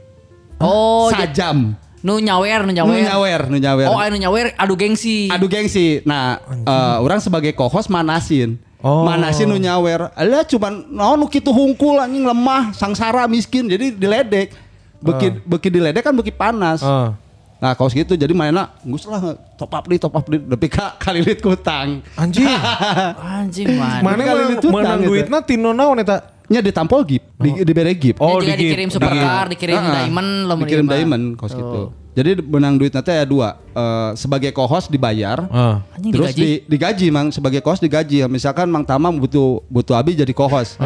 Oh, 0.61 1.09
Sajam. 1.09 1.73
nu 2.05 2.21
nyawer, 2.21 2.61
nu 2.61 2.71
Nu 2.71 2.77
nyawer. 2.77 3.01
nyawer, 3.01 3.41
nu 3.49 3.57
nyawer. 3.57 3.87
Oh, 3.89 3.97
anu 3.97 4.21
nyawer 4.21 4.53
adu 4.53 4.77
gengsi. 4.77 5.33
Aduh 5.33 5.49
gengsi. 5.49 6.05
Nah, 6.05 6.37
eh, 6.45 6.97
orang 7.01 7.17
sebagai 7.25 7.57
co-host 7.57 7.89
manasin. 7.89 8.61
Oh. 8.85 9.01
Manasin 9.01 9.49
nu 9.49 9.57
nyawer. 9.57 10.13
Alah 10.13 10.45
cuman 10.45 10.93
naon 10.93 11.17
nu 11.17 11.25
kitu 11.25 11.49
hungkul 11.49 11.97
anjing 11.97 12.21
lemah, 12.21 12.69
sangsara 12.77 13.25
miskin 13.25 13.65
jadi 13.65 13.97
diledek. 13.97 14.68
Beki 14.99 15.27
beki 15.47 15.69
diledek 15.71 16.03
kan 16.03 16.13
beki 16.15 16.31
panas. 16.35 16.83
Ah. 16.83 17.15
Nah, 17.59 17.75
kaos 17.75 17.91
gitu 17.91 18.15
jadi 18.15 18.31
mainnya 18.31 18.71
ngus 18.87 19.03
lah 19.03 19.35
top 19.59 19.75
up 19.75 19.83
di 19.83 19.99
top 19.99 20.15
up 20.15 20.23
di 20.31 20.39
tapi 20.39 20.67
ka 20.71 20.95
kalilit 21.03 21.43
kutang. 21.43 21.99
Anjing. 22.15 22.47
Anjing 23.43 23.75
man. 23.75 23.99
Mana 23.99 24.21
kali 24.23 24.39
menang, 24.39 24.51
ditutang 24.55 24.75
menang 24.79 24.99
gitu. 25.03 25.09
duitna 25.11 25.37
tino 25.43 25.69
naon 25.75 25.99
eta? 25.99 26.39
Nya 26.49 26.65
ditampol 26.65 27.05
gip, 27.05 27.21
di 27.37 27.61
dibere 27.61 27.93
gip. 27.93 28.17
Oh, 28.17 28.41
juga 28.41 28.57
digip, 28.57 28.73
dikirim 28.73 28.89
supercar, 28.89 29.53
dikirim 29.53 29.75
Heeh. 29.85 29.93
diamond 30.01 30.29
lo 30.49 30.53
Dikirim 30.65 30.87
diamond 30.89 31.23
kaos 31.37 31.53
gitu. 31.53 31.93
Jadi 32.17 32.41
benang 32.41 32.73
duit 32.73 32.89
nanti 32.89 33.13
ada 33.13 33.27
dua. 33.27 33.53
Eh, 33.69 34.11
sebagai 34.17 34.49
co-host 34.49 34.89
dibayar. 34.89 35.45
Anjing 35.93 36.09
Terus 36.09 36.33
digaji. 36.33 36.41
di, 36.41 36.49
digaji 36.65 37.07
mang 37.13 37.29
sebagai 37.29 37.61
co-host 37.61 37.85
digaji. 37.85 38.25
Misalkan 38.25 38.65
Mang 38.71 38.81
Tamam 38.81 39.13
butuh 39.19 39.61
butuh 39.69 39.93
abi 39.93 40.17
jadi 40.17 40.33
co-host. 40.33 40.79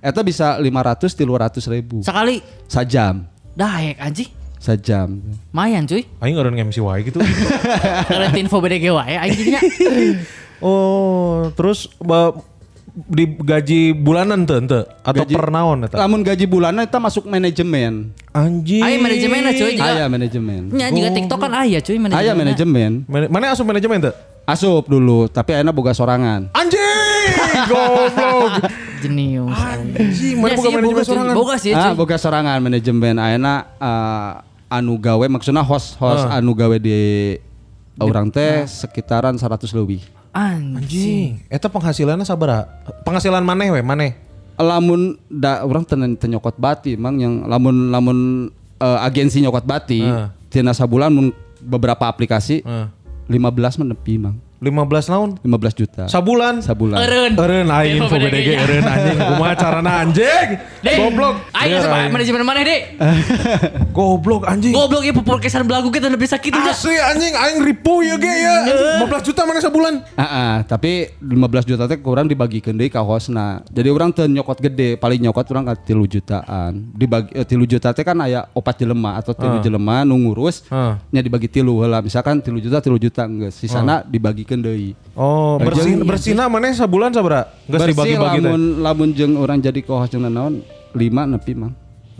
Eta 0.00 0.20
bisa 0.24 0.60
500 0.60 1.16
300 1.16 1.64
ribu 1.72 2.04
Sekali 2.04 2.40
sajam. 2.68 3.24
Daek 3.54 3.96
anjing. 4.02 4.30
Sajam. 4.58 5.20
Mayan 5.52 5.84
cuy. 5.84 6.08
Aing 6.24 6.34
ngaran 6.40 6.56
MC 6.56 6.80
wae 6.80 7.04
gitu. 7.04 7.20
Keren 8.08 8.32
info 8.40 8.64
BDG 8.64 8.88
wae 8.96 9.12
anjingnya. 9.12 9.60
oh, 10.64 11.52
terus 11.52 11.92
ba, 12.94 13.10
digaji 13.10 13.80
bulanan 13.92 14.42
teu 14.42 14.56
ente 14.56 14.80
atau 15.02 15.18
Gaji- 15.20 15.34
per 15.34 15.50
naon 15.50 15.84
eta? 15.84 15.98
Lamun 15.98 16.22
gaji 16.22 16.46
bulanan 16.46 16.82
eta 16.82 16.96
masuk 16.96 17.26
manajemen. 17.26 18.14
Anjing. 18.30 18.80
Ayo 18.80 18.96
manajemennya 18.98 19.52
cuy. 19.52 19.74
Juga, 19.74 19.84
Aya 19.84 20.04
manajemen. 20.06 20.60
Nya 20.70 20.86
juga 20.88 21.10
TikTok 21.10 21.38
kan 21.38 21.52
aya 21.56 21.78
cuy 21.78 21.98
manajemennya. 21.98 22.22
Aya 22.24 22.32
manajemen. 22.34 22.90
Mana 23.04 23.24
mana 23.28 23.44
asup 23.50 23.62
manajemen 23.64 23.98
teu? 24.00 24.14
Asup 24.44 24.86
dulu, 24.86 25.26
tapi 25.26 25.52
ayeuna 25.52 25.70
boga 25.70 25.90
sorangan. 25.90 26.52
Anjing. 26.52 27.32
Goblok. 27.70 28.52
Jenius. 29.00 29.52
Anjing, 29.52 30.36
mana 30.36 30.52
Ya 30.52 30.56
manajemen 30.56 30.82
boga, 30.84 30.94
cuy. 30.94 31.04
sorangan? 31.04 31.34
Boga 31.34 31.54
sih 31.56 31.70
ah, 31.70 31.90
cuy. 31.90 31.96
boga 31.96 32.16
sorangan 32.16 32.58
manajemen 32.60 33.14
ayeuna 33.16 33.54
eh, 33.74 34.32
anu 34.70 34.94
gawe 34.96 35.26
maksudnya 35.26 35.62
host 35.62 35.96
host 35.96 36.24
Ah. 36.24 36.38
anu 36.38 36.52
gawe 36.52 36.76
di 36.76 37.34
orang 37.96 38.26
teh 38.28 38.64
sekitaran 38.64 39.34
100 39.34 39.70
lebih. 39.72 40.02
Anjing. 40.34 40.82
Anjing, 40.82 41.30
eta 41.46 41.70
penghasilannya 41.70 42.26
sabaraha? 42.26 42.66
Penghasilan 43.06 43.40
maneh 43.40 43.70
we, 43.70 43.80
maneh. 43.80 44.12
lamun 44.54 45.18
da 45.26 45.66
orang 45.66 45.82
tenen 45.82 46.14
nyokot 46.14 46.54
bati 46.54 46.94
emang 46.94 47.18
yang 47.18 47.42
lamun 47.42 47.90
lamun 47.90 48.18
eh, 48.78 48.98
agensi 49.02 49.42
nyokot 49.42 49.66
bati 49.66 49.98
Ah. 49.98 50.30
tina 50.46 50.70
sabulan 50.70 51.10
mun 51.10 51.34
beberapa 51.58 52.06
aplikasi 52.06 52.62
Heeh. 52.62 52.86
15 53.26 53.82
menepi 53.82 54.14
mang 54.14 54.38
15 54.70 55.12
naon? 55.12 55.30
15 55.42 55.80
juta 55.80 56.02
Sabulan. 56.08 56.60
sabulan 56.64 56.98
Eureun. 57.04 57.32
Eureun 57.36 57.68
aing 57.68 58.00
info 58.00 58.16
BDG 58.16 58.48
eureun 58.56 58.84
anjing. 58.86 59.18
Kumaha 59.28 59.54
carana 59.58 59.92
anjing? 60.04 60.48
Goblok. 60.84 61.34
Aing 61.52 61.80
sama 61.80 61.96
manajemen 62.08 62.42
mana 62.44 62.60
dek? 62.64 62.80
Goblok 63.96 64.42
anjing. 64.48 64.72
Goblok 64.72 65.02
ya 65.04 65.12
podcastan 65.14 65.64
belagu 65.68 65.88
kita 65.88 66.08
lebih 66.08 66.28
sakit 66.28 66.50
udah. 66.52 66.72
Asli 66.74 66.96
anjing 66.96 67.34
aing 67.34 67.58
ripu 67.64 68.04
ya 68.04 68.16
ge 68.16 68.32
ya. 68.32 68.54
15 69.04 69.28
juta 69.32 69.40
mana 69.44 69.60
sebulan? 69.60 69.94
Ah, 70.16 70.24
ah, 70.24 70.54
tapi 70.64 71.12
15 71.20 71.68
juta 71.68 71.84
teh 71.88 71.98
kurang 72.00 72.26
dibagikeun 72.28 72.76
deui 72.76 72.90
ka 72.92 73.00
hostna. 73.04 73.62
Jadi 73.70 73.88
orang 73.90 74.10
teu 74.12 74.26
nyokot 74.28 74.58
gede, 74.60 74.96
paling 74.98 75.20
nyokot 75.22 75.46
orang 75.54 75.72
ka 75.72 75.74
3 75.92 76.04
jutaan. 76.08 76.72
Dibagi 76.94 77.30
eh, 77.36 77.46
3 77.46 77.64
juta 77.68 77.88
teh 77.92 78.04
kan 78.04 78.16
aya 78.22 78.46
opat 78.52 78.80
jelema 78.80 79.18
atau 79.20 79.32
3 79.32 79.64
jelema 79.64 80.02
nu 80.04 80.18
ngurus. 80.20 80.66
Nya 81.12 81.20
dibagi 81.20 81.48
tilu 81.48 81.80
heula. 81.82 82.00
Misalkan 82.04 82.40
3 82.40 82.50
juta 82.60 82.78
3 82.82 82.98
juta 82.98 83.22
geus. 83.26 83.54
Sisana 83.56 84.04
dibagikeun 84.54 84.62
deui. 84.62 84.90
Oh, 85.18 85.58
bersin 85.58 85.98
bersina 86.06 86.46
mana 86.46 86.70
sebulan? 86.70 87.10
Geus 87.14 87.22
Bersih 87.66 87.94
dibagi-bagi 87.94 88.38
lamun 88.42 88.62
lamun 88.82 89.10
jeung 89.14 89.34
orang 89.38 89.58
jadi 89.58 89.80
jeung 89.82 90.30
naon 90.30 90.62
5 90.94 91.32
nepi 91.34 91.52
mang. 91.58 91.74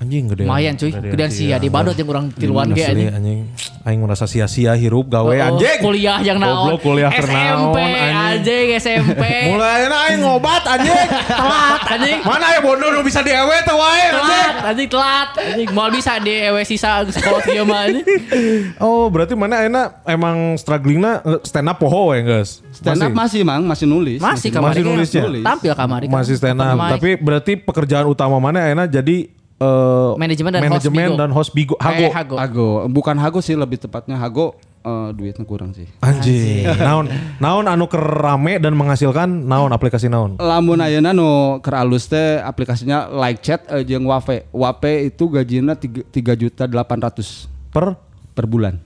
Anjing 0.05 0.25
gede. 0.29 0.45
Lumayan 0.45 0.77
cuy. 0.77 0.93
Gedean 0.93 1.33
sia 1.33 1.57
di 1.57 1.73
badut 1.73 1.97
yang 1.97 2.05
kurang 2.05 2.25
tiluan 2.37 2.69
ge 2.77 2.85
anjing. 2.85 3.09
anjing. 3.09 3.41
Aing 3.85 4.01
merasa 4.01 4.25
sia-sia 4.25 4.77
hirup 4.77 5.09
gawe 5.09 5.29
Oh, 5.29 5.49
anjing. 5.57 5.81
Kuliah 5.81 6.21
yang 6.21 6.37
naon. 6.37 6.77
Goblok 6.77 6.81
kuliah 6.85 7.09
naon 7.09 7.25
SMP 7.25 7.79
anjing. 8.05 8.67
SMP. 8.77 9.23
Mulai 9.49 9.89
aing 9.89 10.21
ngobat 10.21 10.63
anjing. 10.69 10.93
Telat 11.25 11.81
anjing. 11.89 12.21
Mana 12.21 12.47
ya 12.53 12.61
bodoh 12.61 12.89
nu 12.93 13.01
bisa 13.01 13.25
diewe 13.25 13.57
teh 13.65 13.73
wae 13.73 14.05
anjing. 14.05 14.21
Telat 14.21 14.57
anjing 14.69 14.89
telat. 14.93 15.29
Anjing 15.41 15.69
mau 15.73 15.89
bisa 15.89 16.13
di 16.21 16.35
ewe 16.45 16.61
sisa 16.69 17.01
sekolah 17.03 17.41
kieu 17.41 17.65
mah 17.65 17.89
anjing. 17.89 18.05
Oh, 18.85 19.09
berarti 19.09 19.33
mana 19.33 19.65
ayeuna 19.65 20.05
emang 20.05 20.59
strugglingna 20.61 21.25
eh, 21.25 21.41
stand 21.45 21.65
up 21.65 21.81
poho 21.81 22.13
we 22.13 22.21
geus. 22.21 22.61
Stand 22.77 23.01
up 23.01 23.13
masih 23.15 23.41
mang, 23.41 23.65
masih 23.65 23.89
nulis. 23.89 24.21
Masih 24.21 24.45
Masih 24.45 24.51
kamari 24.53 24.81
nulis 24.85 25.09
ya? 25.09 25.25
Tampil 25.25 25.73
kamari. 25.73 26.07
kan. 26.11 26.13
Masih 26.21 26.35
stand 26.37 26.61
up. 26.61 26.77
Tapi 26.77 27.17
berarti 27.17 27.57
pekerjaan 27.57 28.05
utama 28.05 28.37
mana 28.37 28.69
ayeuna 28.69 28.85
jadi 28.85 29.31
eh, 29.65 30.11
Manajemen 30.21 30.51
dan 30.53 30.61
host 30.61 30.69
manajemen 30.69 31.09
Bigo. 31.09 31.17
dan 31.17 31.31
host 31.33 31.51
Bigo 31.53 31.75
Hago. 31.81 32.05
Eh, 32.05 32.13
Hago. 32.13 32.37
Hago, 32.37 32.69
bukan 32.89 33.17
Hago 33.17 33.41
sih 33.41 33.57
lebih 33.57 33.81
tepatnya 33.81 34.17
Hago 34.17 34.53
eh, 34.81 35.09
duitnya 35.13 35.45
kurang 35.45 35.73
sih. 35.73 35.89
Anjing. 35.99 36.69
Naon 36.77 37.09
naon 37.41 37.65
anu 37.65 37.89
keur 37.89 38.05
rame 38.05 38.61
dan 38.61 38.77
menghasilkan 38.77 39.27
naon 39.27 39.73
aplikasi 39.73 40.07
naon? 40.07 40.37
Lamun 40.37 40.79
ayeuna 40.79 41.11
nu 41.11 41.59
keur 41.59 41.81
alus 41.81 42.07
teh 42.07 42.39
aplikasinya 42.39 43.09
like 43.09 43.41
chat 43.41 43.65
eh, 43.73 43.81
jeung 43.83 44.05
Wape. 44.05 44.45
Wape 44.53 45.09
itu 45.09 45.25
gajinya 45.27 45.73
3 45.75 46.13
juta 46.37 46.69
800 46.69 47.49
Per 47.73 47.97
per 48.31 48.47
bulan. 48.47 48.77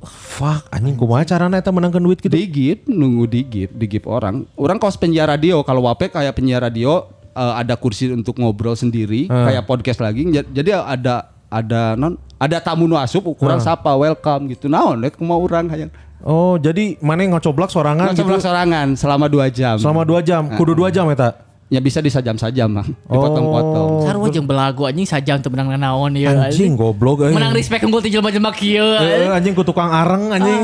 fuck 0.00 0.64
anjing 0.72 0.96
kumaha 0.96 1.28
carana 1.28 1.60
eta 1.60 1.68
menangkan 1.68 2.00
duit 2.00 2.24
gitu? 2.24 2.32
Digip, 2.32 2.88
nunggu 2.88 3.28
digip, 3.28 3.68
digip 3.76 4.08
orang. 4.08 4.48
Orang 4.56 4.80
kos 4.80 4.96
penyiar 4.96 5.28
radio, 5.28 5.60
kalau 5.60 5.84
Wape 5.84 6.08
kayak 6.08 6.32
penyiar 6.32 6.64
radio 6.64 7.04
eh, 7.40 7.54
ada 7.56 7.74
kursi 7.74 8.12
untuk 8.12 8.36
ngobrol 8.36 8.76
sendiri, 8.76 9.24
kayak 9.26 9.64
podcast 9.64 9.98
lagi. 9.98 10.28
Ja- 10.28 10.44
Jadi 10.44 10.70
ada 10.70 11.14
ada 11.48 11.96
non 11.96 12.14
ada 12.36 12.56
tamu 12.60 12.84
nu 12.84 12.94
asup 12.94 13.24
ukuran 13.26 13.56
sapa 13.58 13.90
welcome 13.92 14.46
gitu. 14.48 14.68
Naon 14.68 15.00
rek 15.00 15.16
kumaha 15.16 15.40
urang 15.40 15.66
hayang. 15.66 15.88
Oh, 16.20 16.54
jadi 16.54 17.00
mana 17.00 17.24
yang 17.24 17.32
ngocoblak 17.32 17.72
sorangan 17.72 18.12
gitu 18.12 18.22
Ngobrol 18.22 18.38
sorangan 18.38 18.92
selama 18.92 19.24
2 19.24 19.48
jam. 19.50 19.80
selama 19.80 20.04
2 20.04 20.20
jam, 20.20 20.52
kudu 20.52 20.76
2 20.76 20.92
jam 20.92 21.08
eta. 21.08 21.48
ya 21.70 21.78
bisa 21.78 22.02
disajam-sajam, 22.02 22.66
Mang. 22.68 22.88
Dipotong-potong. 23.06 24.02
Sarua 24.02 24.26
jeung 24.28 24.42
belagu 24.42 24.84
anjing 24.84 25.06
sajang 25.06 25.38
teu 25.38 25.48
menang 25.48 25.70
naon 25.72 26.12
ieu. 26.12 26.26
Anjing 26.26 26.74
goblok 26.74 27.24
euy. 27.24 27.32
Menang 27.32 27.54
respect 27.54 27.86
unggul 27.86 28.02
ti 28.02 28.10
jelema-jelema 28.10 28.50
kieu. 28.50 28.82
Eh, 28.98 29.30
anjing 29.30 29.54
ku 29.54 29.62
tukang 29.62 29.86
areng 29.86 30.34
anjing. 30.34 30.60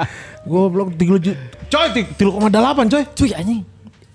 Goblok 0.50 0.96
3 0.96 1.22
juta. 1.22 1.38
Coy, 1.70 1.86
ti- 1.94 2.08
3,8 2.18 2.50
coy. 2.88 3.02
Cuy 3.14 3.30
anjing. 3.30 3.60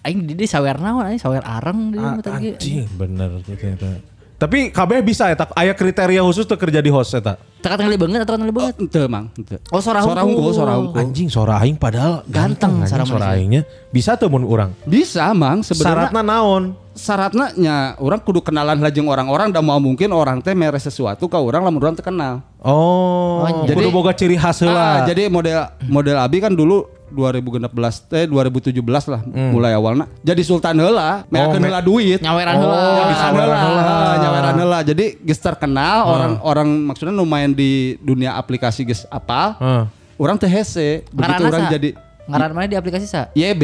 Aing 0.05 0.21
di 0.23 0.33
di 0.33 0.45
sawer 0.45 0.77
naon 0.77 1.01
anjing 1.03 1.17
sawer 1.17 1.41
areng 1.41 1.89
di 1.89 1.97
Ah, 1.97 2.13
mah 2.13 2.21
tadi. 2.21 2.53
Anjing 2.53 2.85
bener 2.93 3.41
ternyata. 3.41 4.13
Tapi 4.35 4.67
kabeh 4.69 4.99
bisa 4.99 5.31
eta 5.31 5.47
aya 5.51 5.71
kriteria 5.71 6.19
khusus 6.21 6.43
tuh 6.43 6.53
kerja 6.55 6.77
di 6.77 6.91
host 6.91 7.15
eta. 7.15 7.39
Tekan 7.57 7.81
kali 7.81 7.95
banget 7.95 8.21
atau 8.21 8.35
kali 8.35 8.51
banget. 8.51 8.75
Ente, 8.77 9.01
Mang. 9.07 9.31
Oh, 9.71 9.79
sora 9.79 10.03
Sora 10.03 10.21
hungkul. 10.21 10.51
sora 10.53 10.75
hungkul. 10.75 10.99
Anjing 10.99 11.25
suara 11.25 11.57
aing 11.57 11.73
padahal 11.73 12.21
Ganteng 12.27 12.83
suara 12.83 13.07
sih. 13.31 13.41
aingnya. 13.41 13.63
Bisa 13.89 14.13
tuh 14.13 14.27
mun 14.27 14.43
urang. 14.43 14.75
Bisa, 14.83 15.31
Mang. 15.33 15.63
Sebenarnya 15.63 16.11
Syaratna 16.11 16.21
naon? 16.21 16.63
syaratnya 16.95 17.51
nya 17.59 17.75
orang 17.99 18.23
kudu 18.23 18.39
kenalan 18.39 18.79
lah 18.79 18.87
jeung 18.87 19.11
orang-orang 19.11 19.51
dan 19.51 19.59
mau 19.61 19.75
mungkin 19.77 20.07
orang 20.11 20.39
teh 20.39 20.55
mere 20.55 20.79
sesuatu 20.79 21.27
ke 21.27 21.35
orang 21.35 21.59
lamun 21.61 21.79
urang 21.81 21.91
teu 21.91 21.99
kenal. 22.01 22.39
Oh, 22.63 23.43
Oh, 23.43 23.67
jadi 23.67 23.83
jadi- 23.83 23.91
boga 23.91 24.11
ciri 24.11 24.35
khas 24.35 24.63
heula. 24.63 24.79
Ah, 24.79 24.97
jadi 25.03 25.27
model 25.27 25.59
model 25.85 26.15
Abi 26.17 26.39
kan 26.39 26.51
dulu 26.51 26.87
2016 27.15 27.71
teh 28.05 28.23
2017 28.27 28.75
lah 29.07 29.21
mulai 29.49 29.71
awalnya. 29.71 30.05
Jadi 30.19 30.41
sultan 30.41 30.75
heula, 30.75 31.23
meakeun 31.25 31.57
me- 31.57 31.65
heula 31.65 31.79
duit. 31.79 32.19
Nyaweran 32.19 32.53
Oh, 32.53 32.61
heula. 32.61 33.03
bisa 33.07 33.25
Nyaweran 33.25 33.57
heula. 33.57 33.95
Nyaweran 34.17 34.55
heula. 34.57 34.79
Jadi 34.83 35.05
geus 35.17 35.39
terkenal 35.39 35.97
orang-orang 36.05 36.67
maksudnya 36.83 37.11
lumayan 37.11 37.49
di 37.49 37.71
dunia 37.99 38.35
aplikasi 38.35 38.83
geus 38.83 39.07
apal. 39.07 39.55
Heeh. 39.55 39.83
Orang 40.15 40.35
teh 40.35 40.47
hese. 40.47 41.07
Begitu 41.09 41.41
orang 41.43 41.63
sa? 41.65 41.71
jadi 41.71 41.89
Ngaran 42.25 42.51
mana 42.51 42.65
di 42.65 42.75
aplikasi 42.75 43.05
sa? 43.05 43.31
YB. 43.31 43.63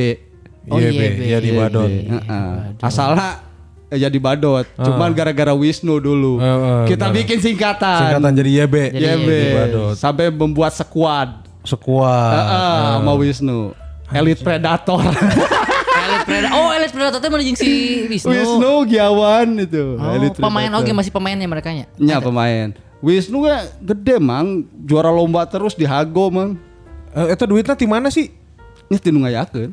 Oh, 0.64 0.78
Iya, 0.78 0.88
iya, 0.88 1.02
be, 1.02 1.08
be. 1.12 1.24
iya 1.26 1.38
di 1.38 1.52
Badon. 1.52 1.89
Heeh. 1.89 2.54
Asalnya 2.80 3.41
eh, 3.88 3.97
jadi 3.97 4.18
badot. 4.18 4.64
Cuman 4.78 5.12
gara-gara 5.12 5.52
Wisnu 5.52 5.97
dulu. 5.97 6.38
Ah. 6.38 6.45
Heeh, 6.45 6.82
Kita 6.88 7.10
benar. 7.10 7.18
bikin 7.18 7.38
singkatan. 7.39 7.97
Singkatan 7.99 8.32
jadi 8.32 8.52
YB. 8.64 8.76
Jadi 8.93 9.04
YB. 9.18 9.28
Di 9.28 9.52
Badot. 9.52 9.93
Sampai 9.95 10.30
membuat 10.30 10.72
squad. 10.72 11.49
Sekuat. 11.62 12.34
Heeh, 12.34 12.82
sama 12.97 13.14
Wisnu. 13.18 13.59
Elite 14.12 14.41
Predator. 14.43 15.01
Elite 16.01 16.26
Predator. 16.26 16.57
Oh, 16.57 16.70
Elite 16.74 16.93
Predator 16.93 17.20
teh 17.22 17.30
mana 17.30 17.43
si 17.45 17.72
Wisnu. 18.09 18.30
Wisnu 18.34 18.72
Giawan 18.89 19.47
itu. 19.62 19.86
Oh, 19.95 20.12
Elite 20.18 20.38
pemain 20.41 20.72
oke 20.76 20.91
masih 20.91 21.12
pemainnya 21.14 21.47
mereka 21.47 21.70
nya. 21.72 21.86
Nya 21.95 22.18
pemain. 22.20 22.74
Wisnu 23.01 23.49
ya 23.49 23.66
gede 23.82 24.22
mang, 24.22 24.62
juara 24.86 25.09
lomba 25.09 25.45
terus 25.49 25.74
di 25.74 25.86
Hago 25.86 26.30
mang. 26.30 26.57
Eh, 27.12 27.34
eta 27.34 27.49
duitnya 27.49 27.74
di 27.74 27.88
mana 27.89 28.14
sih? 28.14 28.30
Ini 28.89 28.97
tinu 29.01 29.24
ngayakeun. 29.26 29.72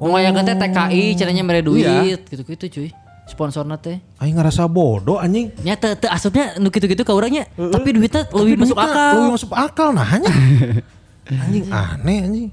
Oh, 0.00 0.16
yang 0.16 0.32
teh 0.32 0.56
TKI 0.56 1.12
caranya 1.12 1.44
mere 1.44 1.60
duit 1.60 1.84
Iya. 1.84 2.16
gitu-gitu 2.24 2.80
cuy. 2.80 2.88
Sponsorna 3.28 3.76
teh. 3.76 4.00
Aing 4.18 4.34
ngerasa 4.34 4.66
bodoh 4.66 5.20
anjing. 5.20 5.52
Nya 5.62 5.76
teu 5.78 5.94
teu 5.94 6.10
asupnya 6.10 6.56
nu 6.58 6.72
kitu-kitu 6.72 7.04
ka 7.04 7.12
urangnya. 7.14 7.46
Tapi 7.54 7.94
duitnya 7.94 8.26
lebih 8.32 8.64
masuk 8.64 8.74
akal. 8.80 9.12
Lebih 9.14 9.32
masuk 9.36 9.50
akal 9.54 9.88
nah 9.94 10.06
hanya. 10.08 10.32
anjing 11.38 11.64
aneh 11.70 12.18
anjing. 12.26 12.50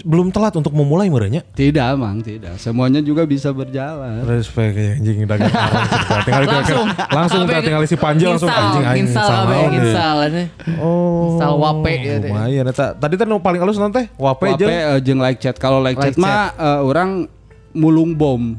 Belum 0.00 0.32
telat 0.32 0.56
untuk 0.56 0.72
memulai 0.72 1.12
merenya. 1.12 1.44
Tidak 1.52 1.92
mang, 2.00 2.24
tidak. 2.24 2.56
Semuanya 2.56 3.04
juga 3.04 3.28
bisa 3.28 3.52
berjalan. 3.52 4.24
Respect 4.24 4.72
ya 4.72 4.96
anjing 4.96 5.28
dagang 5.28 5.52
arang. 5.52 5.84
tinggal 6.24 6.42
langsung 6.48 6.86
langsung 7.12 7.40
Kabeh 7.44 7.60
tinggal 7.60 7.82
isi 7.84 7.96
panji 8.00 8.24
langsung 8.24 8.48
anjing 8.48 8.80
deh. 8.80 9.04
install 9.04 10.18
ini. 10.32 10.44
Oh. 10.80 11.36
Install 11.36 11.54
wape 11.60 11.92
ya 12.00 12.16
teh. 12.16 12.30
Lumayan 12.32 12.64
eta. 12.72 12.86
Tadi 12.96 13.14
teh 13.20 13.26
paling 13.28 13.60
halus 13.60 13.76
nanti 13.76 14.08
wape 14.16 14.56
Wape 14.56 14.56
jeung 14.56 14.72
eh, 14.72 14.98
jeung 15.04 15.20
like 15.20 15.36
chat. 15.36 15.60
Kalau 15.60 15.84
like, 15.84 16.00
chat 16.00 16.16
mah 16.16 16.56
eh, 16.56 16.80
orang 16.80 17.28
mulung 17.76 18.16
bom. 18.16 18.56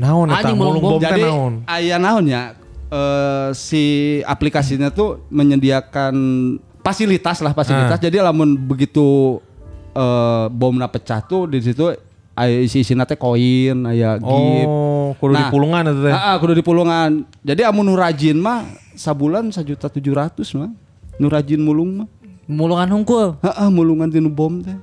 naon 0.00 0.32
eta 0.32 0.48
Anjing, 0.48 0.56
mulung 0.56 0.80
mulung 0.80 0.96
bom 0.96 1.00
teh 1.04 1.12
Jadi 1.12 1.22
naon. 1.28 1.52
aya 1.68 1.96
naon 2.00 2.24
ya? 2.24 2.56
eh, 2.90 3.48
si 3.54 3.84
aplikasinya 4.26 4.90
tuh 4.90 5.24
menyediakan 5.30 6.14
fasilitas 6.80 7.40
lah 7.40 7.52
fasilitas. 7.52 7.96
Ah. 7.96 8.02
Jadi 8.02 8.20
lamun 8.20 8.56
begitu 8.56 9.38
eh, 9.94 10.46
bomna 10.50 10.88
pecah 10.88 11.22
tuh 11.24 11.48
di 11.48 11.60
situ 11.60 11.92
aya 12.40 12.58
isi-isina 12.64 13.04
teh 13.04 13.20
koin, 13.20 13.84
aya 13.84 14.16
gift. 14.16 14.68
Oh, 14.68 15.12
kudu 15.20 15.36
di 15.36 15.44
pulungan 15.52 15.82
eta 15.84 16.00
teh. 16.00 16.14
Ah, 16.14 16.24
ah, 16.32 16.34
kudu 16.40 16.52
di 16.56 16.64
pulungan. 16.64 17.28
Jadi 17.44 17.60
amun 17.68 17.84
nu 17.84 17.94
rajin 17.98 18.40
mah 18.40 18.64
sabulan 18.96 19.52
sajuta 19.52 19.92
tujuh 19.92 20.16
ratus 20.16 20.56
mah. 20.56 20.72
Nu 21.20 21.28
rajin 21.28 21.60
mulung 21.60 22.04
mah. 22.04 22.08
Mulungan 22.50 22.88
hungkul. 22.90 23.38
Heeh, 23.44 23.68
mulungan 23.68 24.08
tinu 24.10 24.32
bom 24.32 24.58
teh. 24.64 24.74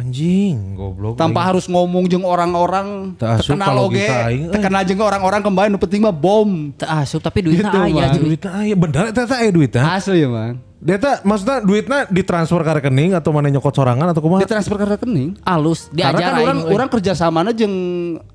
Anjing, 0.00 0.80
goblok. 0.80 1.20
Tanpa 1.20 1.44
harus 1.44 1.68
ngomong 1.68 2.08
jeung 2.08 2.24
orang-orang 2.24 3.20
terkenal 3.20 3.84
oge, 3.84 4.08
eh. 4.08 4.48
terkenal 4.48 4.80
jeung 4.88 4.96
orang-orang 5.04 5.44
kembali 5.44 5.68
nu 5.68 5.76
penting 5.76 6.00
mah 6.00 6.14
bom. 6.14 6.72
Teu 6.72 6.88
asup 6.88 7.20
tapi 7.20 7.44
duitnya 7.44 7.68
Gitu, 7.68 7.84
aya 7.84 8.04
cuy. 8.08 8.20
duitnya 8.32 8.50
aya 8.64 8.74
bener 8.80 9.04
eta 9.12 9.28
eta 9.28 9.36
aya 9.44 9.50
duitnya. 9.52 9.82
Asli 9.84 10.24
ya, 10.24 10.28
Bang. 10.32 10.69
Dia 10.80 10.96
maksudnya 11.28 11.60
duitnya 11.60 12.08
ditransfer 12.08 12.64
ke 12.64 12.72
rekening 12.80 13.12
atau 13.12 13.36
mana 13.36 13.52
nyokot 13.52 13.76
sorangan 13.76 14.16
atau 14.16 14.24
kumaha? 14.24 14.40
Ditransfer 14.40 14.80
ke 14.80 14.86
rekening. 14.96 15.36
Alus 15.44 15.92
Karena 15.92 16.16
diajar 16.16 16.30
kan 16.32 16.40
orang 16.40 16.58
orang 16.72 16.88
kerjasamanya 16.88 17.52
jeung 17.52 17.74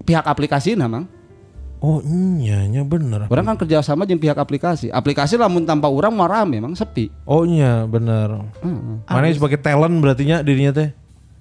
pihak 0.06 0.26
aplikasi 0.30 0.78
Mang. 0.78 1.10
Oh 1.86 2.02
iya, 2.42 2.66
nya 2.66 2.82
bener. 2.82 3.30
Orang 3.30 3.46
kan 3.46 3.58
kerjasama 3.62 4.10
jeung 4.10 4.18
pihak 4.18 4.38
aplikasi. 4.38 4.90
Aplikasi 4.90 5.38
lamun 5.38 5.70
tanpa 5.70 5.86
orang 5.86 6.14
mah 6.14 6.26
rame 6.26 6.58
memang 6.58 6.74
sepi. 6.74 7.14
Oh 7.30 7.46
iya, 7.46 7.86
bener. 7.86 8.42
Mana 9.06 9.30
sebagai 9.30 9.62
talent 9.62 9.94
berarti 10.02 10.26
nya 10.26 10.42
dirinya 10.42 10.74
teh? 10.74 10.90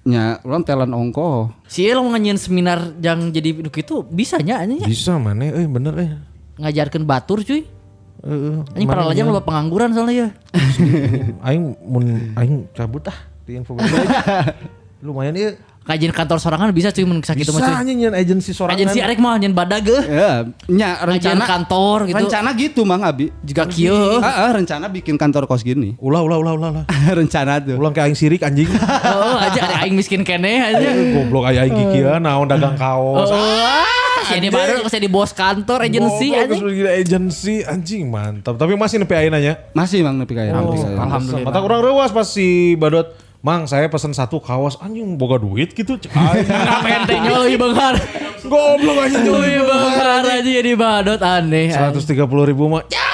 Nya, 0.05 0.37
orang 0.45 0.61
talent 0.61 0.93
ongko. 0.93 1.49
Si 1.65 1.89
lo 1.89 2.05
nganyin 2.05 2.37
seminar 2.37 2.93
yang 3.01 3.33
jadi 3.33 3.57
nu 3.57 3.73
kitu 3.73 4.05
bisa 4.05 4.37
nya. 4.37 4.61
Bisa 4.85 5.17
mana? 5.17 5.49
Eh 5.49 5.65
bener 5.65 5.93
eh. 5.97 6.09
ngajarkeun 6.55 7.03
batur 7.03 7.43
cuy. 7.43 7.67
Heeh. 8.25 8.57
Anjing 8.73 8.89
para 8.89 9.05
lajang 9.05 9.29
loba 9.29 9.45
pengangguran 9.45 9.93
soalnya 9.93 10.15
ya. 10.17 10.27
Aing 11.47 11.77
mun 11.85 12.33
aing 12.33 12.65
cabut 12.73 13.05
ah 13.05 13.17
di 13.45 13.53
info 13.53 13.77
Lumayan 15.05 15.37
iya. 15.37 15.53
Kajian 15.85 16.09
kantor 16.09 16.41
sorangan 16.41 16.73
bisa 16.73 16.89
cuy 16.89 17.05
mun 17.05 17.21
sakitu 17.21 17.53
mah 17.53 17.61
Bisa 17.61 17.69
cuy. 17.69 17.81
anjing 17.85 17.97
nyen 18.01 18.13
agensi 18.17 18.57
sorangan. 18.57 18.73
Kajian 18.73 18.89
si 18.89 18.99
arek 19.05 19.21
mah 19.21 19.37
nyen 19.37 19.53
badag 19.53 19.85
euy. 19.85 20.01
Ya, 20.01 20.41
nya 20.65 20.89
Kajian 20.97 21.37
rencana 21.37 21.45
kantor 21.45 21.97
gitu. 22.09 22.17
Rencana 22.17 22.49
gitu 22.57 22.81
Mang 22.89 23.05
Abi. 23.05 23.29
Juga 23.45 23.69
kieu. 23.69 24.17
Heeh, 24.17 24.49
rencana 24.49 24.89
bikin 24.89 25.13
kantor 25.13 25.45
kos 25.45 25.61
gini. 25.61 25.93
Ulah 26.01 26.25
ulah 26.25 26.41
ulah 26.41 26.53
ulah 26.57 26.71
rencana 27.13 27.61
tuh. 27.61 27.77
Ulang 27.77 27.93
ke 27.93 28.01
aing 28.01 28.17
sirik 28.17 28.41
anjing. 28.41 28.65
Oh, 28.65 29.37
aja 29.37 29.85
aing 29.85 29.93
miskin 29.93 30.25
kene 30.25 30.73
aja. 30.73 30.89
Goblok 31.21 31.53
aya 31.53 31.69
aing 31.69 31.77
kikieuan 31.77 32.25
naon 32.25 32.49
dagang 32.49 32.73
kaos. 32.73 33.29
Oh, 34.25 34.37
ini 34.37 34.49
baru 34.49 34.89
saya 34.89 35.01
di 35.05 35.11
bos 35.11 35.31
kantor 35.31 35.85
agensi 35.85 36.33
anjing. 36.33 36.61
gila 36.65 36.91
agensi 36.97 37.55
anjing 37.61 38.09
mantap. 38.09 38.57
Tapi 38.57 38.73
masih 38.73 38.97
nepi 39.01 39.13
ayeuna 39.13 39.37
nya. 39.37 39.53
Masih 39.77 40.01
Mang 40.01 40.17
nepi 40.17 40.33
kaya. 40.33 40.49
nepi 40.49 40.77
kaya. 40.81 40.97
Alhamdulillah. 40.97 41.45
Mata 41.45 41.59
kurang 41.61 41.81
rewas 41.85 42.09
pas 42.09 42.25
si 42.25 42.73
Badot 42.75 43.13
Mang 43.45 43.69
saya 43.69 43.85
pesen 43.93 44.09
satu 44.09 44.41
kaos 44.41 44.73
anjing 44.81 45.21
boga 45.21 45.37
duit 45.37 45.77
gitu 45.77 46.01
cek 46.01 46.09
aing. 46.09 46.49
Apa 46.81 47.05
entenya 47.05 47.45
lebih 47.45 47.61
benghar. 47.61 47.93
Goblok 48.41 48.97
anjing 49.05 49.21
Lebih 49.21 49.69
benghar 49.69 50.25
aja 50.25 50.41
jadi 50.41 50.71
badot 50.73 51.21
aneh. 51.21 51.69
Seratus 51.69 52.09
tiga 52.09 52.25
puluh 52.25 52.49
ribu 52.49 52.65
mah. 52.65 52.81
Ya, 52.89 53.05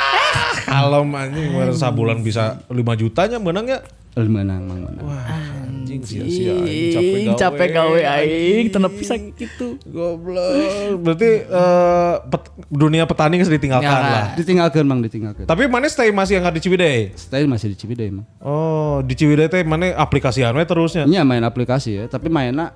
kalem 0.71 1.11
anjing 1.19 1.51
mana 1.51 1.75
sabulan 1.75 2.23
bisa 2.23 2.63
5 2.71 2.79
jutanya 2.95 3.43
menang 3.43 3.67
ya. 3.67 3.83
Menang, 4.11 4.67
Mang. 4.67 4.83
menang. 4.83 5.07
Anjing 5.07 6.03
sia-sia 6.03 6.51
aing 6.59 6.91
capek 6.91 7.19
gawe. 7.23 7.37
capek 7.39 7.69
gawe 7.71 7.99
aing 8.19 8.67
tenepi 8.67 9.03
sakitu. 9.07 9.79
Goblok. 9.87 10.99
Berarti 10.99 11.29
eh, 11.47 12.15
pet- 12.27 12.51
dunia 12.67 13.07
petani 13.07 13.39
geus 13.39 13.47
ditinggalkan 13.47 13.87
Tinggalkan. 13.87 14.11
lah. 14.11 14.25
Ditinggalkan 14.35 14.83
Mang, 14.83 14.99
ditinggalkan. 14.99 15.43
Tapi 15.47 15.63
mana 15.65 15.87
stay 15.87 16.11
masih 16.11 16.37
yang 16.37 16.51
di 16.51 16.59
Ciwidey? 16.59 17.15
Stay 17.15 17.47
masih 17.47 17.71
di 17.71 17.77
Ciwidey 17.79 18.11
Mang. 18.11 18.27
Oh, 18.43 18.99
di 18.99 19.15
Ciwidey 19.15 19.47
teh 19.47 19.63
mana 19.63 19.95
aplikasi 19.95 20.43
anu 20.43 20.59
we 20.59 20.67
terusnya. 20.67 21.07
Nya 21.07 21.23
main 21.23 21.41
aplikasi 21.41 21.95
ya, 21.95 22.03
tapi 22.05 22.27
mainnya 22.27 22.75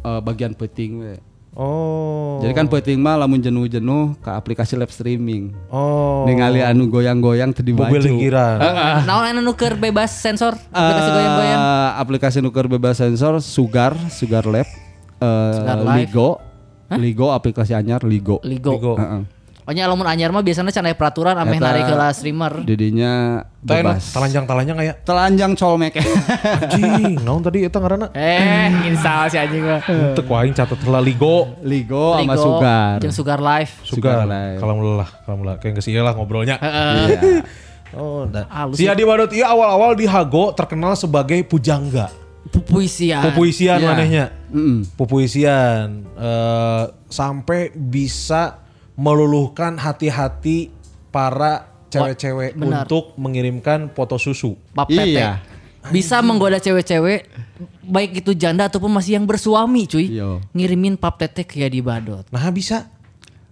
eh, 0.00 0.20
bagian 0.22 0.54
penting 0.54 1.02
we. 1.02 1.12
Oh. 1.56 2.36
Jadi 2.44 2.52
kan 2.52 2.68
penting 2.68 3.00
mah 3.00 3.16
lamun 3.16 3.40
jenuh-jenuh 3.40 4.20
ke 4.20 4.28
aplikasi 4.28 4.76
live 4.76 4.92
streaming. 4.92 5.56
Oh. 5.72 6.28
Ningali 6.28 6.60
anu 6.60 6.84
goyang-goyang 6.86 7.56
teu 7.56 7.64
dibaju. 7.64 7.88
Mobil 7.88 8.12
lingkiran. 8.12 8.60
Naon 9.08 9.24
anu 9.24 9.40
nuker 9.40 9.72
bebas 9.72 10.12
sensor 10.12 10.52
Eh, 10.52 10.76
aplikasi 10.76 11.08
goyang-goyang. 11.10 11.60
aplikasi 11.96 12.38
nuker 12.44 12.68
bebas 12.68 13.00
sensor 13.00 13.40
Sugar, 13.40 13.96
Sugar 14.12 14.44
Lab, 14.44 14.68
eh, 14.68 15.52
Sugar. 15.56 15.76
Ligo, 15.96 16.28
Ligo 16.92 17.32
aplikasi 17.32 17.72
anyar 17.72 18.04
Ligo. 18.04 18.36
Ligo. 18.44 18.76
Ligo. 18.76 18.92
Heeh. 18.94 19.22
Pokoknya 19.66 19.90
lamun 19.90 20.06
anyar 20.06 20.30
mah 20.30 20.46
biasanya 20.46 20.70
can 20.70 20.86
aya 20.86 20.94
peraturan 20.94 21.34
ameh 21.34 21.58
narik 21.58 21.90
heula 21.90 22.14
streamer. 22.14 22.62
Didinya 22.62 23.42
bebas. 23.58 24.14
talanjang-talanjang 24.14 24.78
aya. 24.78 24.94
Telanjang 25.02 25.58
colmek. 25.58 25.98
Anjing, 25.98 27.18
naon 27.26 27.42
tadi 27.42 27.66
eta 27.66 27.82
ngaranna? 27.82 28.14
Eh, 28.14 28.70
install 28.86 29.26
si 29.26 29.34
anjing 29.42 29.66
mah. 29.66 29.82
Teu 30.14 30.22
aing 30.38 30.54
catet 30.54 30.78
heula 30.86 31.02
Ligo. 31.02 31.58
Ligo 31.66 32.14
sama 32.14 32.38
Sugar. 32.38 33.02
jeung 33.02 33.10
Sugar 33.10 33.42
Life. 33.42 33.82
Sugar. 33.82 34.22
Sugar 34.22 34.30
Live. 34.30 34.58
Kalau 34.62 34.74
lelah, 34.78 35.10
kalau 35.26 35.36
lelah 35.42 35.56
kayak 35.58 35.82
geus 35.82 35.90
lah 35.90 36.14
ngobrolnya. 36.14 36.62
Iya. 36.62 37.20
Oh, 37.98 38.22
Si. 38.70 38.86
Adi 38.86 39.02
Badut 39.02 39.34
ieu 39.34 39.42
awal-awal 39.42 39.98
di 39.98 40.06
Hago 40.06 40.54
terkenal 40.54 40.94
sebagai 40.94 41.42
pujangga. 41.42 42.06
Pupuisian. 42.54 43.34
Pupuisian 43.34 43.82
Iya. 43.82 43.88
manehnya. 43.90 44.24
Mm-mm. 44.54 44.94
Pupuisian 44.94 46.06
eh, 46.14 46.84
sampai 47.10 47.74
bisa 47.74 48.62
meluluhkan 48.96 49.76
hati-hati 49.76 50.72
para 51.12 51.68
cewek-cewek 51.92 52.56
benar. 52.56 52.84
untuk 52.84 53.14
mengirimkan 53.20 53.92
foto 53.92 54.16
susu. 54.16 54.56
Pap 54.72 54.88
tete. 54.88 55.20
Iya. 55.20 55.40
Bisa 55.92 56.18
menggoda 56.18 56.58
cewek-cewek 56.58 57.30
baik 57.86 58.26
itu 58.26 58.34
janda 58.34 58.66
ataupun 58.66 58.90
masih 58.90 59.20
yang 59.20 59.26
bersuami 59.28 59.86
cuy. 59.86 60.10
Iya. 60.10 60.42
Ngirimin 60.50 60.98
pap 60.98 61.20
tete 61.20 61.46
ke 61.46 61.62
Yadi 61.62 61.80
Badot. 61.84 62.26
Nah 62.32 62.48
bisa. 62.50 62.90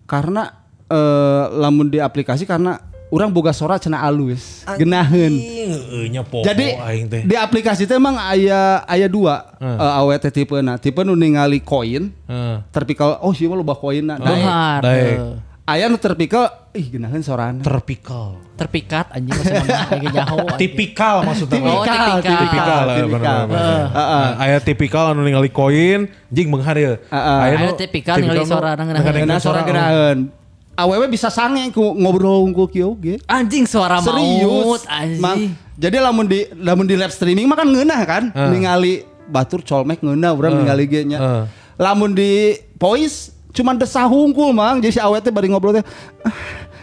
Karena 0.04 0.48
eh, 0.88 1.44
lamun 1.54 1.88
di 1.88 2.02
aplikasi 2.02 2.44
karena 2.44 2.76
orang 3.14 3.30
boga 3.30 3.54
sora 3.54 3.78
cenah 3.78 4.02
alus, 4.02 4.66
popo 6.26 6.42
Jadi 6.42 6.74
di 7.22 7.34
aplikasi 7.38 7.86
itu 7.86 7.94
emang 7.94 8.18
aya 8.18 8.82
aya 8.84 9.06
dua 9.06 9.54
eh, 9.62 9.98
awet 10.02 10.26
teh 10.26 10.32
tipena. 10.34 10.74
Tipe 10.76 11.06
nu 11.06 11.14
ningali 11.14 11.62
koin, 11.62 12.10
Heeh. 12.10 12.56
terpikal 12.74 13.22
oh 13.22 13.30
sih 13.30 13.46
mah 13.46 13.54
loba 13.54 13.78
koinna. 13.78 14.18
Daek. 14.18 14.26
Dohar. 14.26 14.80
daek. 14.82 15.14
eh, 15.14 15.54
Aya 15.64 15.88
nu 15.88 15.96
terpikal 15.96 16.68
ih 16.76 16.92
genaheun 16.92 17.24
sorana. 17.24 17.64
Terpikal. 17.64 18.36
Terpikat 18.52 19.08
anjing 19.16 19.32
masih 19.32 19.54
mana 19.64 19.80
kayak 19.88 20.12
jauh. 20.12 20.48
Tipikal 20.60 21.16
maksudnya. 21.24 21.58
Oh, 21.64 21.80
tipikal. 21.80 22.20
tipikal 22.20 22.82
tipikal. 22.84 23.38
bener-bener. 23.48 23.84
Nah, 23.88 24.30
Aya 24.36 24.58
tipikal 24.60 25.04
anu 25.16 25.24
ningali 25.24 25.48
koin 25.48 26.12
jing. 26.28 26.52
Heeh. 26.52 26.96
Aya 27.08 27.72
tipikal 27.80 28.20
ningali 28.20 28.44
sorana 28.44 28.84
ngeunaheun. 28.84 29.08
ngadengkeun 29.08 29.24
Geuna 29.24 29.40
sora 29.40 29.60
genaheun. 29.64 30.18
Awewe 30.74 31.06
bisa 31.06 31.30
sange 31.30 31.70
ku 31.70 31.94
ngobrol 31.94 32.42
unggul 32.42 32.66
kieu 32.66 32.98
ge. 32.98 33.22
Anjing 33.30 33.62
suara 33.62 34.02
maut 34.02 34.10
Serius. 34.10 34.82
Mang, 35.22 35.38
anjing. 35.38 35.54
jadi 35.78 35.96
lamun 36.02 36.26
di 36.26 36.50
lamun 36.58 36.86
di 36.86 36.98
live 36.98 37.14
streaming 37.14 37.46
mah 37.46 37.62
kan 37.62 37.68
ngeunah 37.70 38.00
kan? 38.02 38.22
Ningali 38.34 39.06
batur 39.30 39.62
colmek 39.62 40.02
ngeunah 40.02 40.34
urang 40.34 40.58
ningali 40.58 40.84
ge 40.90 41.06
nya. 41.06 41.18
Heeh. 41.22 41.44
Lamun 41.78 42.10
di 42.14 42.58
voice 42.74 43.30
cuman 43.54 43.78
desa 43.78 44.02
hungkul 44.10 44.50
mang 44.50 44.82
jadi 44.82 44.98
si 44.98 45.00
awet 45.00 45.22
teh 45.22 45.30
bari 45.30 45.46
ngobrol 45.46 45.78
teh 45.78 45.86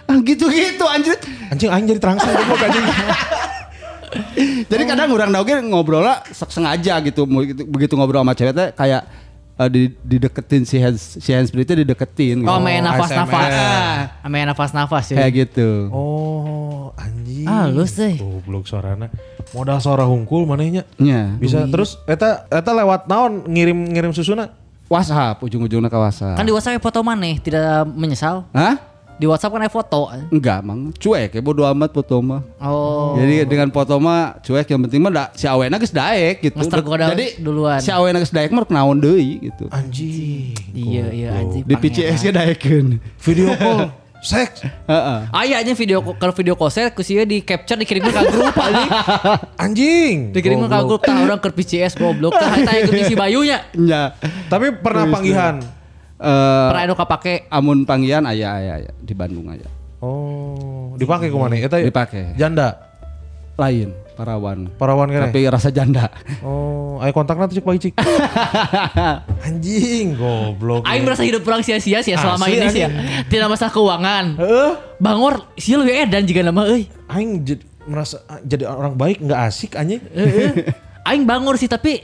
ah, 0.07 0.19
gitu-gitu 0.23 0.87
anjir. 0.87 1.19
Anjing 1.51 1.67
aing 1.67 1.87
jadi 1.91 1.99
terangsang 1.99 2.31
goblok 2.31 2.63
anjing. 2.63 2.85
Jadi 4.67 4.83
kadang 4.83 5.15
orang 5.15 5.31
oge 5.39 5.55
ngobrol 5.63 6.03
lah 6.03 6.19
sengaja 6.35 6.99
gitu 6.99 7.23
begitu, 7.23 7.63
begitu 7.63 7.93
ngobrol 7.95 8.19
sama 8.19 8.35
cewek 8.35 8.51
teh 8.51 8.67
kayak 8.75 9.07
eh, 9.59 9.69
di 9.71 9.81
dideketin 10.03 10.63
si 10.63 10.77
hands 10.79 11.19
si 11.19 11.31
hands 11.31 11.51
itu 11.51 11.73
dideketin 11.73 12.43
gitu. 12.43 12.51
Oh, 12.51 12.61
main 12.61 12.83
nafas-nafas. 12.83 13.49
ASMR. 13.51 14.29
Main 14.29 14.45
nafas-nafas 14.51 15.05
ya. 15.11 15.17
Kayak 15.23 15.31
gitu. 15.47 15.89
Oh, 15.89 16.95
anjing. 16.95 17.47
Halus 17.47 17.95
deh. 17.97 18.15
Goblok 18.19 18.67
suarana. 18.69 19.11
Modal 19.51 19.79
suara 19.83 20.07
hungkul 20.07 20.47
manehnya. 20.47 20.87
Nya. 21.01 21.35
Bisa 21.39 21.65
terus 21.67 21.99
eta 22.07 22.47
eta 22.47 22.71
lewat 22.71 23.09
naon 23.09 23.47
ngirim-ngirim 23.49 24.15
susuna? 24.15 24.53
WhatsApp 24.91 25.39
ujung-ujungnya 25.39 25.87
ke 25.87 25.95
WhatsApp. 25.95 26.35
Kan 26.35 26.43
di 26.43 26.51
WhatsApp 26.51 26.83
foto 26.83 26.99
maneh, 26.99 27.39
tidak 27.39 27.87
menyesal. 27.95 28.43
Hah? 28.51 28.90
Di 29.21 29.29
WhatsApp 29.29 29.53
kan 29.53 29.61
ada 29.61 29.69
foto. 29.69 30.09
Enggak, 30.33 30.65
mang. 30.65 30.89
Cuek 30.97 31.37
ya 31.37 31.41
bodo 31.45 31.61
amat 31.61 31.93
foto 31.93 32.17
mah. 32.25 32.41
Oh. 32.57 33.13
Jadi 33.21 33.45
dengan 33.45 33.69
foto 33.69 34.01
mah 34.01 34.41
cuek 34.41 34.65
yang 34.65 34.81
penting 34.89 34.97
mah 34.97 35.11
da, 35.13 35.23
si 35.37 35.45
awena 35.45 35.77
geus 35.77 35.93
daek 35.93 36.41
gitu. 36.41 36.57
Mas 36.57 36.65
tergoda 36.65 37.13
Jadi 37.13 37.37
duluan. 37.37 37.77
si 37.77 37.93
awena 37.93 38.17
geus 38.17 38.33
daek 38.33 38.49
mah 38.49 38.65
naon 38.65 38.97
deui 38.97 39.37
gitu. 39.45 39.69
Anjing. 39.69 40.57
Iya, 40.73 41.05
iya 41.13 41.29
anjing. 41.37 41.69
Di 41.69 41.75
PCS 41.77 42.25
ge 42.25 42.33
daekeun. 42.33 42.97
Video 42.97 43.53
call 43.61 43.93
seks. 44.25 44.65
Heeh. 44.65 45.19
Aya 45.29 45.61
aja 45.61 45.69
video 45.77 46.01
kalau 46.17 46.33
video 46.33 46.57
call 46.57 46.73
ku 46.89 47.05
sieun 47.05 47.29
di 47.29 47.45
capture 47.45 47.77
dikirimkan 47.77 48.25
ke 48.25 48.25
grup 48.25 48.57
anjing. 48.65 48.89
Anjing. 49.61 50.15
Dikirimkan 50.33 50.65
ke 50.65 50.81
grup 50.89 51.01
tah 51.05 51.21
orang 51.21 51.37
ke 51.37 51.53
PCS 51.53 51.93
goblok 51.93 52.33
tah 52.33 52.57
eta 52.57 52.73
yang 52.73 52.89
misi 52.89 53.13
bayunya. 53.13 53.69
Nya. 53.77 54.17
Tapi 54.49 54.81
pernah 54.81 55.05
panggihan. 55.13 55.61
Eh 56.21 56.67
Pernah 56.69 56.85
anu 56.85 56.93
kapake 56.93 57.49
amun 57.49 57.81
panggilan 57.81 58.21
aya 58.29 58.53
aya 58.53 58.71
aya 58.85 58.91
di 59.01 59.13
Bandung 59.17 59.49
aya. 59.49 59.65
Oh, 60.01 60.93
dipakai 60.97 61.29
ke 61.29 61.37
mana? 61.37 61.57
Eta 61.57 61.81
Dipake. 61.81 62.37
janda. 62.37 62.77
Lain 63.57 63.89
parawan. 64.13 64.69
Parawan 64.77 65.09
kene. 65.09 65.33
Tapi 65.33 65.49
rasa 65.49 65.73
janda. 65.73 66.13
Oh, 66.45 67.01
ayo 67.01 67.09
kontaknya 67.09 67.49
tuh 67.49 67.57
cik 67.57 67.65
baik 67.65 67.79
cik. 67.81 67.93
Anjing, 69.49 70.13
goblok. 70.13 70.85
aing 70.85 71.01
merasa 71.01 71.25
hidup 71.25 71.41
kurang 71.41 71.65
sia-sia 71.65 72.05
sih 72.05 72.13
ya 72.13 72.17
selama 72.21 72.45
ini 72.49 72.69
sih 72.69 72.85
ya. 72.85 72.89
Tidak 73.25 73.47
masalah 73.49 73.73
keuangan. 73.73 74.25
Heeh. 74.37 74.71
Bangor 75.01 75.49
sih 75.57 75.73
lebih 75.73 76.05
edan 76.05 76.23
juga 76.29 76.41
nama 76.45 76.69
euy. 76.69 76.85
Aing 77.09 77.41
jadi 77.41 77.65
merasa 77.89 78.21
jadi 78.45 78.69
orang 78.69 78.93
baik 78.93 79.25
nggak 79.25 79.39
asik 79.49 79.73
anjing. 79.73 80.01
Heeh. 80.13 80.69
Aing 81.09 81.25
bangor 81.25 81.57
sih 81.57 81.65
tapi 81.65 81.97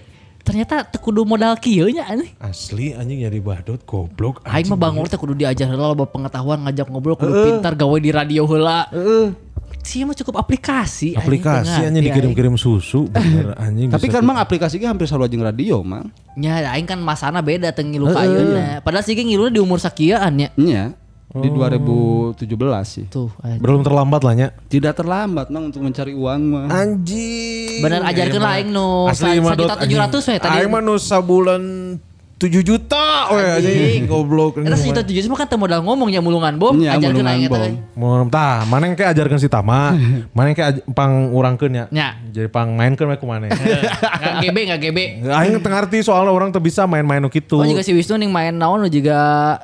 ternyata 0.47 0.87
teu 0.87 1.03
kudu 1.03 1.27
modal 1.27 1.59
kieu 1.59 1.91
nya 1.91 2.07
anjing. 2.07 2.31
Asli 2.39 2.95
anjing 2.95 3.19
jadi 3.27 3.35
badut 3.43 3.83
goblok. 3.83 4.39
Aing 4.47 4.71
mah 4.71 4.79
bangor 4.79 5.11
teh 5.11 5.19
kudu 5.19 5.35
diajar 5.35 5.67
heula 5.67 5.91
loba 5.91 6.07
pengetahuan 6.07 6.63
ngajak 6.63 6.87
ngobrol 6.87 7.19
kudu 7.19 7.35
pintar 7.35 7.75
gawe 7.75 7.97
di 7.99 8.09
radio 8.15 8.47
heula. 8.47 8.87
Heeh. 8.95 9.35
Sih 9.83 10.03
mah 10.03 10.15
cukup 10.15 10.39
aplikasi. 10.39 11.15
anjing, 11.15 11.23
Aplikasi 11.23 11.67
ngerti 11.67 11.87
anjing 11.91 12.03
dikirim-kirim 12.11 12.55
susu 12.55 13.11
bener 13.11 13.55
anjing. 13.63 13.91
Tapi 13.91 14.07
kan 14.07 14.23
mang 14.23 14.39
aplikasi 14.39 14.79
ge 14.79 14.87
hampir 14.87 15.07
selalu 15.07 15.31
jeung 15.31 15.43
radio, 15.43 15.83
mang. 15.83 16.11
Ya, 16.39 16.71
aing 16.75 16.87
kan 16.87 16.99
masana 16.99 17.43
beda 17.43 17.71
teu 17.75 17.83
ngilu 17.83 18.11
ayeuna. 18.11 18.79
Padahal 18.83 19.03
sih 19.03 19.15
ngilu 19.15 19.51
di 19.51 19.59
umur 19.59 19.79
sakieuan 19.83 20.31
nya. 20.55 20.95
Nya. 21.27 21.43
Di 21.43 21.49
2017 21.51 22.87
sih. 22.87 23.05
Tuh, 23.11 23.27
anjing. 23.43 23.59
belum 23.59 23.83
terlambat 23.83 24.21
lah 24.23 24.33
nya. 24.33 24.47
Tidak 24.71 24.95
terlambat 24.95 25.51
mang 25.51 25.67
untuk 25.67 25.83
mencari 25.83 26.15
uang 26.15 26.41
mah. 26.47 26.65
Anjing. 26.71 27.83
Bener 27.83 27.99
ajarkeun 28.07 28.39
lah 28.39 28.53
aing 28.55 28.71
nu 28.71 29.11
anjing. 29.11 29.43
700 29.43 30.23
we 30.23 30.35
tadi. 30.39 30.55
Aing 30.55 30.71
mah 30.71 30.79
nu 30.79 30.95
sabulan 30.95 31.61
7 32.37 32.53
juta 32.61 33.33
we 33.33 33.41
anjing 33.41 34.05
goblok. 34.05 34.61
Eta 34.61 34.77
sejuta 34.77 35.01
tujuh 35.01 35.25
mah 35.25 35.41
kan 35.41 35.49
modal 35.57 35.81
ngomong 35.81 36.13
ya 36.13 36.21
mulungan 36.21 36.53
bom. 36.61 36.77
Nya, 36.77 36.93
Ajarkeun 36.93 37.25
mulungan 37.25 37.33
aing 37.33 37.49
eta. 37.49 37.69
Mau 37.97 38.21
tah, 38.29 38.61
mana 38.69 38.85
yang 38.85 38.93
kayak 38.93 39.17
ajarkan 39.17 39.41
si 39.41 39.49
Tama, 39.49 39.97
mana 40.37 40.53
yang 40.53 40.57
kayak 40.61 40.73
pang 40.93 41.33
urangkeun 41.33 41.73
ya. 41.73 41.85
Nya. 41.89 42.21
Jadi 42.29 42.45
pang 42.53 42.77
mainkeun 42.77 43.09
we 43.09 43.17
kumane. 43.17 43.49
Enggak 44.17 44.33
GB 44.45 44.57
enggak 44.69 44.79
GB. 44.85 44.97
Aing 45.33 45.57
teu 45.57 45.69
ngarti 45.73 45.97
soalnya 46.05 46.29
orang 46.29 46.53
tuh 46.53 46.61
bisa 46.61 46.85
main-main 46.85 47.17
nu 47.17 47.33
kitu. 47.33 47.57
Oh 47.57 47.65
juga 47.65 47.81
si 47.81 47.89
Wisnu 47.89 48.21
ning 48.21 48.29
main 48.29 48.53
naon 48.53 48.85
nu 48.85 48.89
juga 48.93 49.17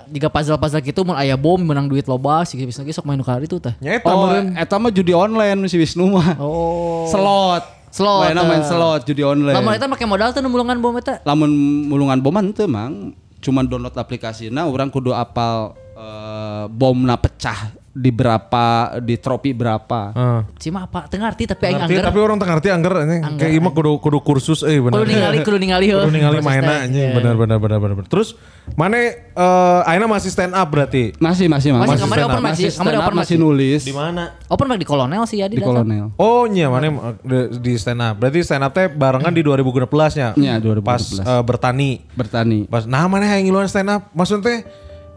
juga 0.09 0.33
puzzle-puzzle 0.33 0.81
gitu 0.81 1.05
mun 1.05 1.13
aya 1.13 1.37
bom 1.37 1.61
menang 1.61 1.85
duit 1.85 2.09
loba 2.09 2.41
si 2.41 2.57
Wisnu 2.57 2.89
ge 2.89 2.93
sok 2.97 3.05
main 3.05 3.21
nu 3.21 3.25
kali 3.25 3.45
itu 3.45 3.61
tah. 3.61 3.77
Nya 3.77 4.01
eta 4.01 4.09
Oh, 4.09 4.25
meureun. 4.25 4.57
eta 4.57 4.81
mah 4.81 4.89
judi 4.89 5.13
online 5.13 5.69
si 5.69 5.77
Wisnu 5.77 6.09
mah. 6.09 6.41
Oh. 6.41 7.05
Slot. 7.05 7.82
Slot, 7.93 8.25
Mainna 8.25 8.41
main 8.49 8.65
slot 8.65 9.05
judi 9.05 9.21
online. 9.21 9.53
Lamun 9.53 9.77
eta 9.77 9.85
make 9.85 10.01
modal 10.09 10.33
teh 10.33 10.41
nu 10.41 10.49
mulungan 10.49 10.81
bom 10.81 10.97
eta. 10.97 11.21
lamun 11.29 11.51
mulungan 11.85 12.17
boman 12.17 12.49
teu 12.49 12.65
mang 12.65 13.13
cuman 13.43 13.69
download 13.69 13.93
aplikasi 13.93 14.47
nah 14.49 14.65
orang 14.65 14.87
kudu 14.89 15.11
apal 15.11 15.77
eh, 15.93 16.65
bomna 16.71 17.19
pecah 17.19 17.75
di 17.93 18.09
berapa 18.09 18.97
di 19.05 19.21
tropi 19.21 19.53
berapa 19.53 20.01
Heeh. 20.17 20.41
Cima 20.57 20.89
apa? 20.89 21.05
Teu 21.05 21.21
ngarti 21.21 21.45
tapi 21.45 21.69
aing 21.69 21.85
angger. 21.85 22.01
tapi 22.09 22.17
orang 22.17 22.41
teu 22.41 22.49
ngerti 22.49 22.67
angger. 22.73 22.93
Angger, 23.05 23.37
Kayak 23.37 23.53
imah 23.53 23.71
kudu 23.77 24.01
kudu 24.01 24.17
kursus 24.25 24.65
euy 24.65 24.81
bener. 24.81 24.97
Kudu 24.97 25.13
ningali 25.13 25.37
kudu 25.45 25.57
ningali 25.61 25.85
heuh. 25.93 26.01
Kudu 26.01 26.13
ningali 26.17 26.41
mainna 26.41 26.89
anjing 26.89 27.13
Iya. 27.13 27.13
bener 27.13 27.37
bener 27.37 27.57
bener 27.61 27.77
bener. 27.77 27.95
bener. 28.01 28.09
Terus 28.09 28.33
mana 28.73 28.97
eh 28.97 29.89
ayeuna 29.93 30.09
masih 30.09 30.33
stand 30.33 30.57
up 30.57 30.65
berarti? 30.73 31.13
masih 31.21 31.45
masih. 31.45 31.69
Masih 31.69 31.85
Masih 31.93 32.01
kemarin 32.09 32.23
open 32.25 32.41
mic 32.41 32.51
masih, 32.57 32.69
kemarin 32.73 32.97
up, 32.97 33.05
open 33.05 33.15
masih 33.21 33.37
sih. 33.37 33.37
nulis 33.37 33.81
Di 33.85 33.93
mana? 33.93 34.23
Open 34.49 34.65
mic 34.65 34.77
di 34.81 34.87
kolonel 34.89 35.23
sih 35.29 35.37
ya 35.37 35.45
di 35.45 35.55
di 35.57 35.61
kolonel 35.61 36.17
Oh 36.17 36.49
iya 36.49 36.73
mana 36.73 37.13
di, 37.21 37.37
di 37.61 37.73
stand 37.77 38.01
up. 38.01 38.17
Berarti 38.17 38.41
stand 38.41 38.65
up 38.65 38.73
teh 38.73 38.89
barengan 38.89 39.29
di 39.29 39.45
2016 39.45 40.17
nya. 40.17 40.27
Iya, 40.33 40.53
2016. 40.57 40.81
Pas 40.81 41.03
eh, 41.21 41.43
bertani. 41.45 41.91
bertani 42.17 42.59
Pas 42.65 42.89
nah 42.89 43.05
mana 43.05 43.29
yang 43.29 43.45
ngiluan 43.45 43.69
stand 43.69 43.93
up? 43.93 44.09
Maksudnya 44.17 44.41
teh 44.49 44.57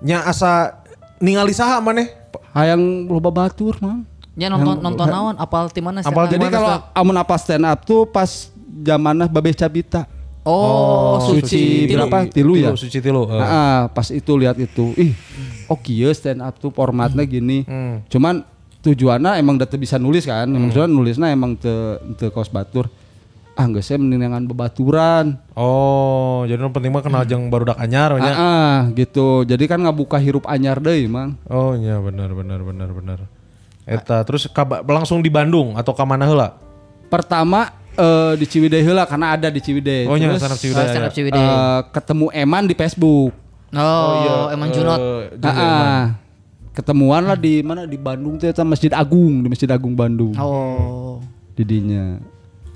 nya 0.04 0.28
asa 0.28 0.84
ningali 1.24 1.56
saha 1.56 1.80
maneh? 1.80 2.25
Hayang 2.56 2.82
loba 3.06 3.28
batur 3.30 3.76
mang 3.78 4.08
Ya 4.36 4.48
nonton 4.48 4.80
nonton 4.80 5.06
naon 5.06 5.34
apal 5.36 5.68
ti 5.68 5.80
mana 5.80 6.00
Apal 6.00 6.24
up? 6.24 6.32
jadi 6.32 6.44
kalau 6.46 6.68
amun 6.92 7.16
apa 7.16 7.34
stand 7.36 7.64
up 7.64 7.80
tuh 7.82 8.04
pas 8.04 8.52
zamanah 8.78 9.24
babe 9.26 9.52
cabita 9.52 10.04
Oh, 10.46 11.18
suci, 11.18 11.90
tilu. 11.90 12.06
berapa? 12.06 12.22
Tilu 12.30 12.54
ya? 12.54 12.70
Suci 12.70 13.02
tilu. 13.02 13.26
eh. 13.26 13.34
Nah, 13.34 13.90
pas 13.90 14.06
itu 14.08 14.30
lihat 14.30 14.54
itu, 14.54 14.94
ih, 14.94 15.10
oh 15.66 15.74
kieu 15.74 16.06
stand 16.14 16.38
up 16.38 16.54
tuh 16.54 16.70
formatnya 16.70 17.26
gini. 17.26 17.66
Cuman 18.06 18.46
tujuannya 18.78 19.42
emang 19.42 19.58
udah 19.58 19.66
bisa 19.74 19.98
nulis 19.98 20.22
kan, 20.22 20.46
emang 20.46 20.70
tujuan 20.70 20.86
nulisnya 20.86 21.34
emang 21.34 21.58
te 21.58 21.74
te 22.14 22.30
kaos 22.30 22.46
batur. 22.46 22.86
Ah, 23.56 23.64
nggak 23.64 23.80
saya 23.80 23.96
mendingan 23.96 24.44
bebaturan. 24.44 25.40
Oh, 25.56 26.44
jadi 26.44 26.60
yang 26.60 26.70
penting 26.70 26.92
mah 26.92 27.00
kenal 27.00 27.24
jeung 27.24 27.48
barudak 27.48 27.80
anyar 27.80 28.12
Ah, 28.12 28.20
nya. 28.20 28.32
ah, 28.32 28.76
gitu. 28.92 29.42
Jadi 29.42 29.64
kan 29.64 29.80
nggak 29.80 29.96
buka 29.96 30.20
hirup 30.20 30.44
anyar 30.44 30.76
deh, 30.76 31.08
mang. 31.08 31.40
Oh 31.46 31.72
iya 31.72 31.96
benar 31.96 32.30
benar 32.30 32.60
benar 32.60 32.92
benar. 32.92 33.18
Eta 33.82 34.20
terus 34.22 34.44
kaba, 34.46 34.84
langsung 34.84 35.18
di 35.18 35.32
Bandung 35.32 35.72
atau 35.72 35.90
ke 35.90 36.04
mana 36.04 36.28
heula? 36.28 36.52
Pertama 37.08 37.72
eh, 37.92 38.36
di 38.36 38.44
Ciwidey 38.44 38.84
heula 38.84 39.08
karena 39.08 39.32
ada 39.32 39.48
di 39.48 39.56
Ciwidey. 39.56 40.04
Oh 40.04 40.14
stand 40.14 40.36
up 40.36 40.52
Oh, 40.52 40.60
Ciwidey. 40.60 40.84
stand 40.84 41.00
up 41.00 41.08
ya. 41.08 41.16
Ciwidey. 41.16 41.40
eh, 41.40 41.80
ketemu 41.90 42.26
Eman 42.30 42.64
di 42.66 42.74
Facebook. 42.76 43.32
Oh, 43.72 44.48
emang 44.48 44.68
Junot. 44.68 45.00
Eh, 45.32 45.40
Ah, 45.40 45.48
ah. 45.48 46.00
ketemuan 46.70 47.24
lah 47.24 47.34
di 47.34 47.64
mana 47.64 47.88
di 47.88 47.96
Bandung 47.96 48.36
tuh 48.36 48.46
eta 48.46 48.60
Masjid 48.62 48.92
Agung 48.92 49.40
di 49.40 49.48
Masjid 49.48 49.64
Agung 49.66 49.96
Bandung. 49.96 50.36
Oh. 50.36 51.24
Didinya. 51.56 52.20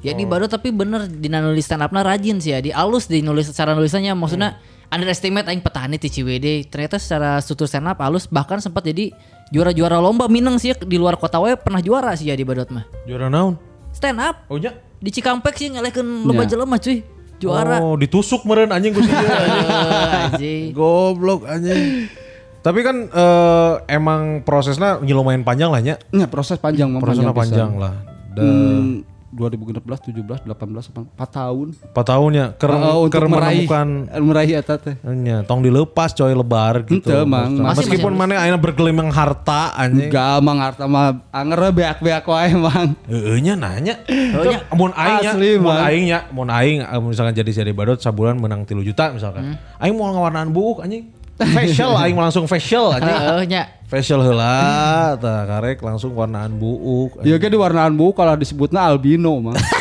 Ya 0.01 0.13
di 0.13 0.25
baru 0.25 0.47
tapi 0.47 0.71
bener 0.71 1.05
di 1.05 1.29
nulis 1.29 1.63
stand 1.63 1.81
up 1.81 1.93
rajin 1.93 2.41
sih 2.41 2.51
ya. 2.51 2.59
Di 2.59 2.73
alus 2.73 3.05
di 3.05 3.21
nulis 3.21 3.49
cara 3.51 3.73
nulisannya 3.73 4.13
maksudnya 4.13 4.57
underestimate 4.89 5.45
aing 5.47 5.61
petani 5.61 5.97
di 5.97 6.09
Ciwidey. 6.09 6.65
Ternyata 6.65 6.97
secara 6.97 7.37
struktur 7.39 7.65
stand 7.65 7.85
up 7.85 8.01
alus 8.01 8.25
bahkan 8.25 8.59
sempat 8.59 8.81
jadi 8.83 9.13
juara-juara 9.49 9.99
lomba 9.99 10.25
Minang 10.27 10.57
sih 10.57 10.71
ya, 10.71 10.77
di 10.79 10.97
luar 10.97 11.15
kota 11.15 11.37
we 11.37 11.53
pernah 11.55 11.79
juara 11.79 12.15
sih 12.15 12.27
ya 12.27 12.35
di 12.35 12.43
Badot 12.43 12.71
mah. 12.71 12.89
Juara 13.05 13.29
naon? 13.29 13.61
Stand 13.91 14.19
up 14.19 14.47
Oh 14.47 14.57
nya. 14.57 14.73
di 14.97 15.11
Cikampek 15.11 15.53
sih 15.55 15.69
ngelekeun 15.69 16.25
lomba 16.25 16.45
Ya. 16.45 16.49
jelema 16.51 16.77
cuy. 16.77 17.05
Juara. 17.37 17.81
Oh, 17.81 17.97
ditusuk 17.97 18.45
meureun 18.45 18.69
anjing 18.69 18.93
sih. 18.95 19.05
Eh, 19.11 20.29
anjing. 20.29 20.65
Goblok 20.73 21.45
anjing. 21.45 22.09
Tapi 22.61 22.81
kan 22.81 22.97
eh, 23.05 23.73
emang 23.91 24.41
prosesnya 24.41 25.01
lumayan 25.03 25.41
panjang 25.41 25.69
lah 25.69 25.81
nya. 25.81 25.97
Ya 26.09 26.25
proses 26.25 26.57
panjang 26.57 26.93
Prosesnya 26.97 27.33
pisan. 27.33 27.41
panjang 27.41 27.73
lah. 27.77 27.95
Dan 28.31 28.45
Hmm, 28.47 28.89
2016, 29.31 30.11
17, 30.11 30.43
18, 30.43 30.91
4 30.91 31.15
tahun. 31.31 31.69
4 31.71 31.95
tahunnya 31.95 32.45
ker, 32.55 32.71
Eh, 32.71 32.97
untuk 32.99 33.15
ker 33.15 33.25
meraih 33.27 33.63
menemukan 33.63 33.89
meraih 34.21 34.53
eta 34.59 34.75
teh. 34.75 34.99
nya 35.07 35.47
tong 35.47 35.63
dilepas 35.63 36.11
coy 36.11 36.35
lebar 36.35 36.83
gitu. 36.83 37.07
Henteu, 37.07 37.23
Mang. 37.23 37.55
Masih- 37.57 37.87
Meskipun 37.87 38.13
mana 38.13 38.39
ayeuna 38.39 38.59
bergelimang 38.59 39.07
harta 39.09 39.71
anjing. 39.73 40.11
Enggak 40.11 40.35
mang 40.41 40.59
harta 40.59 40.85
mah 40.85 41.23
anger 41.31 41.71
beak-beak 41.71 42.25
wae 42.25 42.51
mang. 42.53 42.99
Heeh 43.07 43.39
nya 43.39 43.55
nanya. 43.55 43.95
Oh, 44.35 44.45
nya. 44.45 44.59
Mun 44.71 44.91
aing 44.93 45.19
nya, 45.21 45.33
mun 45.57 45.79
aing 45.79 46.05
nya, 46.05 46.19
mun 46.29 46.49
aing 46.49 46.79
misalkan 47.01 47.33
jadi 47.33 47.51
jadi 47.57 47.71
badot 47.71 47.97
sabulan 47.97 48.35
menang 48.35 48.67
3 48.67 48.83
juta 48.83 49.11
misalkan. 49.11 49.55
Aing 49.79 49.95
mau 49.95 50.11
ngawarnaan 50.11 50.51
buuk 50.51 50.83
anjing. 50.83 51.20
Facial 51.41 51.97
aing 51.97 52.13
mau 52.13 52.25
langsung 52.29 52.45
facial 52.45 52.93
anjing. 52.93 53.17
Heeh 53.17 53.43
nya. 53.49 53.63
Facial 53.89 54.21
heula 54.23 55.17
tah 55.17 55.49
karek 55.49 55.81
langsung 55.81 56.13
warnaan 56.13 56.53
buuk. 56.55 57.25
Iya 57.25 57.41
ge 57.41 57.49
di 57.49 57.57
warnaan 57.57 57.97
bu 57.97 58.13
kalau 58.13 58.37
disebutnya 58.37 58.85
albino 58.85 59.41
mang. 59.41 59.57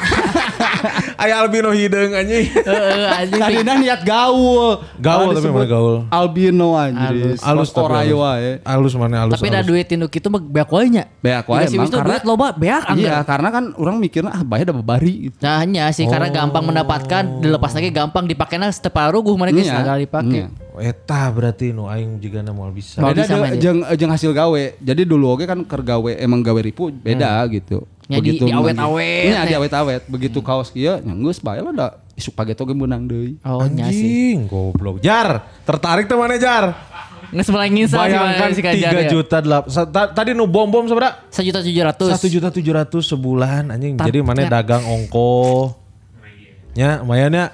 Aya 1.23 1.43
albino 1.43 1.69
hideung 1.69 2.14
anjing. 2.14 2.45
Heeh 2.69 3.06
anjing. 3.07 3.41
Tadinya 3.41 3.73
niat 3.76 4.01
gaul. 4.03 4.80
Gaul 4.97 5.35
tapi 5.35 5.47
mana 5.49 5.68
gaul? 5.68 5.95
Albino 6.10 6.76
anjir. 6.76 7.35
Alus 7.39 7.69
tapi 7.69 8.10
alus. 8.10 8.19
wae. 8.19 8.51
Alus 8.64 8.93
mana 8.95 9.27
alus. 9.27 9.34
Tapi 9.38 9.47
ada 9.51 9.61
alus. 9.61 9.68
duit 9.68 9.88
induk 9.89 10.11
itu 10.11 10.27
mah 10.27 10.41
beak 10.41 10.69
wae 10.72 10.88
nya. 10.88 11.03
Beak 11.19 11.45
wae, 11.45 11.65
Dikasih 11.65 11.77
Mang, 11.77 11.85
wisnu 11.85 11.97
karena- 11.99 12.10
duit 12.10 12.23
loba 12.23 12.47
beak. 12.53 12.84
Iya, 12.95 13.18
karena 13.23 13.49
kan 13.51 13.64
orang 13.76 13.95
mikirnya 13.99 14.31
ah 14.31 14.43
bayar 14.43 14.72
dapat 14.72 14.85
bari 14.85 15.14
gitu. 15.30 15.38
Nah 15.43 15.56
hanya 15.60 15.91
sih 15.91 16.07
karena 16.07 16.31
gampang 16.31 16.64
mendapatkan 16.64 17.23
dilepas 17.39 17.72
lagi 17.76 17.89
gampang 17.91 18.26
dipakainya 18.26 18.72
separuh 18.72 19.19
gue 19.19 19.35
mana 19.35 19.51
Iya, 19.51 19.76
segala 19.76 19.99
dipakai. 19.99 20.47
iya. 20.47 20.47
Eta 20.80 21.27
berarti 21.27 21.76
nu 21.76 21.91
aing 21.91 22.23
juga 22.23 22.39
mau 22.49 22.72
bisa. 22.72 23.03
Beda 23.03 23.27
jeung 23.60 23.84
jeung 23.84 24.11
hasil 24.11 24.31
gawe. 24.31 24.80
Jadi 24.80 25.01
dulu 25.03 25.35
oke 25.35 25.43
kan 25.43 25.60
ker 25.68 25.84
gawe 25.84 26.11
emang 26.15 26.39
gawe 26.39 26.60
ripu 26.64 26.88
beda 26.89 27.43
gitu. 27.51 27.84
Ya, 28.10 28.18
di- 28.18 28.36
di 28.36 28.49
awet-awet, 28.49 29.30
Iya, 29.30 29.41
di 29.45 29.53
ya. 29.53 29.57
awet-awet. 29.61 30.02
Begitu 30.06 30.41
kaos 30.41 30.73
kieu 30.73 30.98
nya 30.98 31.14
geus 31.14 31.38
bae 31.38 31.61
lah 31.61 31.69
da 31.69 31.88
isuk 32.14 32.34
paget 32.34 32.57
oge 32.57 32.73
menang 32.73 33.06
deui. 33.06 33.38
Oh 33.40 33.61
nya 33.64 33.86
sih. 33.88 34.34
Anjing, 34.34 34.49
goblok. 34.49 34.98
Jar, 34.98 35.45
tertarik 35.61 36.06
tuh 36.06 36.18
mana 36.18 36.34
Jar? 36.36 36.73
Nggak 37.30 37.45
sebelah 37.45 37.69
ngisah 37.69 37.94
sih 37.94 38.10
Bayangkan 38.10 38.49
si 38.49 38.61
3 38.65 38.73
ya. 38.73 39.06
juta 39.07 39.38
delap. 39.38 39.69
sa- 39.69 39.86
ta- 39.86 40.10
Tadi 40.10 40.34
nu 40.34 40.49
bom 40.49 40.65
bom 40.65 40.81
seberapa? 40.84 41.22
Sejuta 41.30 41.61
tujuh 41.61 41.84
ratus. 41.86 42.10
Satu 42.11 42.26
juta 42.27 42.49
tujuh 42.49 42.73
ratus 42.73 43.03
sebulan 43.07 43.69
anjing. 43.69 43.94
Tar- 43.94 44.10
Jadi 44.10 44.19
mana 44.19 44.41
ya. 44.41 44.49
dagang 44.52 44.81
ongko. 44.81 45.77
Ya, 46.73 46.98
lumayan 46.99 47.30
ya. 47.30 47.45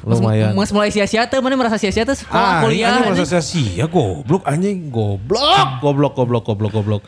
Lumayan. 0.00 0.54
Mas 0.54 0.70
mulai 0.70 0.88
sia-sia 0.88 1.26
tuh 1.26 1.42
mana 1.42 1.58
merasa 1.58 1.76
sia-sia 1.76 2.06
tuh 2.06 2.14
Ah, 2.14 2.22
sekolah 2.22 2.48
ini 2.48 2.62
kuliah. 2.62 2.88
anjing 2.88 3.04
anjing. 3.10 3.26
merasa 3.26 3.40
sia 3.42 3.84
goblok 3.84 4.42
anjing, 4.44 4.78
goblok, 4.88 5.68
goblok, 5.82 6.12
goblok, 6.14 6.44
goblok, 6.46 6.72
goblok. 6.72 7.02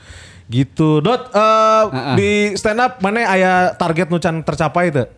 Gitu. 0.53 1.01
Dot 1.01 1.33
eh, 1.33 1.35
Ah, 1.35 1.83
ah. 1.89 2.15
di 2.15 2.53
stand 2.55 2.77
up 2.79 3.01
mana 3.01 3.25
aya 3.25 3.53
target 3.73 4.07
nu 4.07 4.21
can 4.21 4.39
tercapai 4.39 4.93
teu? 4.93 5.09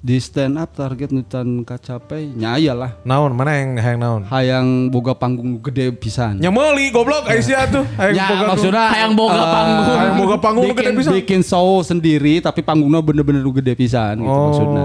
Di 0.00 0.16
stand 0.16 0.56
up 0.56 0.72
target 0.72 1.12
nutan 1.12 1.60
kacapai 1.60 2.32
nya 2.32 2.56
lah. 2.72 2.96
Naon? 3.04 3.36
Mana 3.36 3.52
yang 3.52 3.76
hayang 3.76 4.00
naon? 4.00 4.22
Hayang 4.24 4.66
boga 4.88 5.12
panggung 5.12 5.60
gede 5.60 5.92
pisan. 5.92 6.40
Nya 6.40 6.48
meuli 6.48 6.88
goblok 6.88 7.28
Aisyah 7.28 7.68
tuh. 7.68 7.84
Hayang 8.00 8.16
Ya, 8.16 8.26
boga- 8.26 8.48
maksudnya 8.48 8.84
Hayang 8.88 9.12
boga 9.12 9.42
panggung. 9.44 9.84
Hayang 9.92 10.16
boga 10.16 10.36
panggung 10.40 10.64
bikin, 10.66 10.78
gede 10.80 10.92
pisan. 10.96 11.12
bikin 11.14 11.40
show 11.44 11.84
sendiri 11.84 12.40
tapi 12.40 12.64
panggungnya 12.64 13.04
bener-bener 13.04 13.44
nu 13.44 13.52
gede 13.52 13.76
pisan 13.76 14.16
gitu 14.16 14.24
Oh. 14.26 14.48
maksudnya. 14.48 14.84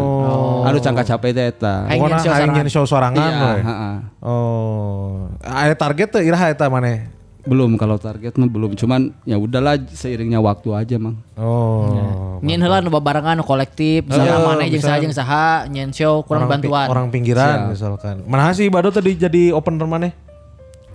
Anu 0.68 0.78
cangka 0.84 1.04
capek 1.08 1.32
teh 1.32 1.46
eta. 1.48 1.76
Hayang 1.88 2.68
show 2.68 2.84
sorangan. 2.84 3.16
Iya, 3.16 3.40
we. 3.40 3.62
heeh. 3.64 3.96
Oh, 4.20 5.32
aya 5.40 5.72
target 5.74 6.12
tuh 6.12 6.20
iraha 6.20 6.52
eta 6.52 6.68
maneh. 6.68 7.08
Belum 7.46 7.78
kalau 7.78 7.96
target 7.96 8.34
mah 8.36 8.46
belum 8.46 8.74
cuman 8.74 9.14
ya 9.22 9.38
udahlah 9.38 9.78
seiringnya 9.88 10.38
waktu 10.40 10.66
aja 10.72 10.98
mang. 10.98 11.22
Oh. 11.36 12.42
Nyen 12.42 12.58
heula 12.58 12.82
nu 12.82 12.90
babarengan 12.90 13.38
kolektif, 13.40 14.02
misalnya 14.04 14.34
Eh, 14.34 14.42
mana 14.42 14.64
jeung 14.64 14.74
bisa. 14.76 14.88
saha 14.88 14.98
jeung 14.98 15.14
saha, 15.14 15.48
nyen 15.68 15.90
show 15.90 16.22
kurang 16.22 16.46
orang 16.46 16.58
pi- 16.58 16.68
bantuan. 16.68 16.88
orang 16.88 17.06
pinggiran 17.08 17.58
misalkan. 17.70 18.26
Mana 18.26 18.50
sih 18.52 18.66
Bado 18.66 18.90
tadi 18.90 19.14
jadi 19.14 19.50
opener 19.52 19.86
maneh? 19.86 20.12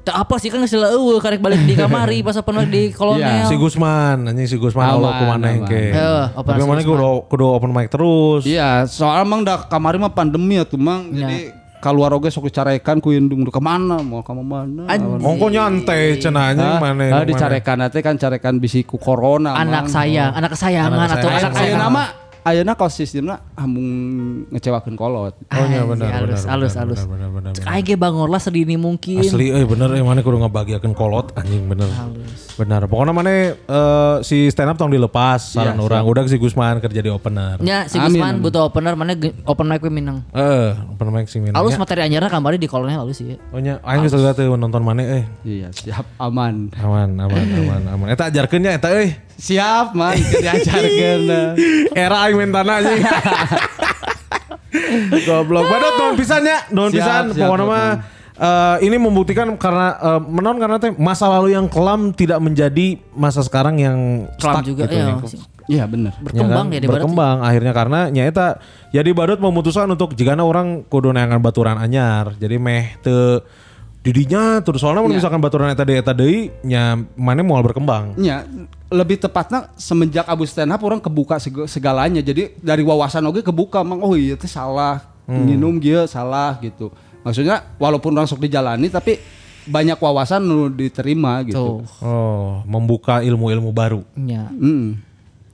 Teu 0.01 0.10
apa 0.10 0.35
sih 0.36 0.48
kan 0.48 0.59
geus 0.59 0.72
eueuh 0.72 1.20
karek 1.20 1.39
balik 1.39 1.60
di 1.60 1.77
kamari 1.77 2.18
pas 2.20 2.35
open 2.35 2.56
mic 2.56 2.66
di 2.66 2.82
kolonel. 2.98 3.44
Si 3.44 3.55
Gusman, 3.55 4.24
anjing 4.24 4.48
si 4.48 4.56
Gusman 4.56 4.90
Allah 4.90 5.10
ku 5.14 5.24
maneh 5.28 5.55
aman. 5.56 5.68
ke. 5.68 5.82
Heeh, 5.93 6.24
opener 6.35 6.56
Tapi 6.56 6.64
si 6.64 6.68
mana 6.68 6.81
kudu 6.82 7.09
kudu 7.28 7.44
open 7.47 7.70
mic 7.70 7.89
terus. 7.89 8.43
Iya, 8.43 8.89
soal 8.89 9.22
mang 9.22 9.44
dah 9.44 9.60
kamari 9.62 9.97
mah 9.97 10.10
pandemi 10.10 10.56
ya 10.56 10.64
tuh 10.64 10.81
mang. 10.81 11.12
Jadi 11.12 11.52
keluar 11.81 12.12
oge 12.12 12.28
sok 12.28 12.52
dicarekan 12.52 13.01
ku 13.01 13.09
indung 13.11 13.43
ke 13.43 13.57
mana 13.57 14.05
mau 14.05 14.20
kamu 14.20 14.44
mana. 14.44 14.85
Mongko 15.01 15.48
nyantai 15.48 16.20
cenah 16.20 16.52
anjing 16.52 16.69
Hah? 16.69 16.78
maneh. 16.78 17.09
Ah, 17.09 17.24
maneh. 17.24 17.28
dicarekan 17.32 17.89
teh 17.89 18.05
kan 18.05 18.20
carekan 18.20 18.61
bisi 18.61 18.85
ku 18.85 19.01
corona. 19.01 19.57
anak 19.57 19.89
Mang. 19.89 19.90
sayang, 19.90 20.31
anak 20.36 20.52
kesayangan 20.52 20.98
Anak 21.01 21.16
atau 21.19 21.28
anak 21.32 21.52
sayang. 21.57 21.81
nama 21.81 22.02
ayeuna 22.47 22.73
kalau 22.79 22.93
sistemna 22.93 23.43
ambung 23.59 23.89
ngecewakeun 24.55 24.97
kolot. 24.97 25.35
Oh 25.51 25.65
iya 25.67 25.83
benar 25.85 26.09
halus, 26.15 26.45
benar. 26.45 26.53
halus, 26.55 26.73
benar, 26.73 26.83
halus. 26.87 27.01
benar, 27.05 27.29
benar, 27.35 27.53
benar. 27.57 27.73
Aing 27.75 27.85
ge 27.85 27.95
bangorlah 27.99 28.41
sedini 28.41 28.77
mungkin. 28.79 29.21
Asli 29.21 29.53
euy 29.53 29.67
bener 29.67 29.93
euy 29.93 30.05
mana 30.05 30.25
kudu 30.25 30.41
ngabagiakeun 30.41 30.95
kolot 30.97 31.35
anjing 31.37 31.67
bener. 31.69 31.89
Benar. 32.57 32.89
Pokoknya 32.89 33.12
mana 33.12 33.33
eh, 33.57 34.17
si 34.25 34.49
stand 34.53 34.73
up 34.73 34.77
tong 34.77 34.93
dilepas 34.93 35.57
saran 35.57 35.77
Iya, 35.77 35.85
orang. 35.85 36.03
Udah 36.05 36.23
si 36.29 36.37
Gusman 36.37 36.77
kerja 36.81 37.01
di 37.01 37.11
opener. 37.12 37.57
Nya 37.61 37.89
si 37.89 37.97
Amin, 37.97 38.21
Gusman 38.21 38.35
butuh 38.45 38.69
opener 38.69 38.95
mana 38.97 39.17
open 39.49 39.67
mic 39.69 39.81
we 39.81 39.91
minang. 39.93 40.25
Eh, 40.37 40.77
open 40.97 41.09
mic 41.12 41.27
sih 41.29 41.41
minangnya. 41.41 41.61
Alus 41.61 41.77
materi 41.81 42.05
anyarna 42.05 42.29
kamari 42.29 42.61
di 42.61 42.69
kolonel 42.69 43.01
alus 43.01 43.21
sih. 43.21 43.37
Oh 43.53 43.61
nya, 43.61 43.81
aing 43.85 44.05
geus 44.05 44.17
lihat 44.17 44.37
nonton 44.41 44.85
mana 44.85 45.03
eh. 45.05 45.25
Iya, 45.45 45.69
siap 45.73 46.05
aman. 46.21 46.73
Aman, 46.77 47.17
aman, 47.17 47.45
aman, 47.65 47.83
aman. 47.97 48.07
Eta 48.12 48.29
ajarkeun 48.29 48.61
nya 48.61 48.77
eta 48.77 48.93
euy. 48.93 49.17
Siap, 49.41 49.97
man. 49.97 50.21
Diajarkeun. 50.21 51.25
Era 51.97 52.29
aing 52.31 52.39
mentana 52.39 52.78
anjing. 52.78 53.02
Goblok. 55.27 55.66
Badot 55.66 55.94
non 55.98 56.15
pisannya, 56.15 56.57
non 56.70 56.89
Siap, 56.90 56.97
pisan. 56.97 57.24
Pokoknya 57.35 57.65
mah 57.66 57.86
eh, 58.39 58.77
ini 58.86 58.97
membuktikan 58.97 59.51
karena 59.59 59.98
eh, 59.98 60.20
menon 60.23 60.57
karena 60.57 60.77
teh 60.78 60.94
masa 60.94 61.27
lalu 61.27 61.59
yang 61.59 61.66
kelam 61.66 62.15
tidak 62.15 62.39
menjadi 62.39 62.97
masa 63.12 63.43
sekarang 63.43 63.82
yang 63.82 63.98
Kelam 64.39 64.55
stuck 64.62 64.65
juga 64.65 64.86
gitu 64.86 64.94
ya. 64.94 65.07
nih. 65.11 65.16
Iya, 65.70 65.85
bener. 65.86 66.12
Berkembang 66.19 66.66
Ya 66.66 66.70
ya, 66.70 66.70
kan? 66.70 66.82
di 66.82 66.86
barat. 66.86 66.94
berkembang 66.98 67.36
akhirnya 67.47 67.73
karena 67.74 68.01
nyata 68.11 68.47
ya 68.90 69.01
di 69.07 69.12
Badut 69.15 69.39
memutuskan 69.39 69.86
untuk 69.86 70.19
jika 70.19 70.35
orang 70.35 70.82
kudu 70.86 71.15
neangan 71.15 71.39
baturan 71.39 71.78
anyar 71.78 72.35
jadi 72.39 72.59
meh 72.59 72.98
te 72.98 73.39
didinya 74.01 74.59
terus 74.60 74.81
soalnya 74.81 75.05
mun 75.05 75.12
Ya. 75.12 75.20
misalkan 75.20 75.39
baturan 75.39 75.68
eta 75.68 75.85
deui 75.85 75.98
eta 75.98 76.12
deui 76.12 76.48
nya 76.62 76.97
mana 77.14 77.44
mau 77.44 77.60
berkembang 77.60 78.16
Ya, 78.16 78.48
lebih 78.89 79.20
tepatnya 79.20 79.68
semenjak 79.77 80.24
Abu 80.24 80.44
stand 80.44 80.72
up 80.72 80.81
orang 80.81 80.98
kebuka 80.98 81.36
seg- 81.36 81.68
segalanya. 81.68 82.18
Jadi 82.18 82.56
dari 82.59 82.81
wawasan 82.81 83.22
oke 83.22 83.40
kebuka, 83.40 83.81
mang 83.81 84.01
oh 84.01 84.16
iya 84.16 84.35
itu 84.35 84.48
salah. 84.48 85.05
Minum 85.28 85.77
dia 85.77 86.09
salah 86.09 86.59
gitu. 86.59 86.90
Maksudnya 87.20 87.62
walaupun 87.77 88.10
orang 88.10 88.27
sok 88.27 88.40
dijalani 88.40 88.89
tapi 88.89 89.20
banyak 89.62 89.94
wawasan 89.94 90.40
nu 90.40 90.66
diterima 90.66 91.44
gitu. 91.44 91.85
Tuh. 91.85 92.02
oh 92.02 92.64
membuka 92.64 93.20
ilmu-ilmu 93.20 93.70
baru 93.70 94.01
Nya. 94.16 94.48
Mm. 94.51 95.10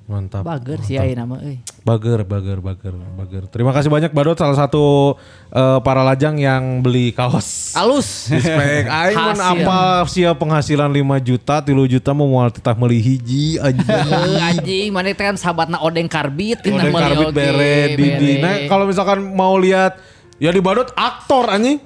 Mantap. 0.06 0.46
Bager 0.46 0.78
sih 0.86 0.94
aya 0.94 1.10
nama 1.18 1.42
euy. 1.42 1.58
Bager, 1.82 2.22
bager, 2.22 2.62
bager, 2.62 2.94
bager. 2.94 3.42
Terima 3.50 3.74
kasih 3.74 3.90
banyak 3.90 4.14
Badot 4.14 4.38
salah 4.38 4.54
satu 4.54 5.18
eh, 5.50 5.78
para 5.82 6.06
lajang 6.06 6.38
yang 6.38 6.78
beli 6.78 7.10
kaos. 7.10 7.74
Alus. 7.74 8.30
Respect. 8.30 8.86
Aing 9.02 9.18
mun 9.18 9.40
apa 9.42 10.06
sia 10.06 10.30
penghasilan 10.30 10.86
5 10.94 11.26
juta, 11.26 11.58
3 11.58 11.74
juta 11.90 12.14
mau 12.14 12.30
moal 12.30 12.54
titah 12.54 12.78
meuli 12.78 13.02
hiji 13.02 13.58
aja. 13.58 13.82
Eh, 14.06 14.38
anjing 14.38 14.94
mana 14.94 15.10
teh 15.10 15.26
kan 15.26 15.34
sahabatna 15.34 15.82
Odeng 15.82 16.06
Karbit 16.06 16.62
meuli 16.62 16.94
karbit 16.94 17.34
bere 17.34 17.98
di. 17.98 18.38
Nah, 18.38 18.70
kalau 18.70 18.86
misalkan 18.86 19.18
mau 19.34 19.58
lihat 19.58 19.98
ya 20.38 20.54
di 20.54 20.62
Badot 20.62 20.94
aktor 20.94 21.50
anjing. 21.50 21.82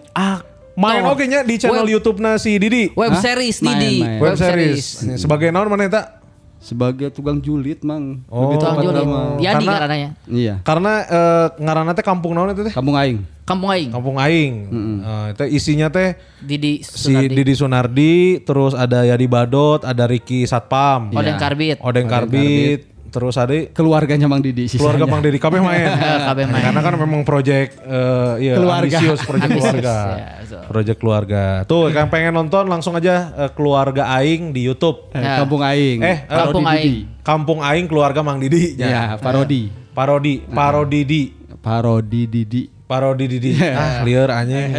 Main 0.77 1.05
oke 1.09 1.25
nya 1.25 1.41
di 1.41 1.57
channel 1.57 1.89
YouTube-na 1.89 2.37
si 2.37 2.57
Didi. 2.61 2.93
web 2.93 3.17
series 3.17 3.65
Didi. 3.65 4.05
main. 4.05 4.21
Web 4.21 4.37
series. 4.37 5.05
Sebagai 5.17 5.49
naon 5.53 5.73
mana 5.73 5.89
eta? 5.89 6.20
Sebagai 6.61 7.09
tukang 7.09 7.41
julid, 7.41 7.81
Mang. 7.81 8.21
Oh. 8.29 8.45
Lebih 8.47 8.57
Tukang 8.59 8.75
tepat 8.75 8.85
julid. 8.85 9.01
nama. 9.03 9.21
Yadi 9.35 9.49
Karena- 9.57 9.73
ngarananya. 9.73 10.09
Iya. 10.29 10.55
Karena 10.61 10.93
eh, 11.03 11.47
ngaranna 11.59 11.93
teh 11.93 12.05
kampung 12.05 12.33
naon 12.33 12.53
itu 12.53 12.63
teh? 12.63 12.71
Kampung 12.71 12.95
aing. 12.95 13.25
Kampung 13.43 13.67
aing. 13.67 13.91
Kampung 13.91 14.15
Aing. 14.15 14.55
Eh, 15.01 15.27
itu 15.33 15.45
isinya 15.51 15.89
teh 15.89 16.15
Didi 16.39 16.87
si 16.87 17.11
Sunardi. 17.11 17.35
Didi 17.35 17.53
Sunardi, 17.53 18.15
terus 18.41 18.73
ada 18.73 19.03
Yadi 19.03 19.27
Badot, 19.27 19.83
ada 19.83 20.07
Ricky 20.07 20.45
Satpam, 20.45 21.11
Odeng 21.11 21.35
Iya. 21.35 21.43
Karbit. 21.43 21.77
Odeng 21.83 22.07
Karbit, 22.07 22.81
terus 23.11 23.35
ada 23.35 23.53
Keluarganya 23.71 24.25
Mang 24.25 24.39
Didi 24.39 24.65
sisanya. 24.65 24.81
keluarga 24.95 25.05
Bang 25.05 25.21
Didi 25.21 25.37
kabeh 25.37 25.59
main. 25.59 25.87
kabeh 26.31 26.45
main. 26.47 26.63
Karena 26.63 26.81
kan 26.81 26.95
memang 26.95 27.21
project 27.23 27.77
eh, 27.77 28.35
iya, 28.41 28.55
Keluarga. 28.57 28.97
ambisius 28.97 29.21
project 29.23 29.51
Ambisius, 29.51 29.75
keluarga. 29.75 29.97
ya, 30.17 30.61
project 30.67 30.99
keluarga. 30.99 31.43
Tuh 31.65 31.91
yang 31.91 32.07
pengen 32.07 32.33
nonton 32.33 32.65
langsung 32.65 32.95
aja 32.95 33.35
eh, 33.37 33.51
keluarga 33.51 34.09
Aing 34.15 34.51
di 34.51 34.63
YouTube. 34.63 35.11
Eh, 35.11 35.19
Ya. 35.21 35.37
Kampung 35.39 35.61
aing. 35.61 35.99
Eh, 36.01 36.17
Kampung 36.25 36.65
Parodi 36.65 36.79
Aing. 36.81 36.95
Didi. 36.97 37.03
Kampung 37.21 37.59
Aing 37.61 37.87
keluarga 37.87 38.21
Mang 38.21 38.39
Didi. 38.39 38.75
Iya, 38.75 39.15
parodi. 39.17 39.69
Parodi, 39.91 40.35
parodi 40.47 41.01
di. 41.03 41.23
Parodi 41.61 42.23
Didi. 42.25 42.63
Parodi 42.87 43.25
Didi. 43.27 43.55
Ah, 43.71 44.03
liar 44.03 44.31
anjing. 44.33 44.75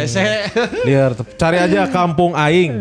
Liar. 0.82 1.16
Cari 1.34 1.56
aja 1.56 1.88
Kampung 1.88 2.34
Aing. 2.34 2.72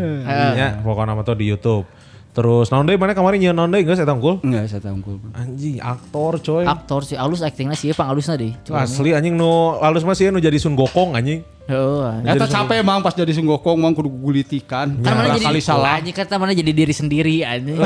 Ya, 0.53 0.79
pokoknya 0.79 1.11
nama 1.11 1.21
tuh 1.21 1.35
di 1.35 1.47
YouTube. 1.47 1.85
Terus 2.31 2.71
naon 2.71 2.87
deui 2.87 2.95
mana 2.95 3.11
kemarin 3.11 3.43
nyeun 3.43 3.55
naon 3.59 3.71
deui 3.75 3.83
geus 3.83 3.99
eta 3.99 4.15
unggul? 4.15 4.39
Enggak, 4.39 4.71
saya 4.71 4.79
tahu 4.79 5.03
unggul. 5.03 5.15
Anjing, 5.35 5.83
aktor 5.83 6.39
coy. 6.39 6.63
Aktor 6.63 7.03
si 7.03 7.19
alus 7.19 7.43
aktingnya 7.43 7.75
sih 7.75 7.91
pang 7.91 8.07
alusna 8.07 8.39
deh. 8.39 8.55
Asli 8.71 9.11
anjing 9.11 9.35
nu 9.35 9.75
halus 9.83 10.07
mah 10.07 10.15
sih 10.15 10.31
nu 10.31 10.39
jadi 10.39 10.55
Sun 10.55 10.79
Gokong 10.79 11.19
anjing. 11.19 11.43
Heeh. 11.71 12.35
Eta 12.35 12.49
capek 12.49 12.81
Mang 12.81 12.99
pas 13.05 13.13
jadi 13.13 13.31
sunggokong 13.31 13.77
Mang 13.79 13.93
kudu 13.93 14.09
gulitikan. 14.09 14.97
Kan 14.99 15.13
mana 15.13 15.37
jadi 15.37 15.45
kali 15.47 15.61
salah. 15.61 16.01
Anjing 16.01 16.15
kan 16.15 16.25
mana 16.35 16.51
jadi 16.51 16.71
diri 16.71 16.93
sendiri 16.95 17.43
anjing. 17.45 17.77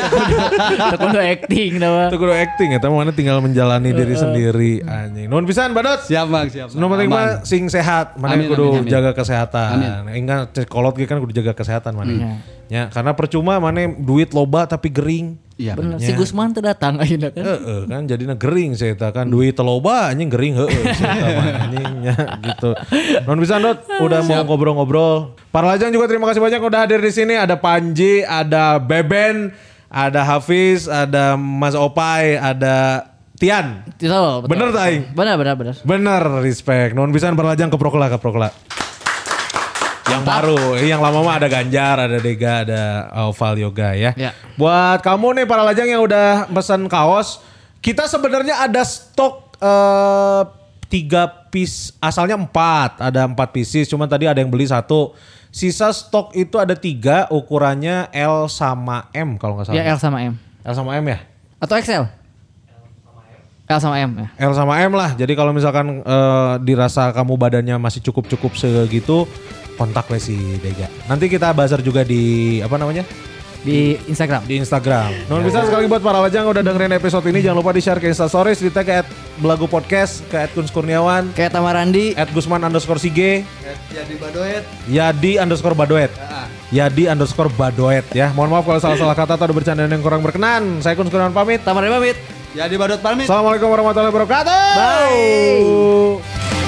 Teu 0.92 0.98
kudu 1.00 1.18
acting 1.18 1.70
nama. 1.80 2.12
Itu 2.12 2.18
kudu 2.20 2.34
acting 2.34 2.68
ya, 2.76 2.78
mana 2.86 3.10
tinggal 3.10 3.38
menjalani 3.42 3.90
diri 3.90 4.14
sendiri 4.14 4.72
anjing. 4.84 5.26
Nuhun 5.26 5.46
pisan 5.48 5.72
badot. 5.72 6.04
Siap 6.06 6.26
Mang, 6.28 6.50
siap. 6.52 6.74
Nu 6.76 6.86
penting 6.92 7.08
mah 7.10 7.42
sing 7.42 7.66
sehat, 7.66 8.14
mana 8.20 8.38
kudu 8.46 8.82
amin, 8.82 8.82
amin. 8.86 8.92
jaga 8.92 9.10
kesehatan. 9.16 9.70
Ingat 10.12 10.66
kolot 10.68 10.94
ge 10.94 11.08
kan 11.08 11.18
kudu 11.18 11.32
jaga 11.34 11.54
kesehatan 11.56 11.94
mana. 11.96 12.38
Ya, 12.66 12.90
karena 12.90 13.14
percuma 13.14 13.62
mana 13.62 13.86
duit 13.94 14.34
loba 14.34 14.66
tapi 14.66 14.90
gering. 14.90 15.38
Iya. 15.56 15.72
Bener 15.72 15.96
si 15.96 16.12
Gusman 16.12 16.52
teu 16.52 16.60
datang 16.60 17.00
ayeuna 17.00 17.32
kan. 17.32 17.40
Heeh 17.40 17.88
kan 17.88 18.04
jadinya 18.04 18.36
gering 18.36 18.76
saya 18.76 18.92
kan 18.92 19.24
duit 19.24 19.56
loba 19.56 20.12
anjing 20.12 20.28
gering 20.28 20.52
heeh 20.52 20.82
saya 20.92 21.32
mah 21.32 21.46
anjing 21.64 21.92
ya 22.04 22.16
gitu. 22.44 22.70
Non 23.24 23.40
bisa 23.40 23.56
Dot 23.56 23.88
udah 23.88 24.20
mau 24.20 24.44
ngobrol-ngobrol. 24.44 25.32
Para 25.48 25.72
lajang 25.72 25.96
juga 25.96 26.12
terima 26.12 26.28
kasih 26.28 26.44
banyak 26.44 26.60
udah 26.60 26.84
hadir 26.84 27.00
di 27.00 27.08
sini 27.08 27.40
ada 27.40 27.56
Panji, 27.56 28.20
ada 28.20 28.76
Beben, 28.76 29.56
ada 29.88 30.20
Hafiz, 30.28 30.92
ada 30.92 31.40
Mas 31.40 31.72
Opai, 31.72 32.36
ada 32.36 33.08
Tian. 33.40 33.80
Betul, 33.96 34.44
betul. 34.44 34.48
Bener 34.52 34.68
tak, 34.76 34.84
Aing? 34.92 35.02
Bener 35.16 35.34
bener 35.40 35.54
bener. 35.56 35.74
Bener 35.88 36.22
respect. 36.44 36.92
Non 36.92 37.08
bisa 37.08 37.32
berlajang 37.32 37.72
ke 37.72 37.80
Prokla 37.80 38.12
ke 38.12 38.20
Prokla. 38.20 38.52
Yang 40.06 40.22
baru, 40.22 40.58
yang 40.78 41.02
lama 41.02 41.18
mah 41.18 41.34
ada 41.42 41.50
Ganjar, 41.50 41.98
ada 41.98 42.18
Dega, 42.22 42.62
ada 42.62 43.10
Oval 43.26 43.58
Yoga 43.58 43.90
ya. 43.98 44.14
Ya. 44.14 44.30
Buat 44.54 45.02
kamu 45.02 45.42
nih 45.42 45.46
para 45.50 45.66
lajang 45.66 45.88
yang 45.90 46.02
udah 46.06 46.46
pesan 46.46 46.86
kaos, 46.86 47.42
kita 47.82 48.06
sebenarnya 48.06 48.62
ada 48.62 48.86
stok 48.86 49.58
eh, 49.58 50.42
tiga 50.86 51.50
piece, 51.50 51.90
asalnya 51.98 52.38
empat, 52.38 53.02
ada 53.02 53.26
empat 53.26 53.50
pieces, 53.50 53.90
cuman 53.90 54.06
tadi 54.06 54.30
ada 54.30 54.38
yang 54.38 54.50
beli 54.50 54.70
satu. 54.70 55.10
Sisa 55.50 55.90
stok 55.90 56.36
itu 56.36 56.60
ada 56.60 56.76
tiga, 56.78 57.26
ukurannya 57.32 58.12
L 58.14 58.46
sama 58.46 59.10
M 59.10 59.40
kalau 59.40 59.58
nggak 59.58 59.72
salah. 59.72 59.78
Ya 59.80 59.90
L 59.90 59.98
sama 59.98 60.18
M. 60.22 60.34
L 60.62 60.74
sama 60.76 60.90
M 61.00 61.04
ya? 61.10 61.18
Atau 61.58 61.74
XL? 61.80 62.04
L 63.66 63.80
sama 63.82 63.96
M 63.98 64.10
ya. 64.22 64.28
L 64.38 64.52
sama 64.54 64.78
M 64.78 64.92
lah. 64.94 65.18
Jadi 65.18 65.32
kalau 65.34 65.50
misalkan 65.50 66.06
eh, 66.06 66.54
dirasa 66.62 67.10
kamu 67.10 67.34
badannya 67.34 67.74
masih 67.82 67.98
cukup-cukup 68.06 68.54
segitu, 68.54 69.26
kontak 69.76 70.08
si 70.18 70.56
Dega. 70.58 70.88
Nanti 71.06 71.28
kita 71.28 71.52
bazar 71.52 71.84
juga 71.84 72.02
di 72.02 72.58
apa 72.64 72.80
namanya? 72.80 73.04
Di 73.66 73.98
Instagram. 74.06 74.46
Di 74.46 74.62
Instagram. 74.62 75.26
Nuhun 75.26 75.42
bisa 75.42 75.66
sekali 75.66 75.90
buat 75.90 75.98
para 75.98 76.22
lajang 76.22 76.46
udah 76.46 76.62
dengerin 76.62 76.94
episode 76.94 77.26
ini 77.26 77.42
jangan 77.42 77.58
lupa 77.58 77.74
di 77.74 77.82
share 77.82 77.98
ke 77.98 78.06
Insta 78.06 78.30
Stories, 78.30 78.62
di 78.62 78.70
tag 78.70 78.86
ke 78.86 79.02
at 79.02 79.08
Belagu 79.42 79.66
Podcast, 79.66 80.22
ke 80.30 80.38
at 80.38 80.54
Kuns 80.54 80.70
Kurniawan, 80.70 81.34
Kayak 81.34 81.58
Tamarandi. 81.58 82.14
at 82.14 82.30
Gusman 82.30 82.62
underscore 82.62 83.02
Sige, 83.02 83.42
Jadi 83.90 84.14
badoet. 84.22 84.62
Yadi 84.86 85.42
underscore 85.42 85.74
Badoet. 85.74 86.14
Yadi 86.70 87.10
underscore 87.10 87.50
Badoet 87.50 88.06
ya. 88.14 88.30
Mohon 88.38 88.50
maaf 88.54 88.64
kalau 88.70 88.78
salah-salah 88.78 89.18
kata 89.18 89.34
atau 89.34 89.50
ada 89.50 89.54
bercandaan 89.54 89.90
yang 89.90 90.02
kurang 90.04 90.22
berkenan. 90.22 90.78
Saya 90.78 90.94
Kuns 90.94 91.10
Kurniawan 91.10 91.34
pamit. 91.34 91.66
Tamarandi 91.66 91.90
pamit. 91.90 92.16
Ya 92.54 92.70
di 92.70 92.78
Badut 92.78 93.02
pamit. 93.02 93.26
Assalamualaikum 93.26 93.66
warahmatullahi 93.66 94.14
wabarakatuh. 94.14 94.60
Bye. 94.78 96.65